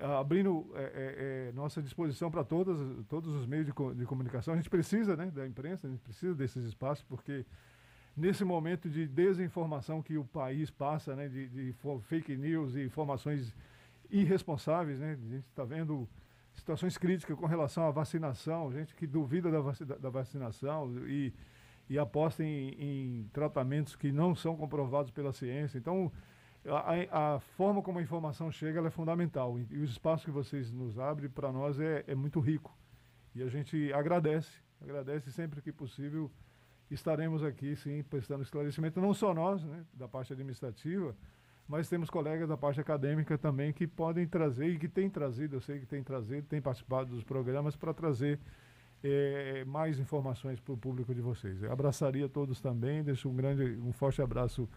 ah, 0.00 0.20
abrindo 0.20 0.72
é, 0.74 0.82
é, 0.82 1.48
é, 1.48 1.52
nossa 1.52 1.82
disposição 1.82 2.30
para 2.30 2.42
todos 2.42 3.26
os 3.26 3.46
meios 3.46 3.66
de, 3.66 3.72
de, 3.94 4.06
comunicação. 4.06 4.54
A 4.54 4.56
gente 4.56 4.70
precisa 4.70 5.14
né, 5.14 5.30
da 5.30 5.46
imprensa, 5.46 5.86
a 5.86 5.90
gente 5.90 6.00
precisa 6.00 6.34
desses 6.34 6.64
espaços, 6.64 7.04
porque 7.04 7.44
nesse 8.16 8.44
momento 8.44 8.88
de 8.88 9.06
desinformação 9.06 10.02
que 10.02 10.16
o 10.16 10.24
país 10.24 10.70
passa, 10.70 11.14
né, 11.14 11.28
de, 11.28 11.48
de 11.48 11.74
fake 12.02 12.36
news 12.36 12.74
e 12.74 12.84
informações 12.84 13.54
irresponsáveis, 14.10 15.00
né, 15.00 15.12
a 15.12 15.34
gente 15.34 15.46
está 15.48 15.64
vendo 15.64 16.08
situações 16.54 16.96
críticas 16.96 17.36
com 17.36 17.46
relação 17.46 17.86
à 17.86 17.90
vacinação, 17.90 18.72
gente 18.72 18.94
que 18.94 19.06
duvida 19.06 19.50
da, 19.50 19.96
da 19.96 20.10
vacinação 20.10 20.92
e 21.08 21.32
e 21.88 21.98
aposta 21.98 22.42
em, 22.42 22.68
em, 22.78 23.28
tratamentos 23.32 23.94
que 23.94 24.10
não 24.10 24.34
são 24.34 24.56
comprovados 24.56 25.10
pela 25.10 25.32
ciência. 25.32 25.78
Então, 25.78 26.10
a, 26.66 27.34
a, 27.34 27.40
forma 27.40 27.82
como 27.82 27.98
a 27.98 28.02
informação 28.02 28.50
chega 28.50 28.86
é 28.86 28.90
fundamental. 28.90 29.58
E, 29.58 29.66
e 29.70 29.78
o 29.78 29.84
espaço 29.84 30.24
que 30.24 30.30
vocês 30.30 30.72
nos 30.72 30.98
abrem, 30.98 31.28
para 31.28 31.52
nós, 31.52 31.78
é, 31.78 32.04
é 32.06 32.14
muito 32.14 32.40
rico. 32.40 32.76
E 33.34 33.42
a 33.42 33.48
gente 33.48 33.92
agradece, 33.92 34.50
agradece 34.80 35.30
sempre 35.30 35.60
que 35.60 35.72
possível. 35.72 36.30
Estaremos 36.90 37.42
aqui, 37.42 37.74
sim, 37.76 38.02
prestando 38.02 38.42
esclarecimento, 38.42 39.00
não 39.00 39.14
só 39.14 39.32
nós, 39.32 39.64
né, 39.64 39.84
da 39.94 40.06
parte 40.06 40.32
administrativa, 40.32 41.14
mas 41.66 41.88
temos 41.88 42.10
colegas 42.10 42.48
da 42.48 42.56
parte 42.56 42.80
acadêmica 42.80 43.38
também 43.38 43.72
que 43.72 43.86
podem 43.86 44.26
trazer 44.26 44.68
e 44.68 44.78
que 44.78 44.88
têm 44.88 45.08
trazido, 45.08 45.56
eu 45.56 45.60
sei 45.60 45.80
que 45.80 45.86
têm 45.86 46.02
trazido, 46.02 46.46
têm 46.46 46.60
participado 46.60 47.10
dos 47.10 47.24
programas 47.24 47.74
para 47.74 47.94
trazer 47.94 48.38
é, 49.02 49.64
mais 49.64 49.98
informações 49.98 50.60
para 50.60 50.72
o 50.74 50.76
público 50.76 51.14
de 51.14 51.20
vocês. 51.20 51.62
Eu 51.62 51.72
abraçaria 51.72 52.28
todos 52.28 52.60
também, 52.60 53.02
deixo 53.02 53.28
um 53.28 53.34
grande, 53.34 53.78
um 53.80 53.92
forte 53.92 54.20
abraço 54.22 54.68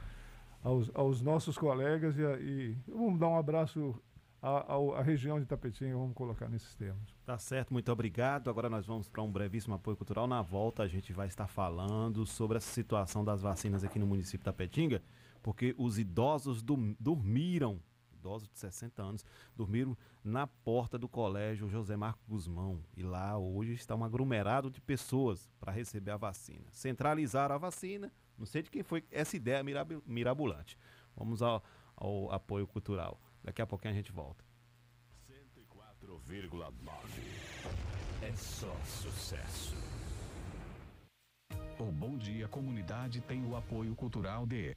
aos, 0.63 0.91
aos 0.93 1.21
nossos 1.21 1.57
colegas 1.57 2.17
e, 2.17 2.21
e, 2.21 2.77
vamos 2.87 3.19
dar 3.19 3.29
um 3.29 3.37
abraço 3.37 3.95
à, 4.41 4.73
à, 4.73 4.99
à, 4.99 5.01
região 5.01 5.39
de 5.39 5.45
Tapetinho, 5.45 5.97
vamos 5.97 6.15
colocar 6.15 6.47
nesses 6.49 6.75
termos. 6.75 7.15
Tá 7.25 7.37
certo, 7.37 7.73
muito 7.73 7.91
obrigado. 7.91 8.49
Agora 8.49 8.69
nós 8.69 8.85
vamos 8.85 9.09
para 9.09 9.21
um 9.21 9.31
brevíssimo 9.31 9.75
apoio 9.75 9.97
cultural. 9.97 10.27
Na 10.27 10.41
volta 10.41 10.83
a 10.83 10.87
gente 10.87 11.11
vai 11.13 11.27
estar 11.27 11.47
falando 11.47 12.25
sobre 12.25 12.57
essa 12.57 12.71
situação 12.71 13.23
das 13.23 13.41
vacinas 13.41 13.83
aqui 13.83 13.97
no 13.99 14.07
município 14.07 14.39
de 14.39 14.45
Tapetinga, 14.45 15.01
porque 15.41 15.73
os 15.77 15.97
idosos 15.97 16.61
do, 16.61 16.95
dormiram 16.99 17.79
idosos 18.27 18.49
de 18.49 18.59
60 18.59 19.01
anos 19.01 19.25
dormiram 19.55 19.97
na 20.23 20.45
porta 20.45 20.97
do 20.97 21.07
colégio 21.07 21.69
José 21.69 21.95
Marco 21.95 22.19
Guzmão. 22.27 22.83
E 22.95 23.03
lá 23.03 23.37
hoje 23.37 23.73
está 23.73 23.95
um 23.95 24.03
aglomerado 24.03 24.69
de 24.69 24.81
pessoas 24.81 25.49
para 25.59 25.71
receber 25.71 26.11
a 26.11 26.17
vacina. 26.17 26.65
Centralizaram 26.71 27.55
a 27.55 27.57
vacina, 27.57 28.11
não 28.37 28.45
sei 28.45 28.61
de 28.61 28.69
quem 28.69 28.83
foi 28.83 29.05
essa 29.09 29.37
ideia 29.37 29.63
mirabolante. 30.05 30.77
Vamos 31.15 31.41
ao, 31.41 31.63
ao 31.95 32.31
apoio 32.31 32.67
cultural. 32.67 33.19
Daqui 33.47 33.61
a 33.61 33.65
pouquinho 33.65 33.93
a 33.93 33.95
gente 33.95 34.11
volta. 34.11 34.43
104,9 35.25 36.91
é 38.21 38.35
só 38.35 38.75
sucesso. 38.83 39.73
O 41.79 41.85
Bom 41.85 42.17
Dia 42.17 42.49
Comunidade 42.49 43.21
tem 43.21 43.45
o 43.45 43.55
apoio 43.55 43.95
cultural 43.95 44.45
de 44.45 44.75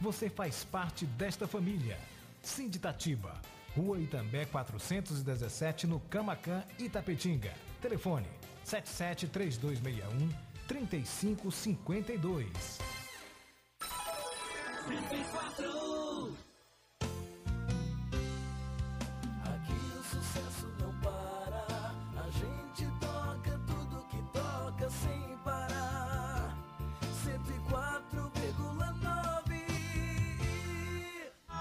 você 0.00 0.28
faz 0.28 0.64
parte 0.64 1.06
desta 1.06 1.46
família. 1.46 1.98
Sinditatiba, 2.42 3.40
Rua 3.76 3.98
Itambé 3.98 4.46
417, 4.46 5.86
no 5.86 6.00
Camacan, 6.00 6.64
Itapetinga. 6.78 7.52
Telefone 7.80 8.26
77 8.64 9.28
3261 9.28 10.28
3552. 10.66 12.78
104 14.86 16.47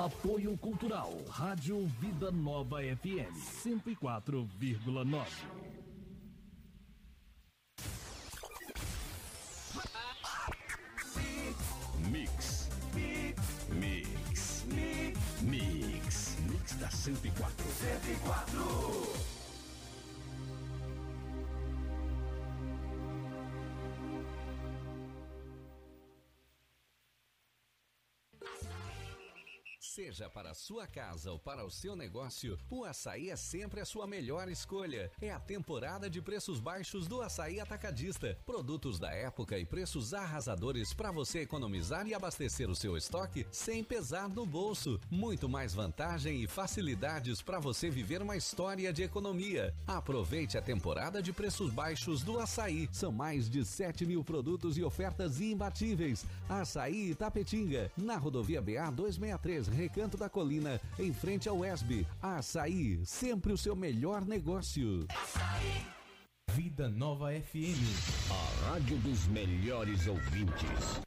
Apoio 0.07 0.57
Cultural. 0.57 1.11
Rádio 1.27 1.85
Vida 1.99 2.31
Nova 2.31 2.81
FM 2.81 3.29
104,9. 3.61 5.27
Mix. 12.09 12.69
Mix. 12.95 13.35
Mix. 13.69 14.63
Mix. 14.67 15.17
Mix. 15.41 16.38
Mix 16.49 16.75
da 16.79 16.89
104. 16.89 17.51
104. 18.23 18.86
Seja 29.98 30.30
para 30.30 30.53
sua 30.53 30.86
casa 30.86 31.32
ou 31.32 31.40
para 31.40 31.65
o 31.65 31.72
seu 31.72 31.95
negócio, 31.95 32.56
o 32.69 32.86
açaí 32.86 33.32
é 33.32 33.36
sempre 33.36 33.82
a 33.82 33.86
sua 33.86 34.06
melhor 34.06 34.48
escolha. 34.48 35.11
É 35.19 35.32
a 35.32 35.40
temporada 35.40 36.07
de 36.07 36.22
preços 36.22 36.60
baixos 36.60 37.07
do 37.07 37.19
açaí 37.19 37.60
atacadista. 37.60 38.38
Produtos 38.45 38.99
da 38.99 39.11
época 39.11 39.57
e 39.57 39.65
preços 39.65 40.14
arrasadores 40.14 40.94
para 40.94 41.11
você 41.11 41.40
economizar 41.40 42.06
e 42.06 42.14
abastecer 42.14 42.69
o 42.69 42.76
seu 42.76 42.95
estoque 42.95 43.48
sem 43.52 43.84
pesar 43.84 44.30
no 44.30 44.45
bolso. 44.45 44.99
Muito 45.10 45.49
mais 45.49 45.74
vantagem 45.74 46.44
e 46.44 46.48
facilidades 46.48 47.41
para 47.41 47.57
você 47.57 47.90
viver 47.90 48.22
uma 48.22 48.38
história 48.38 48.94
de 48.94 49.02
economia. 49.02 49.74
Aproveite 49.88 50.60
a 50.60 50.61
temporada 50.61 51.24
de 51.24 51.34
preços 51.34 51.72
baixos 51.72 52.22
do 52.22 52.40
açaí. 52.40 52.88
São 52.91 53.11
mais 53.11 53.49
de 53.49 53.65
7 53.65 54.06
mil 54.06 54.24
produtos 54.24 54.78
e 54.78 54.84
ofertas 54.84 55.41
imbatíveis. 55.41 56.24
Açaí 56.48 57.10
Itapetinga, 57.10 57.91
na 57.98 58.15
rodovia 58.15 58.61
BA 58.61 58.91
263, 58.91 59.86
Recanto 59.88 60.18
da 60.18 60.27
Colina, 60.27 60.81
em 60.99 61.14
frente 61.14 61.47
ao 61.47 61.64
ESB. 61.64 62.05
Açaí, 62.22 62.99
sempre 63.05 63.53
o 63.53 63.57
seu 63.57 63.73
melhor 63.73 64.26
negócio. 64.26 65.07
Vida 66.51 66.89
Nova 66.89 67.31
FM. 67.31 67.80
A 68.30 68.72
rádio 68.72 68.97
dos 68.97 69.27
melhores 69.27 70.05
ouvintes. 70.05 71.06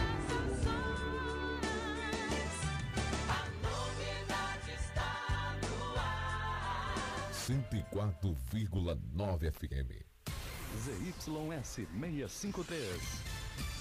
A 3.27 3.43
novidade 3.67 4.71
está 4.71 5.57
no 5.61 5.99
ar. 5.99 6.95
104,9 7.33 9.51
FM. 9.51 9.91
ZYS 10.85 11.67
653. 11.67 13.01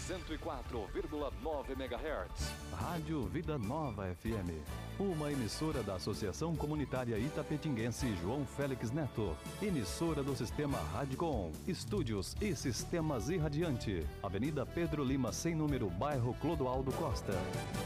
104,9 0.09 1.77
MHz. 1.77 2.51
Rádio 2.73 3.27
Vida 3.27 3.57
Nova 3.59 4.13
FM. 4.13 4.51
Uma 4.99 5.31
emissora 5.31 5.83
da 5.83 5.97
Associação 5.97 6.57
Comunitária 6.57 7.19
Itapetinguense 7.19 8.17
João 8.23 8.47
Félix 8.47 8.91
Neto. 8.91 9.37
Emissora 9.61 10.23
do 10.23 10.35
Sistema 10.35 10.79
Radicom. 10.79 11.53
Estúdios 11.69 12.35
e 12.41 12.57
Sistemas 12.57 13.29
Irradiante. 13.29 14.07
Avenida 14.23 14.65
Pedro 14.65 15.05
Lima, 15.05 15.33
sem 15.33 15.55
número, 15.55 15.91
bairro 15.91 16.33
Clodoaldo 16.41 16.91
Costa. 16.93 17.35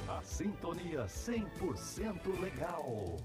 A 0.08 0.22
sintonia 0.22 1.06
100% 1.06 2.40
legal. 2.40 3.16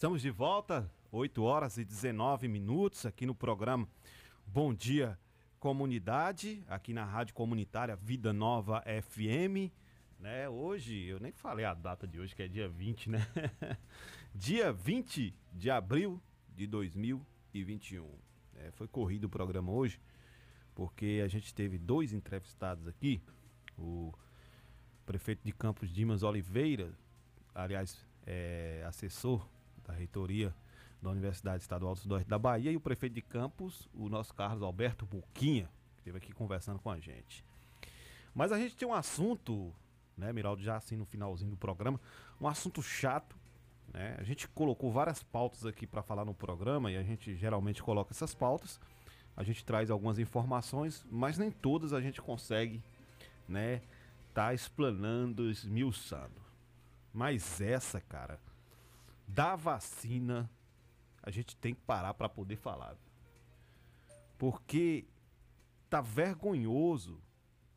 Estamos 0.00 0.22
de 0.22 0.30
volta, 0.30 0.90
8 1.12 1.42
horas 1.42 1.76
e 1.76 1.84
19 1.84 2.48
minutos 2.48 3.04
aqui 3.04 3.26
no 3.26 3.34
programa 3.34 3.86
Bom 4.46 4.72
Dia 4.72 5.18
Comunidade, 5.58 6.64
aqui 6.68 6.94
na 6.94 7.04
Rádio 7.04 7.34
Comunitária 7.34 7.94
Vida 7.96 8.32
Nova 8.32 8.82
FM. 8.82 9.70
Né? 10.18 10.48
Hoje, 10.48 11.04
eu 11.04 11.20
nem 11.20 11.32
falei 11.32 11.66
a 11.66 11.74
data 11.74 12.08
de 12.08 12.18
hoje, 12.18 12.34
que 12.34 12.42
é 12.42 12.48
dia 12.48 12.66
20, 12.66 13.10
né? 13.10 13.26
dia 14.34 14.72
20 14.72 15.34
de 15.52 15.70
abril 15.70 16.18
de 16.56 16.66
2021. 16.66 18.08
É, 18.54 18.70
foi 18.70 18.88
corrido 18.88 19.24
o 19.24 19.28
programa 19.28 19.70
hoje, 19.70 20.00
porque 20.74 21.20
a 21.22 21.28
gente 21.28 21.54
teve 21.54 21.76
dois 21.76 22.14
entrevistados 22.14 22.88
aqui. 22.88 23.22
O 23.76 24.14
prefeito 25.04 25.44
de 25.44 25.52
Campos 25.52 25.92
Dimas 25.92 26.22
Oliveira, 26.22 26.90
aliás, 27.54 28.02
é, 28.24 28.82
assessor 28.88 29.46
da 29.90 29.96
reitoria 29.96 30.54
da 31.02 31.10
Universidade 31.10 31.62
Estadual 31.62 31.94
do 31.94 32.00
Sudoeste 32.00 32.28
da 32.28 32.38
Bahia, 32.38 32.70
e 32.70 32.76
o 32.76 32.80
prefeito 32.80 33.14
de 33.14 33.22
Campos, 33.22 33.88
o 33.92 34.08
nosso 34.08 34.34
Carlos 34.34 34.62
Alberto 34.62 35.04
Buquinha, 35.04 35.68
que 35.94 36.00
esteve 36.00 36.18
aqui 36.18 36.32
conversando 36.32 36.78
com 36.78 36.90
a 36.90 36.98
gente. 36.98 37.44
Mas 38.34 38.52
a 38.52 38.58
gente 38.58 38.76
tem 38.76 38.86
um 38.86 38.94
assunto, 38.94 39.72
né, 40.16 40.32
Miraldo, 40.32 40.62
já 40.62 40.76
assim 40.76 40.96
no 40.96 41.04
finalzinho 41.04 41.50
do 41.50 41.56
programa, 41.56 42.00
um 42.40 42.46
assunto 42.46 42.82
chato, 42.82 43.36
né? 43.92 44.16
A 44.18 44.22
gente 44.22 44.46
colocou 44.46 44.92
várias 44.92 45.22
pautas 45.22 45.66
aqui 45.66 45.84
para 45.86 46.02
falar 46.02 46.24
no 46.24 46.34
programa 46.34 46.92
e 46.92 46.96
a 46.96 47.02
gente 47.02 47.34
geralmente 47.34 47.82
coloca 47.82 48.12
essas 48.12 48.34
pautas. 48.34 48.78
A 49.36 49.42
gente 49.42 49.64
traz 49.64 49.90
algumas 49.90 50.18
informações, 50.18 51.04
mas 51.10 51.38
nem 51.38 51.50
todas 51.50 51.92
a 51.92 52.00
gente 52.00 52.20
consegue, 52.20 52.80
né, 53.48 53.80
tá 54.32 54.54
explanando, 54.54 55.50
esmiuçando. 55.50 56.40
Mas 57.12 57.60
essa, 57.60 58.00
cara, 58.00 58.38
da 59.34 59.54
vacina, 59.54 60.50
a 61.22 61.30
gente 61.30 61.56
tem 61.56 61.74
que 61.74 61.80
parar 61.82 62.14
para 62.14 62.28
poder 62.28 62.56
falar. 62.56 62.96
Porque 64.36 65.06
tá 65.88 66.00
vergonhoso, 66.00 67.20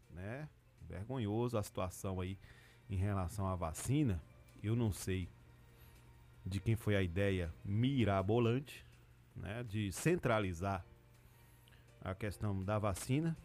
né? 0.09 0.49
Vergonhoso 0.81 1.57
a 1.57 1.63
situação 1.63 2.19
aí 2.21 2.37
em 2.89 2.95
relação 2.95 3.47
à 3.47 3.55
vacina. 3.55 4.21
Eu 4.63 4.75
não 4.75 4.91
sei 4.91 5.29
de 6.45 6.59
quem 6.59 6.75
foi 6.75 6.95
a 6.95 7.01
ideia 7.01 7.53
mirabolante, 7.63 8.85
né, 9.35 9.63
de 9.63 9.91
centralizar 9.91 10.85
a 12.01 12.13
questão 12.13 12.63
da 12.63 12.77
vacina. 12.79 13.37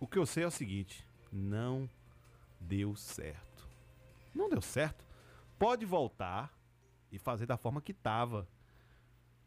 O 0.00 0.06
que 0.06 0.18
eu 0.18 0.26
sei 0.26 0.44
é 0.44 0.46
o 0.46 0.50
seguinte, 0.50 1.06
não 1.32 1.88
deu 2.60 2.96
certo. 2.96 3.68
Não 4.34 4.48
deu 4.48 4.60
certo. 4.60 5.04
Pode 5.58 5.84
voltar 5.84 6.53
e 7.14 7.18
fazer 7.18 7.46
da 7.46 7.56
forma 7.56 7.80
que 7.80 7.92
estava, 7.92 8.48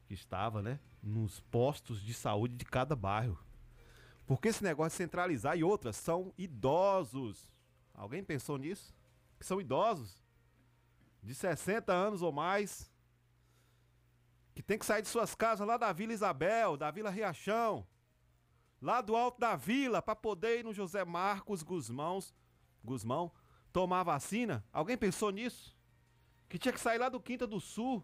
que 0.06 0.14
estava, 0.14 0.62
né, 0.62 0.80
nos 1.04 1.42
postos 1.42 2.02
de 2.02 2.14
saúde 2.14 2.56
de 2.56 2.64
cada 2.64 2.96
bairro. 2.96 3.38
Porque 4.26 4.48
esse 4.48 4.64
negócio 4.64 4.92
de 4.92 5.04
centralizar 5.04 5.58
e 5.58 5.66
outras 5.66 5.98
são 5.98 6.34
idosos. 6.38 7.52
Alguém 7.94 8.24
pensou 8.24 8.58
nisso? 8.58 8.96
Que 9.38 9.46
são 9.46 9.60
idosos 9.60 10.24
de 11.22 11.36
60 11.36 11.92
anos 11.92 12.22
ou 12.22 12.32
mais 12.32 12.90
que 14.56 14.64
tem 14.64 14.80
que 14.80 14.86
sair 14.86 15.02
de 15.02 15.10
suas 15.10 15.36
casas 15.36 15.68
lá 15.68 15.76
da 15.76 15.92
Vila 15.92 16.14
Isabel, 16.14 16.78
da 16.78 16.90
Vila 16.90 17.10
Riachão, 17.10 17.86
lá 18.82 19.02
do 19.02 19.16
alto 19.16 19.40
da 19.40 19.58
vila 19.58 20.02
para 20.02 20.16
poder 20.16 20.60
ir 20.60 20.64
no 20.64 20.74
José 20.74 21.04
Marcos 21.04 21.64
Guzmãos, 21.64 22.34
Guzmão 22.82 23.32
tomar 23.74 24.04
vacina? 24.04 24.66
Alguém 24.72 24.98
pensou 24.98 25.32
nisso? 25.32 25.77
Que 26.50 26.58
tinha 26.58 26.74
que 26.74 26.80
sair 26.80 26.98
lá 26.98 27.10
do 27.10 27.20
Quinta 27.20 27.46
do 27.46 27.60
Sul. 27.60 28.04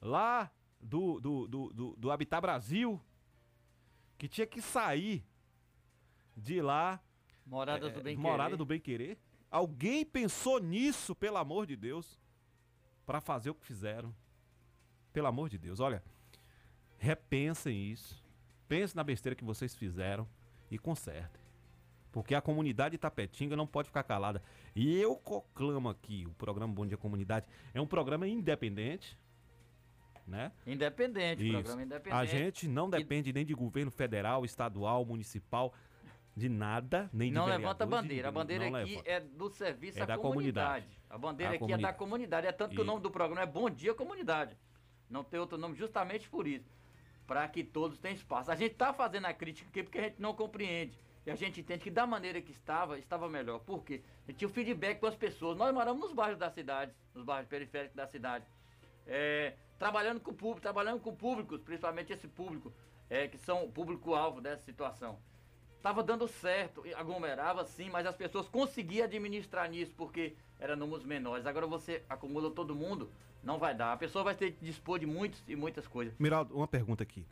Lá 0.00 0.50
do, 0.80 1.20
do, 1.20 1.48
do, 1.48 1.72
do, 1.72 1.96
do 1.96 2.10
Habitat 2.10 2.40
Brasil. 2.40 3.00
Que 4.18 4.28
tinha 4.28 4.46
que 4.46 4.60
sair 4.60 5.24
de 6.36 6.60
lá. 6.60 7.00
Moradas 7.46 7.92
do 7.92 8.00
é, 8.00 8.02
Bem 8.02 8.16
Morada 8.16 8.50
Querer. 8.50 8.56
do 8.56 8.64
Bem 8.64 8.80
Querer. 8.80 9.18
Alguém 9.50 10.04
pensou 10.04 10.58
nisso, 10.58 11.14
pelo 11.14 11.36
amor 11.36 11.66
de 11.66 11.76
Deus, 11.76 12.18
para 13.06 13.20
fazer 13.20 13.50
o 13.50 13.54
que 13.54 13.64
fizeram. 13.64 14.14
Pelo 15.12 15.28
amor 15.28 15.48
de 15.48 15.58
Deus, 15.58 15.78
olha, 15.78 16.02
repensem 16.98 17.92
isso. 17.92 18.24
Pensem 18.66 18.96
na 18.96 19.04
besteira 19.04 19.36
que 19.36 19.44
vocês 19.44 19.74
fizeram 19.74 20.28
e 20.70 20.78
consertem. 20.78 21.40
Porque 22.10 22.34
a 22.34 22.40
comunidade 22.40 22.98
Tapetinga 22.98 23.56
não 23.56 23.66
pode 23.66 23.88
ficar 23.88 24.02
calada. 24.02 24.42
E 24.74 24.98
eu 25.00 25.14
proclamo 25.16 25.88
aqui, 25.88 26.24
o 26.26 26.32
programa 26.34 26.72
Bom 26.72 26.86
Dia 26.86 26.96
Comunidade 26.96 27.46
é 27.72 27.80
um 27.80 27.86
programa 27.86 28.26
independente, 28.26 29.16
né? 30.26 30.50
Independente, 30.66 31.44
Isso. 31.44 31.52
programa 31.52 31.82
independente. 31.82 32.16
A 32.20 32.24
gente 32.24 32.66
não 32.66 32.90
depende 32.90 33.32
nem 33.32 33.44
de 33.44 33.54
governo 33.54 33.90
federal, 33.90 34.44
estadual, 34.44 35.04
municipal, 35.04 35.72
de 36.36 36.48
nada, 36.48 37.08
nem 37.12 37.28
de 37.28 37.34
não 37.36 37.46
levanta 37.46 37.84
a 37.84 37.86
bandeira. 37.86 38.28
A 38.28 38.32
bandeira 38.32 38.68
Não 38.68 38.76
aqui 38.76 38.90
levanta. 38.90 39.08
é 39.10 39.20
do 39.20 39.48
serviço 39.50 40.00
É 40.00 40.02
à 40.02 40.06
da 40.06 40.18
comunidade. 40.18 40.86
comunidade. 40.86 41.04
A 41.08 41.18
bandeira 41.18 41.52
A 41.52 41.56
aqui 41.56 41.72
é 41.72 41.78
da 41.78 41.92
comunidade. 41.92 42.46
É 42.48 42.52
tanto 42.52 42.74
que 42.74 42.80
o 42.80 42.84
E- 42.84 42.86
nome 42.86 43.00
do 43.00 43.10
programa 43.12 43.42
é 43.42 43.46
Bom 43.46 43.70
Dia 43.70 43.94
Comunidade. 43.94 44.56
Não 45.08 45.22
tem 45.22 45.38
outro 45.38 45.56
nome 45.56 45.76
justamente 45.76 46.28
por 46.28 46.48
isso. 46.48 46.68
Para 47.24 47.46
que 47.46 47.62
todos 47.62 47.96
tenham 47.98 48.16
espaço. 48.16 48.50
A 48.50 48.56
gente 48.56 48.72
está 48.72 48.92
fazendo 48.92 49.26
a 49.26 49.32
crítica 49.32 49.68
aqui 49.70 49.84
porque 49.84 49.98
a 49.98 50.02
gente 50.02 50.20
não 50.20 50.34
compreende. 50.34 50.98
E 51.26 51.30
a 51.30 51.34
gente 51.34 51.60
entende 51.60 51.82
que 51.82 51.90
da 51.90 52.06
maneira 52.06 52.40
que 52.40 52.52
estava, 52.52 52.98
estava 52.98 53.28
melhor. 53.28 53.60
Por 53.60 53.82
quê? 53.82 54.02
A 54.26 54.30
gente 54.30 54.38
tinha 54.38 54.48
o 54.48 54.52
feedback 54.52 55.00
com 55.00 55.06
as 55.06 55.14
pessoas. 55.14 55.56
Nós 55.56 55.72
moramos 55.72 56.02
nos 56.02 56.12
bairros 56.12 56.38
da 56.38 56.50
cidade, 56.50 56.92
nos 57.14 57.24
bairros 57.24 57.48
periféricos 57.48 57.96
da 57.96 58.06
cidade. 58.06 58.44
É, 59.06 59.54
trabalhando 59.78 60.20
com 60.20 60.30
o 60.30 60.34
público, 60.34 60.60
trabalhando 60.60 61.00
com 61.00 61.14
públicos, 61.14 61.62
principalmente 61.62 62.12
esse 62.12 62.28
público, 62.28 62.72
é, 63.08 63.26
que 63.26 63.38
são 63.38 63.64
o 63.64 63.72
público-alvo 63.72 64.40
dessa 64.40 64.62
situação. 64.62 65.18
Tava 65.82 66.02
dando 66.02 66.26
certo, 66.26 66.82
aglomerava 66.94 67.64
sim, 67.64 67.90
mas 67.90 68.06
as 68.06 68.16
pessoas 68.16 68.48
conseguiam 68.48 69.04
administrar 69.04 69.68
nisso, 69.68 69.94
porque 69.96 70.34
eram 70.58 70.76
números 70.76 71.04
menores. 71.04 71.46
Agora 71.46 71.66
você 71.66 72.02
acumula 72.08 72.50
todo 72.50 72.74
mundo, 72.74 73.10
não 73.42 73.58
vai 73.58 73.74
dar. 73.74 73.92
A 73.92 73.96
pessoa 73.96 74.24
vai 74.24 74.34
ter 74.34 74.52
que 74.52 74.64
dispor 74.64 74.98
de 74.98 75.06
muitos 75.06 75.42
e 75.46 75.54
muitas 75.54 75.86
coisas. 75.86 76.14
Miraldo, 76.18 76.56
uma 76.56 76.66
pergunta 76.66 77.02
aqui. 77.02 77.26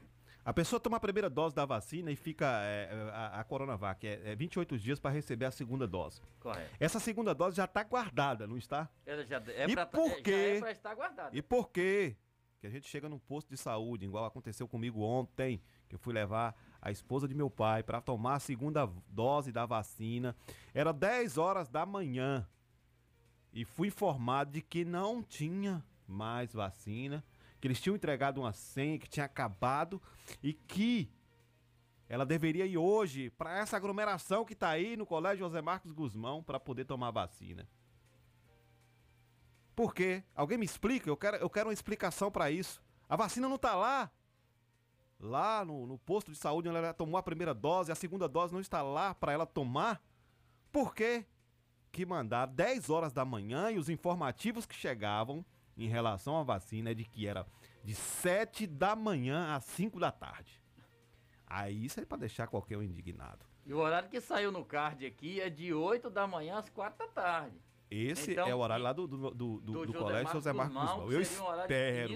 A 0.44 0.52
pessoa 0.52 0.80
toma 0.80 0.96
a 0.96 1.00
primeira 1.00 1.30
dose 1.30 1.54
da 1.54 1.64
vacina 1.64 2.10
e 2.10 2.16
fica 2.16 2.46
é, 2.64 2.88
é, 2.90 3.10
a, 3.12 3.40
a 3.40 3.44
Coronavac, 3.44 4.04
é, 4.06 4.20
é 4.32 4.34
28 4.34 4.76
dias 4.76 4.98
para 4.98 5.12
receber 5.12 5.44
a 5.44 5.50
segunda 5.52 5.86
dose. 5.86 6.20
Correto. 6.40 6.74
Essa 6.80 6.98
segunda 6.98 7.32
dose 7.32 7.56
já 7.56 7.64
está 7.64 7.84
guardada, 7.84 8.46
não 8.46 8.56
está? 8.56 8.88
Ela 9.06 9.24
já 9.24 9.40
é 9.46 9.68
E 9.70 9.74
pra, 9.74 9.86
por 9.86 10.06
é- 10.10 10.16
já 10.16 10.22
quê? 10.22 10.32
é 10.56 10.58
pra 10.60 10.70
estar 10.72 10.94
guardada. 10.94 11.36
E 11.36 11.40
por 11.40 11.70
quê? 11.70 12.16
Que 12.60 12.66
a 12.66 12.70
gente 12.70 12.88
chega 12.88 13.08
num 13.08 13.18
posto 13.20 13.48
de 13.50 13.56
saúde, 13.56 14.04
igual 14.04 14.24
aconteceu 14.24 14.66
comigo 14.66 15.00
ontem, 15.02 15.60
que 15.88 15.94
eu 15.94 15.98
fui 15.98 16.12
levar 16.12 16.56
a 16.80 16.90
esposa 16.90 17.28
de 17.28 17.34
meu 17.34 17.48
pai 17.50 17.82
para 17.84 18.00
tomar 18.00 18.34
a 18.34 18.40
segunda 18.40 18.88
dose 19.08 19.52
da 19.52 19.64
vacina. 19.64 20.34
Era 20.74 20.92
10 20.92 21.38
horas 21.38 21.68
da 21.68 21.86
manhã. 21.86 22.48
E 23.52 23.64
fui 23.64 23.88
informado 23.88 24.50
de 24.52 24.60
que 24.62 24.84
não 24.84 25.22
tinha 25.22 25.84
mais 26.06 26.52
vacina, 26.52 27.22
que 27.62 27.68
eles 27.68 27.80
tinham 27.80 27.94
entregado 27.94 28.40
uma 28.40 28.52
senha 28.52 28.98
que 28.98 29.08
tinha 29.08 29.24
acabado 29.24 30.02
e 30.42 30.52
que 30.52 31.08
ela 32.08 32.26
deveria 32.26 32.66
ir 32.66 32.76
hoje 32.76 33.30
para 33.30 33.56
essa 33.56 33.76
aglomeração 33.76 34.44
que 34.44 34.52
está 34.52 34.70
aí 34.70 34.96
no 34.96 35.06
Colégio 35.06 35.46
José 35.46 35.62
Marcos 35.62 35.92
Guzmão 35.92 36.42
para 36.42 36.58
poder 36.58 36.84
tomar 36.86 37.06
a 37.06 37.12
vacina. 37.12 37.68
Por 39.76 39.94
quê? 39.94 40.24
Alguém 40.34 40.58
me 40.58 40.64
explica? 40.64 41.08
Eu 41.08 41.16
quero, 41.16 41.36
eu 41.36 41.48
quero 41.48 41.68
uma 41.68 41.72
explicação 41.72 42.32
para 42.32 42.50
isso. 42.50 42.82
A 43.08 43.14
vacina 43.14 43.48
não 43.48 43.54
está 43.54 43.76
lá. 43.76 44.10
Lá 45.20 45.64
no, 45.64 45.86
no 45.86 45.96
posto 45.98 46.32
de 46.32 46.38
saúde 46.38 46.68
onde 46.68 46.78
ela 46.78 46.92
tomou 46.92 47.16
a 47.16 47.22
primeira 47.22 47.54
dose, 47.54 47.92
a 47.92 47.94
segunda 47.94 48.28
dose 48.28 48.52
não 48.52 48.60
está 48.60 48.82
lá 48.82 49.14
para 49.14 49.32
ela 49.32 49.46
tomar. 49.46 50.02
Por 50.72 50.92
quê? 50.96 51.24
Que 51.92 52.04
mandar 52.04 52.46
10 52.46 52.90
horas 52.90 53.12
da 53.12 53.24
manhã 53.24 53.70
e 53.70 53.78
os 53.78 53.88
informativos 53.88 54.66
que 54.66 54.74
chegavam 54.74 55.46
em 55.76 55.88
relação 55.88 56.36
à 56.38 56.42
vacina 56.42 56.90
é 56.90 56.94
de 56.94 57.04
que 57.04 57.26
era 57.26 57.46
de 57.84 57.94
7 57.94 58.66
da 58.66 58.94
manhã 58.94 59.54
às 59.54 59.64
5 59.64 59.98
da 59.98 60.10
tarde. 60.12 60.60
Aí 61.46 61.84
isso 61.84 62.00
é 62.00 62.04
para 62.04 62.18
deixar 62.18 62.46
qualquer 62.46 62.78
um 62.78 62.82
indignado. 62.82 63.44
E 63.66 63.72
o 63.72 63.78
horário 63.78 64.08
que 64.08 64.20
saiu 64.20 64.50
no 64.50 64.64
card 64.64 65.04
aqui 65.06 65.40
é 65.40 65.48
de 65.50 65.72
8 65.72 66.10
da 66.10 66.26
manhã 66.26 66.58
às 66.58 66.68
4 66.70 66.98
da 66.98 67.12
tarde. 67.12 67.56
Esse 67.90 68.32
Então, 68.32 68.48
é 68.48 68.54
o 68.54 68.58
horário 68.58 68.82
lá 68.82 68.92
do, 68.94 69.06
do, 69.06 69.30
do, 69.30 69.60
do- 69.60 69.86
do 69.86 69.92
colégio 69.92 70.32
José 70.32 70.50
Marcos 70.50 70.74
Guzmão, 70.74 71.12
Eu 71.12 71.20
espero. 71.20 72.12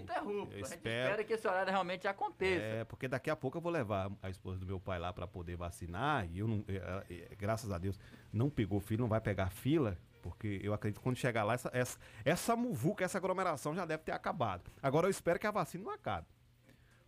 Eu 0.50 0.60
espero. 0.60 0.62
espera 0.62 1.22
que 1.24 1.34
esse 1.34 1.46
horário 1.46 1.70
realmente 1.70 2.08
aconteça. 2.08 2.64
É, 2.64 2.84
porque 2.84 3.06
daqui 3.06 3.28
a 3.28 3.36
pouco 3.36 3.58
eu 3.58 3.60
vou 3.62 3.70
levar 3.70 4.10
a 4.22 4.30
esposa 4.30 4.58
do 4.58 4.64
meu 4.64 4.80
pai 4.80 4.98
lá 4.98 5.12
para 5.12 5.26
poder 5.26 5.54
vacinar 5.54 6.26
e 6.32 6.38
eu 6.38 6.48
não, 6.48 6.64
é, 6.66 7.04
é, 7.30 7.34
graças 7.36 7.70
a 7.70 7.76
Deus, 7.76 8.00
não 8.32 8.48
pegou 8.48 8.80
filho, 8.80 9.02
não 9.02 9.08
vai 9.08 9.20
pegar 9.20 9.50
fila, 9.50 9.98
porque 10.30 10.60
eu 10.62 10.74
acredito 10.74 10.98
que 10.98 11.02
quando 11.04 11.16
chegar 11.16 11.44
lá, 11.44 11.54
essa, 11.54 11.70
essa, 11.72 11.98
essa 12.24 12.56
muvuca, 12.56 13.04
essa 13.04 13.16
aglomeração 13.18 13.74
já 13.74 13.84
deve 13.84 14.02
ter 14.02 14.12
acabado. 14.12 14.70
Agora 14.82 15.06
eu 15.06 15.10
espero 15.10 15.38
que 15.38 15.46
a 15.46 15.50
vacina 15.52 15.84
não 15.84 15.92
acabe. 15.92 16.26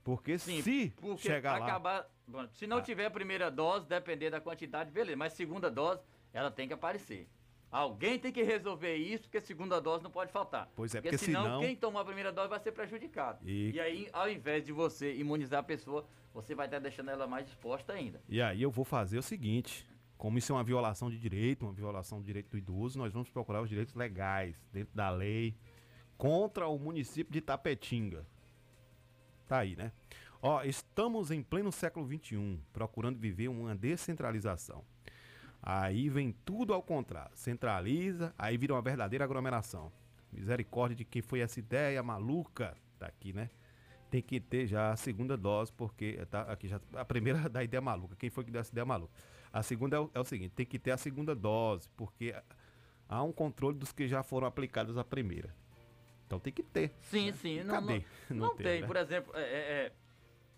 Porque 0.04 0.38
Sim, 0.38 0.62
se 0.62 0.92
porque 0.96 1.22
chegar 1.28 1.58
lá. 1.58 1.66
acabar, 1.66 2.06
bom, 2.26 2.46
se 2.52 2.66
não 2.66 2.80
tiver 2.80 3.06
a 3.06 3.10
primeira 3.10 3.50
dose, 3.50 3.86
depender 3.86 4.30
da 4.30 4.40
quantidade, 4.40 4.90
beleza. 4.90 5.16
Mas 5.16 5.32
segunda 5.32 5.70
dose, 5.70 6.00
ela 6.32 6.50
tem 6.50 6.66
que 6.68 6.72
aparecer. 6.74 7.28
Alguém 7.70 8.18
tem 8.18 8.32
que 8.32 8.42
resolver 8.42 8.94
isso, 8.96 9.24
porque 9.24 9.40
segunda 9.42 9.78
dose 9.80 10.02
não 10.02 10.10
pode 10.10 10.32
faltar. 10.32 10.70
Pois 10.74 10.94
é, 10.94 11.00
porque, 11.02 11.10
porque 11.10 11.24
senão, 11.26 11.42
senão- 11.42 11.60
quem 11.60 11.76
tomou 11.76 12.00
a 12.00 12.04
primeira 12.04 12.32
dose 12.32 12.48
vai 12.48 12.58
ser 12.60 12.72
prejudicado. 12.72 13.40
E- 13.46 13.72
E... 13.72 13.80
aí, 13.80 14.08
ao 14.12 14.30
invés 14.30 14.64
de 14.64 14.72
você 14.72 15.14
imunizar 15.16 15.60
a 15.60 15.62
pessoa, 15.62 16.06
você 16.32 16.54
vai 16.54 16.66
estar 16.66 16.78
deixando 16.78 17.10
ela 17.10 17.26
mais 17.26 17.46
exposta 17.46 17.92
ainda. 17.92 18.22
E 18.28 18.40
aí 18.40 18.62
eu 18.62 18.70
vou 18.70 18.86
fazer 18.86 19.18
o 19.18 19.22
seguinte: 19.22 19.86
como 20.18 20.36
isso 20.36 20.52
é 20.52 20.56
uma 20.56 20.64
violação 20.64 21.08
de 21.08 21.16
direito, 21.16 21.64
uma 21.64 21.72
violação 21.72 22.18
do 22.18 22.24
direito 22.24 22.50
do 22.50 22.58
idoso, 22.58 22.98
nós 22.98 23.12
vamos 23.12 23.30
procurar 23.30 23.62
os 23.62 23.68
direitos 23.68 23.94
legais 23.94 24.60
dentro 24.72 24.94
da 24.94 25.08
lei 25.08 25.56
contra 26.18 26.66
o 26.66 26.76
município 26.76 27.32
de 27.32 27.40
Tapetinga. 27.40 28.26
Tá 29.46 29.60
aí, 29.60 29.76
né? 29.76 29.92
Ó, 30.42 30.62
estamos 30.64 31.30
em 31.30 31.40
pleno 31.40 31.70
século 31.70 32.06
XXI, 32.06 32.60
procurando 32.72 33.18
viver 33.18 33.46
uma 33.48 33.74
descentralização. 33.76 34.84
Aí 35.62 36.08
vem 36.08 36.32
tudo 36.44 36.74
ao 36.74 36.82
contrário. 36.82 37.30
Centraliza, 37.36 38.34
aí 38.36 38.56
vira 38.56 38.74
uma 38.74 38.82
verdadeira 38.82 39.24
aglomeração. 39.24 39.92
Misericórdia 40.32 40.96
de 40.96 41.04
quem 41.04 41.22
foi 41.22 41.40
essa 41.40 41.60
ideia 41.60 42.02
maluca. 42.02 42.76
Tá 42.98 43.06
aqui, 43.06 43.32
né? 43.32 43.50
Tem 44.10 44.20
que 44.20 44.40
ter 44.40 44.66
já 44.66 44.92
a 44.92 44.96
segunda 44.96 45.36
dose, 45.36 45.72
porque 45.72 46.24
tá 46.30 46.42
aqui 46.42 46.66
já 46.66 46.80
a 46.94 47.04
primeira 47.04 47.46
da 47.48 47.62
ideia 47.62 47.80
maluca. 47.80 48.16
Quem 48.16 48.30
foi 48.30 48.44
que 48.44 48.50
deu 48.50 48.60
essa 48.60 48.72
ideia 48.72 48.84
maluca? 48.84 49.12
A 49.52 49.62
segunda 49.62 49.96
é 49.96 50.00
o, 50.00 50.10
é 50.14 50.20
o 50.20 50.24
seguinte, 50.24 50.52
tem 50.54 50.66
que 50.66 50.78
ter 50.78 50.90
a 50.90 50.96
segunda 50.96 51.34
dose, 51.34 51.88
porque 51.96 52.34
há 53.08 53.22
um 53.22 53.32
controle 53.32 53.76
dos 53.78 53.92
que 53.92 54.06
já 54.06 54.22
foram 54.22 54.46
aplicados 54.46 54.96
a 54.98 55.04
primeira. 55.04 55.54
Então 56.26 56.38
tem 56.38 56.52
que 56.52 56.62
ter. 56.62 56.92
Sim, 57.02 57.32
sim. 57.32 57.62
Não, 57.62 57.74
Cadê? 57.74 58.04
Não, 58.28 58.36
Não 58.36 58.46
não 58.48 58.56
tem, 58.56 58.66
tem. 58.66 58.80
né? 58.82 58.86
Por 58.86 58.96
exemplo, 58.96 59.32
é, 59.34 59.40
é, 59.40 59.46
é, 59.46 59.92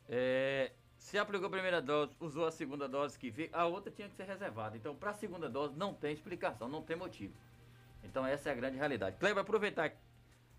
é, 0.09 0.73
se 0.99 1.17
aplicou 1.17 1.47
a 1.47 1.51
primeira 1.51 1.81
dose, 1.81 2.13
usou 2.19 2.45
a 2.47 2.51
segunda 2.51 2.89
dose 2.89 3.17
que 3.19 3.31
veio, 3.31 3.51
a 3.53 3.67
outra 3.67 3.93
tinha 3.93 4.09
que 4.09 4.15
ser 4.17 4.25
reservada. 4.25 4.77
Então, 4.77 4.95
para 4.97 5.11
a 5.11 5.15
segunda 5.15 5.49
dose, 5.49 5.77
não 5.77 5.95
tem 5.95 6.13
explicação, 6.13 6.69
não 6.69 6.83
tem 6.83 6.97
motivo. 6.97 7.33
Então, 8.03 8.27
essa 8.27 8.49
é 8.49 8.53
a 8.53 8.55
grande 8.57 8.77
realidade. 8.77 9.17
Kleber, 9.19 9.43
aproveitar, 9.43 9.93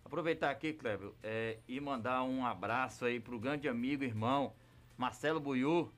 aproveitar 0.06 0.50
aqui, 0.50 0.72
Kleber, 0.74 1.12
é, 1.22 1.58
e 1.68 1.80
mandar 1.82 2.24
um 2.24 2.46
abraço 2.46 3.04
aí 3.04 3.20
pro 3.20 3.38
grande 3.38 3.68
amigo, 3.68 4.04
irmão, 4.06 4.54
Marcelo 4.98 5.40
Buiú, 5.42 5.92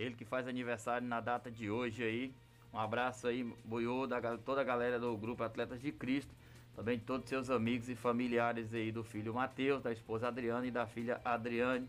ele 0.00 0.14
que 0.14 0.24
faz 0.24 0.48
aniversário 0.48 1.06
na 1.06 1.20
data 1.20 1.50
de 1.50 1.70
hoje 1.70 2.02
aí. 2.02 2.34
Um 2.72 2.78
abraço 2.78 3.26
aí, 3.26 3.44
Buiú, 3.64 4.06
da 4.06 4.38
toda 4.38 4.62
a 4.62 4.64
galera 4.64 4.98
do 4.98 5.14
Grupo 5.16 5.42
Atletas 5.42 5.80
de 5.80 5.92
Cristo. 5.92 6.34
Também 6.74 6.98
de 6.98 7.04
todos 7.04 7.28
seus 7.28 7.50
amigos 7.50 7.90
e 7.90 7.94
familiares 7.94 8.72
aí 8.72 8.90
do 8.90 9.04
filho 9.04 9.34
Matheus, 9.34 9.82
da 9.82 9.92
esposa 9.92 10.28
Adriana 10.28 10.66
e 10.66 10.70
da 10.70 10.86
filha 10.86 11.20
Adriane, 11.22 11.86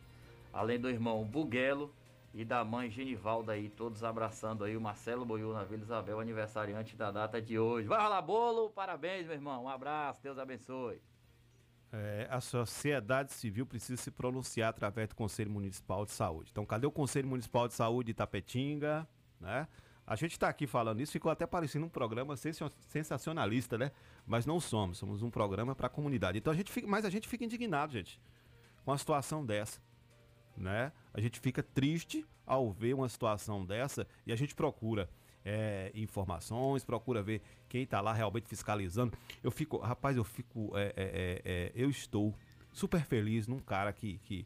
além 0.51 0.77
do 0.77 0.89
irmão 0.89 1.23
Buguelo 1.23 1.93
e 2.33 2.43
da 2.43 2.65
mãe 2.65 2.89
Genivalda 2.89 3.53
aí, 3.53 3.69
todos 3.69 4.03
abraçando 4.03 4.65
aí 4.65 4.75
o 4.75 4.81
Marcelo 4.81 5.23
Boiú 5.23 5.53
na 5.53 5.63
Vila 5.63 5.83
Isabel, 5.83 6.19
aniversariante 6.19 6.97
da 6.97 7.11
data 7.11 7.41
de 7.41 7.57
hoje. 7.57 7.87
Vai 7.87 8.01
rolar 8.01 8.21
bolo, 8.21 8.71
parabéns, 8.71 9.25
meu 9.25 9.35
irmão. 9.35 9.63
Um 9.63 9.69
abraço, 9.69 10.21
Deus 10.21 10.37
abençoe. 10.37 10.99
É, 11.93 12.27
a 12.29 12.39
sociedade 12.39 13.33
civil 13.33 13.65
precisa 13.65 14.01
se 14.01 14.09
pronunciar 14.09 14.69
através 14.69 15.09
do 15.09 15.15
Conselho 15.15 15.51
Municipal 15.51 16.05
de 16.05 16.11
Saúde. 16.11 16.49
Então, 16.51 16.65
cadê 16.65 16.87
o 16.87 16.91
Conselho 16.91 17.27
Municipal 17.27 17.67
de 17.67 17.73
Saúde 17.73 18.07
de 18.07 18.11
Itapetinga? 18.11 19.05
Né? 19.41 19.67
A 20.07 20.15
gente 20.15 20.31
está 20.31 20.47
aqui 20.47 20.67
falando 20.67 21.01
isso, 21.01 21.11
ficou 21.11 21.31
até 21.31 21.45
parecendo 21.45 21.85
um 21.85 21.89
programa 21.89 22.35
sensa- 22.37 22.71
sensacionalista, 22.87 23.77
né? 23.77 23.91
Mas 24.25 24.45
não 24.45 24.59
somos, 24.59 24.97
somos 24.97 25.21
um 25.21 25.29
programa 25.29 25.75
para 25.75 25.87
a 25.87 25.89
comunidade. 25.89 26.37
Então 26.37 26.51
a 26.51 26.55
gente 26.55 26.71
fica, 26.71 26.87
mas 26.87 27.05
a 27.05 27.09
gente 27.09 27.27
fica 27.27 27.43
indignado, 27.43 27.93
gente, 27.93 28.19
com 28.83 28.91
uma 28.91 28.97
situação 28.97 29.45
dessa, 29.45 29.81
né? 30.55 30.91
A 31.13 31.21
gente 31.21 31.39
fica 31.39 31.61
triste 31.61 32.25
ao 32.45 32.71
ver 32.71 32.93
uma 32.93 33.07
situação 33.07 33.65
dessa 33.65 34.07
e 34.25 34.31
a 34.31 34.35
gente 34.35 34.55
procura 34.55 35.09
é, 35.43 35.91
informações, 35.95 36.83
procura 36.83 37.21
ver 37.21 37.41
quem 37.67 37.83
está 37.83 38.01
lá 38.01 38.13
realmente 38.13 38.47
fiscalizando. 38.47 39.17
Eu 39.43 39.51
fico, 39.51 39.77
rapaz, 39.77 40.17
eu 40.17 40.23
fico, 40.23 40.71
é, 40.77 40.83
é, 40.83 40.93
é, 40.95 41.41
é, 41.45 41.71
eu 41.75 41.89
estou 41.89 42.33
super 42.71 43.01
feliz 43.03 43.47
num 43.47 43.59
cara 43.59 43.91
que, 43.91 44.19
que, 44.19 44.45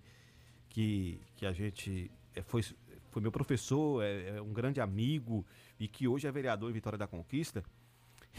que, 0.70 1.22
que 1.36 1.46
a 1.46 1.52
gente 1.52 2.10
foi, 2.46 2.64
foi 3.12 3.22
meu 3.22 3.32
professor, 3.32 4.04
é, 4.04 4.42
um 4.42 4.54
grande 4.54 4.82
amigo 4.82 5.46
e 5.80 5.88
que 5.88 6.08
hoje 6.08 6.28
é 6.28 6.32
vereador 6.32 6.70
em 6.70 6.74
Vitória 6.74 6.98
da 6.98 7.08
Conquista 7.08 7.64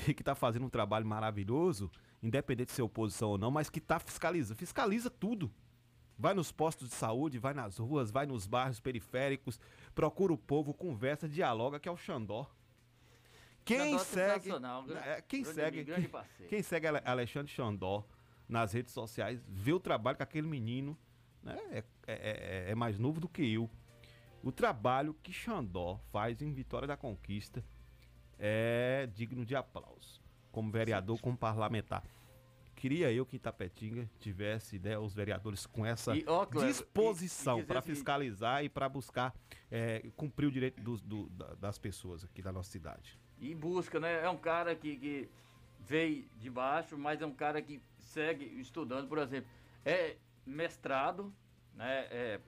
e 0.07 0.15
que 0.15 0.23
está 0.23 0.35
fazendo 0.35 0.66
um 0.66 0.70
trabalho 0.70 1.07
maravilhoso, 1.07 1.91
independente 2.23 2.69
de 2.69 2.73
ser 2.73 2.83
oposição 2.83 3.31
ou 3.31 3.39
não, 3.39 3.51
mas 3.51 3.70
que 3.70 3.78
está 3.78 3.99
fiscalizando, 3.99 4.59
fiscaliza 4.59 5.11
tudo. 5.11 5.51
Vai 6.18 6.32
nos 6.34 6.51
postos 6.51 6.88
de 6.88 6.94
saúde, 6.94 7.38
vai 7.38 7.52
nas 7.52 7.76
ruas, 7.78 8.10
vai 8.10 8.24
nos 8.26 8.47
bairros 8.47 8.80
periféricos, 8.80 9.60
procura 9.94 10.32
o 10.32 10.38
povo, 10.38 10.72
conversa, 10.72 11.28
dialoga, 11.28 11.78
que 11.78 11.88
é 11.88 11.93
o 11.93 11.97
Xandó. 11.97 12.51
Quem 13.64 13.78
Xandó 13.78 13.98
segue, 14.05 14.32
sensacional, 14.44 14.82
gra- 14.84 15.01
é, 15.06 15.20
quem 15.22 15.43
grande 15.43 15.55
segue, 15.60 15.84
grande 15.84 16.09
quem 16.48 16.62
segue 16.62 16.86
Ale- 16.86 17.02
Alexandre 17.05 17.52
Xandó 17.52 18.06
nas 18.48 18.72
redes 18.72 18.93
sociais, 18.93 19.43
vê 19.48 19.72
o 19.72 19.80
trabalho 19.80 20.16
que 20.16 20.22
aquele 20.22 20.47
menino, 20.47 20.97
né, 21.43 21.59
é, 21.70 21.84
é- 22.06 22.64
é- 22.66 22.70
é 22.70 22.74
mais 22.74 22.98
novo 22.98 23.20
do 23.20 23.28
que 23.28 23.43
eu. 23.52 23.68
O 24.43 24.52
trabalho 24.52 25.14
que 25.22 25.32
Xandó 25.32 25.98
faz 26.12 26.40
em 26.40 26.52
Vitória 26.52 26.86
da 26.86 26.97
Conquista 26.97 27.62
é 28.38 29.09
digno 29.12 29.44
de 29.44 29.56
aplauso. 29.56 30.22
Como 30.52 30.70
vereador, 30.70 31.20
como 31.20 31.36
parlamentar. 31.36 32.05
Queria 32.86 33.10
eu 33.12 33.26
que 33.26 33.34
em 33.34 33.38
Tapetinga 33.40 34.08
tivesse 34.20 34.78
né, 34.78 34.96
os 34.96 35.12
vereadores 35.12 35.66
com 35.66 35.84
essa 35.84 36.16
E, 36.16 36.22
ó, 36.24 36.46
Cleber, 36.46 36.68
disposição 36.70 37.64
para 37.64 37.80
seguinte- 37.82 37.96
fiscalizar 37.96 38.62
e 38.64 38.68
para 38.68 38.88
buscar 38.88 39.34
é, 39.68 40.04
cumprir 40.14 40.46
o 40.46 40.52
direito 40.52 40.80
do- 40.80 41.28
da- 41.30 41.54
das 41.56 41.78
pessoas 41.78 42.22
aqui 42.22 42.40
da 42.40 42.52
nossa 42.52 42.70
cidade. 42.70 43.18
E 43.40 43.52
busca, 43.56 43.98
né? 43.98 44.22
É 44.22 44.30
um 44.30 44.36
cara 44.36 44.72
que, 44.76 44.96
que 44.96 45.28
veio 45.80 46.28
de 46.38 46.48
baixo, 46.48 46.96
mas 46.96 47.20
é 47.20 47.26
um 47.26 47.34
cara 47.34 47.60
que 47.60 47.82
segue 47.98 48.44
estudando, 48.60 49.08
por 49.08 49.18
exemplo, 49.18 49.50
é 49.84 50.14
mestrado, 50.46 51.34
né? 51.74 52.06
É 52.08 52.40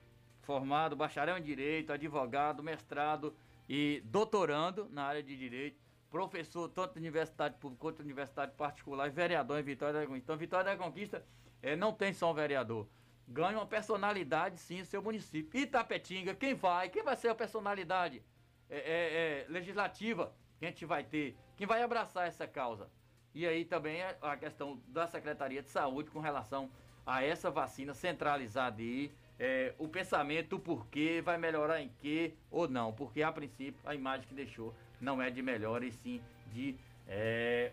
formado, 0.43 0.95
bacharel 0.95 1.37
em 1.37 1.43
direito, 1.43 1.91
advogado, 1.91 2.63
mestrado 2.63 3.35
e 3.67 4.01
doutorando 4.05 4.87
na 4.89 5.03
área 5.03 5.21
de 5.21 5.35
direito, 5.35 5.77
professor 6.09 6.67
tanto 6.69 6.93
de 6.93 6.99
universidade 6.99 7.55
pública 7.55 7.81
quanto 7.81 7.97
de 7.97 8.03
universidade 8.03 8.53
particular 8.53 9.07
e 9.07 9.11
vereador 9.11 9.59
em 9.59 9.63
Vitória 9.63 9.99
da 9.99 10.05
Conquista. 10.05 10.23
Então, 10.23 10.37
Vitória 10.37 10.65
da 10.65 10.83
Conquista 10.83 11.25
é, 11.61 11.75
não 11.75 11.93
tem 11.93 12.13
só 12.13 12.31
um 12.31 12.33
vereador. 12.33 12.87
Ganha 13.27 13.57
uma 13.57 13.65
personalidade, 13.65 14.57
sim, 14.57 14.79
em 14.79 14.83
seu 14.83 15.01
município. 15.03 15.59
Itapetinga, 15.59 16.33
quem 16.33 16.55
vai? 16.55 16.89
Quem 16.89 17.03
vai 17.03 17.15
ser 17.15 17.29
a 17.29 17.35
personalidade 17.35 18.23
é, 18.69 18.77
é, 18.77 18.81
é, 18.81 19.45
legislativa 19.49 20.33
que 20.57 20.65
a 20.65 20.69
gente 20.69 20.85
vai 20.85 21.03
ter? 21.03 21.37
Quem 21.55 21.67
vai 21.67 21.83
abraçar 21.83 22.27
essa 22.27 22.47
causa? 22.47 22.89
E 23.33 23.45
aí 23.45 23.63
também 23.63 24.01
é 24.01 24.17
a 24.21 24.35
questão 24.35 24.81
da 24.87 25.07
Secretaria 25.07 25.61
de 25.61 25.69
Saúde 25.69 26.09
com 26.09 26.19
relação 26.19 26.71
a 27.05 27.23
essa 27.23 27.51
vacina 27.51 27.93
centralizada 27.93 28.81
aí, 28.81 29.11
é, 29.37 29.73
o 29.77 29.87
pensamento, 29.87 30.57
o 30.57 30.59
porquê, 30.59 31.21
vai 31.23 31.37
melhorar 31.37 31.81
em 31.81 31.89
quê 31.99 32.33
ou 32.49 32.67
não. 32.67 32.91
Porque 32.91 33.21
a 33.21 33.31
princípio 33.31 33.79
a 33.85 33.95
imagem 33.95 34.27
que 34.27 34.33
deixou 34.33 34.75
não 34.99 35.21
é 35.21 35.29
de 35.29 35.41
melhora 35.41 35.85
e 35.85 35.91
sim 35.91 36.21
de 36.53 36.75
é, 37.07 37.71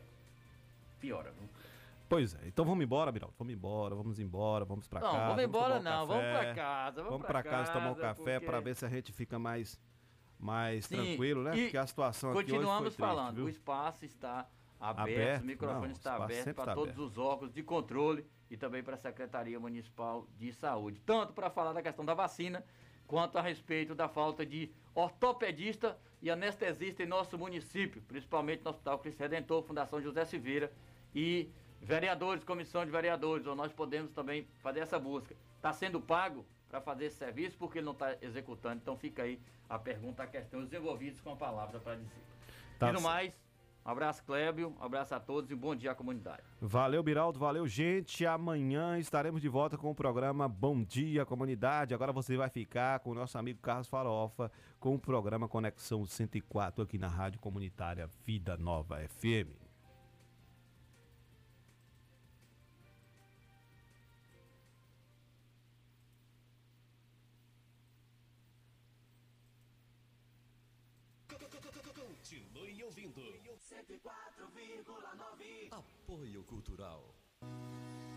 piora. 1.00 1.30
viu? 1.32 1.48
Pois 2.08 2.34
é, 2.34 2.46
então 2.46 2.64
vamos 2.64 2.84
embora, 2.84 3.10
Miraldo. 3.10 3.34
Vamos 3.38 3.52
embora, 3.52 3.94
vamos 3.94 4.18
embora, 4.20 4.64
vamos 4.64 4.86
pra 4.86 5.00
Não, 5.00 5.10
casa. 5.12 5.26
vamos 5.28 5.42
embora 5.44 5.74
um 5.78 5.82
não, 5.82 6.06
vamos 6.06 6.22
café. 6.24 6.38
pra 6.44 6.54
casa, 6.54 6.96
vamos 6.96 7.10
Vamos 7.10 7.26
pra 7.26 7.42
pra 7.42 7.50
casa 7.50 7.72
tomar 7.72 7.90
um 7.90 7.94
café 7.96 8.34
porque- 8.34 8.46
pra 8.46 8.60
ver 8.60 8.76
se 8.76 8.84
a 8.86 8.88
gente 8.88 9.12
fica 9.12 9.38
mais, 9.38 9.80
mais 10.38 10.86
Sim, 10.86 10.96
tranquilo, 10.96 11.42
né? 11.42 11.50
Porque 11.62 11.76
a 11.76 11.86
situação 11.86 12.30
aqui 12.30 12.38
hoje 12.38 12.46
foi 12.50 12.58
Continuamos 12.58 12.94
falando, 12.96 13.36
viu? 13.36 13.44
o 13.46 13.48
espaço 13.48 14.04
está 14.04 14.46
aberto, 14.78 15.00
Aberto? 15.18 15.42
o 15.42 15.46
microfone 15.46 15.80
Não, 15.80 15.88
o 15.88 15.92
está 15.92 16.10
espaço 16.12 16.22
aberto 16.22 16.44
para 16.54 16.62
está 16.62 16.74
todos 16.74 16.94
aberto. 16.94 17.10
os 17.10 17.18
órgãos 17.18 17.52
de 17.52 17.62
controle 17.64 18.24
e 18.48 18.56
também 18.56 18.82
para 18.84 18.94
a 18.94 18.98
Secretaria 18.98 19.58
Municipal 19.58 20.28
de 20.38 20.52
Saúde. 20.52 21.00
Tanto 21.04 21.32
para 21.32 21.50
falar 21.50 21.72
da 21.72 21.82
questão 21.82 22.04
da 22.04 22.14
vacina, 22.14 22.64
quanto 23.06 23.38
a 23.38 23.42
respeito 23.42 23.94
da 23.94 24.08
falta 24.08 24.44
de 24.44 24.70
ortopedista 24.94 25.96
e 26.22 26.30
anestesista 26.30 27.02
em 27.02 27.06
nosso 27.06 27.38
município, 27.38 28.02
principalmente 28.02 28.64
no 28.64 28.70
Hospital 28.70 28.98
Cristo 28.98 29.20
Redentor, 29.20 29.62
Fundação 29.62 30.00
José 30.00 30.24
Silveira 30.24 30.72
e 31.14 31.50
vereadores, 31.80 32.42
comissão 32.42 32.84
de 32.84 32.90
vereadores, 32.90 33.46
ou 33.46 33.54
nós 33.54 33.72
podemos 33.72 34.10
também 34.12 34.46
fazer 34.62 34.80
essa 34.80 34.98
busca. 34.98 35.36
Está 35.56 35.72
sendo 35.72 36.00
pago 36.00 36.44
para 36.68 36.80
fazer 36.80 37.06
esse 37.06 37.16
serviço 37.16 37.56
porque 37.58 37.78
ele 37.78 37.84
não 37.84 37.92
está 37.92 38.16
executando, 38.20 38.76
então 38.76 38.96
fica 38.96 39.22
aí 39.22 39.38
a 39.68 39.78
pergunta, 39.78 40.22
a 40.22 40.26
questão, 40.26 40.60
os 40.60 40.72
envolvidos 40.72 41.20
com 41.20 41.32
a 41.32 41.36
palavra 41.36 41.78
para 41.78 41.96
dizer. 41.96 42.22
Tá 42.78 42.90
e 42.90 42.92
no 42.92 43.00
mais, 43.00 43.45
um 43.86 43.90
abraço 43.90 44.24
Clébio, 44.24 44.74
um 44.80 44.84
abraço 44.84 45.14
a 45.14 45.20
todos 45.20 45.48
e 45.48 45.54
um 45.54 45.58
bom 45.58 45.76
dia 45.76 45.92
à 45.92 45.94
comunidade. 45.94 46.42
Valeu, 46.60 47.02
Biraldo, 47.02 47.38
valeu, 47.38 47.68
gente. 47.68 48.26
Amanhã 48.26 48.98
estaremos 48.98 49.40
de 49.40 49.48
volta 49.48 49.78
com 49.78 49.88
o 49.90 49.94
programa 49.94 50.48
Bom 50.48 50.82
Dia 50.82 51.24
Comunidade. 51.24 51.94
Agora 51.94 52.12
você 52.12 52.36
vai 52.36 52.50
ficar 52.50 52.98
com 52.98 53.10
o 53.10 53.14
nosso 53.14 53.38
amigo 53.38 53.60
Carlos 53.60 53.86
Farofa 53.86 54.50
com 54.80 54.94
o 54.94 54.98
programa 54.98 55.46
Conexão 55.46 56.04
104 56.04 56.82
aqui 56.82 56.98
na 56.98 57.08
Rádio 57.08 57.38
Comunitária 57.38 58.10
Vida 58.24 58.56
Nova 58.56 58.98
FM. 58.98 59.65
Apoio 76.16 76.42
Cultural. 76.44 77.14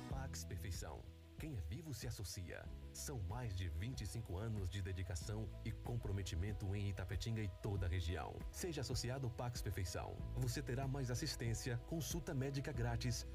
Pax 0.10 0.46
Perfeição. 0.46 1.04
Quem 1.38 1.58
é 1.58 1.62
vivo 1.62 1.94
se 1.94 2.08
associa. 2.08 2.66
São 2.94 3.20
mais 3.24 3.54
de 3.54 3.68
25 3.68 4.38
anos 4.38 4.70
de 4.70 4.82
dedicação 4.82 5.50
e 5.66 5.72
comprometimento 5.74 6.74
em 6.74 6.88
Itapetinga 6.90 7.42
e 7.42 7.50
toda 7.62 7.88
a 7.88 7.90
região. 7.90 8.34
Seja 8.52 8.80
associado 8.80 9.30
Pax 9.32 9.62
Perfeição. 9.62 10.16
Você 10.38 10.62
terá 10.62 10.88
mais 10.88 11.12
assistência, 11.12 11.78
consulta 11.88 12.34
médica 12.34 12.72
grátis, 12.72 13.28